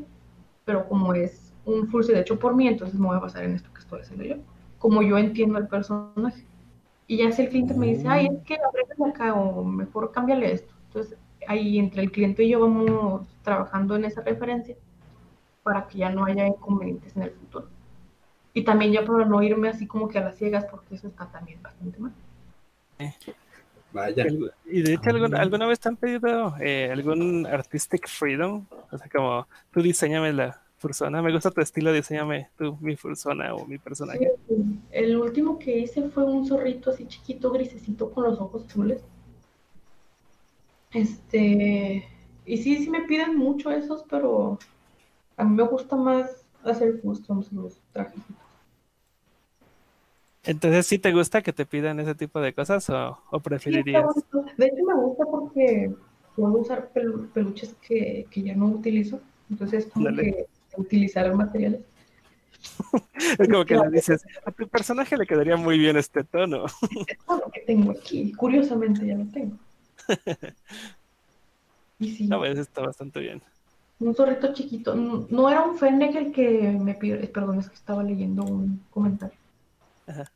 pero 0.65 0.89
como 0.89 1.13
es 1.15 1.53
un 1.65 1.89
fursuit 1.89 2.17
hecho 2.17 2.39
por 2.39 2.55
mí, 2.55 2.69
entonces 2.69 2.99
me 2.99 3.07
voy 3.07 3.17
a 3.17 3.21
basar 3.21 3.45
en 3.45 3.55
esto 3.55 3.73
que 3.73 3.81
estoy 3.81 4.01
haciendo 4.01 4.25
yo, 4.25 4.37
como 4.79 5.03
yo 5.03 5.19
entiendo 5.19 5.59
el 5.59 5.67
personaje. 5.67 6.45
Y 7.09 7.19
ya 7.19 7.33
si 7.33 7.43
el 7.43 7.49
cliente 7.49 7.75
me 7.75 7.87
dice, 7.87 8.09
ay, 8.09 8.27
es 8.27 8.43
que 8.45 8.55
agrégale 8.55 9.11
acá 9.11 9.35
o 9.35 9.65
mejor 9.65 10.11
cámbiale 10.13 10.53
esto. 10.53 10.73
Entonces 10.89 11.19
ahí 11.49 11.79
entre 11.79 12.03
el 12.03 12.11
cliente 12.11 12.43
y 12.43 12.51
yo 12.51 12.61
vamos 12.61 13.27
trabajando 13.43 13.95
en 13.97 14.05
esa 14.05 14.23
referencia 14.23 14.77
para 15.67 15.89
que 15.89 15.99
ya 15.99 16.11
no 16.11 16.25
haya 16.25 16.47
inconvenientes 16.47 17.17
en 17.17 17.25
el 17.25 17.33
futuro. 17.33 17.67
Y 18.55 18.63
también 18.63 18.93
ya 18.93 19.05
para 19.05 19.25
no 19.25 19.43
irme 19.43 19.69
así 19.69 19.85
como 19.85 20.09
que 20.09 20.17
a 20.19 20.21
las 20.21 20.37
ciegas, 20.37 20.65
porque 20.71 20.95
eso 20.95 21.09
está 21.09 21.27
también 21.27 21.61
bastante 21.61 21.99
mal. 21.99 22.13
Vaya. 23.93 24.27
Y 24.65 24.83
de 24.83 24.95
hecho, 24.95 25.11
¿alguna, 25.11 25.41
alguna 25.41 25.67
vez 25.67 25.81
te 25.81 25.89
han 25.89 25.97
pedido 25.97 26.55
eh, 26.61 26.89
algún 26.93 27.47
artistic 27.47 28.07
freedom? 28.07 28.65
O 28.93 28.97
sea, 28.97 29.09
como 29.09 29.49
tú 29.73 29.83
diseñame 29.83 30.33
la 30.33 30.63
fursona, 30.79 31.21
me 31.21 31.33
gusta 31.33 31.51
tu 31.51 31.61
estilo, 31.61 31.93
diseñame 31.93 32.49
tú 32.57 32.79
mi 32.81 32.95
fursona 32.95 33.53
o 33.57 33.67
mi 33.67 33.79
personaje. 33.79 34.31
Sí, 34.47 34.79
el 34.93 35.17
último 35.17 35.59
que 35.59 35.81
hice 35.81 36.09
fue 36.11 36.23
un 36.23 36.47
zorrito 36.47 36.91
así 36.91 37.09
chiquito, 37.09 37.51
grisecito, 37.51 38.13
con 38.13 38.23
los 38.23 38.39
ojos 38.41 38.67
azules. 38.67 39.03
Este, 40.93 42.09
y 42.45 42.57
sí, 42.59 42.77
sí 42.85 42.89
me 42.89 43.03
piden 43.03 43.37
mucho 43.37 43.73
esos, 43.73 44.05
pero 44.09 44.61
a 45.37 45.45
mí 45.45 45.55
me 45.55 45.63
gusta 45.65 45.97
más 45.97 46.45
hacer 46.65 47.01
customs 47.01 47.53
los 47.53 47.79
trajes. 47.93 48.23
Entonces, 50.45 50.87
¿sí 50.87 50.99
te 50.99 51.13
gusta 51.13 51.43
que 51.43 51.53
te 51.53 51.67
pidan 51.67 51.99
ese 51.99 52.15
tipo 52.15 52.41
de 52.41 52.55
cosas 52.55 52.89
o, 52.91 53.19
preferirías? 53.43 54.05
De 54.57 54.67
hecho, 54.67 54.85
me 54.87 54.95
gusta 54.95 55.25
porque 55.27 55.93
puedo 56.37 56.59
usar 56.59 56.91
pelu- 56.95 57.29
peluches 57.33 57.75
que, 57.87 58.27
que 58.31 58.43
ya 58.43 58.55
no 58.55 58.67
utilizo. 58.67 59.21
Entonces, 59.51 59.87
como 59.87 60.15
que 60.15 60.47
utilizar 60.77 61.35
materiales. 61.35 61.81
Es 63.39 63.49
como 63.49 63.65
que 63.65 63.77
le 63.77 63.91
dices, 63.91 64.25
a 64.45 64.53
tu 64.53 64.69
personaje 64.69 65.17
le 65.17 65.27
quedaría 65.27 65.57
muy 65.57 65.79
bien 65.79 65.97
este 65.97 66.25
tono. 66.25 66.67
Es 67.07 67.19
todo 67.27 67.39
lo 67.39 67.51
que 67.51 67.61
tengo 67.61 67.91
aquí. 67.93 68.33
Curiosamente, 68.35 69.07
ya 69.07 69.17
lo 69.17 69.27
tengo. 69.27 69.57
Y 71.99 72.11
sí. 72.11 72.29
No, 72.29 72.39
pues 72.39 72.59
está 72.59 72.83
bastante 72.83 73.21
bien. 73.21 73.43
Un 73.99 74.15
zorrito 74.15 74.53
chiquito. 74.53 74.95
No, 74.95 75.27
no 75.31 75.49
era 75.51 75.63
un 75.63 75.79
fennec 75.79 76.15
el 76.17 76.33
que 76.33 76.73
me 76.73 76.95
pidió. 76.95 77.17
eh, 77.17 77.29
Perdón, 77.29 77.59
es 77.61 77.69
que 77.69 77.75
estaba 77.77 78.03
leyendo 78.03 78.45
un 78.45 78.83
comentario. 78.91 79.39
Ajá. 80.07 80.31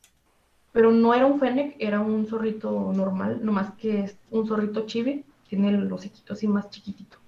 Pero 0.72 0.92
no 0.92 1.14
era 1.14 1.26
un 1.26 1.38
fennec, 1.40 1.76
era 1.78 2.00
un 2.00 2.26
zorrito 2.26 2.92
normal, 2.92 3.40
nomás 3.44 3.72
que 3.74 4.00
es 4.04 4.16
un 4.30 4.46
zorrito 4.46 4.86
chibi. 4.86 5.24
Tiene 5.48 5.70
el 5.70 5.92
hociquito 5.92 6.32
así 6.34 6.46
más 6.46 6.70
chiquitito. 6.70 7.18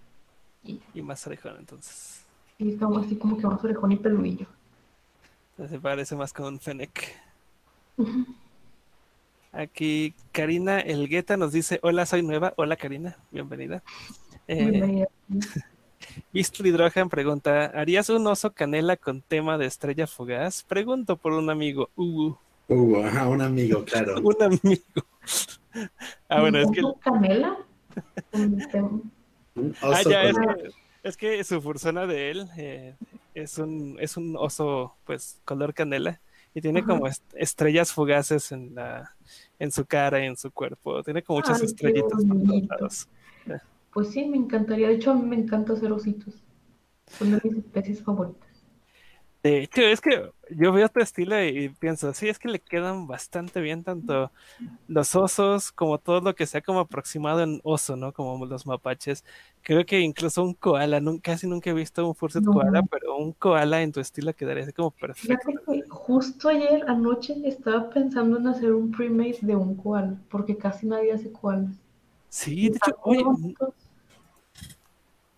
Y, 0.64 0.80
Y 0.94 1.02
más 1.02 1.26
orejón, 1.26 1.56
entonces. 1.59 2.24
y 2.59 2.70
está 2.72 2.86
así 2.96 3.16
como 3.16 3.36
que 3.36 3.46
más 3.46 3.62
orejón 3.64 3.92
y 3.92 3.96
peludillo. 3.96 4.46
Se 5.68 5.78
parece 5.80 6.14
más 6.16 6.32
con 6.32 6.46
un 6.54 6.60
Fennec. 6.60 7.14
Aquí 9.52 10.14
Karina 10.32 10.80
Elgueta 10.80 11.36
nos 11.36 11.52
dice, 11.52 11.78
hola, 11.82 12.06
soy 12.06 12.22
nueva. 12.22 12.54
Hola 12.56 12.76
Karina, 12.76 13.16
bienvenida. 13.30 13.82
Eh, 14.48 14.70
Bienvenida. 14.70 15.09
Istri 16.32 16.70
Drohan 16.70 17.09
pregunta, 17.09 17.66
¿harías 17.74 18.09
un 18.10 18.26
oso 18.26 18.52
canela 18.52 18.97
con 18.97 19.20
tema 19.22 19.59
de 19.59 19.66
estrella 19.66 20.06
fugaz? 20.06 20.62
Pregunto 20.62 21.16
por 21.16 21.32
un 21.32 21.51
amigo. 21.51 21.90
Uh, 21.97 22.34
Uh, 22.68 23.05
ajá, 23.05 23.28
un 23.28 23.43
amigo, 23.43 23.84
claro. 23.84 24.14
un 24.22 24.43
amigo. 24.43 25.05
ah, 26.28 26.40
bueno, 26.40 26.59
es 26.59 26.70
que... 26.70 26.82
¿Un 26.82 26.94
canela? 26.94 27.59
Ah, 29.82 30.01
ya, 30.09 30.22
es 30.22 30.32
con- 30.36 30.47
que, 30.55 30.70
es 31.02 31.16
que 31.16 31.44
su 31.44 31.60
fursona 31.60 32.06
de 32.06 32.30
él 32.30 32.48
eh, 32.56 32.94
es, 33.34 33.59
un, 33.59 33.97
es 34.01 34.16
un 34.16 34.36
oso, 34.39 34.94
pues, 35.05 35.40
color 35.44 35.74
canela. 35.74 36.20
Y 36.55 36.60
tiene 36.60 36.80
Ajá. 36.80 36.89
como 36.89 37.06
est- 37.09 37.22
estrellas 37.34 37.93
fugaces 37.93 38.52
en 38.52 38.74
la 38.74 39.14
en 39.59 39.70
su 39.72 39.84
cara 39.86 40.22
y 40.22 40.26
en 40.26 40.36
su 40.36 40.51
cuerpo. 40.51 41.02
Tiene 41.02 41.22
como 41.22 41.40
muchas 41.40 41.60
Ay, 41.60 41.66
estrellitas 41.66 42.10
por 42.10 42.20
todos 42.22 42.36
bonito. 42.47 42.74
lados. 42.74 43.09
Pues 43.93 44.10
sí, 44.10 44.27
me 44.27 44.36
encantaría. 44.39 44.89
De 44.89 44.94
hecho, 44.94 45.12
a 45.12 45.14
mí 45.14 45.23
me 45.23 45.36
encanta 45.36 45.74
hacer 45.74 45.93
ositos. 45.93 46.43
Son 47.19 47.31
de 47.31 47.40
mis 47.44 47.59
especies 47.59 48.02
favoritas. 48.02 48.64
De 49.43 49.59
hecho, 49.62 49.82
es 49.82 50.01
que 50.01 50.31
yo 50.51 50.73
veo 50.73 50.89
tu 50.89 51.01
estilo 51.01 51.43
y 51.44 51.69
pienso, 51.70 52.14
sí, 52.14 52.28
es 52.28 52.39
que 52.39 52.48
le 52.48 52.60
quedan 52.62 53.09
bastante 53.09 53.60
bien 53.60 53.82
tanto 53.82 54.32
los 54.89 55.16
osos 55.16 55.73
como 55.73 55.98
todo 55.98 56.20
lo 56.23 56.35
que 56.36 56.47
sea 56.47 56.62
como 56.62 56.81
aproximado 56.81 57.43
en 57.43 57.60
oso, 57.64 57.97
¿no? 57.97 58.12
Como 58.12 58.47
los 58.47 58.66
mapaches. 58.66 59.24
Creo 59.62 59.86
que 59.86 60.01
incluso 60.01 60.44
un 60.44 60.55
koala, 60.55 61.01
casi 61.23 61.48
nunca 61.48 61.70
he 61.70 61.74
visto 61.74 62.06
un 62.09 62.14
fursuit 62.16 62.47
koala, 62.48 62.82
pero 62.85 63.16
un 63.16 63.32
koala 63.35 63.82
en 63.82 63.93
tu 63.93 64.01
estilo 64.01 64.35
quedaría 64.35 64.64
así 64.64 64.73
como 64.74 64.93
perfecto. 64.93 65.48
que 65.66 65.82
justo 65.89 66.48
ayer 66.48 66.85
anoche 66.89 67.35
estaba 67.44 67.89
pensando 67.90 68.39
en 68.39 68.47
hacer 68.47 68.73
un 68.73 68.90
premade 68.93 69.39
de 69.43 69.56
un 69.56 69.74
koala, 69.77 70.16
porque 70.31 70.56
casi 70.56 70.86
nadie 70.86 71.12
hace 71.12 71.32
koalas. 71.32 71.74
Sí, 72.28 72.69
de 72.70 72.78
hecho, 72.78 72.93
oye, 73.02 73.24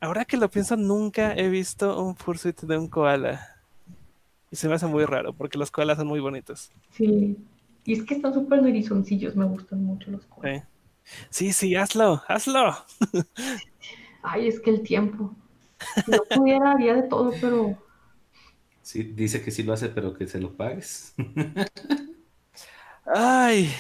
ahora 0.05 0.25
que 0.25 0.37
lo 0.37 0.51
pienso, 0.51 0.77
nunca 0.77 1.35
he 1.35 1.49
visto 1.49 2.03
un 2.03 2.15
fursuit 2.15 2.61
de 2.61 2.77
un 2.77 2.89
koala. 2.89 3.49
Y 4.51 4.57
se 4.57 4.69
me 4.69 4.75
hace 4.75 4.87
muy 4.87 5.05
raro 5.05 5.33
porque 5.33 5.59
los 5.59 5.71
koalas 5.71 5.99
son 5.99 6.07
muy 6.07 6.21
bonitos. 6.21 6.71
Sí. 6.93 7.37
Y 7.85 7.93
es 7.93 8.03
que 8.05 8.15
están 8.15 8.33
súper 8.33 8.63
narizoncillos, 8.63 9.35
me 9.35 9.45
gustan 9.45 9.83
mucho 9.83 10.11
los 10.11 10.25
koalas. 10.27 10.65
Sí, 11.31 11.53
sí, 11.53 11.75
hazlo, 11.75 12.23
hazlo. 12.29 12.75
Ay, 14.23 14.49
es 14.49 14.61
que 14.61 14.71
el 14.71 14.83
tiempo. 14.83 15.35
Si 16.05 16.11
no 16.11 16.19
pudiera, 16.35 16.73
haría 16.73 16.95
de 16.95 17.03
todo, 17.03 17.33
pero. 17.41 17.77
Sí, 18.81 19.03
dice 19.03 19.43
que 19.43 19.51
sí 19.51 19.63
lo 19.63 19.73
hace, 19.73 19.89
pero 19.89 20.15
que 20.15 20.27
se 20.27 20.41
lo 20.41 20.53
pagues. 20.57 21.15
Ay, 23.07 23.71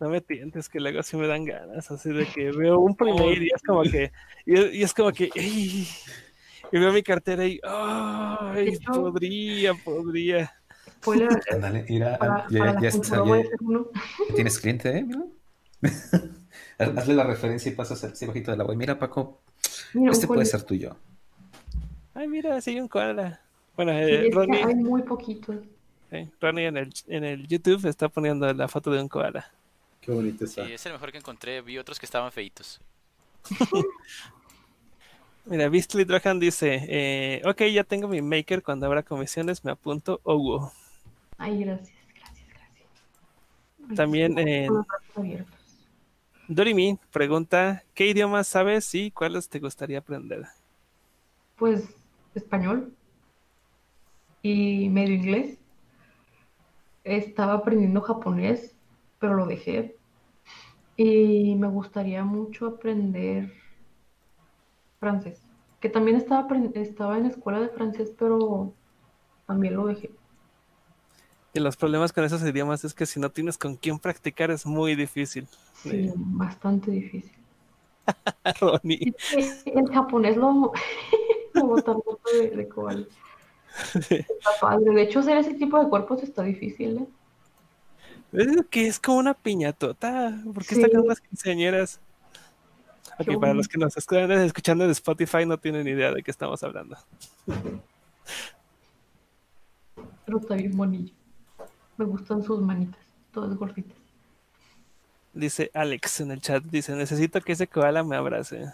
no 0.00 0.08
me 0.08 0.20
tientes, 0.20 0.68
que 0.68 0.80
luego 0.80 1.02
sí 1.02 1.16
me 1.16 1.26
dan 1.26 1.44
ganas, 1.44 1.90
así 1.90 2.10
de 2.10 2.26
que 2.26 2.50
veo 2.50 2.78
un 2.78 2.96
primer 2.96 3.42
y 3.42 3.48
es 3.54 3.62
como 3.62 3.82
que, 3.82 4.12
y, 4.46 4.82
es 4.82 4.94
como 4.94 5.12
que, 5.12 5.30
y 5.34 5.86
veo 6.72 6.92
mi 6.92 7.02
cartera 7.02 7.46
y, 7.46 7.60
ay, 7.62 8.78
podría, 8.86 9.74
podría. 9.84 10.50
Ándale, 11.52 11.84
mira, 11.88 12.18
ya, 12.50 12.80
ya, 12.80 12.88
está, 12.88 13.22
¿Tienes 14.34 14.58
cliente, 14.58 14.98
eh? 14.98 15.06
Hazle 16.78 17.14
la 17.14 17.24
referencia 17.24 17.70
y 17.70 17.74
pasas 17.74 18.02
así 18.04 18.26
bajito 18.26 18.50
de 18.50 18.56
la 18.56 18.64
web. 18.64 18.76
Mira, 18.76 18.98
Paco, 18.98 19.40
este 20.10 20.26
puede 20.26 20.44
ser 20.44 20.62
tuyo. 20.62 20.96
Ay, 22.14 22.26
mira, 22.26 22.60
sí, 22.60 22.80
un 22.80 22.88
koala. 22.88 23.40
Bueno, 23.76 23.92
eh, 23.92 24.30
Ronnie. 24.32 24.64
Hay 24.64 24.74
muy 24.74 25.02
poquitos. 25.02 25.56
Ronnie 26.40 26.66
en 26.66 26.76
el, 26.76 26.92
en 27.08 27.24
el 27.24 27.46
YouTube 27.46 27.86
está 27.86 28.08
poniendo 28.08 28.52
la 28.52 28.68
foto 28.68 28.90
de 28.90 29.02
un 29.02 29.08
koala. 29.08 29.52
Qué 30.04 30.12
bonito 30.12 30.44
está. 30.44 30.66
Sí, 30.66 30.72
es 30.72 30.84
el 30.86 30.92
mejor 30.92 31.12
que 31.12 31.18
encontré. 31.18 31.62
Vi 31.62 31.78
otros 31.78 31.98
que 31.98 32.06
estaban 32.06 32.30
feitos. 32.30 32.80
Mira, 35.46 35.68
Beastly 35.68 36.04
Drahan 36.04 36.40
dice, 36.40 36.86
eh, 36.88 37.42
ok, 37.44 37.62
ya 37.72 37.84
tengo 37.84 38.08
mi 38.08 38.22
maker, 38.22 38.62
cuando 38.62 38.86
habrá 38.86 39.02
comisiones 39.02 39.62
me 39.62 39.72
apunto 39.72 40.20
Owo. 40.22 40.72
Ay, 41.36 41.64
gracias, 41.64 41.92
gracias, 42.14 42.48
gracias. 42.48 43.94
También 43.94 44.38
eh, 44.38 44.68
Dorimi 46.48 46.98
pregunta, 47.12 47.84
¿qué 47.92 48.06
idiomas 48.06 48.48
sabes 48.48 48.94
y 48.94 49.10
cuáles 49.10 49.48
te 49.50 49.58
gustaría 49.58 49.98
aprender? 49.98 50.44
Pues 51.56 51.84
español 52.34 52.94
y 54.42 54.88
medio 54.88 55.14
inglés. 55.14 55.58
Estaba 57.04 57.54
aprendiendo 57.54 58.00
japonés, 58.00 58.73
pero 59.24 59.36
lo 59.36 59.46
dejé. 59.46 59.96
Y 60.98 61.54
me 61.54 61.66
gustaría 61.68 62.22
mucho 62.24 62.66
aprender 62.66 63.54
francés, 65.00 65.40
que 65.80 65.88
también 65.88 66.18
estaba, 66.18 66.46
estaba 66.74 67.16
en 67.16 67.24
escuela 67.24 67.60
de 67.60 67.70
francés, 67.70 68.12
pero 68.18 68.74
también 69.46 69.76
lo 69.76 69.86
dejé. 69.86 70.10
Y 71.54 71.60
los 71.60 71.74
problemas 71.78 72.12
con 72.12 72.24
esos 72.24 72.42
idiomas 72.42 72.84
es 72.84 72.92
que 72.92 73.06
si 73.06 73.18
no 73.18 73.30
tienes 73.30 73.56
con 73.56 73.76
quién 73.76 73.98
practicar 73.98 74.50
es 74.50 74.66
muy 74.66 74.94
difícil. 74.94 75.48
Sí, 75.72 76.12
bastante 76.14 76.90
difícil. 76.90 77.32
El 79.64 79.88
japonés 79.90 80.36
lo, 80.36 80.70
lo 81.54 82.18
de, 82.30 82.50
de 82.50 82.68
coal. 82.68 83.08
De 84.84 85.02
hecho, 85.02 85.20
hacer 85.20 85.38
ese 85.38 85.54
tipo 85.54 85.82
de 85.82 85.88
cuerpos 85.88 86.22
está 86.22 86.42
difícil, 86.42 86.98
¿eh? 86.98 87.06
Es 88.34 88.66
que 88.68 88.86
es 88.88 88.98
como 88.98 89.18
una 89.18 89.34
piñatota. 89.34 90.36
porque 90.52 90.74
está 90.74 90.88
con 90.90 91.06
las 91.06 91.20
quinceañeras? 91.20 92.00
Ok, 93.18 93.40
para 93.40 93.54
los 93.54 93.68
que 93.68 93.78
nos 93.78 93.96
están 93.96 94.30
escuchando 94.32 94.84
de 94.86 94.92
Spotify 94.92 95.46
no 95.46 95.56
tienen 95.58 95.86
idea 95.86 96.12
de 96.12 96.22
qué 96.22 96.32
estamos 96.32 96.62
hablando. 96.64 96.96
Pero 100.26 100.38
está 100.38 100.56
bien 100.56 100.76
bonillo. 100.76 101.14
Me 101.96 102.04
gustan 102.06 102.42
sus 102.42 102.60
manitas, 102.60 102.98
todas 103.32 103.56
gorditas. 103.56 103.96
Dice 105.32 105.70
Alex 105.74 106.20
en 106.20 106.32
el 106.32 106.40
chat, 106.40 106.64
dice, 106.64 106.94
necesito 106.96 107.40
que 107.40 107.52
ese 107.52 107.68
koala 107.68 108.02
me 108.02 108.16
abrace. 108.16 108.72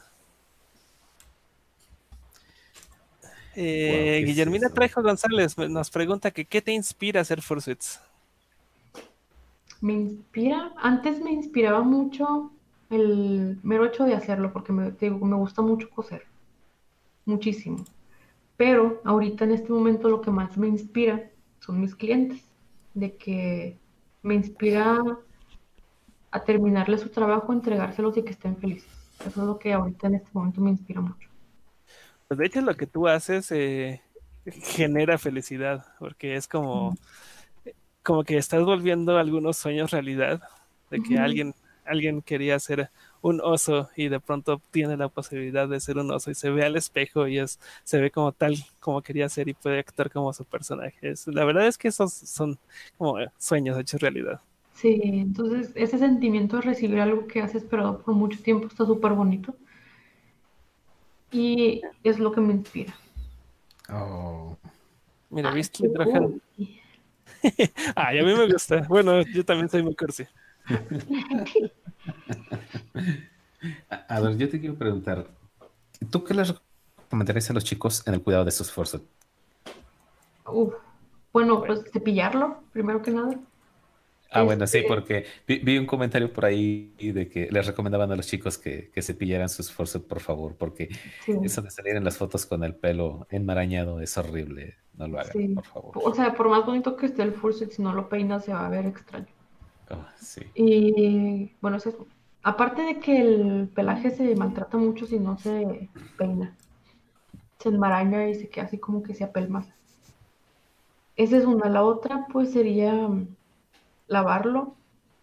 Eh, 3.57 4.23
Guillermina 4.25 4.71
Trejo 4.71 5.03
González 5.03 5.59
nos 5.59 5.91
pregunta 5.91 6.31
que 6.31 6.47
qué 6.47 6.63
te 6.63 6.73
inspira 6.73 7.21
a 7.21 7.23
hacer 7.23 7.43
fursuits. 7.43 8.01
Me 9.81 9.95
inspira, 9.95 10.73
antes 10.77 11.23
me 11.23 11.33
inspiraba 11.33 11.83
mucho 11.83 12.53
el 12.91 13.59
mero 13.63 13.87
hecho 13.87 14.05
de 14.05 14.15
hacerlo, 14.15 14.53
porque 14.53 14.73
me, 14.73 14.93
me 15.01 15.37
gusta 15.37 15.63
mucho 15.63 15.89
coser, 15.91 16.27
muchísimo. 17.25 17.85
Pero 18.57 19.01
ahorita 19.05 19.45
en 19.45 19.53
este 19.53 19.73
momento 19.73 20.09
lo 20.09 20.21
que 20.21 20.31
más 20.31 20.57
me 20.59 20.69
inspira 20.69 21.31
son 21.61 21.81
mis 21.81 21.95
clientes, 21.95 22.45
de 22.95 23.17
que 23.17 23.79
me 24.23 24.35
inspira 24.35 24.99
a 26.31 26.45
terminarle 26.45 26.99
su 26.99 27.09
trabajo, 27.09 27.53
entregárselos 27.53 28.17
y 28.17 28.23
que 28.23 28.33
estén 28.33 28.57
felices. 28.57 28.91
Eso 29.21 29.29
es 29.41 29.47
lo 29.47 29.59
que 29.59 29.73
ahorita 29.73 30.07
en 30.09 30.17
este 30.17 30.29
momento 30.33 30.61
me 30.61 30.71
inspira 30.71 31.01
mucho. 31.01 31.29
Pues 32.29 32.39
de 32.39 32.47
hecho 32.47 32.61
lo 32.61 32.77
que 32.77 32.87
tú 32.87 33.09
haces 33.09 33.51
eh, 33.53 34.03
genera 34.47 35.19
felicidad, 35.19 35.87
porque 35.99 36.37
es 36.37 36.47
como, 36.47 36.95
como 38.03 38.25
que 38.25 38.37
estás 38.37 38.63
volviendo 38.65 39.19
algunos 39.19 39.57
sueños 39.57 39.91
realidad, 39.91 40.43
de 40.91 41.01
que 41.03 41.19
alguien 41.19 41.55
alguien 41.91 42.23
quería 42.23 42.59
ser 42.59 42.91
un 43.23 43.41
oso 43.43 43.91
y 43.97 44.09
de 44.09 44.21
pronto 44.21 44.63
tiene 44.71 44.97
la 44.97 45.09
posibilidad 45.09 45.69
de 45.69 45.81
ser 45.81 45.99
un 45.99 46.11
oso 46.11 46.31
y 46.31 46.35
se 46.35 46.51
ve 46.51 46.65
al 46.65 46.77
espejo 46.77 47.27
y 47.27 47.39
es, 47.39 47.59
se 47.85 48.01
ve 48.01 48.11
como 48.11 48.33
tal 48.33 48.57
como 48.79 49.03
quería 49.03 49.29
ser 49.29 49.49
y 49.49 49.55
puede 49.55 49.81
actuar 49.81 50.11
como 50.11 50.33
su 50.33 50.45
personaje. 50.45 51.15
la 51.27 51.45
verdad 51.45 51.67
es 51.67 51.77
que 51.77 51.89
esos 51.89 52.13
son 52.13 52.59
como 52.97 53.17
sueños 53.37 53.79
hechos 53.79 54.01
realidad. 54.01 54.41
Sí, 54.73 55.01
entonces 55.03 55.73
ese 55.75 55.99
sentimiento 55.99 56.57
de 56.57 56.63
recibir 56.63 57.01
algo 57.01 57.27
que 57.27 57.43
has 57.43 57.55
esperado 57.55 58.01
por 58.01 58.15
mucho 58.15 58.41
tiempo 58.43 58.69
está 58.69 58.87
súper 58.87 59.13
bonito 59.13 59.55
y 61.31 61.83
es 62.03 62.19
lo 62.19 62.33
que 62.33 62.41
me 62.41 62.55
inspira. 62.55 62.95
Oh. 63.91 64.57
Mira, 65.29 65.53
¿viste? 65.53 65.89
Ay, 66.57 66.80
a 67.97 68.13
mí 68.13 68.35
me 68.35 68.53
gusta. 68.53 68.87
Bueno, 68.89 69.23
yo 69.23 69.45
también 69.45 69.69
soy 69.69 69.83
muy 69.83 69.95
cursi. 69.95 70.27
a 74.09 74.21
ver, 74.21 74.37
yo 74.37 74.49
te 74.49 74.61
quiero 74.61 74.77
preguntar, 74.77 75.27
¿tú 76.11 76.25
qué 76.25 76.35
les 76.35 76.55
recomendarías 76.97 77.51
a 77.51 77.55
los 77.55 77.65
chicos 77.65 78.07
en 78.07 78.15
el 78.15 78.23
cuidado 78.23 78.45
de 78.45 78.51
su 78.51 78.63
esfuerzo? 78.63 79.03
bueno, 81.33 81.63
pues 81.65 81.85
cepillarlo, 81.93 82.63
primero 82.73 83.03
que 83.03 83.13
nada. 83.13 83.39
Ah, 84.33 84.43
bueno, 84.43 84.67
sí, 84.67 84.79
este 84.79 84.89
porque 84.89 85.25
vi, 85.47 85.77
un 85.77 85.87
comentario 85.87 86.33
por 86.33 86.45
ahí 86.45 86.95
de 86.99 87.29
que 87.29 87.49
les 87.51 87.67
recomendaban 87.67 88.13
a 88.13 88.17
los 88.17 88.29
chicos 88.29 88.59
que, 88.59 88.91
que 88.91 89.03
cepillaran 89.03 89.49
su 89.49 89.63
esfuerzo, 89.63 90.07
por 90.07 90.21
favor, 90.21 90.55
porque 90.57 90.89
eso 91.43 91.63
de 91.63 91.71
salir 91.71 91.97
en 91.97 92.05
las 92.05 92.17
fotos 92.17 92.47
con 92.47 92.63
el 92.63 92.77
pelo 92.77 93.27
enmarañado 93.31 94.01
es 94.01 94.17
horrible. 94.17 94.77
No 94.97 95.09
lo 95.09 95.19
hagan, 95.19 95.55
por 95.55 95.65
favor. 95.65 95.93
O 95.95 96.15
sea, 96.15 96.35
por 96.35 96.49
más 96.49 96.65
bonito 96.65 96.97
que 96.97 97.07
esté 97.07 97.23
el 97.23 97.33
fursuit, 97.33 97.73
si 97.73 97.83
no 97.83 97.93
lo 97.93 98.09
peinas 98.09 98.45
se 98.45 98.53
va 98.53 98.67
a 98.67 98.71
ver 98.71 98.87
extraño. 98.87 99.27
Oh, 99.91 100.07
y 100.55 101.53
bueno, 101.61 101.79
aparte 102.45 102.83
de 102.83 103.01
que 103.01 103.21
el 103.21 103.69
pelaje 103.75 104.11
se 104.11 104.37
maltrata 104.37 104.77
mucho 104.77 105.07
si 105.07 105.19
no 105.19 105.39
se 105.39 105.89
peina, 106.17 106.57
se 107.59 107.71
enmaraña 107.71 108.29
y 108.29 108.37
se 108.37 108.49
queda 108.49 108.67
así 108.67 108.79
como 108.79 109.03
que 109.03 109.15
se 109.15 109.25
apelma. 109.25 109.67
Esa 111.17 111.37
es 111.37 111.45
una. 111.45 111.69
La 111.69 111.83
otra, 111.83 112.27
pues 112.33 112.53
sería 112.53 113.09
lavarlo. 114.11 114.75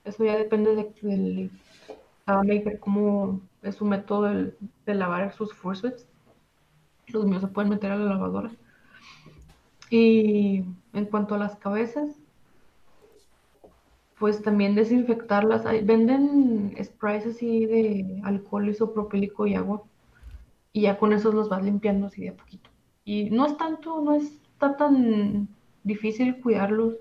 Eso 0.04 0.24
ya 0.26 0.36
depende 0.36 0.76
de, 0.76 0.94
del 1.02 1.52
cada 2.26 2.44
maker, 2.44 2.80
cómo 2.80 3.42
es 3.62 3.76
su 3.76 3.86
método 3.86 4.24
de, 4.24 4.96
lavar 4.96 5.34
sus 5.34 5.54
fursuits. 5.54 6.08
Los 7.08 7.26
míos 7.26 7.42
se 7.42 7.48
pueden 7.48 7.70
meter 7.70 7.92
a 7.92 7.98
la 7.98 8.06
lavadora. 8.06 8.52
Y 9.90 10.64
en 10.94 11.06
cuanto 11.06 11.36
a 11.36 11.38
las 11.38 11.56
cabezas, 11.58 12.18
pues 14.18 14.42
también 14.42 14.76
desinfectarlas. 14.76 15.64
Venden 15.86 16.76
sprays 16.84 17.26
así 17.28 17.66
de 17.66 18.22
alcohol 18.24 18.70
isopropílico 18.70 19.46
y 19.46 19.56
agua. 19.56 19.84
Y 20.74 20.82
ya 20.82 20.98
con 20.98 21.14
eso 21.14 21.32
los 21.32 21.50
vas 21.50 21.64
limpiando 21.64 22.08
así 22.08 22.24
de 22.24 22.30
a 22.30 22.36
poquito. 22.36 22.70
Y 23.06 23.30
no 23.30 23.46
es 23.46 23.56
tanto, 23.58 24.02
no 24.02 24.16
es 24.16 24.38
está 24.58 24.76
tan 24.76 25.48
difícil 25.84 26.42
cuidarlos. 26.42 26.96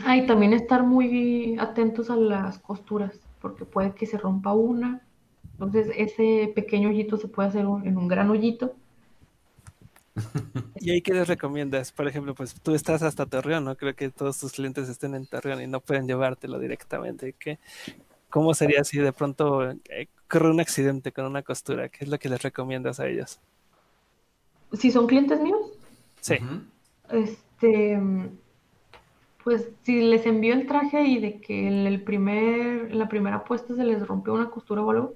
Ah, 0.00 0.16
y 0.18 0.26
también 0.26 0.52
estar 0.52 0.82
muy 0.84 1.56
atentos 1.58 2.10
a 2.10 2.16
las 2.16 2.58
costuras, 2.58 3.20
porque 3.40 3.64
puede 3.64 3.94
que 3.94 4.06
se 4.06 4.18
rompa 4.18 4.52
una. 4.52 5.06
Entonces, 5.54 5.88
ese 5.96 6.52
pequeño 6.54 6.90
hoyito 6.90 7.16
se 7.16 7.28
puede 7.28 7.48
hacer 7.48 7.66
un- 7.66 7.86
en 7.86 7.96
un 7.96 8.08
gran 8.08 8.30
hoyito. 8.30 8.74
¿Y 10.78 10.90
ahí 10.90 11.02
qué 11.02 11.12
les 11.14 11.28
recomiendas? 11.28 11.92
Por 11.92 12.08
ejemplo, 12.08 12.34
pues 12.34 12.54
tú 12.62 12.74
estás 12.74 13.02
hasta 13.02 13.26
Torreón, 13.26 13.64
¿no? 13.64 13.76
Creo 13.76 13.94
que 13.94 14.10
todos 14.10 14.38
tus 14.38 14.52
clientes 14.52 14.88
estén 14.88 15.14
en 15.14 15.26
Torreón 15.26 15.62
y 15.62 15.66
no 15.66 15.80
pueden 15.80 16.06
llevártelo 16.06 16.58
directamente. 16.58 17.34
¿Qué, 17.38 17.58
¿Cómo 18.30 18.54
sería 18.54 18.84
si 18.84 18.98
de 18.98 19.12
pronto 19.12 19.70
eh, 19.70 20.08
ocurre 20.28 20.50
un 20.50 20.60
accidente 20.60 21.12
con 21.12 21.26
una 21.26 21.42
costura? 21.42 21.88
¿Qué 21.90 22.04
es 22.04 22.10
lo 22.10 22.18
que 22.18 22.28
les 22.30 22.42
recomiendas 22.42 23.00
a 23.00 23.08
ellos? 23.08 23.40
Si 24.72 24.90
son 24.90 25.06
clientes 25.06 25.40
míos, 25.40 25.60
Sí, 26.20 26.38
este, 27.10 27.98
pues 29.44 29.70
si 29.82 30.02
les 30.02 30.26
envío 30.26 30.54
el 30.54 30.66
traje 30.66 31.04
y 31.04 31.18
de 31.18 31.40
que 31.40 31.66
en 31.66 31.86
el 31.86 32.02
primer, 32.02 32.90
en 32.90 32.98
la 32.98 33.08
primera 33.08 33.36
apuesta 33.36 33.74
se 33.74 33.84
les 33.84 34.06
rompió 34.06 34.34
una 34.34 34.50
costura 34.50 34.82
o 34.82 34.90
algo, 34.90 35.14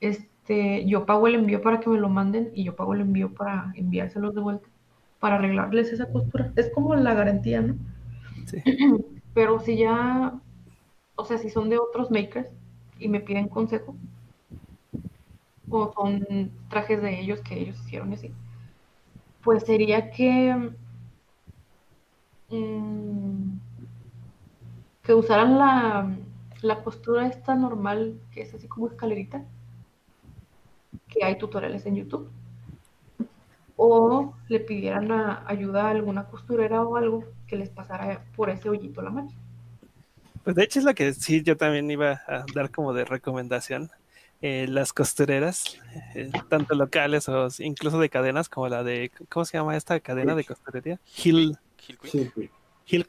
este, 0.00 0.86
yo 0.86 1.06
pago 1.06 1.26
el 1.26 1.34
envío 1.34 1.60
para 1.62 1.80
que 1.80 1.90
me 1.90 1.98
lo 1.98 2.08
manden 2.08 2.50
y 2.54 2.64
yo 2.64 2.76
pago 2.76 2.94
el 2.94 3.00
envío 3.00 3.34
para 3.34 3.72
enviárselos 3.74 4.34
de 4.34 4.40
vuelta, 4.40 4.68
para 5.20 5.36
arreglarles 5.36 5.92
esa 5.92 6.10
costura. 6.10 6.52
Es 6.56 6.70
como 6.70 6.94
la 6.94 7.14
garantía, 7.14 7.60
¿no? 7.60 7.76
sí. 8.46 8.62
Pero 9.34 9.60
si 9.60 9.76
ya, 9.76 10.40
o 11.14 11.24
sea, 11.26 11.36
si 11.36 11.50
son 11.50 11.68
de 11.68 11.76
otros 11.76 12.10
makers 12.10 12.48
y 12.98 13.08
me 13.08 13.20
piden 13.20 13.48
consejo, 13.48 13.94
o 15.68 15.92
son 15.92 16.50
trajes 16.70 17.02
de 17.02 17.20
ellos 17.20 17.40
que 17.40 17.58
ellos 17.58 17.78
hicieron 17.84 18.12
y 18.12 18.14
así, 18.14 18.32
pues 19.42 19.64
sería 19.64 20.10
que, 20.10 20.70
mm, 22.50 23.58
que 25.02 25.14
usaran 25.14 25.58
la, 25.58 26.16
la 26.62 26.82
costura 26.82 27.26
esta 27.26 27.54
normal, 27.54 28.20
que 28.32 28.42
es 28.42 28.52
así 28.54 28.68
como 28.68 28.88
escalerita, 28.88 29.44
que 31.08 31.24
hay 31.24 31.36
tutoriales 31.36 31.84
en 31.86 31.96
YouTube. 31.96 32.30
O 33.76 34.34
le 34.48 34.58
pidieran 34.58 35.12
a- 35.12 35.44
ayuda 35.46 35.86
a 35.86 35.90
alguna 35.90 36.24
costurera 36.32 36.82
o 36.82 36.96
algo 36.96 37.24
que 37.46 37.56
les 37.56 37.70
pasara 37.70 38.24
por 38.36 38.50
ese 38.50 38.68
hoyito 38.68 39.02
la 39.02 39.10
máquina. 39.10 39.40
Pues 40.42 40.56
de 40.56 40.64
hecho 40.64 40.78
es 40.78 40.84
lo 40.84 40.94
que 40.94 41.12
sí 41.14 41.42
yo 41.42 41.56
también 41.56 41.90
iba 41.90 42.22
a 42.26 42.44
dar 42.54 42.70
como 42.70 42.92
de 42.92 43.04
recomendación. 43.04 43.90
Eh, 44.42 44.66
las 44.68 44.92
costureras, 44.92 45.78
eh, 46.14 46.30
tanto 46.48 46.74
locales 46.74 47.28
o 47.28 47.48
incluso 47.58 47.98
de 47.98 48.10
cadenas 48.10 48.48
como 48.50 48.68
la 48.68 48.84
de, 48.84 49.10
¿cómo 49.30 49.44
se 49.46 49.56
llama 49.56 49.76
esta 49.76 49.98
cadena 50.00 50.34
de 50.34 50.44
costurería? 50.44 51.00
Hill, 51.24 51.58
Hill 51.86 51.98
Quick. 51.98 52.62
Hill 52.86 53.06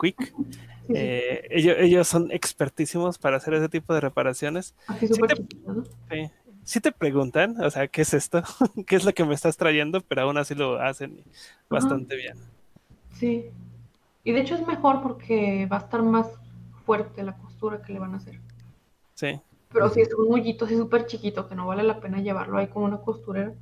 Eh, 0.90 1.48
ellos, 1.52 1.76
ellos 1.80 2.08
son 2.08 2.32
expertísimos 2.32 3.18
para 3.18 3.38
hacer 3.38 3.54
ese 3.54 3.70
tipo 3.70 3.94
de 3.94 4.02
reparaciones. 4.02 4.74
así 4.88 5.08
sí 5.08 5.14
súper 5.14 5.30
te- 5.30 5.36
chiquito, 5.44 5.74
¿no? 5.74 5.84
Sí. 6.10 6.32
Sí 6.64 6.82
te 6.82 6.92
preguntan, 6.92 7.62
o 7.64 7.70
sea, 7.70 7.88
¿qué 7.88 8.02
es 8.02 8.14
esto? 8.14 8.44
¿Qué 8.88 8.98
es 8.98 9.06
lo 9.06 9.14
que 9.14 9.24
me 9.24 9.34
estás 9.34 9.56
trayendo? 9.56 10.02
Pero 10.02 10.24
aún 10.24 10.38
así 10.38 10.54
lo 10.56 10.80
hacen 10.82 11.24
bastante 11.70 12.16
bien. 12.18 12.38
Sí. 13.14 13.46
Y 14.24 14.32
de 14.34 14.42
hecho 14.42 14.56
es 14.56 14.68
mejor 14.68 15.02
porque 15.02 15.66
va 15.72 15.78
a 15.78 15.80
estar 15.82 16.04
más 16.04 16.28
fuerte 16.86 17.24
la 17.24 17.38
costura 17.38 17.82
que 17.82 17.94
le 17.94 18.00
van 18.00 18.14
a 18.14 18.18
hacer. 18.18 18.40
Sí. 19.14 19.40
Pero 19.72 19.90
si 19.90 20.02
es 20.02 20.14
un 20.14 20.34
hoyito 20.34 20.66
así 20.66 20.76
súper 20.76 21.06
chiquito 21.06 21.48
que 21.48 21.56
no 21.56 21.68
vale 21.68 21.84
la 21.84 22.00
pena 22.00 22.20
llevarlo 22.22 22.58
ahí 22.58 22.68
como 22.68 22.86
una 22.86 22.98
costurera, 22.98 23.54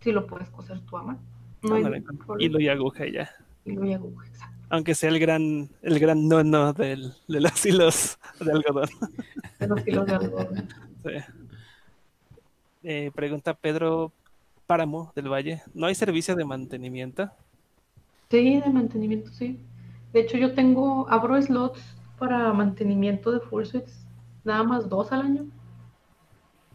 sí 0.00 0.12
lo 0.12 0.26
puedes 0.26 0.48
coser 0.50 0.80
tú 0.80 0.96
a 0.96 1.02
mano. 1.02 1.18
No 1.62 1.74
hay 1.74 1.82
Ándale, 1.82 2.00
ningún 2.00 2.16
con 2.16 2.26
problema. 2.26 2.44
hilo 2.48 2.60
y 2.60 2.68
aguja 2.68 3.06
y 3.06 3.12
ya. 3.12 3.30
Y 3.64 3.92
aguja, 3.92 4.26
exacto. 4.26 4.56
Aunque 4.70 4.94
sea 4.94 5.10
el 5.10 5.18
gran, 5.18 5.68
el 5.82 5.98
gran 5.98 6.28
no 6.28 6.42
no 6.42 6.72
del, 6.72 7.12
de 7.28 7.40
los 7.40 7.66
hilos 7.66 8.18
de 8.40 8.52
algodón. 8.52 8.88
De 9.58 9.66
los 9.66 9.86
hilos 9.86 10.06
de 10.06 10.14
algodón. 10.14 10.68
Sí. 11.04 11.10
Eh, 12.84 13.10
pregunta 13.14 13.54
Pedro 13.54 14.12
Páramo 14.66 15.12
del 15.14 15.28
Valle. 15.28 15.62
¿No 15.74 15.86
hay 15.86 15.94
servicio 15.94 16.34
de 16.34 16.44
mantenimiento? 16.44 17.30
Sí, 18.30 18.60
de 18.60 18.70
mantenimiento, 18.70 19.30
sí. 19.30 19.60
De 20.12 20.20
hecho, 20.20 20.38
yo 20.38 20.54
tengo, 20.54 21.08
abro 21.08 21.40
slots 21.40 21.80
para 22.18 22.52
mantenimiento 22.52 23.30
de 23.30 23.40
fursuits, 23.40 24.06
nada 24.44 24.62
más 24.64 24.88
dos 24.88 25.12
al 25.12 25.22
año. 25.22 25.44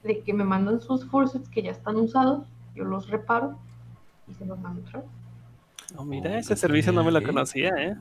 De 0.04 0.22
que 0.22 0.34
me 0.34 0.44
mandan 0.44 0.80
sus 0.82 1.06
fursuits 1.06 1.50
que 1.50 1.64
ya 1.64 1.72
están 1.72 1.96
usados, 1.98 2.48
yo 2.76 2.86
los 2.86 3.10
reparo 3.10 3.58
y 4.28 4.34
se 4.36 4.46
los 4.46 4.60
mando 4.60 4.82
otra 4.82 5.00
vez. 5.02 5.10
Oh, 5.96 6.04
mira, 6.04 6.32
Oh, 6.32 6.38
ese 6.38 6.56
servicio 6.56 6.92
no 6.92 7.04
me 7.04 7.12
lo 7.12 7.20
¿eh? 7.20 7.24
conocía, 7.24 7.72
¿eh? 7.78 7.96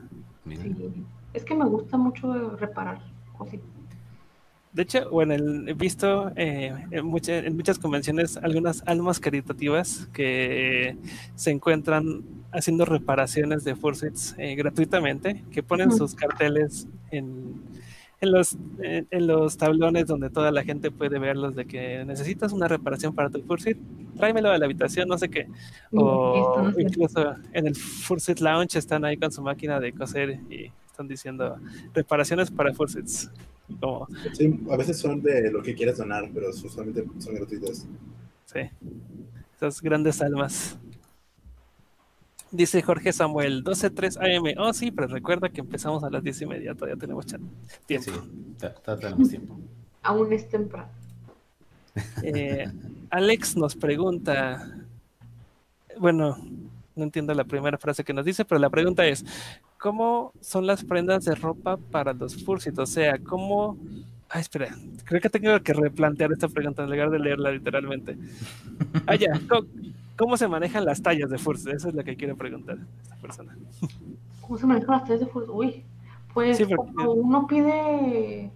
Mira. 0.45 0.63
Sí. 0.63 1.03
Es 1.33 1.43
que 1.43 1.55
me 1.55 1.65
gusta 1.65 1.97
mucho 1.97 2.55
reparar 2.57 2.99
cositas. 3.37 3.67
De 4.73 4.83
hecho, 4.83 5.09
bueno, 5.09 5.33
he 5.33 5.73
visto 5.73 6.31
eh, 6.35 6.71
en, 6.91 7.05
mucha- 7.05 7.37
en 7.39 7.55
muchas 7.55 7.79
convenciones 7.79 8.37
algunas 8.37 8.83
almas 8.85 9.19
caritativas 9.19 10.07
que 10.13 10.95
se 11.35 11.51
encuentran 11.51 12.23
haciendo 12.51 12.85
reparaciones 12.85 13.63
de 13.63 13.75
fursuits 13.75 14.35
eh, 14.37 14.55
gratuitamente, 14.55 15.43
que 15.51 15.63
ponen 15.63 15.91
sus 15.91 16.13
carteles 16.13 16.87
en, 17.11 17.55
en 18.19 18.31
los, 18.31 18.57
en, 18.81 19.07
en 19.11 19.27
los 19.27 19.57
tablones 19.57 20.07
donde 20.07 20.29
toda 20.29 20.51
la 20.51 20.63
gente 20.63 20.91
puede 20.91 21.19
verlos 21.19 21.55
de 21.55 21.65
que 21.65 22.03
necesitas 22.05 22.51
una 22.51 22.67
reparación 22.67 23.13
para 23.13 23.29
tu 23.29 23.41
fursuit, 23.43 23.77
tráemelo 24.17 24.49
a 24.49 24.57
la 24.57 24.65
habitación, 24.65 25.07
no 25.07 25.17
sé 25.17 25.29
qué. 25.29 25.47
O 25.93 26.71
incluso 26.77 27.35
en 27.53 27.67
el 27.67 27.75
Fursuit 27.75 28.39
Lounge 28.39 28.77
están 28.77 29.05
ahí 29.05 29.17
con 29.17 29.31
su 29.31 29.41
máquina 29.41 29.79
de 29.79 29.93
coser 29.93 30.39
y 30.49 30.71
están 30.87 31.07
diciendo 31.07 31.57
reparaciones 31.93 32.51
para 32.51 32.73
fursuits. 32.73 33.29
Como, 33.79 34.07
Sí, 34.33 34.59
a 34.71 34.77
veces 34.77 34.97
son 34.97 35.21
de 35.21 35.51
lo 35.51 35.61
que 35.61 35.75
quieras 35.75 35.97
donar, 35.97 36.29
pero 36.33 36.49
usualmente 36.49 37.03
son 37.19 37.35
gratuitas. 37.35 37.87
Sí. 38.45 38.61
Esas 39.55 39.81
grandes 39.81 40.21
almas. 40.21 40.77
Dice 42.51 42.81
Jorge 42.81 43.11
Samuel, 43.11 43.63
12.3 43.63 44.17
AM. 44.17 44.55
Oh, 44.57 44.73
sí, 44.73 44.91
pero 44.91 45.07
recuerda 45.07 45.49
que 45.49 45.61
empezamos 45.61 46.03
a 46.03 46.09
las 46.09 46.23
10 46.23 46.41
y 46.41 46.45
media. 46.45 46.73
Todavía 46.73 46.95
tenemos 46.95 47.25
tiempo. 47.25 47.47
Sí, 47.87 47.97
tenemos 48.85 49.29
tiempo. 49.29 49.59
Aún 50.03 50.31
es 50.31 50.47
temprano. 50.47 50.89
Eh, 52.23 52.71
Alex 53.09 53.57
nos 53.57 53.75
pregunta. 53.75 54.69
Bueno, 55.99 56.37
no 56.95 57.03
entiendo 57.03 57.33
la 57.33 57.43
primera 57.43 57.77
frase 57.77 58.03
que 58.03 58.13
nos 58.13 58.23
dice, 58.23 58.45
pero 58.45 58.59
la 58.59 58.69
pregunta 58.69 59.05
es: 59.05 59.25
¿Cómo 59.79 60.31
son 60.39 60.67
las 60.67 60.83
prendas 60.83 61.25
de 61.25 61.35
ropa 61.35 61.77
para 61.77 62.13
los 62.13 62.43
fursuits? 62.43 62.79
O 62.79 62.85
sea, 62.85 63.17
¿cómo. 63.19 63.77
Ay, 64.29 64.41
espera, 64.41 64.75
creo 65.05 65.21
que 65.21 65.29
tengo 65.29 65.59
que 65.61 65.73
replantear 65.73 66.31
esta 66.31 66.47
pregunta 66.49 66.83
en 66.83 66.89
lugar 66.89 67.09
de 67.09 67.19
leerla 67.19 67.51
literalmente. 67.51 68.17
Ah, 69.05 69.15
ya, 69.15 69.31
¿cómo, 70.17 70.37
se 70.37 70.47
manejan 70.47 70.85
las 70.85 71.01
tallas 71.01 71.29
de 71.29 71.37
fursuit? 71.37 71.75
Eso 71.75 71.89
es 71.89 71.95
lo 71.95 72.03
que 72.03 72.15
quiere 72.15 72.35
preguntar 72.35 72.77
esta 73.01 73.15
persona. 73.17 73.55
¿Cómo 74.41 74.57
se 74.57 74.65
manejan 74.65 74.91
las 74.91 75.03
tallas 75.03 75.19
de 75.21 75.25
fursuit? 75.27 75.55
Uy, 75.55 75.83
pues 76.33 76.57
Sí, 76.57 76.65
porque- 76.65 76.91
cuando 76.93 77.13
uno 77.13 77.47
pide, 77.47 78.51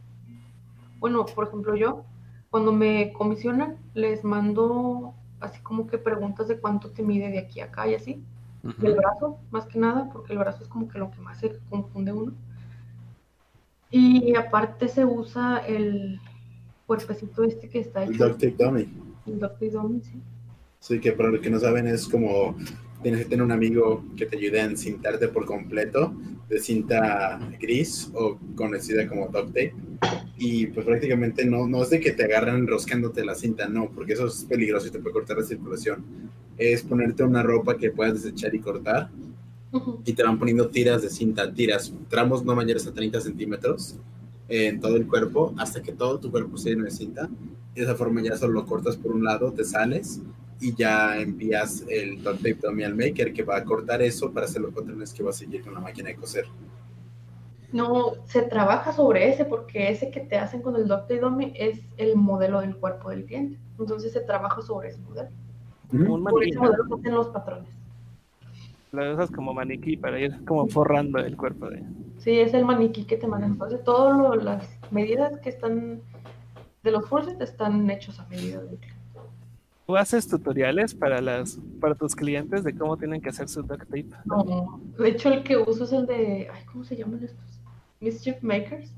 bueno, 1.00 1.26
por 1.26 1.48
ejemplo 1.48 1.76
yo, 1.76 2.04
cuando 2.50 2.72
me 2.74 3.14
comisionan, 3.14 3.78
les 3.94 4.24
mando 4.24 5.14
así 5.40 5.62
como 5.62 5.88
que 5.88 5.98
preguntas 5.98 6.48
de 6.48 6.60
cuánto 6.60 6.92
te 6.92 7.02
mide 7.02 7.30
de 7.30 7.40
aquí 7.40 7.60
a 7.62 7.66
acá 7.66 7.88
y 7.88 7.96
así. 7.96 8.24
El 8.84 8.94
brazo, 8.94 9.40
más 9.50 9.66
que 9.66 9.80
nada, 9.80 10.10
porque 10.14 10.34
el 10.34 10.40
brazo 10.40 10.62
es 10.64 10.70
como 10.70 10.88
que 10.88 11.00
lo 11.00 11.10
que 11.10 11.20
más 11.20 11.40
se 11.40 11.58
confunde 11.70 12.12
uno. 12.12 12.34
Y 13.90 14.36
aparte 14.36 14.88
se 14.88 15.04
usa 15.04 15.58
el 15.68 16.20
cuerpecito 16.86 17.44
este 17.44 17.70
que 17.70 17.80
está 17.80 18.04
El 18.04 18.14
hecho, 18.14 18.28
duct 18.28 18.40
tape 18.42 18.56
dummy. 18.64 18.82
el. 19.26 19.72
Dummy, 19.72 20.02
sí. 20.02 20.22
Sí, 20.82 21.00
que 21.00 21.12
para 21.12 21.30
los 21.30 21.42
que 21.42 21.52
no 21.52 21.60
saben 21.60 21.86
es 21.86 22.08
como 22.08 22.58
tienes 23.04 23.22
que 23.22 23.30
tener 23.30 23.46
un 23.46 23.52
amigo 23.52 24.04
que 24.18 24.26
te 24.26 24.36
ayude 24.36 24.62
a 24.62 24.66
encintarte 24.66 25.28
por 25.28 25.46
completo 25.46 26.12
de 26.50 26.60
cinta 26.60 27.40
gris 27.60 28.10
o 28.16 28.40
conocida 28.56 29.08
como 29.08 29.28
duct 29.28 29.48
tape. 29.50 29.76
Y 30.40 30.66
pues 30.68 30.84
prácticamente 30.84 31.46
no, 31.46 31.68
no 31.68 31.84
es 31.84 31.92
de 31.92 32.00
que 32.00 32.14
te 32.14 32.24
agarren 32.24 32.56
enroscándote 32.56 33.24
la 33.24 33.36
cinta, 33.36 33.68
no, 33.68 33.92
porque 33.92 34.14
eso 34.14 34.26
es 34.26 34.44
peligroso 34.46 34.88
y 34.88 34.90
te 34.90 34.98
puede 34.98 35.14
cortar 35.14 35.38
la 35.38 35.44
circulación. 35.44 36.04
Es 36.58 36.82
ponerte 36.82 37.24
una 37.24 37.44
ropa 37.44 37.78
que 37.78 37.92
puedas 37.92 38.24
desechar 38.24 38.56
y 38.56 38.60
cortar 38.60 39.12
y 40.04 40.14
te 40.14 40.24
van 40.24 40.40
poniendo 40.40 40.68
tiras 40.70 41.04
de 41.04 41.12
cinta, 41.12 41.54
tiras, 41.54 41.94
tramos 42.10 42.44
no 42.44 42.56
mayores 42.56 42.88
a 42.88 42.92
30 42.92 43.22
centímetros 43.22 43.98
en 44.50 44.80
todo 44.80 44.96
el 44.96 45.06
cuerpo 45.06 45.54
hasta 45.60 45.84
que 45.84 45.92
todo 45.92 46.20
tu 46.20 46.32
cuerpo 46.32 46.58
se 46.58 46.72
llene 46.72 46.86
de 46.86 46.92
cinta. 46.92 47.30
Y 47.76 47.82
de 47.82 47.86
esa 47.86 47.96
forma 47.96 48.24
ya 48.24 48.36
solo 48.36 48.54
lo 48.54 48.66
cortas 48.66 48.98
por 48.98 49.12
un 49.12 49.24
lado, 49.24 49.54
te 49.54 49.64
sales 49.64 50.22
y 50.62 50.76
ya 50.76 51.18
envías 51.18 51.84
el 51.90 52.22
duct 52.24 52.38
tape 52.38 52.60
dummy 52.62 52.84
al 52.84 52.96
maker 52.96 53.34
que 53.34 53.44
va 53.44 53.58
a 53.58 53.64
cortar 53.64 54.02
eso 54.02 54.32
para 54.32 54.46
hacer 54.46 54.62
los 54.62 54.74
patrones 54.74 55.12
que 55.12 55.24
va 55.24 55.32
a 55.32 55.34
seguir 55.34 55.64
con 55.64 55.74
la 55.74 55.80
máquina 55.80 56.10
de 56.10 56.16
coser. 56.16 56.46
No, 57.74 58.14
se 58.26 58.44
trabaja 58.44 58.94
sobre 58.94 59.30
ese 59.30 59.46
porque 59.46 59.90
ese 59.90 60.12
que 60.12 60.20
te 60.20 60.38
hacen 60.38 60.62
con 60.62 60.76
el 60.76 60.88
Dr. 60.88 61.20
Dummy 61.20 61.54
es 61.56 61.82
el 61.98 62.16
modelo 62.16 62.62
del 62.62 62.76
cuerpo 62.76 63.10
del 63.10 63.26
cliente. 63.26 63.58
Entonces 63.80 64.14
se 64.14 64.22
trabaja 64.22 64.62
sobre 64.62 64.90
ese 64.90 65.00
modelo. 65.02 65.30
Por 66.30 66.44
ese 66.44 66.60
modelo 66.60 66.86
se 66.88 66.94
hacen 66.94 67.16
los 67.16 67.28
patrones. 67.30 67.70
Lo 68.92 69.14
usas 69.14 69.32
como 69.32 69.54
maniquí 69.54 69.98
para 69.98 70.20
ir 70.20 70.44
como 70.46 70.68
forrando 70.68 71.20
el 71.20 71.38
cuerpo 71.38 71.70
de. 71.70 71.82
Sí, 72.18 72.40
es 72.40 72.54
el 72.54 72.66
maniquí 72.66 73.06
que 73.06 73.18
te 73.18 73.26
mandan. 73.26 73.54
Entonces, 73.54 73.84
todas 73.84 74.44
las 74.44 74.70
medidas 74.92 75.40
que 75.40 75.50
están 75.50 76.02
de 76.84 76.92
los 76.92 77.08
fursets 77.08 77.40
están 77.40 77.90
hechos 77.90 78.20
a 78.20 78.28
medida 78.28 78.60
del 78.60 78.78
cliente. 78.78 79.01
¿Tú 79.88 79.98
haces 79.98 80.28
tutoriales 80.28 80.94
para 80.94 81.20
las 81.22 81.60
para 81.80 81.96
tus 81.96 82.16
clientes 82.16 82.64
de 82.64 82.74
cómo 82.76 82.96
tienen 82.98 83.20
que 83.22 83.30
hacer 83.30 83.50
su 83.50 83.62
duct 83.64 83.84
tape? 83.86 84.06
No, 84.26 84.80
de 84.98 85.10
hecho, 85.10 85.30
el 85.34 85.44
que 85.44 85.58
uso 85.58 85.84
es 85.84 85.92
el 85.92 86.06
de. 86.06 86.48
Ay, 86.54 86.64
¿Cómo 86.72 86.84
se 86.84 86.96
llaman 86.96 87.24
estos? 87.24 87.60
Mischief 88.00 88.42
Makers. 88.42 88.92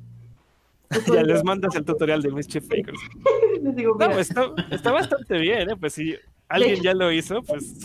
Ya 1.08 1.16
de- 1.16 1.24
les 1.26 1.44
mandas 1.44 1.74
el 1.76 1.84
tutorial 1.86 2.22
de 2.22 2.32
Mischief 2.32 2.64
Makers. 2.70 3.00
Les 3.64 3.76
digo, 3.76 3.96
No, 3.98 4.12
está, 4.12 4.46
está 4.70 4.92
bastante 4.92 5.38
bien, 5.40 5.70
¿eh? 5.72 5.76
Pues 5.80 5.94
si 5.94 6.16
alguien 6.50 6.74
hecho- 6.76 6.84
ya 6.84 6.94
lo 6.94 7.12
hizo, 7.12 7.42
pues. 7.42 7.80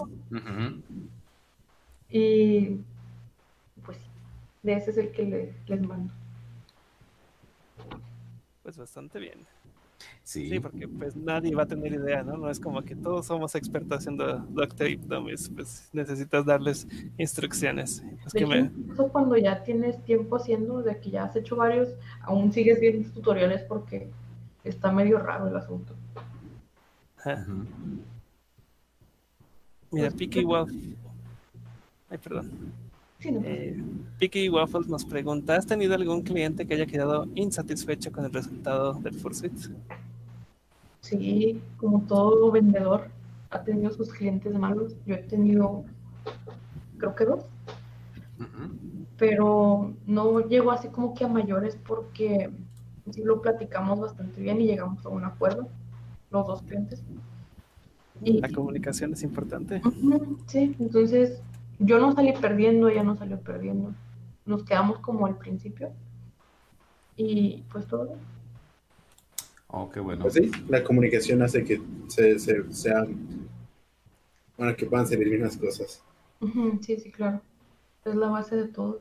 Y 2.11 2.79
pues 3.85 3.99
de 4.63 4.73
ese 4.75 4.91
es 4.91 4.99
el 4.99 5.11
que 5.13 5.23
le- 5.25 5.55
les 5.67 5.87
mando. 5.87 6.13
pues 8.63 8.77
bastante 8.77 9.19
bien. 9.19 9.47
Sí. 10.29 10.51
Sí, 10.51 10.61
porque 10.61 10.87
pues 10.87 11.17
nadie 11.17 11.55
va 11.55 11.63
a 11.63 11.67
tener 11.67 11.91
idea, 11.91 12.23
¿no? 12.23 12.37
No 12.37 12.51
es 12.51 12.61
como 12.61 12.83
que 12.83 12.95
todos 12.95 13.25
somos 13.25 13.55
expertos 13.55 14.01
haciendo 14.01 14.41
duct 14.51 14.73
tape 14.73 15.01
dummies, 15.07 15.49
pues 15.49 15.89
necesitas 15.95 16.45
darles 16.45 16.87
instrucciones. 17.17 18.05
Es 18.27 18.35
De 18.35 18.41
que 18.41 18.47
me... 18.47 18.59
incluso 18.59 19.09
cuando 19.09 19.39
ya 19.39 19.63
tienes 19.63 20.05
tiempo 20.05 20.37
haciendo, 20.37 20.83
de 20.83 21.01
que 21.01 21.09
ya 21.13 21.25
has 21.25 21.35
hecho 21.35 21.57
varios, 21.57 21.89
aún 22.21 22.53
sigues 22.53 22.79
viendo 22.79 23.09
tutoriales 23.09 23.63
porque 23.63 24.11
está 24.65 24.93
medio 24.93 25.19
raro 25.19 25.49
el 25.49 25.57
asunto. 25.57 25.95
Mira, 29.91 30.11
Picky 30.11 30.45
Wolf. 30.45 30.71
Ay, 32.11 32.19
perdón. 32.19 32.51
Sí, 33.19 33.33
no, 33.33 33.41
Eh, 33.45 33.83
Picky 34.19 34.51
Waffles 34.51 34.89
nos 34.89 35.07
pregunta, 35.07 35.57
¿has 35.57 35.67
tenido 35.67 35.95
algún 35.95 36.21
cliente 36.21 36.67
que 36.67 36.75
haya 36.75 36.85
quedado 36.85 37.27
insatisfecho 37.35 38.13
con 38.13 38.27
el 38.27 38.33
resultado 38.35 38.93
del 38.93 39.15
Fursuit? 39.15 39.55
Sí, 41.01 41.63
como 41.77 42.03
todo 42.03 42.51
vendedor, 42.51 43.09
ha 43.51 43.63
tenido 43.63 43.91
sus 43.93 44.13
clientes 44.13 44.55
malos. 44.55 44.95
Yo 45.07 45.15
he 45.15 45.23
tenido, 45.23 45.85
creo 46.99 47.15
que 47.15 47.25
dos, 47.25 47.45
pero 49.17 49.95
no 50.07 50.41
llegó 50.41 50.71
así 50.71 50.89
como 50.89 51.15
que 51.15 51.25
a 51.25 51.29
mayores 51.29 51.77
porque 51.87 52.51
sí 53.11 53.23
lo 53.23 53.43
platicamos 53.43 54.01
bastante 54.01 54.41
bien 54.41 54.61
y 54.61 54.67
llegamos 54.67 55.05
a 55.05 55.09
un 55.09 55.25
acuerdo, 55.25 55.69
los 56.31 56.47
dos 56.47 56.63
clientes. 56.63 57.03
Y, 58.23 58.41
La 58.41 58.51
comunicación 58.51 59.13
es 59.13 59.23
importante. 59.23 59.81
Sí, 60.47 60.75
entonces 60.79 61.41
yo 61.79 61.99
no 61.99 62.13
salí 62.13 62.33
perdiendo, 62.33 62.89
ella 62.89 63.03
no 63.03 63.17
salió 63.17 63.41
perdiendo. 63.41 63.95
Nos 64.45 64.65
quedamos 64.65 64.99
como 64.99 65.27
al 65.27 65.37
principio. 65.37 65.91
Y 67.17 67.65
pues 67.73 67.87
todo. 67.87 68.05
bien. 68.05 68.19
Oh, 69.69 69.91
qué 69.91 70.01
bueno. 70.01 70.23
Pues 70.23 70.35
sí, 70.35 70.51
la 70.69 70.83
comunicación 70.83 71.43
hace 71.43 71.63
que 71.65 71.81
se, 72.09 72.39
se, 72.39 72.73
sea, 72.73 73.07
bueno, 74.57 74.75
que 74.77 74.87
puedan 74.87 75.07
servir 75.07 75.29
bien 75.29 75.43
las 75.43 75.57
cosas. 75.57 76.03
Sí, 76.81 76.97
sí, 76.97 77.11
claro. 77.11 77.41
Es 78.05 78.15
la 78.15 78.29
base 78.29 78.57
de 78.57 78.69
todo. 78.69 79.01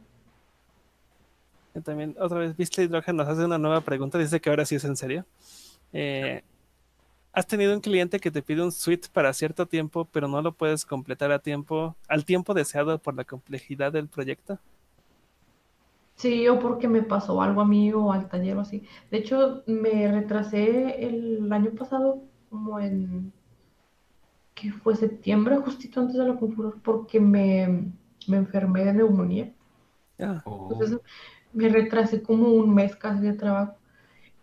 Y 1.73 1.81
También, 1.81 2.15
otra 2.19 2.39
vez, 2.39 2.57
Beastly 2.57 2.85
Hydrogen 2.85 3.15
nos 3.15 3.27
hace 3.27 3.45
una 3.45 3.57
nueva 3.57 3.81
pregunta, 3.81 4.17
dice 4.17 4.41
que 4.41 4.49
ahora 4.49 4.65
sí 4.65 4.75
es 4.75 4.83
en 4.83 4.97
serio. 4.97 5.25
Eh, 5.93 6.41
¿Has 7.31 7.45
tenido 7.47 7.73
un 7.73 7.81
cliente 7.81 8.19
que 8.19 8.31
te 8.31 8.41
pide 8.41 8.63
un 8.63 8.71
suite 8.71 9.07
para 9.13 9.31
cierto 9.31 9.67
tiempo, 9.67 10.05
pero 10.11 10.27
no 10.27 10.41
lo 10.41 10.53
puedes 10.53 10.85
completar 10.85 11.31
a 11.31 11.39
tiempo, 11.39 11.95
al 12.07 12.25
tiempo 12.25 12.53
deseado 12.55 12.97
por 12.97 13.15
la 13.15 13.23
complejidad 13.25 13.91
del 13.93 14.07
proyecto? 14.07 14.59
Sí, 16.17 16.47
o 16.49 16.59
porque 16.59 16.87
me 16.89 17.03
pasó 17.03 17.41
algo 17.41 17.61
a 17.61 17.65
mí 17.65 17.93
o 17.93 18.11
al 18.11 18.27
taller 18.29 18.57
o 18.57 18.61
así. 18.61 18.83
De 19.11 19.19
hecho, 19.19 19.63
me 19.67 20.11
retrasé 20.11 21.05
el 21.07 21.51
año 21.53 21.71
pasado, 21.75 22.23
como 22.49 22.79
en, 22.79 23.31
que 24.55 24.71
fue 24.71 24.95
septiembre, 24.95 25.57
justito 25.57 26.01
antes 26.01 26.17
de 26.17 26.25
la 26.25 26.35
Confuror, 26.37 26.81
porque 26.81 27.19
me, 27.19 27.91
me 28.27 28.37
enfermé 28.37 28.83
de 28.85 28.93
neumonía. 28.93 29.53
Ah, 30.19 30.43
Entonces 30.69 30.99
me 31.53 31.69
retrasé 31.69 32.21
como 32.23 32.49
un 32.49 32.73
mes 32.73 32.95
casi 32.95 33.21
de 33.21 33.33
trabajo 33.33 33.77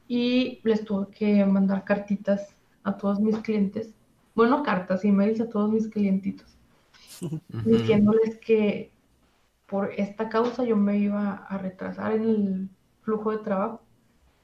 y 0.08 0.60
les 0.64 0.84
tuve 0.84 1.08
que 1.12 1.44
mandar 1.46 1.84
cartitas 1.84 2.56
a 2.84 2.96
todos 2.96 3.20
mis 3.20 3.38
clientes. 3.40 3.94
Bueno, 4.34 4.62
cartas, 4.64 5.04
emails 5.04 5.40
a 5.40 5.48
todos 5.50 5.70
mis 5.70 5.88
clientitos, 5.88 6.58
diciéndoles 7.64 8.38
que 8.38 8.93
por 9.66 9.92
esta 9.96 10.28
causa 10.28 10.64
yo 10.64 10.76
me 10.76 10.98
iba 10.98 11.34
a 11.34 11.58
retrasar 11.58 12.12
en 12.12 12.22
el 12.22 12.68
flujo 13.02 13.30
de 13.30 13.38
trabajo 13.38 13.80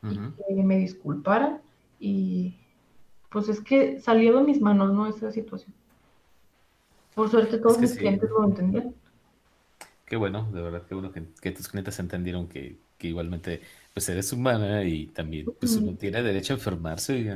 y 0.03 0.17
que 0.17 0.63
me 0.63 0.79
disculparan 0.79 1.61
y 1.99 2.55
pues 3.31 3.49
es 3.49 3.61
que 3.61 4.01
salió 4.01 4.37
de 4.39 4.45
mis 4.45 4.61
manos, 4.61 4.93
¿no? 4.93 5.07
Esa 5.07 5.31
situación. 5.31 5.73
Por 7.15 7.29
suerte 7.29 7.59
todos 7.59 7.77
que 7.77 7.83
mis 7.83 7.91
sí. 7.93 7.99
clientes 7.99 8.31
lo 8.31 8.45
entendieron. 8.45 8.95
Qué 10.07 10.17
bueno, 10.17 10.51
de 10.53 10.61
verdad, 10.61 10.83
qué 10.89 10.95
bueno 10.95 11.13
que, 11.13 11.23
que 11.41 11.53
tus 11.53 11.69
clientes 11.69 11.99
entendieron 12.01 12.49
que, 12.49 12.77
que 12.99 13.09
igualmente 13.09 13.61
pues 13.95 14.09
eres 14.09 14.33
humana 14.33 14.83
y 14.85 15.07
también 15.07 15.47
pues 15.59 15.77
uno 15.77 15.97
tiene 15.97 16.23
derecho 16.23 16.55
a 16.55 16.57
enfermarse. 16.57 17.33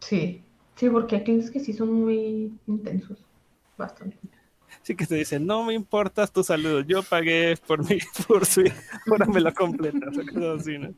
Sí, 0.00 0.42
sí, 0.76 0.88
porque 0.88 1.16
hay 1.16 1.24
clientes 1.24 1.50
que 1.50 1.60
sí 1.60 1.72
son 1.72 1.92
muy 1.92 2.52
intensos, 2.66 3.18
bastante. 3.76 4.16
Sí 4.82 4.94
que 4.94 5.06
te 5.06 5.14
dicen, 5.14 5.46
no 5.46 5.64
me 5.64 5.74
importas 5.74 6.32
tu 6.32 6.42
salud, 6.42 6.84
yo 6.86 7.02
pagué 7.02 7.56
por 7.66 7.88
mi 7.88 8.00
Fursuit, 8.12 8.72
ahora 9.10 9.26
me 9.26 9.40
lo 9.40 9.52
completas, 9.54 10.16
así, 10.58 10.78
¿no? 10.78 10.94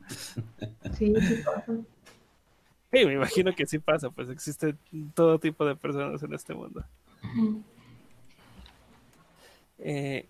Sí, 0.97 1.13
sí 1.21 1.41
pasa. 1.43 1.73
Sí, 2.91 3.05
me 3.05 3.13
imagino 3.13 3.55
que 3.55 3.65
sí 3.65 3.79
pasa, 3.79 4.11
pues 4.11 4.29
existe 4.29 4.75
todo 5.15 5.39
tipo 5.39 5.65
de 5.65 5.75
personas 5.75 6.21
en 6.21 6.33
este 6.33 6.53
mundo. 6.53 6.85
Eh, 9.79 10.27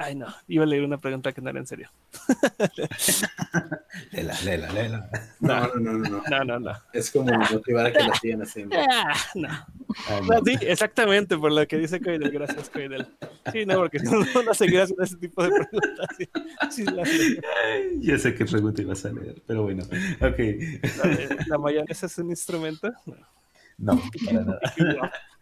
ay, 0.00 0.14
no, 0.14 0.26
iba 0.48 0.64
a 0.64 0.66
leer 0.66 0.84
una 0.84 0.98
pregunta 0.98 1.32
que 1.32 1.40
no 1.40 1.50
era 1.50 1.58
en 1.58 1.66
serio. 1.66 1.90
Lela, 4.12 4.34
lela, 4.44 4.72
lela. 4.72 5.10
No, 5.40 5.66
no, 5.74 5.74
no, 5.80 5.92
no, 5.92 6.08
no. 6.08 6.22
No, 6.30 6.44
no, 6.44 6.60
no. 6.60 6.72
Es 6.92 7.10
como 7.10 7.32
motivar 7.50 7.86
a 7.86 7.92
que 7.92 8.02
lo 8.04 8.14
sigan 8.14 8.42
haciendo. 8.42 8.76
Ah, 8.78 9.14
no. 9.34 9.48
Ah, 9.48 10.20
No, 10.26 10.40
sí, 10.44 10.56
exactamente 10.62 11.36
por 11.36 11.52
lo 11.52 11.66
que 11.66 11.76
dice 11.78 12.00
Coidel. 12.00 12.30
Gracias, 12.30 12.70
Coidel. 12.70 13.06
Sí, 13.52 13.66
no, 13.66 13.76
porque 13.76 13.98
si 13.98 14.06
no, 14.06 14.20
no 14.20 14.42
no 14.42 14.54
seguirá 14.54 14.84
haciendo 14.84 15.02
ese 15.04 15.16
tipo 15.16 15.42
de 15.42 15.50
preguntas. 15.50 16.16
Sí, 16.70 16.84
sí. 17.04 17.38
Ay, 17.64 17.98
Ya 18.00 18.18
sé 18.18 18.34
qué 18.34 18.44
pregunta 18.44 18.80
ibas 18.82 19.04
a 19.04 19.12
leer, 19.12 19.42
pero 19.46 19.64
bueno. 19.64 19.82
Ok. 19.84 20.38
La, 21.02 21.44
la 21.46 21.58
mayonesa 21.58 22.06
es 22.06 22.18
un 22.18 22.30
instrumento. 22.30 22.90
No. 23.06 23.16
No, 23.78 24.02
para 24.24 24.40
nada. 24.44 24.60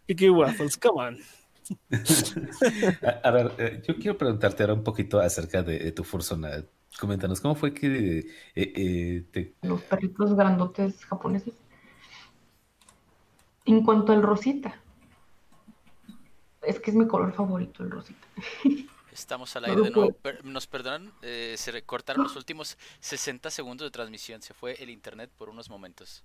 Picky 0.07 0.31
Waffles, 0.31 0.77
come 0.79 1.03
on. 1.03 1.19
A, 3.03 3.29
a 3.29 3.31
ver, 3.31 3.53
eh, 3.59 3.83
yo 3.87 3.97
quiero 3.97 4.17
preguntarte 4.17 4.63
ahora 4.63 4.75
un 4.75 4.85
poquito 4.85 5.21
acerca 5.21 5.63
de, 5.63 5.79
de 5.79 5.93
tu 5.93 6.05
Fursona. 6.05 6.65
Coméntanos, 6.99 7.41
¿cómo 7.41 7.55
fue 7.55 7.73
que 7.73 8.19
eh, 8.19 8.25
eh, 8.55 9.25
te... 9.31 9.55
Los 9.63 9.83
perritos 9.83 10.35
grandotes 10.35 11.05
japoneses. 11.05 11.55
En 13.67 13.85
cuanto 13.85 14.13
al 14.13 14.23
rosita, 14.23 14.81
es 16.63 16.81
que 16.81 16.91
es 16.91 16.97
mi 16.97 17.07
color 17.07 17.33
favorito, 17.33 17.85
el 17.85 17.91
rosita. 17.91 18.27
Estamos 19.13 19.55
al 19.57 19.67
aire 19.67 19.83
de 19.83 19.91
nuevo. 19.91 20.17
nos 20.45 20.67
perdonan, 20.67 21.13
eh, 21.23 21.55
se 21.57 21.73
recortaron 21.73 22.23
los 22.23 22.37
últimos 22.37 22.79
60 23.01 23.51
segundos 23.51 23.87
de 23.87 23.91
transmisión. 23.91 24.43
Se 24.43 24.55
fue 24.55 24.81
el 24.83 24.91
internet 24.91 25.31
por 25.37 25.49
unos 25.49 25.69
momentos. 25.71 26.25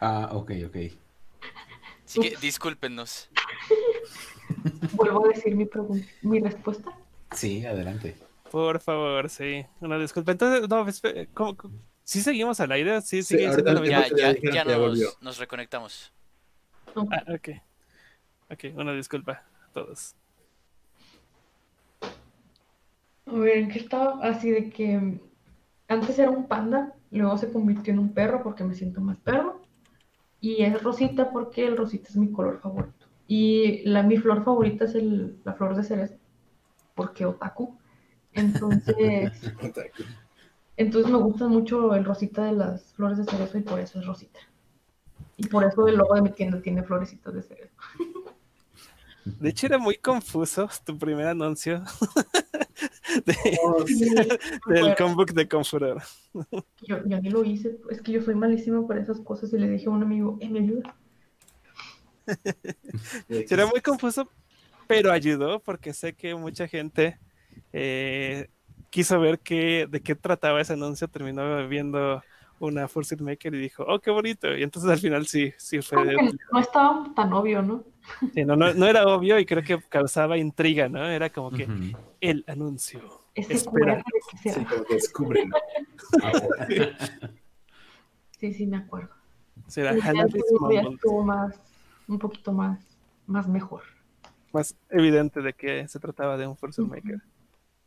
Ah, 0.00 0.28
ok, 0.32 0.52
ok. 0.66 0.76
Así 2.04 2.20
que 2.20 2.36
discúlpenos. 2.40 3.30
Vuelvo 4.92 5.26
a 5.26 5.28
decir 5.28 5.54
mi 6.22 6.40
respuesta. 6.40 6.90
Sí, 7.32 7.64
adelante. 7.64 8.16
Por 8.50 8.80
favor, 8.80 9.30
sí. 9.30 9.64
Una 9.80 9.98
disculpa. 9.98 10.32
Entonces, 10.32 10.68
no, 10.68 10.86
¿cómo, 11.34 11.56
cómo? 11.56 11.78
¿Sí 12.02 12.20
seguimos 12.20 12.58
al 12.58 12.72
aire? 12.72 13.00
Sí, 13.02 13.22
Sí, 13.22 13.38
ya-. 13.38 13.56
Ya, 13.84 14.08
ya, 14.08 14.34
que 14.34 14.64
nos, 14.64 14.78
volvió. 14.78 15.08
nos 15.20 15.38
reconectamos. 15.38 16.12
Ah, 16.96 17.24
ok. 17.32 17.50
Ok, 18.50 18.64
una 18.74 18.92
disculpa 18.92 19.44
a 19.68 19.72
todos. 19.72 20.16
A 23.26 23.32
ver, 23.32 23.58
¿en 23.58 23.68
qué 23.68 23.78
estaba? 23.78 24.18
Así 24.26 24.50
de 24.50 24.70
que 24.70 24.98
mm, 24.98 25.20
antes 25.86 26.18
era 26.18 26.30
un 26.30 26.48
panda, 26.48 26.92
luego 27.12 27.38
se 27.38 27.52
convirtió 27.52 27.92
en 27.92 28.00
un 28.00 28.12
perro 28.12 28.42
porque 28.42 28.64
me 28.64 28.74
siento 28.74 29.00
más 29.00 29.18
perro. 29.18 29.62
Y 30.40 30.62
es 30.62 30.82
rosita 30.82 31.30
porque 31.30 31.66
el 31.66 31.76
rosita 31.76 32.08
es 32.08 32.16
mi 32.16 32.32
color 32.32 32.60
favorito. 32.60 33.06
Y 33.26 33.82
la, 33.84 34.02
mi 34.02 34.16
flor 34.16 34.42
favorita 34.44 34.86
es 34.86 34.94
el, 34.94 35.38
la 35.44 35.52
flor 35.52 35.76
de 35.76 35.84
cerezo, 35.84 36.16
porque 36.94 37.26
otaku. 37.26 37.78
Entonces, 38.32 39.32
entonces 40.76 41.12
me 41.12 41.18
gusta 41.18 41.46
mucho 41.46 41.94
el 41.94 42.04
rosita 42.04 42.44
de 42.44 42.52
las 42.52 42.92
flores 42.94 43.18
de 43.18 43.24
cerezo 43.24 43.58
y 43.58 43.62
por 43.62 43.78
eso 43.80 44.00
es 44.00 44.06
rosita. 44.06 44.40
Y 45.36 45.46
por 45.46 45.64
eso 45.64 45.86
el 45.86 45.96
logo 45.96 46.14
de 46.14 46.22
mi 46.22 46.30
tienda 46.30 46.60
tiene 46.60 46.82
florecitas 46.82 47.34
de 47.34 47.42
cerezo. 47.42 47.74
De 49.24 49.50
hecho, 49.50 49.66
era 49.66 49.78
muy 49.78 49.96
confuso 49.96 50.68
tu 50.84 50.96
primer 50.96 51.26
anuncio 51.26 51.82
de- 53.26 53.58
Oh, 53.62 53.86
sí. 53.86 54.04
del 54.10 54.38
Bueno. 54.66 54.94
Combook 54.96 55.32
de 55.32 55.48
Confuror. 55.48 56.02
Yo, 56.82 57.04
yo 57.06 57.20
ni 57.20 57.30
lo 57.30 57.44
hice, 57.44 57.78
es 57.90 58.00
que 58.00 58.12
yo 58.12 58.22
soy 58.22 58.34
malísima 58.34 58.86
para 58.86 59.00
esas 59.00 59.20
cosas 59.20 59.52
y 59.52 59.58
le 59.58 59.68
dije 59.68 59.86
a 59.86 59.90
un 59.90 60.02
amigo, 60.02 60.38
eh, 60.40 60.48
¿me 60.48 60.60
ayuda? 60.60 60.94
Sí, 63.28 63.44
Era 63.50 63.66
muy 63.66 63.80
confuso, 63.80 64.28
pero 64.86 65.12
ayudó 65.12 65.60
porque 65.60 65.92
sé 65.92 66.14
que 66.14 66.34
mucha 66.34 66.68
gente 66.68 67.18
eh, 67.72 68.48
quiso 68.90 69.20
ver 69.20 69.40
qué, 69.40 69.86
de 69.90 70.00
qué 70.00 70.14
trataba 70.14 70.60
ese 70.60 70.74
anuncio, 70.74 71.08
terminó 71.08 71.66
viendo 71.68 72.22
una 72.60 72.88
Fursuit 72.88 73.20
Maker 73.20 73.54
y 73.54 73.58
dijo, 73.58 73.84
oh, 73.86 73.98
qué 74.00 74.10
bonito. 74.10 74.54
Y 74.56 74.62
entonces 74.62 74.90
al 74.90 74.98
final 74.98 75.26
sí, 75.26 75.52
sí 75.58 75.80
fue... 75.80 76.14
Como 76.14 76.30
que 76.30 76.38
no 76.52 76.60
estaba 76.60 77.12
tan 77.14 77.32
obvio, 77.32 77.62
¿no? 77.62 77.84
Sí, 78.34 78.44
no, 78.44 78.56
no, 78.56 78.72
no 78.74 78.86
era 78.86 79.06
obvio 79.06 79.38
y 79.38 79.46
creo 79.46 79.62
que 79.62 79.80
causaba 79.88 80.36
intriga, 80.38 80.88
¿no? 80.88 81.04
Era 81.06 81.30
como 81.30 81.50
que 81.50 81.68
el 82.20 82.44
anuncio. 82.46 83.02
Ese 83.34 83.54
Espera. 83.54 84.02
Que 84.42 84.50
Sí, 84.50 84.64
como 84.64 84.84
descúbrelo. 84.84 85.56
Sí, 88.38 88.54
sí, 88.54 88.66
me 88.66 88.78
acuerdo. 88.78 89.10
Será 89.66 89.92
estuvo 89.92 91.22
más, 91.22 91.60
un 92.08 92.18
poquito 92.18 92.52
más, 92.52 92.80
más 93.26 93.46
mejor. 93.46 93.82
más 94.52 94.74
evidente 94.88 95.42
de 95.42 95.52
que 95.52 95.86
se 95.86 96.00
trataba 96.00 96.36
de 96.36 96.46
un 96.46 96.56
Fursuit 96.56 96.88
Maker. 96.88 97.20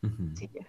Ujú. 0.03 0.29
Sí, 0.35 0.49
ya. 0.53 0.67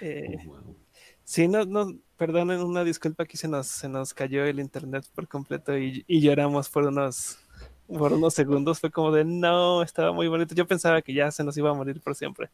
Eh, 0.00 0.36
Oh, 0.40 0.48
wow. 0.48 0.76
Sí, 1.24 1.48
no, 1.48 1.64
no, 1.64 1.92
perdonen 2.16 2.60
una 2.60 2.84
disculpa, 2.84 3.24
aquí 3.24 3.36
se 3.36 3.48
nos, 3.48 3.66
se 3.66 3.88
nos 3.88 4.14
cayó 4.14 4.44
el 4.44 4.60
internet 4.60 5.04
por 5.14 5.28
completo 5.28 5.76
y, 5.76 6.04
y 6.06 6.20
lloramos 6.20 6.68
por 6.68 6.84
unos, 6.84 7.38
por 7.86 8.12
unos 8.12 8.34
segundos. 8.34 8.80
Fue 8.80 8.90
como 8.90 9.12
de 9.12 9.24
no, 9.24 9.82
estaba 9.82 10.12
muy 10.12 10.28
bonito. 10.28 10.54
Yo 10.54 10.66
pensaba 10.66 11.02
que 11.02 11.14
ya 11.14 11.30
se 11.30 11.44
nos 11.44 11.56
iba 11.56 11.70
a 11.70 11.74
morir 11.74 12.00
por 12.00 12.14
siempre. 12.14 12.50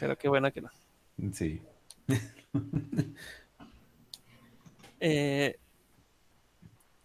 Pero 0.00 0.16
qué 0.16 0.28
bueno 0.28 0.52
que 0.52 0.62
no. 0.62 0.70
Sí. 1.32 1.60
Eh, 5.04 5.58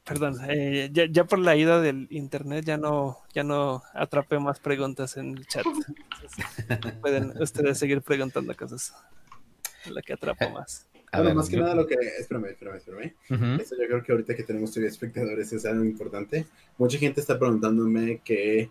perdón, 0.04 0.38
eh, 0.48 0.92
ya, 0.94 1.06
ya 1.10 1.24
por 1.24 1.40
la 1.40 1.56
ida 1.56 1.82
del 1.82 2.06
internet 2.12 2.64
ya 2.64 2.78
no, 2.78 3.18
ya 3.34 3.44
no 3.44 3.82
atrapé 3.96 4.38
más 4.38 4.60
preguntas 4.60 5.18
en 5.18 5.36
el 5.36 5.48
chat. 5.48 5.66
Entonces, 5.66 6.94
pueden 7.02 7.42
ustedes 7.42 7.80
seguir 7.80 8.04
preguntando 8.04 8.56
cosas. 8.56 8.94
La 9.90 10.04
que 10.04 10.14
atrapo 10.14 10.48
más. 10.52 10.88
A 11.12 11.18
Bueno, 11.18 11.30
ver, 11.30 11.36
más 11.36 11.50
que 11.50 11.56
yo- 11.56 11.62
nada 11.64 11.76
lo 11.76 11.88
que... 11.88 11.96
Espérame, 12.20 12.46
espérame, 12.48 12.76
espérame. 12.78 13.14
Eso 13.62 13.76
yo 13.80 13.88
creo 13.88 14.04
que 14.04 14.12
ahorita 14.12 14.36
que 14.36 14.44
tenemos 14.44 14.76
espectadores 14.76 15.54
es 15.54 15.66
algo 15.66 15.86
importante. 15.86 16.46
Mucha 16.78 16.98
gente 16.98 17.22
está 17.22 17.40
preguntándome 17.40 18.20
que 18.24 18.70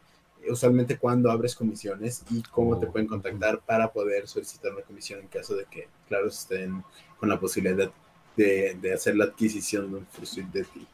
usualmente 0.50 0.98
cuando 0.98 1.30
abres 1.30 1.54
comisiones 1.56 2.24
y 2.30 2.42
cómo 2.42 2.78
te 2.78 2.86
Oh. 2.86 2.92
pueden 2.92 3.08
contactar 3.08 3.60
para 3.60 3.90
poder 3.92 4.28
solicitar 4.28 4.72
una 4.72 4.82
comisión 4.82 5.20
en 5.20 5.28
caso 5.28 5.56
de 5.56 5.64
que, 5.64 5.88
claro, 6.08 6.28
estén 6.28 6.84
con 7.18 7.28
la 7.30 7.40
posibilidad 7.40 7.90
de, 8.36 8.76
de 8.80 8.92
hacer 8.92 9.16
la 9.16 9.24
adquisición 9.24 9.90
de 9.90 9.96
un 9.98 10.06
Fursuit 10.06 10.46
de 10.52 10.64
ti. 10.64 10.86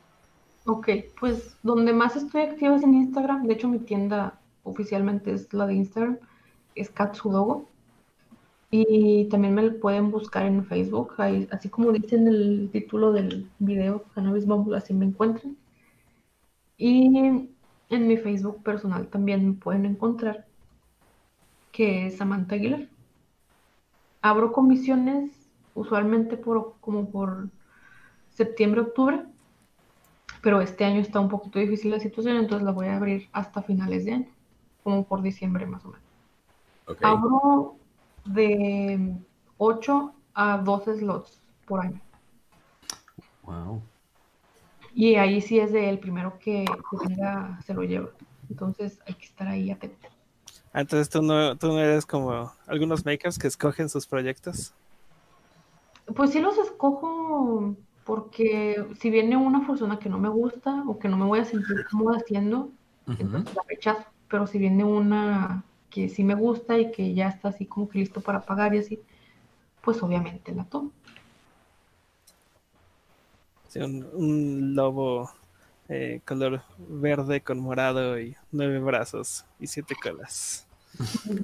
Ok, 0.65 0.89
pues 1.19 1.57
donde 1.65 1.93
más 1.93 2.15
estoy 2.15 2.43
activa 2.43 2.77
es 2.77 2.85
en 2.85 2.95
Instagram. 2.95 3.47
De 3.49 3.55
hecho, 3.55 3.69
mi 3.69 3.81
tienda 3.81 4.39
oficialmente 4.63 5.33
es 5.33 5.53
la 5.53 5.67
de 5.67 5.75
Instagram, 5.75 6.19
es 6.77 6.89
Katsudogo. 6.89 7.69
Y 8.73 9.29
también 9.29 9.55
me 9.55 9.71
pueden 9.71 10.11
buscar 10.11 10.47
en 10.47 10.65
Facebook, 10.65 11.13
ahí, 11.19 11.47
así 11.53 11.69
como 11.69 11.93
dice 11.93 12.17
en 12.17 12.27
el 12.27 12.71
título 12.73 13.13
del 13.13 13.49
video, 13.61 14.05
Cannabis 14.15 14.47
Bumble, 14.47 14.77
así 14.77 14.93
me 14.95 15.05
encuentran. 15.05 15.57
Y 16.77 17.49
en 17.91 18.09
mi 18.09 18.17
Facebook 18.17 18.63
personal 18.65 19.07
también 19.07 19.47
me 19.47 19.55
pueden 19.55 19.85
encontrar, 19.85 20.47
que 21.71 22.07
es 22.07 22.17
Samantha 22.17 22.57
Aguilar. 22.57 22.89
Abro 24.23 24.53
comisiones 24.53 25.31
usualmente 25.75 26.37
por, 26.37 26.75
como 26.81 27.11
por 27.11 27.51
septiembre, 28.31 28.81
octubre 28.81 29.27
pero 30.43 30.61
este 30.61 30.85
año 30.85 31.01
está 31.01 31.21
un 31.21 31.29
poquito 31.29 31.61
difícil 31.61 31.93
la 31.93 32.01
situación, 32.01 32.37
entonces 32.37 32.67
la 32.67 32.73
voy 32.73 32.89
a 32.89 32.97
abrir 32.97 33.29
hasta 33.33 33.63
finales 33.63 34.05
de 34.05 34.15
año, 34.15 34.29
como 34.83 35.07
por 35.07 35.23
diciembre 35.23 35.67
más 35.67 35.85
o 35.85 35.89
menos. 35.89 36.05
Ok. 36.87 36.99
Abro 37.01 37.77
de 38.25 39.15
8 39.59 40.15
a 40.35 40.59
12 40.59 40.99
slots 40.99 41.41
por 41.67 41.81
año. 41.81 42.01
Wow. 43.43 43.83
Y 44.95 45.15
ahí 45.15 45.41
sí 45.41 45.59
es 45.59 45.73
de 45.73 45.89
el 45.89 45.99
primero 45.99 46.39
que, 46.39 46.65
que 46.65 47.09
venga, 47.09 47.59
se 47.65 47.75
lo 47.75 47.83
lleva. 47.83 48.11
Entonces 48.51 49.01
hay 49.07 49.15
que 49.15 49.25
estar 49.25 49.49
ahí 49.49 49.71
atento. 49.71 50.09
Ah, 50.73 50.81
Entonces 50.81 51.09
tú 51.09 51.23
no, 51.23 51.57
tú 51.57 51.69
no 51.69 51.79
eres 51.79 52.07
como 52.07 52.53
algunos 52.67 53.05
makers 53.05 53.39
que 53.39 53.47
escogen 53.47 53.89
sus 53.89 54.07
proyectos. 54.07 54.75
Pues 56.15 56.31
sí 56.31 56.41
los 56.41 56.59
escojo 56.59 57.77
porque 58.05 58.85
si 58.99 59.11
viene 59.11 59.37
una 59.37 59.67
persona 59.67 59.99
que 59.99 60.09
no 60.09 60.19
me 60.19 60.29
gusta 60.29 60.83
o 60.87 60.99
que 60.99 61.09
no 61.09 61.17
me 61.17 61.25
voy 61.25 61.41
a 61.41 61.45
sentir 61.45 61.87
cómoda 61.91 62.19
haciendo, 62.19 62.71
entonces 63.07 63.55
la 63.55 63.63
rechazo. 63.69 64.05
Pero 64.29 64.47
si 64.47 64.59
viene 64.59 64.83
una 64.85 65.65
que 65.93 66.09
sí 66.09 66.25
me 66.25 66.35
gusta 66.35 66.79
y 66.79 66.91
que 66.91 67.15
ya 67.15 67.29
está 67.29 67.49
así 67.51 67.67
como 67.67 67.89
que 67.89 68.01
listo 68.01 68.21
para 68.21 68.41
pagar 68.41 68.75
y 68.75 68.79
así, 68.79 69.01
pues 69.83 70.03
obviamente 70.03 70.55
la 70.55 70.65
tomo. 70.65 70.93
Sí, 73.69 73.79
un, 73.81 74.05
un 74.15 74.75
lobo 74.75 75.31
eh, 75.89 76.21
color 76.27 76.63
verde 76.79 77.41
con 77.43 77.59
morado 77.61 78.21
y 78.21 78.37
nueve 78.51 78.79
brazos 78.81 79.45
y 79.59 79.67
siete 79.67 79.95
colas. 80.03 80.67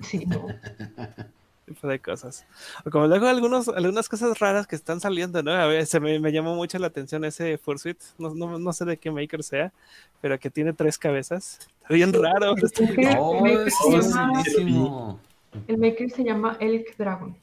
Sí, 0.02 0.26
no. 0.26 0.48
tipo 1.68 1.86
de 1.86 1.98
cosas. 2.00 2.46
O 2.84 2.90
como 2.90 3.06
luego 3.06 3.26
algunos, 3.26 3.68
algunas 3.68 4.08
cosas 4.08 4.38
raras 4.38 4.66
que 4.66 4.76
están 4.76 5.00
saliendo, 5.00 5.42
¿no? 5.42 5.52
A 5.52 5.66
ver, 5.66 5.86
se 5.86 6.00
me, 6.00 6.18
me 6.18 6.32
llamó 6.32 6.54
mucho 6.54 6.78
la 6.78 6.88
atención 6.88 7.24
ese 7.24 7.58
Fursuit, 7.58 7.98
no, 8.18 8.34
no, 8.34 8.58
no 8.58 8.72
sé 8.72 8.84
de 8.84 8.96
qué 8.96 9.10
maker 9.10 9.42
sea, 9.42 9.72
pero 10.20 10.38
que 10.38 10.50
tiene 10.50 10.72
tres 10.72 10.98
cabezas. 10.98 11.58
Está 11.82 11.94
bien 11.94 12.12
raro. 12.12 12.54
El 12.56 12.96
maker, 12.96 13.16
Oh, 13.18 13.36
el 13.46 13.52
maker 13.52 13.68
es 13.68 13.74
se 13.78 13.90
llama, 13.90 14.32
buenísimo. 14.32 15.20
el 15.66 15.78
maker 15.78 16.10
se 16.10 16.24
llama 16.24 16.56
Elk 16.60 16.96
Dragon. 16.96 17.36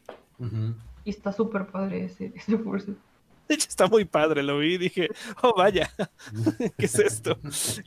Y 1.04 1.10
está 1.10 1.32
súper 1.32 1.68
padre 1.68 2.06
ese, 2.06 2.32
ese 2.36 2.58
fursuit. 2.58 2.98
De 3.48 3.54
hecho, 3.56 3.68
está 3.70 3.86
muy 3.88 4.06
padre, 4.06 4.42
lo 4.42 4.58
vi 4.58 4.74
y 4.74 4.78
dije, 4.80 5.08
oh, 5.44 5.54
vaya, 5.56 5.88
¿qué 6.80 6.86
es 6.88 6.98
esto? 6.98 7.38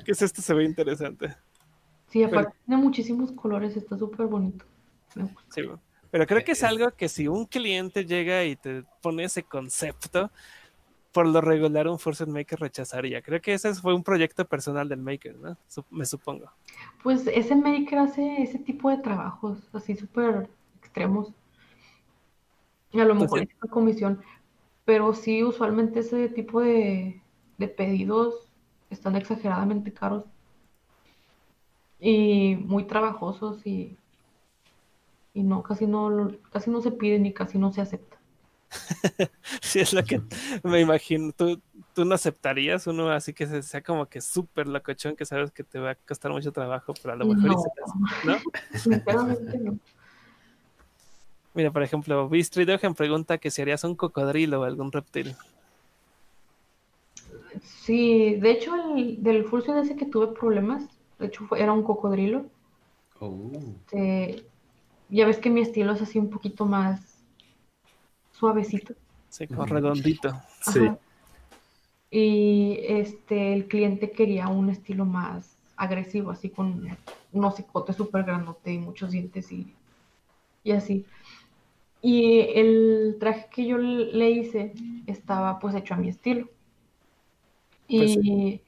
¿Qué 0.05 0.13
es 0.13 0.23
esto? 0.23 0.41
Se 0.41 0.55
ve 0.55 0.63
interesante. 0.65 1.35
Sí, 2.11 2.23
aparte 2.23 2.55
tiene 2.65 2.81
muchísimos 2.81 3.33
colores, 3.33 3.77
está 3.77 3.99
súper 3.99 4.27
bonito. 4.27 4.65
Me 5.17 5.25
gusta. 5.25 5.43
Sí, 5.51 5.63
pero 6.11 6.27
creo 6.27 6.45
que 6.45 6.53
es 6.53 6.65
algo 6.65 6.91
que 6.93 7.09
si 7.09 7.29
un 7.29 7.47
cliente 7.47 8.05
llega 8.05 8.45
y 8.45 8.57
te 8.57 8.85
pone 9.03 9.25
ese 9.25 9.43
concepto, 9.43 10.31
por 11.13 11.27
lo 11.27 11.41
regular 11.41 11.89
un 11.89 11.99
Fursuit 11.99 12.29
Maker 12.29 12.61
rechazaría. 12.61 13.23
Creo 13.23 13.41
que 13.41 13.55
ese 13.55 13.75
fue 13.75 13.95
un 13.95 14.05
proyecto 14.05 14.47
personal 14.47 14.89
del 14.89 15.01
Maker, 15.01 15.37
¿no? 15.37 15.57
Me 15.91 16.05
supongo. 16.05 16.51
Pues 17.03 17.27
ese 17.27 17.57
maker 17.57 17.99
hace 17.99 18.43
ese 18.43 18.59
tipo 18.59 18.91
de 18.91 18.99
trabajos 18.99 19.59
así 19.73 19.97
súper 19.97 20.49
extremos. 20.79 21.33
Y 22.93 23.01
a 23.01 23.05
lo 23.05 23.15
mejor 23.15 23.41
Entonces- 23.41 23.57
es 23.57 23.63
una 23.63 23.73
comisión, 23.73 24.23
pero 24.85 25.13
sí, 25.13 25.43
usualmente 25.45 26.01
ese 26.01 26.29
tipo 26.29 26.61
de, 26.61 27.21
de 27.59 27.69
pedidos 27.69 28.49
están 28.89 29.17
exageradamente 29.17 29.93
caros 29.93 30.25
y 32.01 32.57
muy 32.65 32.85
trabajosos 32.85 33.67
y, 33.67 33.98
y 35.39 35.43
no, 35.45 35.63
casi 35.63 35.87
no, 35.87 36.33
casi 36.53 36.71
no 36.71 36.81
se 36.83 36.91
piden 36.91 37.25
y 37.27 37.33
casi 37.33 37.59
no 37.59 37.73
se 37.73 37.81
acepta. 37.81 38.17
Sí, 39.63 39.81
es 39.81 39.93
lo 39.93 40.03
que 40.03 40.21
me 40.63 40.81
imagino. 40.81 41.33
¿Tú, 41.33 41.61
tú 41.95 42.05
no 42.05 42.15
aceptarías 42.15 42.87
uno 42.87 43.11
así 43.11 43.33
que 43.33 43.47
se- 43.47 43.63
sea 43.63 43.83
como 43.83 44.07
que 44.07 44.21
súper 44.21 44.67
locochón 44.67 45.15
que 45.17 45.25
sabes 45.25 45.51
que 45.53 45.63
te 45.65 45.79
va 45.79 45.91
a 45.93 45.95
costar 45.95 46.31
mucho 46.33 46.53
trabajo, 46.53 46.93
pero 47.03 47.15
a 47.15 47.17
lo 47.17 47.27
mejor 47.27 47.51
No. 47.51 47.59
se 47.59 47.69
te 47.71 48.27
¿no? 48.27 48.39
Sinceramente 48.79 49.59
no. 49.59 49.79
Mira, 51.55 51.71
por 51.71 51.83
ejemplo, 51.83 52.29
Beastry 52.29 52.65
Dogen 52.65 52.95
pregunta 52.95 53.39
que 53.39 53.51
si 53.51 53.63
harías 53.63 53.85
un 53.85 53.95
cocodrilo 53.97 54.61
o 54.61 54.65
algún 54.65 54.93
reptil. 54.93 55.35
Sí, 57.63 58.35
de 58.37 58.51
hecho, 58.53 58.75
el, 58.97 59.23
del 59.23 59.45
fursuit 59.45 59.77
ese 59.79 59.97
que 59.97 60.07
tuve 60.07 60.29
problemas, 60.29 60.85
de 61.19 61.27
hecho 61.27 61.47
fue- 61.47 61.61
era 61.63 61.73
un 61.73 61.83
cocodrilo. 61.83 62.47
Oh. 63.21 63.51
Este, 63.87 64.45
ya 65.09 65.27
ves 65.27 65.39
que 65.39 65.51
mi 65.51 65.61
estilo 65.61 65.93
es 65.93 66.03
así 66.03 66.19
un 66.19 66.31
poquito 66.31 66.67
más 66.67 67.25
suavecito. 68.33 68.95
Sí, 69.29 69.49
como 69.49 69.67
redondito. 69.67 70.43
Sí. 70.61 70.99
Y 72.11 72.79
este, 72.83 73.55
el 73.55 73.69
cliente 73.69 74.13
quería 74.13 74.49
un 74.49 74.71
estilo 74.71 75.05
más 75.05 75.59
agresivo, 75.77 76.31
así 76.31 76.51
con 76.51 76.99
un 77.33 77.45
hocicote 77.45 77.93
súper 77.93 78.25
grandote 78.25 78.73
y 78.73 78.79
muchos 78.79 79.11
dientes 79.11 79.53
y, 79.53 79.77
y 80.65 80.73
así. 80.73 81.07
Y 82.03 82.41
el 82.55 83.17
traje 83.21 83.49
que 83.51 83.67
yo 83.67 83.79
le 83.79 84.31
hice 84.31 84.75
estaba 85.07 85.59
pues 85.59 85.75
hecho 85.75 85.95
a 85.95 85.99
mi 85.99 86.09
estilo. 86.09 86.51
Pues 87.95 88.19
Y 88.23 88.63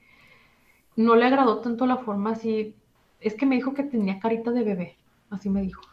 no 0.95 1.15
le 1.15 1.25
agradó 1.25 1.59
tanto 1.59 1.85
la 1.85 1.97
forma 1.97 2.31
así 2.31 2.75
es 3.19 3.35
que 3.35 3.45
me 3.45 3.55
dijo 3.55 3.73
que 3.73 3.83
tenía 3.83 4.19
carita 4.19 4.51
de 4.51 4.63
bebé, 4.63 4.97
así 5.29 5.49
me 5.49 5.61
dijo. 5.61 5.90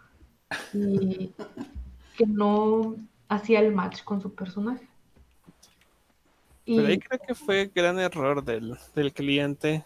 Y 0.73 1.33
que 2.17 2.27
no 2.27 2.97
hacía 3.29 3.61
el 3.61 3.75
match 3.75 4.03
con 4.05 4.21
su 4.21 4.35
personaje. 4.35 4.87
Pero 6.67 6.87
ahí 6.87 6.99
creo 6.99 7.21
que 7.27 7.35
fue 7.35 7.71
gran 7.75 7.99
error 7.99 8.45
del, 8.45 8.77
del 8.95 9.13
cliente 9.13 9.85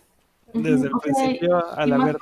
desde 0.52 0.88
el 0.88 0.92
principio 1.00 1.64
al 1.72 2.18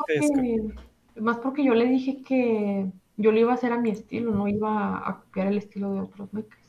Más 1.16 1.38
porque 1.38 1.64
yo 1.64 1.74
le 1.74 1.86
dije 1.86 2.22
que 2.22 2.90
yo 3.16 3.32
lo 3.32 3.38
iba 3.38 3.52
a 3.52 3.54
hacer 3.54 3.72
a 3.72 3.78
mi 3.78 3.90
estilo, 3.90 4.32
no 4.32 4.48
iba 4.48 5.08
a 5.08 5.20
copiar 5.20 5.48
el 5.48 5.58
estilo 5.58 5.92
de 5.92 6.00
otros 6.00 6.32
makers. 6.32 6.60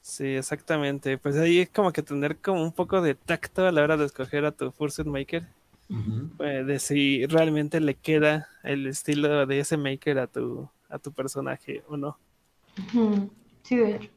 Sí, 0.00 0.26
exactamente. 0.26 1.16
Pues 1.18 1.36
ahí 1.36 1.60
es 1.60 1.70
como 1.70 1.92
que 1.92 2.02
tener 2.02 2.36
como 2.38 2.62
un 2.62 2.72
poco 2.72 3.00
de 3.00 3.14
tacto 3.14 3.66
a 3.66 3.72
la 3.72 3.82
hora 3.82 3.96
de 3.96 4.04
escoger 4.04 4.44
a 4.44 4.52
tu 4.52 4.70
Fursuit 4.72 5.06
Maker. 5.06 5.46
Eh, 6.38 6.64
de 6.64 6.78
si 6.78 7.26
realmente 7.26 7.80
le 7.80 7.94
queda 7.94 8.48
el 8.62 8.86
estilo 8.86 9.46
de 9.46 9.60
ese 9.60 9.76
maker 9.76 10.18
a 10.18 10.26
tu, 10.26 10.68
a 10.88 10.98
tu 10.98 11.12
personaje 11.12 11.82
o 11.88 11.96
no. 11.96 12.18
Sí, 13.62 13.76
de 13.76 13.96
hecho. 13.96 14.10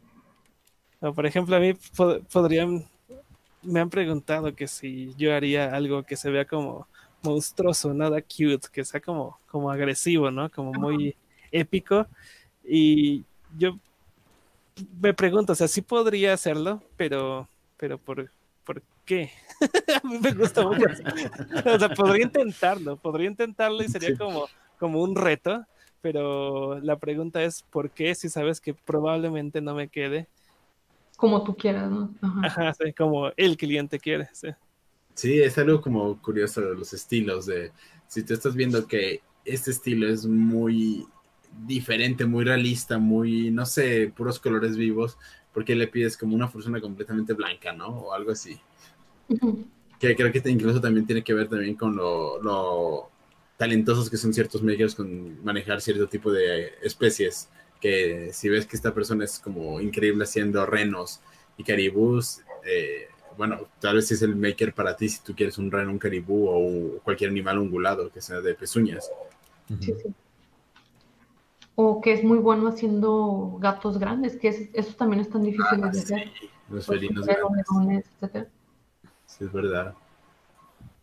O 1.02 1.14
por 1.14 1.26
ejemplo, 1.26 1.56
a 1.56 1.60
mí 1.60 1.74
podrían, 2.32 2.86
me 3.62 3.80
han 3.80 3.90
preguntado 3.90 4.56
que 4.56 4.68
si 4.68 5.14
yo 5.18 5.36
haría 5.36 5.76
algo 5.76 6.04
que 6.04 6.16
se 6.16 6.30
vea 6.30 6.46
como 6.46 6.88
monstruoso, 7.22 7.94
nada 7.94 8.22
cute, 8.22 8.68
que 8.72 8.86
sea 8.86 9.02
como, 9.02 9.40
como 9.48 9.70
agresivo, 9.70 10.32
¿no? 10.32 10.50
Como 10.50 10.72
muy 10.74 11.16
épico. 11.52 12.08
Y 12.64 13.24
yo 13.58 13.78
me 15.00 15.14
pregunto, 15.14 15.54
o 15.54 15.56
sea, 15.56 15.68
sí 15.68 15.82
podría 15.82 16.34
hacerlo, 16.34 16.82
pero, 16.98 17.48
pero 17.78 17.98
por, 17.98 18.32
¿por 18.64 18.82
qué? 19.06 19.32
a 20.04 20.08
mí 20.08 20.20
me 20.20 20.34
gusta 20.34 20.64
mucho. 20.64 20.86
o 21.66 21.80
sea, 21.80 21.90
podría 21.90 22.26
intentarlo, 22.26 22.98
podría 22.98 23.30
intentarlo 23.30 23.84
y 23.84 23.88
sería 23.88 24.18
como, 24.18 24.48
como 24.78 25.02
un 25.02 25.16
reto, 25.16 25.66
pero 26.02 26.80
la 26.82 26.98
pregunta 27.00 27.44
es, 27.44 27.64
¿por 27.64 27.92
qué 27.92 28.14
si 28.16 28.30
sabes 28.30 28.60
que 28.60 28.74
probablemente 28.74 29.62
no 29.62 29.74
me 29.74 29.88
quede? 29.88 30.28
Como 31.18 31.44
tú 31.44 31.56
quieras, 31.56 31.90
¿no? 31.90 32.14
Ajá, 32.44 32.74
sí, 32.74 32.92
como 32.94 33.32
el 33.38 33.56
cliente 33.56 34.00
quiere, 34.00 34.28
sí. 34.34 34.50
Sí, 35.14 35.42
es 35.42 35.58
algo 35.58 35.80
como 35.80 36.22
curioso 36.22 36.60
de 36.60 36.76
los 36.76 36.92
estilos, 36.92 37.46
de 37.46 37.72
si 38.08 38.24
tú 38.24 38.34
estás 38.34 38.54
viendo 38.54 38.86
que 38.86 39.22
este 39.46 39.72
estilo 39.72 40.08
es 40.10 40.26
muy 40.26 41.08
diferente, 41.66 42.26
muy 42.26 42.44
realista, 42.44 42.98
muy, 42.98 43.50
no 43.50 43.66
sé, 43.66 44.12
puros 44.16 44.40
colores 44.40 44.76
vivos, 44.76 45.18
¿por 45.54 45.64
qué 45.64 45.74
le 45.74 45.88
pides 45.88 46.18
como 46.18 46.36
una 46.36 46.52
persona 46.52 46.82
completamente 46.82 47.34
blanca, 47.34 47.72
¿no? 47.72 47.88
O 47.88 48.14
algo 48.14 48.32
así. 48.32 48.60
Que 50.00 50.16
creo 50.16 50.32
que 50.32 50.42
incluso 50.50 50.82
también 50.82 51.06
tiene 51.06 51.24
que 51.24 51.34
ver 51.34 51.48
también 51.48 51.76
con 51.76 51.96
lo, 51.96 52.42
lo, 52.42 53.10
talentosos 53.58 54.10
que 54.10 54.18
son 54.18 54.34
ciertos 54.34 54.62
makers 54.62 54.96
con 54.96 55.44
manejar 55.44 55.82
cierto 55.82 56.08
tipo 56.08 56.32
de 56.32 56.74
especies. 56.82 57.50
Que 57.80 58.32
si 58.34 58.50
ves 58.50 58.66
que 58.66 58.76
esta 58.76 58.94
persona 58.94 59.26
es 59.26 59.40
como 59.40 59.80
increíble 59.82 60.24
haciendo 60.24 60.66
renos 60.66 61.22
y 61.58 61.64
caribús, 61.64 62.42
eh, 62.66 63.08
bueno, 63.38 63.60
tal 63.80 63.96
vez 63.98 64.12
es 64.12 64.22
el 64.22 64.36
maker 64.36 64.74
para 64.74 64.96
ti 64.96 65.10
si 65.10 65.22
tú 65.22 65.36
quieres 65.36 65.58
un 65.58 65.72
reno, 65.72 65.92
un 65.92 66.00
caribú 66.00 66.48
o 66.48 67.00
cualquier 67.04 67.30
animal 67.30 67.60
ungulado 67.60 68.10
que 68.12 68.22
sea 68.22 68.42
de 68.42 68.56
pezuñas. 68.56 69.10
Sí, 69.68 69.94
sí. 70.02 70.14
O 71.76 72.00
que 72.00 72.14
es 72.14 72.24
muy 72.24 72.38
bueno 72.38 72.70
haciendo 72.70 73.58
gatos 73.60 74.00
grandes, 74.00 74.38
que 74.38 74.48
es, 74.48 74.70
eso 74.74 74.96
también 74.96 75.22
es 75.22 75.30
tan 75.30 75.44
difícil 75.44 75.82
de 75.82 75.88
ah, 75.88 75.90
hacer. 75.90 76.32
los 76.70 76.86
felinos 76.86 77.26
grandes. 77.26 78.06
Sí, 79.38 79.44
es 79.44 79.52
verdad. 79.52 79.94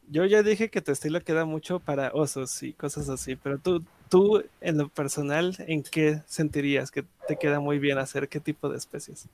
Yo 0.08 0.24
ya 0.24 0.42
dije 0.42 0.70
que 0.70 0.80
tu 0.82 0.92
estilo 0.92 1.20
queda 1.20 1.44
mucho 1.44 1.80
para 1.80 2.10
osos 2.12 2.62
y 2.62 2.72
cosas 2.72 3.08
así, 3.08 3.36
pero 3.36 3.58
tú, 3.58 3.82
tú 4.08 4.42
en 4.60 4.78
lo 4.78 4.88
personal, 4.88 5.54
¿en 5.58 5.82
qué 5.82 6.20
sentirías 6.26 6.90
que 6.90 7.04
te 7.28 7.36
queda 7.36 7.60
muy 7.60 7.78
bien 7.78 7.98
hacer 7.98 8.28
qué 8.28 8.40
tipo 8.40 8.68
de 8.68 8.76
especies? 8.76 9.28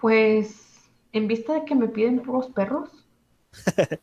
Pues 0.00 0.74
en 1.12 1.28
vista 1.28 1.54
de 1.54 1.64
que 1.64 1.74
me 1.74 1.88
piden 1.88 2.20
puros 2.20 2.48
perros, 2.48 2.90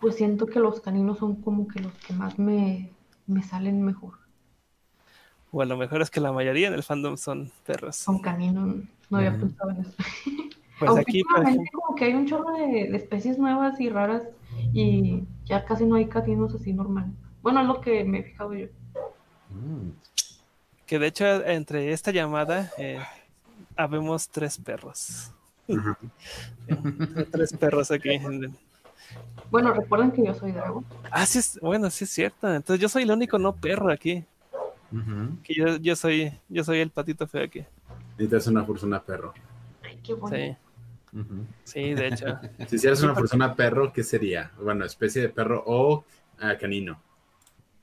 pues 0.00 0.16
siento 0.16 0.46
que 0.46 0.60
los 0.60 0.80
caninos 0.80 1.18
son 1.18 1.36
como 1.36 1.66
que 1.66 1.80
los 1.80 1.92
que 1.94 2.12
más 2.12 2.38
me, 2.38 2.90
salen 3.48 3.82
mejor. 3.82 4.14
O 5.50 5.62
a 5.62 5.64
lo 5.64 5.76
mejor 5.76 6.02
es 6.02 6.10
que 6.10 6.20
la 6.20 6.30
mayoría 6.30 6.68
en 6.68 6.74
el 6.74 6.82
fandom 6.82 7.16
son 7.16 7.50
perros. 7.64 7.96
Son 7.96 8.18
caninos, 8.20 8.76
no 9.08 9.18
había 9.18 9.38
pensado 9.38 9.70
en 9.70 9.80
eso. 9.80 9.94
Pues 10.78 10.96
aquí, 10.96 11.22
como 11.72 11.94
que 11.96 12.04
hay 12.04 12.14
un 12.14 12.26
chorro 12.26 12.52
de, 12.52 12.96
especies 12.96 13.38
nuevas 13.38 13.80
y 13.80 13.88
raras 13.88 14.22
y 14.72 15.24
ya 15.44 15.64
casi 15.64 15.84
no 15.84 15.96
hay 15.96 16.06
caninos 16.08 16.54
así 16.54 16.72
normales. 16.72 17.12
Bueno, 17.42 17.60
es 17.60 17.66
lo 17.66 17.80
que 17.80 18.04
me 18.04 18.20
he 18.20 18.22
fijado 18.22 18.54
yo. 18.54 18.68
Que 20.86 20.98
de 20.98 21.06
hecho, 21.06 21.44
entre 21.44 21.92
esta 21.92 22.10
llamada, 22.10 22.70
eh, 22.78 22.98
habemos 23.76 24.28
tres 24.28 24.58
perros. 24.58 25.32
Tres 27.30 27.52
perros 27.52 27.90
aquí. 27.90 28.18
Bueno, 29.50 29.72
recuerden 29.72 30.10
que 30.12 30.24
yo 30.24 30.34
soy 30.34 30.52
dragón. 30.52 30.84
Ah, 31.10 31.26
sí, 31.26 31.38
es, 31.38 31.58
bueno, 31.60 31.90
sí 31.90 32.04
es 32.04 32.10
cierto. 32.10 32.52
Entonces 32.52 32.80
yo 32.80 32.88
soy 32.88 33.02
el 33.02 33.10
único 33.10 33.38
no 33.38 33.54
perro 33.54 33.92
aquí. 33.92 34.24
Que 35.42 35.54
yo, 35.54 35.76
yo, 35.76 35.94
soy, 35.94 36.32
yo 36.48 36.64
soy 36.64 36.80
el 36.80 36.90
patito 36.90 37.26
feo 37.26 37.44
aquí. 37.44 37.64
Y 38.18 38.26
te 38.26 38.48
una 38.48 38.66
persona 38.66 39.02
perro. 39.02 39.34
Ay, 39.82 39.98
qué 40.02 40.14
bueno. 40.14 40.36
Sí. 40.36 40.56
Sí, 41.64 41.94
de 41.94 42.08
hecho. 42.08 42.38
Si 42.66 42.86
eres 42.86 43.02
una 43.02 43.14
persona 43.14 43.54
perro, 43.54 43.92
¿qué 43.92 44.02
sería? 44.02 44.52
Bueno, 44.60 44.84
especie 44.84 45.22
de 45.22 45.28
perro 45.28 45.62
o 45.66 46.04
ah, 46.40 46.56
canino. 46.58 47.00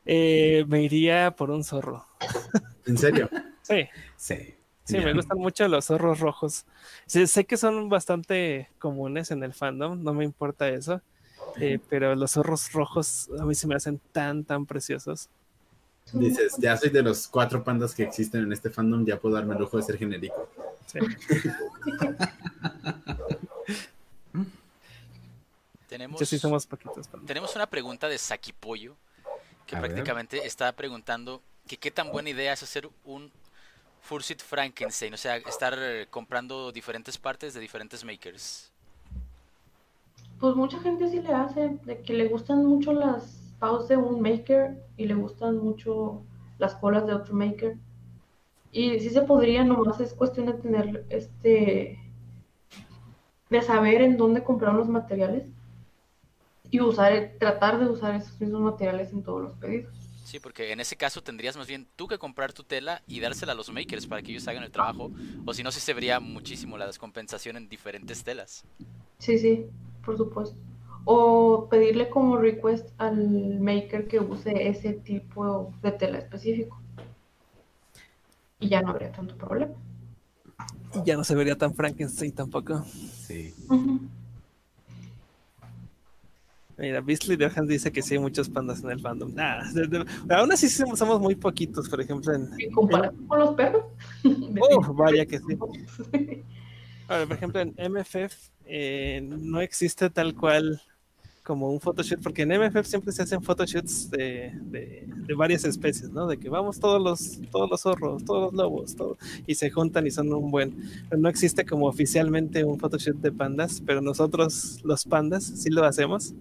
Eh, 0.06 0.66
me 0.68 0.84
iría 0.84 1.36
por 1.36 1.50
un 1.50 1.64
zorro. 1.64 2.06
¿En 2.86 2.98
serio? 2.98 3.30
Sí. 3.62 3.88
Sí. 4.16 4.56
Sí, 4.84 5.00
me 5.00 5.14
gustan 5.14 5.40
mucho 5.40 5.68
los 5.68 5.86
zorros 5.86 6.20
rojos. 6.20 6.66
sé 7.08 7.46
que 7.46 7.58
son 7.58 7.90
bastante 7.90 8.70
comunes 8.78 9.32
en 9.32 9.44
el 9.44 9.52
fandom, 9.52 10.04
no 10.04 10.14
me 10.14 10.24
importa 10.24 10.70
eso. 10.70 11.02
Eh, 11.60 11.80
pero 11.90 12.16
los 12.16 12.32
zorros 12.32 12.72
rojos 12.72 13.30
a 13.40 13.46
mí 13.46 13.56
se 13.56 13.66
me 13.66 13.76
hacen 13.76 14.00
tan, 14.12 14.44
tan 14.44 14.68
preciosos. 14.68 15.30
Dices, 16.14 16.58
ya 16.60 16.78
soy 16.78 16.92
de 16.92 17.02
los 17.02 17.28
cuatro 17.28 17.64
pandas 17.64 17.96
que 17.96 18.04
existen 18.04 18.44
en 18.44 18.54
este 18.54 18.70
fandom, 18.70 19.04
ya 19.04 19.20
puedo 19.20 19.34
darme 19.36 19.56
el 19.56 19.62
lujo 19.62 19.78
de 19.78 19.84
ser 19.84 19.98
genérico. 19.98 20.48
Sí. 20.86 21.00
tenemos, 25.96 26.20
sí 26.20 26.38
somos 26.38 26.68
poquitos. 26.68 27.10
Tenemos 27.26 27.56
una 27.56 27.68
pregunta 27.68 28.10
de 28.10 28.18
Saki 28.18 28.52
Pollo, 28.52 28.96
que 29.66 29.78
prácticamente 29.78 30.46
está 30.46 30.72
preguntando 30.74 31.42
que 31.68 31.78
qué 31.78 31.90
tan 31.90 32.12
buena 32.12 32.30
idea 32.30 32.52
es 32.52 32.62
hacer 32.62 32.90
un 33.06 33.32
Fursuit 34.02 34.42
Frankenstein, 34.42 35.14
o 35.14 35.18
sea, 35.18 35.38
estar 35.38 35.74
eh, 35.80 36.08
comprando 36.10 36.72
diferentes 36.74 37.18
partes 37.18 37.54
de 37.54 37.62
diferentes 37.62 38.04
makers. 38.04 38.72
Pues 40.40 40.54
mucha 40.56 40.80
gente 40.82 41.10
sí 41.10 41.22
le 41.22 41.34
hace, 41.34 41.80
de 41.86 42.02
que 42.02 42.14
le 42.14 42.28
gustan 42.28 42.66
mucho 42.66 42.92
las 42.92 43.54
paus 43.58 43.88
de 43.88 43.96
un 43.96 44.22
maker 44.22 44.78
y 44.98 45.06
le 45.06 45.16
gustan 45.16 45.58
mucho 45.58 46.22
las 46.58 46.76
colas 46.76 47.08
de 47.08 47.14
otro 47.14 47.34
maker. 47.34 47.78
Y 48.74 49.00
sí 49.00 49.10
se 49.10 49.22
podría, 49.22 49.64
nomás 49.64 50.02
es 50.02 50.14
cuestión 50.14 50.48
de 50.48 50.54
tener 50.56 51.06
este 51.10 51.98
de 53.50 53.62
saber 53.62 54.02
en 54.02 54.18
dónde 54.18 54.44
comprar 54.44 54.74
los 54.74 54.90
materiales 54.90 55.46
y 56.76 56.82
usar 56.82 57.32
tratar 57.40 57.80
de 57.80 57.86
usar 57.86 58.16
esos 58.16 58.40
mismos 58.40 58.62
materiales 58.62 59.12
en 59.14 59.24
todos 59.24 59.44
los 59.44 59.58
pedidos. 59.58 59.94
Sí, 60.26 60.40
porque 60.40 60.74
en 60.74 60.80
ese 60.80 60.98
caso 60.98 61.24
tendrías 61.24 61.56
más 61.56 61.68
bien 61.68 61.88
tú 61.96 62.08
que 62.08 62.18
comprar 62.18 62.52
tu 62.52 62.64
tela 62.64 63.02
y 63.08 63.20
dársela 63.22 63.54
a 63.54 63.56
los 63.56 63.72
makers 63.72 64.08
para 64.08 64.22
que 64.22 64.32
ellos 64.32 64.48
hagan 64.48 64.64
el 64.64 64.72
trabajo. 64.72 65.12
O 65.46 65.54
si 65.54 65.64
no, 65.64 65.72
sí 65.72 65.80
se 65.80 65.94
vería 65.94 66.20
muchísimo 66.20 66.78
la 66.78 66.88
descompensación 66.88 67.56
en 67.56 67.70
diferentes 67.70 68.24
telas. 68.24 68.66
Sí, 69.20 69.38
sí, 69.38 69.68
por 70.04 70.18
supuesto. 70.18 70.58
O 71.06 71.68
pedirle 71.70 72.10
como 72.10 72.38
request 72.38 72.90
al 72.98 73.60
maker 73.60 74.08
que 74.08 74.20
use 74.20 74.68
ese 74.68 74.94
tipo 74.94 75.72
de 75.82 75.92
tela 75.92 76.18
específico. 76.18 76.82
Y 78.60 78.68
ya 78.68 78.82
no 78.82 78.90
habría 78.90 79.12
tanto 79.12 79.38
problema. 79.38 79.76
Y 80.96 81.06
ya 81.06 81.16
no 81.16 81.24
se 81.24 81.36
vería 81.36 81.56
tan 81.56 81.74
Frankenstein 81.74 82.34
tampoco. 82.34 82.84
Sí. 82.84 83.54
Mira, 86.78 87.00
Beastly 87.00 87.38
Dejan 87.38 87.68
dice 87.68 87.92
que 87.92 88.02
sí 88.02 88.16
hay 88.16 88.20
muchos 88.20 88.50
pandas 88.50 88.84
en 88.84 88.92
el 88.92 89.00
fandom. 89.00 89.34
Nah, 89.34 89.64
aún 90.30 90.52
así 90.52 90.68
somos, 90.68 91.22
muy 91.22 91.36
poquitos, 91.36 91.88
por 91.88 92.02
ejemplo. 92.02 92.34
En, 92.34 92.50
comparado 92.74 93.16
con 93.28 93.40
los 93.40 93.56
perros? 93.56 93.86
Oh, 94.60 94.94
vaya 94.94 95.26
que 95.26 95.40
sí. 95.40 95.58
Ahora, 97.08 97.26
por 97.28 97.38
ejemplo, 97.38 97.62
en 97.62 97.76
MFF 97.78 98.50
eh, 98.66 99.22
no 99.24 99.62
existe 99.62 100.10
tal 100.10 100.36
cual 100.36 100.82
como 101.46 101.70
un 101.70 101.80
photoshoot, 101.80 102.22
porque 102.24 102.42
en 102.42 102.50
MFF 102.50 102.88
siempre 102.88 103.12
se 103.14 103.22
hacen 103.22 103.42
photoshoots 103.42 104.10
de, 104.10 104.52
de, 104.64 105.08
de, 105.08 105.34
varias 105.36 105.64
especies, 105.64 106.10
¿no? 106.10 106.26
De 106.26 106.38
que 106.38 106.50
vamos 106.50 106.80
todos 106.80 107.00
los, 107.00 107.40
todos 107.52 107.70
los 107.70 107.82
zorros, 107.82 108.26
todos 108.26 108.46
los 108.46 108.54
lobos, 108.54 108.96
todo, 108.96 109.18
y 109.46 109.54
se 109.54 109.70
juntan 109.70 110.08
y 110.08 110.12
son 110.12 110.34
un 110.34 110.50
buen. 110.50 110.76
Pero 111.08 111.22
no 111.22 111.30
existe 111.30 111.64
como 111.64 111.86
oficialmente 111.86 112.64
un 112.64 112.80
photoshoot 112.80 113.18
de 113.18 113.32
pandas, 113.32 113.82
pero 113.86 114.02
nosotros, 114.02 114.80
los 114.84 115.06
pandas, 115.06 115.44
sí 115.44 115.70
lo 115.70 115.86
hacemos. 115.86 116.34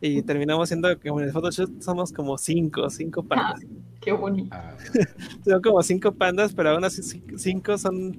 Y 0.00 0.22
terminamos 0.22 0.68
siendo 0.68 0.98
que 0.98 1.08
en 1.08 1.18
el 1.20 1.32
photoshoot 1.32 1.82
somos 1.82 2.12
como 2.12 2.38
cinco, 2.38 2.88
cinco 2.90 3.22
pandas. 3.22 3.60
Qué 4.00 4.12
bonito. 4.12 4.48
Ah, 4.52 4.76
Son 5.44 5.60
como 5.60 5.82
cinco 5.82 6.12
pandas, 6.12 6.52
pero 6.54 6.70
aún 6.70 6.84
así 6.84 7.02
ci- 7.02 7.36
cinco 7.38 7.76
son 7.76 8.16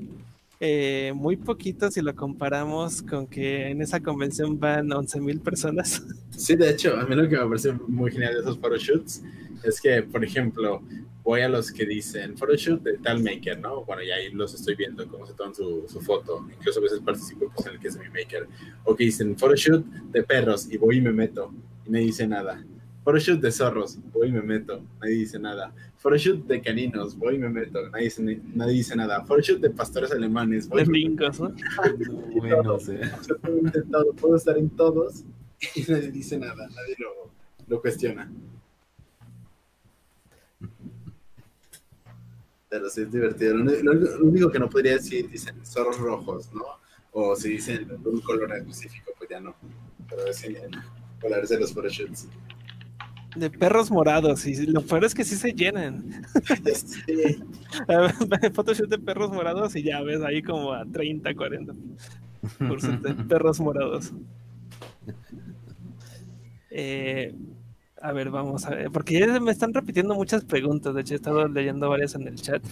eh, 0.59 1.11
muy 1.15 1.37
poquitos 1.37 1.95
si 1.95 2.01
lo 2.01 2.15
comparamos 2.15 3.01
con 3.01 3.25
que 3.25 3.69
en 3.69 3.81
esa 3.81 3.99
convención 3.99 4.59
van 4.59 4.89
11.000 4.91 5.39
personas. 5.41 6.03
Sí, 6.37 6.55
de 6.55 6.69
hecho, 6.71 6.97
a 6.97 7.03
mí 7.05 7.13
lo 7.15 7.27
que 7.29 7.37
me 7.37 7.45
parece 7.45 7.71
muy 7.87 8.09
genial 8.11 8.33
de 8.33 8.39
esos 8.39 8.57
photoshoots 8.57 9.21
es 9.63 9.79
que, 9.81 10.01
por 10.01 10.23
ejemplo, 10.23 10.81
voy 11.23 11.41
a 11.41 11.49
los 11.49 11.71
que 11.71 11.85
dicen 11.85 12.35
photoshoot 12.35 12.81
de 12.81 12.97
tal 12.97 13.21
maker, 13.21 13.59
¿no? 13.59 13.83
Bueno, 13.85 14.01
y 14.01 14.09
ahí 14.09 14.31
los 14.31 14.53
estoy 14.55 14.75
viendo 14.75 15.07
cómo 15.07 15.27
se 15.27 15.33
toman 15.33 15.53
su, 15.53 15.83
su 15.87 15.99
foto. 16.01 16.47
Incluso 16.57 16.79
a 16.79 16.83
veces 16.83 16.99
participo 17.01 17.51
pues, 17.53 17.67
en 17.67 17.73
el 17.73 17.79
que 17.79 17.89
es 17.89 17.97
mi 17.97 18.05
maker. 18.07 18.47
O 18.85 18.95
que 18.95 19.03
dicen 19.03 19.37
photoshoot 19.37 19.85
de 19.85 20.23
perros 20.23 20.67
y 20.71 20.77
voy 20.77 20.97
y 20.97 21.01
me 21.01 21.11
meto 21.11 21.53
y 21.85 21.91
nadie 21.91 22.05
dice 22.05 22.27
nada. 22.27 22.63
Photoshoot 23.03 23.41
de 23.41 23.51
zorros, 23.51 23.97
voy 24.13 24.27
y 24.27 24.31
me 24.31 24.41
meto, 24.41 24.83
nadie 24.99 25.15
dice 25.15 25.39
nada. 25.39 25.73
Photoshoot 25.97 26.45
de 26.45 26.61
caninos, 26.61 27.17
voy 27.17 27.35
y 27.35 27.37
me 27.39 27.49
meto, 27.49 27.89
nadie 27.89 28.05
dice, 28.05 28.41
nadie 28.53 28.73
dice 28.73 28.95
nada. 28.95 29.25
Photoshoot 29.25 29.59
de 29.59 29.71
pastores 29.71 30.11
alemanes, 30.11 30.69
voy 30.69 30.81
De 30.81 30.85
y 30.85 30.89
me 30.89 30.97
bingos, 30.99 31.39
¿no? 31.39 31.49
no, 31.49 31.55
bueno, 32.35 32.73
absolutamente 32.73 33.81
todo, 33.83 34.13
puedo 34.13 34.35
estar 34.35 34.57
en 34.57 34.69
todos 34.69 35.23
y 35.75 35.81
nadie 35.91 36.11
dice 36.11 36.37
nada, 36.37 36.67
nadie 36.67 36.95
lo, 36.99 37.31
lo 37.67 37.81
cuestiona. 37.81 38.31
Pero 42.69 42.89
sí 42.89 43.01
es 43.01 43.11
divertido. 43.11 43.55
Lo 43.55 44.25
único 44.25 44.49
que 44.49 44.59
no 44.59 44.69
podría 44.69 44.93
decir, 44.93 45.29
dicen 45.29 45.65
zorros 45.65 45.97
rojos, 45.97 46.53
¿no? 46.53 46.63
O 47.11 47.35
si 47.35 47.49
dicen 47.49 47.85
un 48.05 48.21
color 48.21 48.55
específico, 48.55 49.11
pues 49.17 49.29
ya 49.29 49.41
no. 49.41 49.55
Pero 50.07 50.25
es 50.27 50.39
genial. 50.39 50.71
Colores 51.21 51.49
de 51.49 51.59
los 51.59 51.73
photoshoots. 51.73 52.27
De 53.35 53.49
perros 53.49 53.89
morados, 53.89 54.45
y 54.45 54.65
lo 54.65 54.81
peor 54.81 55.05
es 55.05 55.13
que 55.15 55.23
sí 55.23 55.35
se 55.35 55.53
llenan. 55.53 56.23
Sí. 56.75 57.37
Photoshoot 58.53 58.89
de 58.89 58.99
perros 58.99 59.31
morados 59.31 59.75
y 59.77 59.83
ya 59.83 60.01
ves 60.01 60.21
ahí 60.21 60.41
como 60.41 60.73
a 60.73 60.85
30, 60.85 61.33
40 61.35 61.73
cursos 62.67 63.01
de 63.01 63.13
perros 63.29 63.59
morados. 63.61 64.11
Eh, 66.69 67.33
a 68.01 68.11
ver, 68.13 68.29
vamos 68.31 68.65
a 68.65 68.71
ver, 68.71 68.89
porque 68.91 69.19
ya 69.19 69.39
me 69.39 69.51
están 69.51 69.73
repitiendo 69.73 70.15
muchas 70.15 70.43
preguntas, 70.43 70.93
de 70.95 71.01
hecho 71.01 71.13
he 71.13 71.17
estado 71.17 71.47
leyendo 71.47 71.87
varias 71.89 72.15
en 72.15 72.27
el 72.27 72.35
chat 72.35 72.63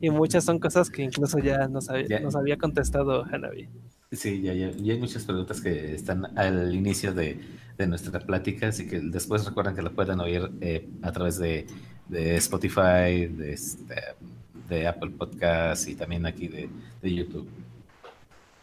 y 0.00 0.10
muchas 0.10 0.44
son 0.44 0.58
cosas 0.58 0.90
que 0.90 1.02
incluso 1.02 1.38
ya 1.38 1.68
nos 1.68 1.90
había, 1.90 2.06
Ya. 2.08 2.20
nos 2.20 2.34
había 2.36 2.56
contestado 2.56 3.24
Hanabi. 3.24 3.68
Sí, 4.10 4.40
ya, 4.40 4.54
ya, 4.54 4.70
ya 4.70 4.94
hay 4.94 4.98
muchas 4.98 5.24
preguntas 5.24 5.60
que 5.60 5.94
están 5.94 6.38
al 6.38 6.74
inicio 6.74 7.12
de, 7.12 7.38
de 7.76 7.86
nuestra 7.86 8.20
plática, 8.20 8.68
así 8.68 8.88
que 8.88 9.00
después 9.00 9.44
recuerden 9.44 9.74
que 9.74 9.82
lo 9.82 9.92
pueden 9.92 10.18
oír 10.20 10.50
eh, 10.62 10.88
a 11.02 11.12
través 11.12 11.38
de, 11.38 11.66
de 12.08 12.36
Spotify, 12.36 13.26
de, 13.26 13.52
este, 13.52 13.94
de 14.68 14.86
Apple 14.86 15.10
Podcasts 15.10 15.86
y 15.88 15.94
también 15.94 16.24
aquí 16.24 16.48
de, 16.48 16.70
de 17.02 17.14
YouTube. 17.14 17.48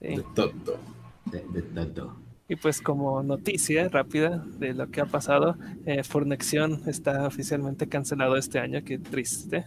Sí. 0.02 0.16
De 0.16 0.24
todo. 0.34 0.80
De, 1.26 1.62
de 1.62 1.86
todo. 1.88 2.16
Y 2.48 2.56
pues 2.56 2.82
como 2.82 3.24
noticia 3.24 3.88
rápida 3.90 4.44
de 4.60 4.74
lo 4.74 4.90
que 4.90 5.02
ha 5.02 5.06
pasado, 5.06 5.58
eh, 5.86 6.04
Fornexión 6.04 6.82
está 6.88 7.26
oficialmente 7.26 7.88
cancelado 7.88 8.36
este 8.36 8.60
año, 8.60 8.84
qué 8.84 9.00
triste. 9.00 9.66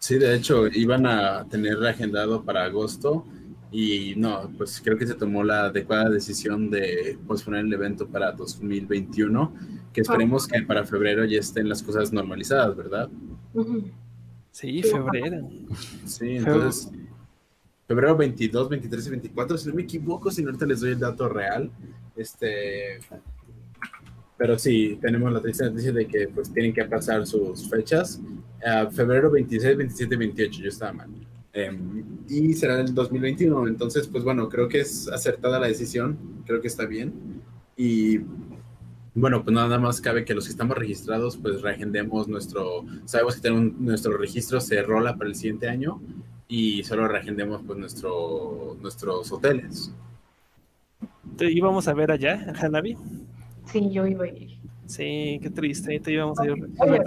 Sí, 0.00 0.18
de 0.18 0.34
hecho, 0.34 0.66
iban 0.66 1.06
a 1.06 1.44
tener 1.48 1.84
agendado 1.86 2.44
para 2.44 2.64
agosto 2.64 3.24
y 3.72 4.14
no, 4.16 4.52
pues 4.58 4.82
creo 4.84 4.98
que 4.98 5.06
se 5.06 5.14
tomó 5.14 5.42
la 5.42 5.64
adecuada 5.64 6.10
decisión 6.10 6.70
de 6.70 7.18
posponer 7.26 7.64
el 7.64 7.72
evento 7.72 8.06
para 8.06 8.30
2021, 8.32 9.54
que 9.94 10.02
esperemos 10.02 10.46
que 10.46 10.60
para 10.62 10.84
febrero 10.84 11.24
ya 11.24 11.40
estén 11.40 11.70
las 11.70 11.82
cosas 11.82 12.12
normalizadas, 12.12 12.76
¿verdad? 12.76 13.08
Sí, 14.50 14.82
febrero. 14.82 15.48
Sí, 16.04 16.36
entonces, 16.36 16.90
febrero 17.88 18.14
22, 18.14 18.68
23 18.68 19.06
y 19.06 19.10
24, 19.10 19.56
si 19.56 19.68
no 19.70 19.74
me 19.74 19.82
equivoco, 19.82 20.30
si 20.30 20.42
no 20.42 20.48
ahorita 20.48 20.66
les 20.66 20.80
doy 20.80 20.90
el 20.90 20.98
dato 20.98 21.28
real, 21.30 21.70
este... 22.14 22.98
Pero 24.36 24.58
sí, 24.58 24.98
tenemos 25.00 25.32
la 25.32 25.40
triste 25.40 25.64
noticia 25.64 25.92
de 25.92 26.06
que 26.06 26.28
pues 26.28 26.52
tienen 26.52 26.74
que 26.74 26.84
pasar 26.84 27.26
sus 27.26 27.70
fechas. 27.70 28.20
a 28.66 28.90
febrero 28.90 29.30
26, 29.30 29.76
27 29.76 30.14
y 30.14 30.18
28, 30.18 30.60
yo 30.62 30.68
estaba 30.68 30.92
mal. 30.92 31.08
Em, 31.54 32.04
y 32.28 32.54
será 32.54 32.80
el 32.80 32.94
2021. 32.94 33.68
Entonces, 33.68 34.08
pues 34.08 34.24
bueno, 34.24 34.48
creo 34.48 34.68
que 34.68 34.80
es 34.80 35.08
acertada 35.08 35.60
la 35.60 35.66
decisión, 35.66 36.18
creo 36.46 36.60
que 36.60 36.68
está 36.68 36.86
bien. 36.86 37.12
Y 37.76 38.20
bueno, 39.14 39.44
pues 39.44 39.54
nada 39.54 39.78
más 39.78 40.00
cabe 40.00 40.24
que 40.24 40.34
los 40.34 40.44
que 40.44 40.52
estamos 40.52 40.76
registrados, 40.76 41.36
pues 41.36 41.60
reagendemos 41.60 42.28
nuestro, 42.28 42.84
sabemos 43.04 43.36
que 43.36 43.42
tenemos 43.42 43.74
nuestro 43.78 44.16
registro 44.16 44.60
se 44.60 44.82
rola 44.82 45.16
para 45.16 45.28
el 45.28 45.36
siguiente 45.36 45.68
año 45.68 46.00
y 46.48 46.82
solo 46.84 47.06
reagendemos 47.06 47.62
pues 47.66 47.78
nuestro, 47.78 48.76
nuestros 48.80 49.30
hoteles. 49.30 49.92
¿Te 51.36 51.50
íbamos 51.50 51.88
a 51.88 51.94
ver 51.94 52.10
allá, 52.10 52.54
Hanabi? 52.60 52.96
Sí, 53.66 53.90
yo 53.90 54.06
iba 54.06 54.24
a 54.24 54.28
ir. 54.28 54.58
Sí, 54.86 55.38
qué 55.42 55.50
triste, 55.50 56.00
te 56.00 56.12
íbamos 56.12 56.38
a 56.38 56.46
ir 56.46 56.52
Oye. 56.52 56.64
a 56.78 56.86
ver 56.86 57.02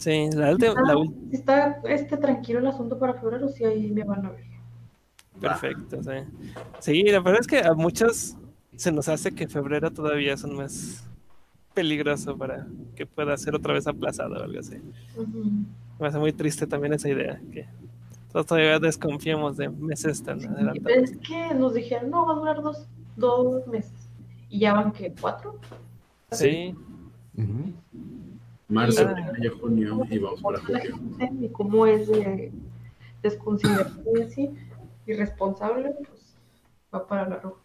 Sí, 0.00 0.30
la 0.32 0.52
última, 0.52 0.72
la 0.80 0.94
Si 1.28 1.36
está 1.36 1.78
este, 1.84 2.16
tranquilo 2.16 2.58
el 2.60 2.66
asunto 2.66 2.98
para 2.98 3.12
febrero, 3.12 3.50
sí, 3.50 3.64
ahí 3.64 3.90
me 3.90 4.02
van 4.02 4.24
a 4.24 4.30
ver. 4.30 4.44
perfecto, 5.38 6.02
sí. 6.02 6.10
Sí, 6.78 7.02
la 7.02 7.20
verdad 7.20 7.42
es 7.42 7.46
que 7.46 7.58
a 7.58 7.74
muchos 7.74 8.34
se 8.76 8.90
nos 8.90 9.10
hace 9.10 9.32
que 9.32 9.46
febrero 9.46 9.90
todavía 9.90 10.32
es 10.32 10.42
un 10.42 10.56
mes 10.56 11.04
peligroso 11.74 12.34
para 12.38 12.66
que 12.96 13.04
pueda 13.04 13.36
ser 13.36 13.54
otra 13.54 13.74
vez 13.74 13.86
aplazado 13.86 14.36
o 14.36 14.42
algo 14.42 14.58
así. 14.58 14.78
Me 15.98 16.06
hace 16.06 16.18
muy 16.18 16.32
triste 16.32 16.66
también 16.66 16.94
esa 16.94 17.10
idea, 17.10 17.38
que 17.52 17.66
todos 18.32 18.46
todavía 18.46 18.78
desconfiamos 18.78 19.58
de 19.58 19.68
meses 19.68 20.22
tan 20.22 20.40
Y 20.40 20.46
adelantados. 20.46 20.98
Es 20.98 21.18
que 21.18 21.54
nos 21.54 21.74
dijeron, 21.74 22.08
no, 22.08 22.24
va 22.24 22.32
a 22.32 22.36
durar 22.36 22.62
dos, 22.62 22.86
dos 23.16 23.66
meses. 23.66 23.92
Y 24.48 24.60
ya 24.60 24.72
van 24.72 24.92
que 24.92 25.12
cuatro. 25.20 25.58
Sí, 26.32 26.74
Ujú. 27.36 27.74
Marzo, 28.70 29.02
Ah. 29.06 29.32
mayo, 29.32 29.58
junio 29.60 30.00
y 30.08 30.18
vamos 30.18 30.40
para 30.40 30.58
La 30.58 30.64
julio. 30.64 30.98
Y 31.40 31.48
cómo 31.50 31.86
es 31.86 32.06
de 32.08 32.52
desconsiderado 33.22 34.02
y 34.16 34.22
así, 34.22 34.50
irresponsable, 35.06 35.90
pues 36.06 36.36
va 36.94 37.06
para 37.06 37.28
la 37.28 37.36
roja. 37.40 37.60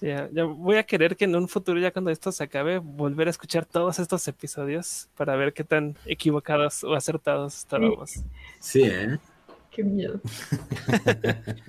ya, 0.00 0.28
ya 0.32 0.44
voy 0.44 0.76
a 0.76 0.84
querer 0.84 1.16
que 1.16 1.24
en 1.24 1.34
un 1.34 1.48
futuro, 1.48 1.78
ya 1.80 1.90
cuando 1.90 2.10
esto 2.12 2.30
se 2.30 2.44
acabe, 2.44 2.78
volver 2.78 3.26
a 3.26 3.30
escuchar 3.30 3.64
todos 3.66 3.98
estos 3.98 4.26
episodios 4.28 5.08
para 5.16 5.34
ver 5.36 5.52
qué 5.52 5.64
tan 5.64 5.96
equivocados 6.06 6.84
o 6.84 6.94
acertados 6.94 7.58
estábamos. 7.58 8.22
Sí, 8.60 8.82
¿eh? 8.84 9.18
Qué 9.70 9.82
miedo. 9.84 10.20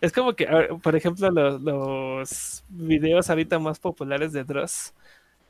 Es 0.00 0.12
como 0.12 0.34
que, 0.34 0.46
por 0.82 0.94
ejemplo, 0.94 1.30
los, 1.32 1.60
los 1.60 2.64
videos 2.68 3.28
ahorita 3.28 3.58
más 3.58 3.80
populares 3.80 4.32
de 4.32 4.44
Dross 4.44 4.92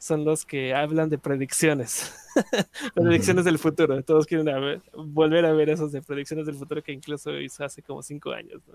son 0.05 0.23
los 0.23 0.45
que 0.45 0.75
hablan 0.75 1.09
de 1.09 1.17
predicciones. 1.17 2.13
predicciones 2.95 3.47
del 3.47 3.59
futuro. 3.59 4.03
Todos 4.03 4.27
quieren 4.27 4.51
a 4.51 4.59
ver- 4.59 4.83
volver 4.93 5.47
a 5.47 5.53
ver 5.53 5.71
esos 5.71 5.93
de 5.93 6.03
predicciones 6.03 6.45
del 6.45 6.57
futuro 6.57 6.83
que 6.83 6.93
incluso 6.93 7.33
hizo 7.41 7.65
hace 7.65 7.81
como 7.83 8.03
cinco 8.03 8.31
años. 8.33 8.61
¿no? 8.67 8.75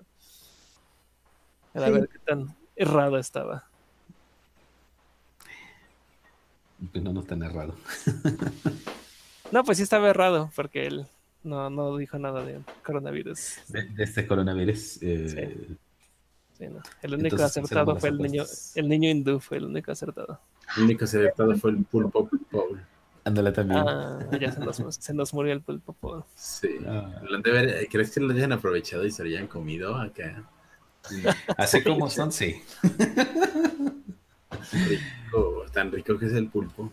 Sí. 1.86 1.92
ver 1.92 2.08
qué 2.08 2.18
tan 2.18 2.52
errado 2.74 3.16
estaba. 3.16 3.64
Pues 6.90 7.04
no, 7.04 7.12
no 7.12 7.22
tan 7.22 7.42
errado. 7.42 7.74
No, 9.52 9.64
pues 9.64 9.78
sí 9.78 9.82
estaba 9.82 10.08
errado 10.10 10.48
porque 10.54 10.86
él 10.86 11.06
no, 11.42 11.70
no 11.70 11.96
dijo 11.96 12.16
nada 12.20 12.44
de 12.44 12.60
coronavirus. 12.84 13.56
De, 13.66 13.82
de 13.82 14.04
este 14.04 14.24
coronavirus. 14.24 15.02
eh, 15.02 15.76
Sí, 16.56 16.68
no. 16.68 16.80
El 17.02 17.14
único 17.14 17.34
Entonces, 17.34 17.56
acertado 17.56 17.96
fue 17.96 18.10
el 18.10 18.18
niño, 18.18 18.44
el 18.76 18.88
niño 18.88 19.10
hindú 19.10 19.40
fue 19.40 19.56
el 19.56 19.64
único 19.64 19.90
acertado. 19.90 20.38
El 20.76 20.84
único 20.84 21.04
acertado 21.04 21.54
fue 21.56 21.72
el 21.72 21.84
pulpo 21.84 22.28
Paul. 22.50 22.80
Ándale 23.24 23.52
también. 23.52 23.80
Ah, 23.86 24.18
ya 24.40 24.50
se 24.50 24.60
nos, 24.60 24.76
se 24.98 25.12
nos 25.14 25.34
murió 25.34 25.52
el 25.52 25.60
pulpo. 25.60 25.92
po. 25.92 26.26
Sí. 26.34 26.68
Ah. 26.86 27.20
Ver- 27.44 27.86
¿Crees 27.90 28.12
que 28.12 28.20
lo 28.20 28.32
hayan 28.32 28.52
aprovechado 28.52 29.04
y 29.04 29.10
se 29.10 29.22
lo 29.22 29.28
hayan 29.28 29.46
comido 29.46 29.94
acá? 29.96 30.42
Así 31.56 31.82
como 31.82 32.08
son, 32.08 32.32
sí. 32.32 32.62
Rico, 34.72 35.64
tan 35.72 35.90
rico 35.92 36.18
que 36.18 36.26
es 36.26 36.32
el 36.32 36.48
pulpo. 36.48 36.92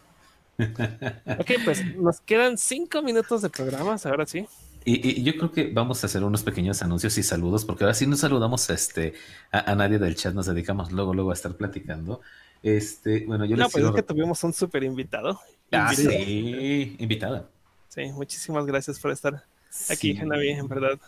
Ok, 0.60 1.52
pues 1.64 1.86
nos 1.95 2.20
quedan 2.22 2.58
cinco 2.58 3.02
minutos 3.02 3.41
de 3.41 3.49
programas, 3.49 4.06
ahora 4.06 4.26
sí. 4.26 4.48
Y, 4.86 5.20
y 5.20 5.24
yo 5.24 5.34
creo 5.38 5.52
que 5.52 5.72
vamos 5.72 6.04
a 6.04 6.08
hacer 6.08 6.24
unos 6.24 6.44
pequeños 6.44 6.82
anuncios 6.82 7.18
y 7.18 7.24
saludos, 7.24 7.66
porque 7.66 7.84
ahora 7.84 7.94
sí 7.94 8.08
no 8.08 8.16
saludamos 8.16 8.70
a, 8.70 8.74
este, 8.74 9.14
a, 9.52 9.72
a 9.72 9.76
nadie 9.76 9.99
del 9.99 10.16
chat, 10.16 10.34
nos 10.34 10.45
dedicamos 10.45 10.91
luego, 10.91 11.14
luego 11.14 11.32
a 11.32 11.34
estar 11.34 11.56
platicando. 11.56 12.22
Este, 12.63 13.25
bueno, 13.25 13.45
yo 13.45 13.55
No, 13.55 13.63
les 13.63 13.71
pues 13.71 13.84
es 13.84 13.91
que 13.91 14.03
tuvimos 14.03 14.43
un 14.43 14.53
súper 14.53 14.84
invitado. 14.84 15.39
Ah, 15.71 15.91
Invitado. 15.93 16.25
sí, 16.25 16.95
invitada. 16.99 17.49
Sí, 17.89 18.05
muchísimas 18.13 18.65
gracias 18.65 18.99
por 18.99 19.11
estar 19.11 19.43
aquí, 19.89 20.15
Sí. 20.15 20.19
En 20.21 20.67
verdad. 20.67 20.99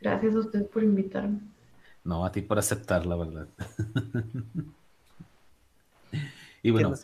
Gracias 0.00 0.34
a 0.34 0.38
ustedes 0.38 0.68
por 0.68 0.82
invitarme. 0.82 1.40
No, 2.04 2.24
a 2.24 2.30
ti 2.30 2.42
por 2.42 2.58
aceptar, 2.58 3.06
la 3.06 3.16
verdad. 3.16 3.48
y 6.62 6.70
bueno, 6.70 6.94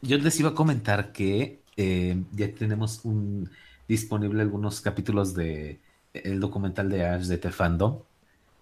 yo 0.00 0.18
les 0.18 0.40
iba 0.40 0.50
a 0.50 0.54
comentar 0.54 1.12
que 1.12 1.60
eh, 1.76 2.22
ya 2.32 2.52
tenemos 2.54 3.04
un, 3.04 3.50
disponible 3.86 4.42
algunos 4.42 4.80
capítulos 4.80 5.34
de 5.34 5.80
el 6.14 6.40
documental 6.40 6.88
de 6.88 7.06
Ash 7.06 7.26
de 7.26 7.38
Tefando. 7.38 8.06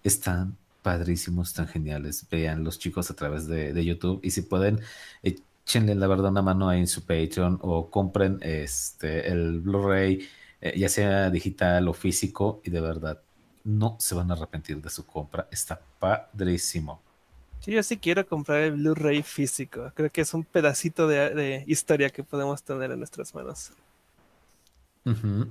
Están 0.03 0.57
padrísimos, 0.87 1.53
tan 1.53 1.67
geniales. 1.67 2.25
Vean 2.31 2.63
los 2.63 2.79
chicos 2.79 3.11
a 3.11 3.13
través 3.13 3.45
de, 3.45 3.83
YouTube 3.83 4.21
y 4.23 4.31
si 4.31 4.43
pueden, 4.43 4.79
échenle 5.21 5.95
la 5.95 6.07
verdad 6.07 6.31
una 6.31 6.41
mano 6.41 6.69
ahí 6.69 6.79
en 6.79 6.87
su 6.87 7.01
Patreon 7.01 7.59
o 7.61 7.89
compren 7.89 8.39
este 8.41 9.29
el 9.29 9.59
Blu-ray, 9.59 10.25
eh, 10.61 10.79
ya 10.79 10.87
sea 10.87 11.29
digital 11.29 11.89
o 11.89 11.93
físico, 11.93 12.61
y 12.63 12.69
de 12.69 12.79
verdad 12.79 13.21
no 13.65 13.97
se 13.99 14.15
van 14.15 14.31
a 14.31 14.35
arrepentir 14.35 14.81
de 14.81 14.89
su 14.89 15.05
compra. 15.05 15.49
Está 15.51 15.77
padrísimo. 15.99 17.01
Sí, 17.59 17.73
yo 17.73 17.83
sí 17.83 17.97
quiero 17.97 18.25
comprar 18.25 18.61
el 18.61 18.71
Blu-ray 18.71 19.23
físico. 19.23 19.91
Creo 19.93 20.09
que 20.09 20.21
es 20.21 20.33
un 20.33 20.45
pedacito 20.45 21.05
de, 21.05 21.65
historia 21.67 22.09
que 22.11 22.23
podemos 22.23 22.63
tener 22.63 22.91
en 22.91 22.99
nuestras 22.99 23.35
manos. 23.35 23.73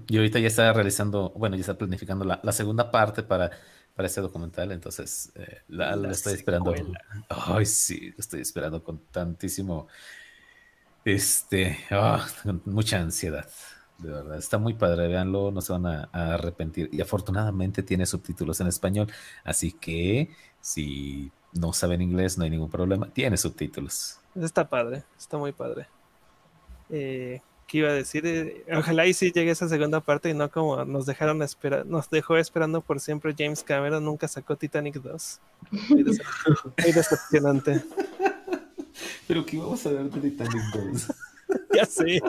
Y 0.09 0.17
ahorita 0.17 0.39
ya 0.39 0.49
está 0.49 0.73
realizando, 0.73 1.31
bueno, 1.37 1.57
ya 1.57 1.61
está 1.61 1.75
planificando 1.77 2.25
la 2.25 2.53
segunda 2.53 2.91
parte 2.91 3.23
para 3.23 3.51
para 3.97 4.09
este 4.09 4.21
documental, 4.21 4.73
entonces 4.73 5.33
eh, 5.35 5.63
la, 5.69 5.95
estoy 6.11 6.35
esperando. 6.35 6.75
Ay, 7.31 7.65
sí, 7.65 8.11
lo 8.11 8.19
estoy 8.19 8.43
esperando 8.43 8.85
con 8.85 8.99
tantísimo, 9.11 9.89
este, 11.03 11.79
ah, 11.91 12.25
con 12.43 12.61
mucha 12.67 13.01
ansiedad, 13.01 13.49
de 13.97 14.11
verdad. 14.11 14.37
Está 14.37 14.59
muy 14.59 14.75
padre, 14.75 15.09
véanlo, 15.09 15.51
no 15.51 15.63
se 15.63 15.73
van 15.73 15.87
a, 15.87 16.03
arrepentir. 16.13 16.91
Y 16.93 17.01
afortunadamente 17.01 17.83
tiene 17.83 18.05
subtítulos 18.05 18.61
en 18.61 18.67
español, 18.67 19.11
así 19.43 19.73
que 19.73 20.29
si 20.61 21.33
no 21.55 21.73
saben 21.73 22.03
inglés 22.03 22.37
no 22.37 22.45
hay 22.45 22.51
ningún 22.51 22.71
problema, 22.71 23.09
tiene 23.09 23.39
subtítulos. 23.39 24.21
Está 24.35 24.69
padre, 24.69 25.05
está 25.17 25.39
muy 25.39 25.53
padre. 25.53 25.89
Eh, 26.91 27.41
que 27.67 27.79
iba 27.79 27.89
a 27.89 27.93
decir, 27.93 28.25
eh, 28.27 28.65
ojalá 28.77 29.07
y 29.07 29.13
si 29.13 29.33
llegue 29.33 29.51
esa 29.51 29.69
segunda 29.69 30.01
parte 30.01 30.31
y 30.31 30.35
no 30.35 30.51
como 30.51 30.85
nos 30.85 31.05
dejaron 31.05 31.43
esperar, 31.43 31.85
nos 31.85 32.09
dejó 32.09 32.37
esperando 32.37 32.81
por 32.81 33.01
siempre 33.01 33.35
James 33.37 33.63
Cameron, 33.65 34.05
nunca 34.05 34.29
sacó 34.29 34.57
Titanic 34.57 34.97
2. 34.97 35.41
Muy, 35.89 36.03
decepcionante. 36.05 37.83
Pero 39.27 39.45
¿qué 39.45 39.57
íbamos 39.57 39.85
a 39.85 39.91
ver 39.91 40.11
de 40.11 40.21
Titanic 40.21 40.63
2? 40.75 41.13
ya 41.75 41.85
sé. 41.85 42.21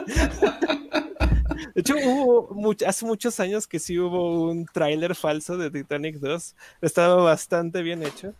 De 1.74 1.80
hecho, 1.80 1.94
hubo 2.04 2.74
hace 2.86 3.06
muchos 3.06 3.38
años 3.38 3.66
que 3.66 3.78
sí 3.78 3.98
hubo 3.98 4.50
un 4.50 4.66
tráiler 4.66 5.14
falso 5.14 5.56
de 5.56 5.70
Titanic 5.70 6.16
2. 6.16 6.56
Estaba 6.82 7.22
bastante 7.22 7.82
bien 7.82 8.02
hecho. 8.02 8.34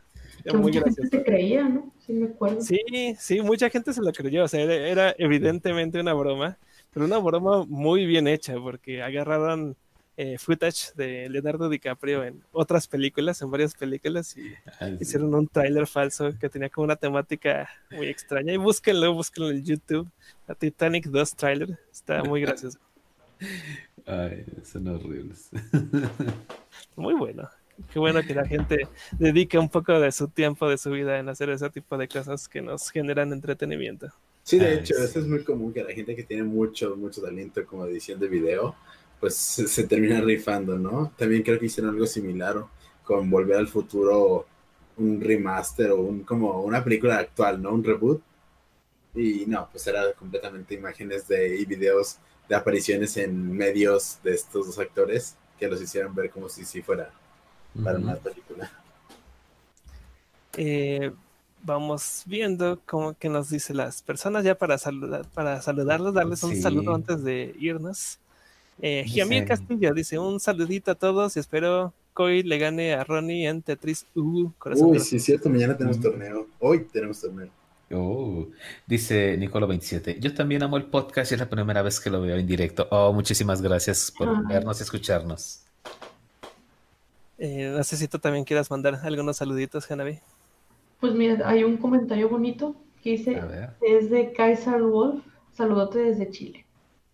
Que 0.44 0.56
mucha 0.56 0.82
gente 0.82 1.08
se 1.08 1.24
creía, 1.24 1.68
¿no? 1.68 1.92
Sí, 1.98 2.12
me 2.12 2.26
acuerdo. 2.26 2.60
Sí, 2.60 2.80
sí, 3.18 3.40
mucha 3.40 3.70
gente 3.70 3.92
se 3.92 4.02
lo 4.02 4.12
creyó. 4.12 4.44
O 4.44 4.48
sea, 4.48 4.60
era 4.62 5.14
evidentemente 5.18 6.00
una 6.00 6.14
broma 6.14 6.58
pero 6.92 7.06
una 7.06 7.18
broma 7.18 7.64
muy 7.66 8.06
bien 8.06 8.28
hecha, 8.28 8.54
porque 8.58 9.02
agarraron 9.02 9.76
eh, 10.16 10.36
footage 10.36 10.94
de 10.96 11.28
Leonardo 11.28 11.68
DiCaprio 11.68 12.24
en 12.24 12.42
otras 12.50 12.88
películas, 12.88 13.40
en 13.40 13.50
varias 13.50 13.74
películas, 13.74 14.36
y 14.36 14.52
ah, 14.80 14.88
hicieron 15.00 15.34
un 15.34 15.46
tráiler 15.46 15.86
falso 15.86 16.36
que 16.38 16.48
tenía 16.48 16.68
como 16.70 16.86
una 16.86 16.96
temática 16.96 17.68
muy 17.90 18.08
extraña. 18.08 18.52
Y 18.52 18.56
búsquenlo, 18.56 19.14
búsquenlo 19.14 19.50
en 19.50 19.64
YouTube, 19.64 20.10
la 20.48 20.54
Titanic 20.56 21.06
2 21.06 21.36
trailer, 21.36 21.78
está 21.92 22.24
muy 22.24 22.40
gracioso. 22.40 22.78
Ay, 24.06 24.44
son 24.64 24.88
horribles. 24.88 25.50
Muy 26.96 27.14
bueno. 27.14 27.48
Qué 27.92 27.98
bueno 27.98 28.22
que 28.22 28.34
la 28.34 28.44
gente 28.44 28.88
dedique 29.12 29.58
un 29.58 29.68
poco 29.68 30.00
de 30.00 30.10
su 30.10 30.28
tiempo, 30.28 30.68
de 30.68 30.78
su 30.78 30.90
vida 30.90 31.18
en 31.18 31.28
hacer 31.28 31.50
ese 31.50 31.70
tipo 31.70 31.96
de 31.96 32.08
cosas 32.08 32.48
que 32.48 32.60
nos 32.60 32.90
generan 32.90 33.32
entretenimiento. 33.32 34.12
Sí, 34.48 34.58
de 34.58 34.76
hecho, 34.76 34.94
eso 34.94 35.18
es 35.18 35.26
muy 35.26 35.44
común 35.44 35.74
que 35.74 35.84
la 35.84 35.92
gente 35.92 36.16
que 36.16 36.22
tiene 36.22 36.42
mucho, 36.42 36.96
mucho 36.96 37.20
talento 37.20 37.66
como 37.66 37.84
edición 37.84 38.18
de 38.18 38.28
video, 38.28 38.74
pues 39.20 39.34
se, 39.36 39.84
termina 39.86 40.22
rifando, 40.22 40.78
¿no? 40.78 41.12
También 41.18 41.42
creo 41.42 41.58
que 41.58 41.66
hicieron 41.66 41.92
algo 41.92 42.06
similar 42.06 42.64
con 43.04 43.28
Volver 43.28 43.58
al 43.58 43.68
Futuro, 43.68 44.46
un 44.96 45.20
remaster 45.20 45.90
o 45.90 46.00
un, 46.00 46.20
como 46.22 46.62
una 46.62 46.82
película 46.82 47.18
actual, 47.18 47.60
¿no? 47.60 47.72
Un 47.72 47.84
reboot. 47.84 48.22
Y 49.14 49.44
no, 49.46 49.68
pues 49.70 49.86
era 49.86 50.14
completamente 50.14 50.74
imágenes 50.74 51.28
de, 51.28 51.54
y 51.54 51.66
videos 51.66 52.16
de 52.48 52.54
apariciones 52.54 53.18
en 53.18 53.52
medios 53.52 54.18
de 54.24 54.32
estos 54.32 54.64
dos 54.64 54.78
actores 54.78 55.36
que 55.58 55.68
los 55.68 55.82
hicieron 55.82 56.14
ver 56.14 56.30
como 56.30 56.48
si, 56.48 56.64
si 56.64 56.80
fuera 56.80 57.10
para 57.84 57.98
una 57.98 58.16
película. 58.16 58.72
Eh, 60.56 61.12
vamos 61.62 62.22
viendo 62.26 62.80
cómo 62.86 63.14
que 63.14 63.28
nos 63.28 63.50
dice 63.50 63.74
las 63.74 64.02
personas 64.02 64.44
ya 64.44 64.56
para 64.56 64.78
saludar, 64.78 65.26
para 65.34 65.60
saludarlos, 65.60 66.14
darles 66.14 66.42
un 66.42 66.56
saludo 66.60 66.94
antes 66.94 67.22
de 67.24 67.54
irnos. 67.58 68.18
Eh, 68.80 69.04
Castillo 69.46 69.92
dice 69.92 70.18
un 70.18 70.38
saludito 70.38 70.92
a 70.92 70.94
todos 70.94 71.36
y 71.36 71.40
espero 71.40 71.92
Coy 72.12 72.42
le 72.42 72.58
gane 72.58 72.94
a 72.94 73.04
Ronnie 73.04 73.46
en 73.46 73.62
Tetris. 73.62 74.06
Uh, 74.14 74.50
Uy, 74.76 74.98
sí, 75.00 75.16
es 75.16 75.24
cierto, 75.24 75.48
mañana 75.48 75.76
tenemos 75.76 76.00
torneo. 76.00 76.48
Hoy 76.58 76.84
tenemos 76.92 77.20
torneo. 77.20 77.48
Oh, 77.90 78.46
dice 78.86 79.38
Nicolo27. 79.38 80.18
Yo 80.18 80.34
también 80.34 80.62
amo 80.62 80.76
el 80.76 80.84
podcast 80.84 81.30
y 81.30 81.34
es 81.34 81.40
la 81.40 81.48
primera 81.48 81.80
vez 81.80 82.00
que 82.00 82.10
lo 82.10 82.20
veo 82.20 82.36
en 82.36 82.46
directo. 82.46 82.86
Oh, 82.90 83.12
muchísimas 83.12 83.62
gracias 83.62 84.12
por 84.16 84.46
vernos 84.46 84.80
y 84.80 84.82
escucharnos. 84.82 85.62
Eh, 87.38 87.72
no 87.74 87.82
sé 87.84 87.96
si 87.96 88.08
tú 88.08 88.18
también 88.18 88.44
quieras 88.44 88.70
mandar 88.70 88.98
algunos 89.02 89.36
saluditos, 89.36 89.90
Hanabi. 89.90 90.18
Pues 91.00 91.14
mira, 91.14 91.48
hay 91.48 91.64
un 91.64 91.76
comentario 91.76 92.28
bonito 92.28 92.74
que 93.02 93.10
dice, 93.10 93.40
es 93.80 94.10
de 94.10 94.32
Kaiser 94.32 94.82
Wolf, 94.82 95.24
saludote 95.52 95.98
desde 95.98 96.30
Chile. 96.30 96.66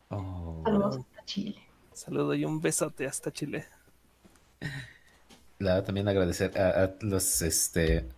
Oh. 0.08 0.62
Saludos 0.64 0.96
hasta 0.98 1.24
Chile. 1.24 1.56
Saludo 1.92 2.34
y 2.34 2.44
un 2.44 2.60
besote 2.60 3.06
hasta 3.06 3.30
Chile. 3.30 3.66
La 5.58 5.84
también 5.84 6.08
agradecer 6.08 6.58
a, 6.58 6.94
los 7.00 7.42
este 7.42 8.08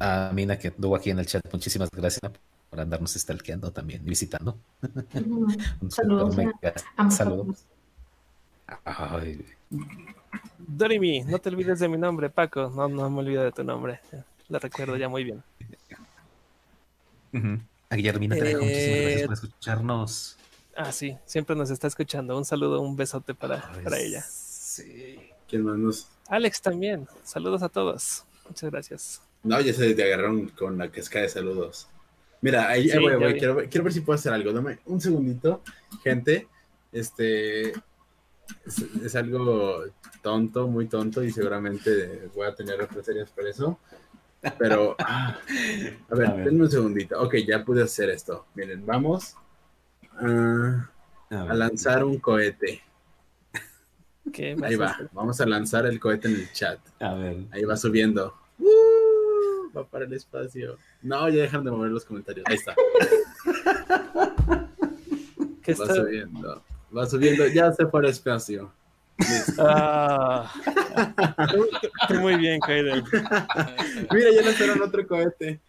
a 0.00 0.30
Mina 0.34 0.58
que 0.58 0.68
estuvo 0.68 0.96
aquí 0.96 1.10
en 1.10 1.18
el 1.18 1.26
chat. 1.26 1.42
Muchísimas 1.52 1.90
gracias 1.90 2.32
por 2.70 2.80
andarnos 2.80 3.12
stalkeando 3.12 3.72
también, 3.72 4.04
visitando. 4.04 4.58
saludos. 5.88 6.36
saludos. 7.10 7.64
Ay. 8.84 9.44
Dorimi, 10.58 11.22
no 11.24 11.38
te 11.38 11.48
olvides 11.48 11.78
de 11.78 11.88
mi 11.88 11.98
nombre, 11.98 12.30
Paco. 12.30 12.72
No, 12.74 12.88
no 12.88 13.10
me 13.10 13.20
olvido 13.20 13.42
de 13.42 13.52
tu 13.52 13.64
nombre. 13.64 14.00
Lo 14.48 14.58
recuerdo 14.58 14.96
ya 14.96 15.08
muy 15.08 15.24
bien. 15.24 15.42
A 17.90 17.96
Guillermina 17.96 18.36
te 18.36 18.42
dejo 18.42 18.62
muchísimas 18.62 19.00
gracias 19.00 19.26
por 19.26 19.34
eh, 19.34 19.34
escucharnos. 19.34 20.38
Ah, 20.76 20.92
sí, 20.92 21.16
siempre 21.24 21.54
nos 21.56 21.70
está 21.70 21.86
escuchando. 21.86 22.36
Un 22.36 22.44
saludo, 22.44 22.80
un 22.80 22.96
besote 22.96 23.34
para, 23.34 23.72
para 23.82 23.98
ella. 23.98 24.22
Sí. 24.22 25.18
¿Quién 25.48 25.62
más 25.62 25.78
nos... 25.78 26.08
Alex 26.28 26.60
también. 26.60 27.06
Saludos 27.22 27.62
a 27.62 27.68
todos. 27.68 28.24
Muchas 28.48 28.70
gracias. 28.70 29.22
No, 29.42 29.60
ya 29.60 29.72
se 29.72 29.94
te 29.94 30.02
agarraron 30.02 30.48
con 30.48 30.78
la 30.78 30.90
cascada 30.90 31.24
de 31.24 31.28
saludos. 31.28 31.88
Mira, 32.40 32.68
ahí, 32.68 32.90
voy, 32.98 33.16
voy. 33.16 33.38
Quiero, 33.38 33.56
quiero 33.68 33.84
ver 33.84 33.92
si 33.92 34.00
puedo 34.00 34.18
hacer 34.18 34.32
algo. 34.32 34.52
Dame 34.52 34.78
un 34.86 35.00
segundito, 35.00 35.62
gente. 36.02 36.48
Este, 36.92 37.72
es, 39.02 39.14
algo 39.14 39.84
tonto, 40.22 40.68
muy 40.68 40.86
tonto 40.86 41.22
y 41.22 41.30
seguramente 41.30 42.28
voy 42.34 42.46
a 42.46 42.54
tener 42.54 42.78
represalias 42.78 43.30
por 43.30 43.46
eso. 43.46 43.78
Pero, 44.58 44.94
ah, 44.98 45.38
a 46.10 46.14
ver, 46.14 46.44
denme 46.44 46.64
un 46.64 46.70
segundito. 46.70 47.20
Ok, 47.20 47.36
ya 47.46 47.64
pude 47.64 47.82
hacer 47.82 48.10
esto. 48.10 48.46
Miren, 48.54 48.84
vamos 48.84 49.36
a, 50.18 50.88
lanzar 51.30 52.04
un 52.04 52.18
cohete. 52.18 52.82
Ahí 54.62 54.76
va, 54.76 54.98
vamos 55.12 55.40
a 55.40 55.46
lanzar 55.46 55.86
el 55.86 55.98
cohete 55.98 56.28
en 56.28 56.34
el 56.34 56.52
chat. 56.52 56.78
A 57.00 57.14
ver. 57.14 57.44
Ahí 57.52 57.64
va 57.64 57.76
subiendo. 57.76 58.34
Uh, 58.58 59.72
va 59.76 59.86
para 59.86 60.04
el 60.04 60.12
espacio. 60.12 60.78
No, 61.02 61.28
ya 61.28 61.42
dejan 61.42 61.64
de 61.64 61.70
mover 61.70 61.90
los 61.90 62.04
comentarios. 62.04 62.44
Ahí 62.46 62.56
está. 62.56 62.74
¿Qué 65.62 65.74
va 65.74 65.94
subiendo. 65.94 66.62
Va 66.96 67.06
subiendo, 67.06 67.46
ya 67.48 67.72
se 67.72 67.86
fue 67.86 68.00
al 68.00 68.06
espacio. 68.06 68.72
Ah, 69.58 70.52
muy 72.20 72.36
bien, 72.36 72.60
Kaiden. 72.60 73.04
Mira, 74.10 74.30
ya 74.34 74.42
lanzaron 74.42 74.82
otro 74.82 75.06
cohete. 75.06 75.60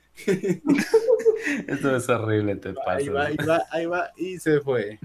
Esto 1.68 1.96
es 1.96 2.10
horrible, 2.10 2.56
te 2.56 2.74
pasa. 2.74 2.92
Ahí 2.92 3.10
va, 3.10 3.26
ahí 3.26 3.38
va, 3.38 3.64
ahí 3.72 3.86
va, 3.86 4.12
y 4.18 4.40
se 4.40 4.60
fue. 4.62 5.00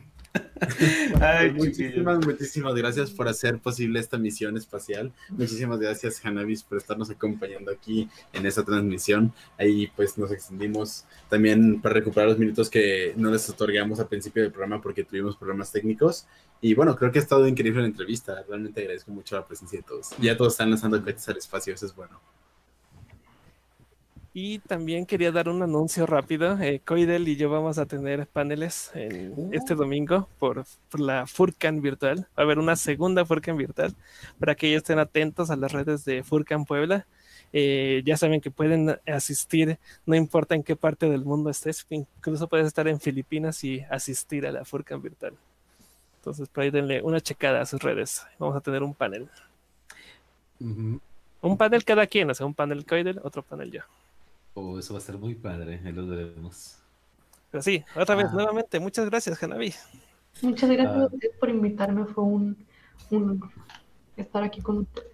Ay, 1.20 1.52
muchísimas, 1.52 2.24
muchísimas 2.24 2.74
gracias 2.74 3.11
por 3.11 3.28
hacer 3.28 3.59
posible 3.59 3.98
esta 3.98 4.19
misión 4.19 4.57
espacial. 4.57 5.12
Muchísimas 5.31 5.81
gracias, 5.81 6.24
Hanavis, 6.24 6.62
por 6.62 6.78
estarnos 6.78 7.11
acompañando 7.11 7.70
aquí 7.70 8.09
en 8.32 8.47
esta 8.47 8.65
transmisión. 8.65 9.32
Ahí 9.59 9.90
pues 9.97 10.19
nos 10.19 10.31
extendimos 10.31 11.05
también 11.28 11.81
para 11.81 11.94
recuperar 11.94 12.28
los 12.28 12.39
minutos 12.39 12.70
que 12.70 13.15
no 13.16 13.31
les 13.31 13.48
otorgamos 13.48 13.98
al 14.01 14.09
principio 14.09 14.43
del 14.43 14.52
programa 14.52 14.81
porque 14.81 15.05
tuvimos 15.05 15.36
problemas 15.36 15.73
técnicos. 15.73 16.27
Y 16.61 16.74
bueno, 16.74 16.94
creo 16.94 17.11
que 17.11 17.19
ha 17.19 17.23
estado 17.23 17.48
increíble 17.48 17.81
la 17.81 17.89
entrevista. 17.89 18.44
Realmente 18.47 18.81
agradezco 18.81 19.11
mucho 19.12 19.36
la 19.36 19.47
presencia 19.47 19.78
de 19.78 19.82
todos. 19.82 20.11
Ya 20.20 20.36
todos 20.36 20.52
están 20.52 20.70
lanzando 20.70 21.02
cohetes 21.02 21.28
al 21.28 21.39
espacio, 21.39 21.74
eso 21.74 21.86
es 21.86 21.94
bueno. 21.94 22.20
Y 24.32 24.61
también 24.61 25.07
quería 25.07 25.32
dar 25.32 25.48
un 25.48 25.61
anuncio 25.62 26.07
rápido. 26.07 26.57
Eh, 26.61 26.81
Coidel 26.85 27.27
y 27.27 27.36
yo 27.36 27.51
vamos 27.51 27.78
a 27.78 27.86
tener 27.86 28.27
paneles 28.28 28.93
Uh. 28.94 29.51
este 29.52 29.74
domingo 29.74 30.28
por, 30.39 30.65
por 30.89 31.01
la 31.01 31.27
Furcan 31.27 31.81
virtual. 31.82 32.20
Va 32.39 32.43
a 32.43 32.43
haber 32.43 32.59
una 32.59 32.77
segunda 32.77 33.24
Furcan 33.24 33.57
virtual 33.57 33.94
para 34.39 34.55
que 34.55 34.69
ellos 34.69 34.82
estén 34.82 35.01
atentos 35.01 35.51
a 35.51 35.57
las 35.57 35.73
redes 35.73 36.05
de 36.05 36.23
Furcan 36.23 36.65
Puebla. 36.65 37.07
Eh, 37.52 38.02
ya 38.05 38.16
saben 38.16 38.40
que 38.40 38.52
pueden 38.52 38.97
asistir, 39.07 39.81
no 40.07 40.15
importa 40.15 40.55
en 40.55 40.62
qué 40.62 40.77
parte 40.77 41.11
del 41.11 41.24
mundo 41.24 41.51
estés, 41.51 41.85
incluso 41.90 42.47
puedes 42.48 42.69
estar 42.69 42.86
en 42.86 43.01
Filipinas 43.01 43.65
y 43.65 43.81
asistir 43.90 44.47
a 44.47 44.52
la 44.52 44.65
Furcan 44.65 45.02
virtual. 45.02 45.35
Entonces, 46.19 46.48
por 46.48 46.62
ahí 46.62 46.70
denle 46.70 47.02
una 47.02 47.20
checada 47.20 47.61
a 47.62 47.66
sus 47.66 47.82
redes. 47.82 48.24
Vamos 48.39 48.57
a 48.57 48.61
tener 48.61 48.85
un 48.85 48.94
panel. 48.94 49.28
Un 50.61 51.57
panel 51.59 51.85
cada 51.85 52.07
quien, 52.07 52.31
o 52.31 52.35
sea, 52.35 52.47
un 52.47 52.55
panel 52.55 52.86
Coidel, 52.86 53.20
otro 53.24 53.43
panel 53.43 53.73
yo. 53.73 53.81
Oh, 54.62 54.78
eso 54.78 54.93
va 54.95 54.99
a 54.99 55.03
ser 55.03 55.16
muy 55.16 55.35
padre, 55.35 55.81
ahí 55.85 55.93
lo 55.93 56.07
veremos. 56.07 56.77
Pero 57.51 57.62
sí, 57.62 57.82
otra 57.97 58.15
vez, 58.15 58.27
Ah. 58.28 58.32
nuevamente, 58.35 58.78
muchas 58.78 59.07
gracias, 59.09 59.43
Hanabi. 59.43 59.73
Muchas 60.43 60.69
gracias 60.70 60.97
Ah. 60.97 61.01
a 61.03 61.07
ustedes 61.07 61.35
por 61.39 61.49
invitarme. 61.49 62.05
Fue 62.05 62.23
un, 62.24 62.57
un 63.11 63.31
honor 63.31 63.51
estar 64.16 64.43
aquí 64.43 64.61
con 64.61 64.78
ustedes. 64.78 65.09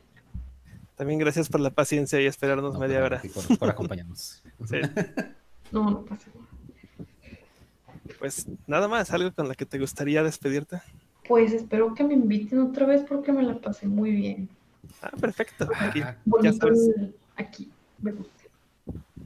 También 0.96 1.18
gracias 1.20 1.48
por 1.48 1.60
la 1.60 1.70
paciencia 1.70 2.20
y 2.20 2.26
esperarnos 2.26 2.74
No, 2.74 2.80
media 2.80 3.04
hora. 3.04 3.22
Por, 3.32 3.58
por 3.58 3.70
acompañarnos. 3.70 4.42
Sí, 4.66 4.76
No, 5.70 5.90
no 5.90 6.04
pasa 6.04 6.28
nada. 6.34 6.46
pues 8.18 8.46
nada 8.66 8.88
más, 8.88 9.10
algo 9.12 9.32
con 9.32 9.46
la 9.48 9.54
que 9.54 9.66
te 9.66 9.78
gustaría 9.78 10.22
despedirte. 10.22 10.80
Pues 11.28 11.52
espero 11.52 11.94
que 11.94 12.02
me 12.04 12.14
inviten 12.14 12.60
otra 12.60 12.86
vez 12.86 13.02
porque 13.06 13.32
me 13.32 13.42
la 13.42 13.58
pasé 13.60 13.86
muy 13.86 14.10
bien. 14.12 14.48
Ah, 15.02 15.10
perfecto. 15.20 15.68
Aquí, 15.78 16.00
Ah, 16.00 16.16
ya 16.42 16.52
sabes, 16.52 16.90
aquí. 17.36 17.70
Me 18.00 18.12
gusta. 18.12 18.35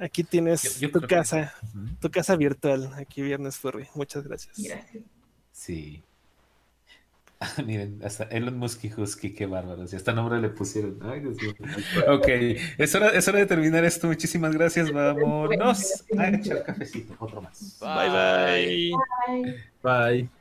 Aquí 0.00 0.24
tienes 0.24 0.62
Yo- 0.80 0.88
yo 0.88 0.90
tu 0.92 1.00
que- 1.00 1.06
casa, 1.06 1.54
tu 2.00 2.10
casa 2.10 2.36
virtual, 2.36 2.92
aquí 2.96 3.22
Viernes 3.22 3.56
Furry. 3.56 3.86
Muchas 3.94 4.24
gracias. 4.24 4.56
Gracias. 4.58 5.02
Sí. 5.52 6.02
Ah, 7.42 7.48
miren, 7.66 8.00
hasta 8.04 8.24
Elon 8.24 8.58
Musk 8.58 8.84
y 8.84 8.92
Husky, 8.92 9.32
qué 9.32 9.46
bárbaros. 9.46 9.92
Y 9.92 9.96
hasta 9.96 10.12
nombre 10.12 10.40
le 10.40 10.50
pusieron. 10.50 10.98
Ay, 11.02 11.20
Dios 11.20 11.36
mío. 11.40 11.54
Ok, 12.08 12.28
es 12.76 12.94
hora, 12.94 13.08
es 13.10 13.26
hora 13.28 13.38
de 13.38 13.46
terminar 13.46 13.82
esto. 13.84 14.08
Muchísimas 14.08 14.52
gracias. 14.54 14.92
Vámonos 14.92 16.04
a 16.18 16.28
echar 16.28 16.64
cafecito. 16.64 17.14
Otro 17.18 17.40
más. 17.40 17.78
Bye 17.80 18.10
bye. 18.10 18.92
Bye. 19.82 20.18
Bye. 20.22 20.39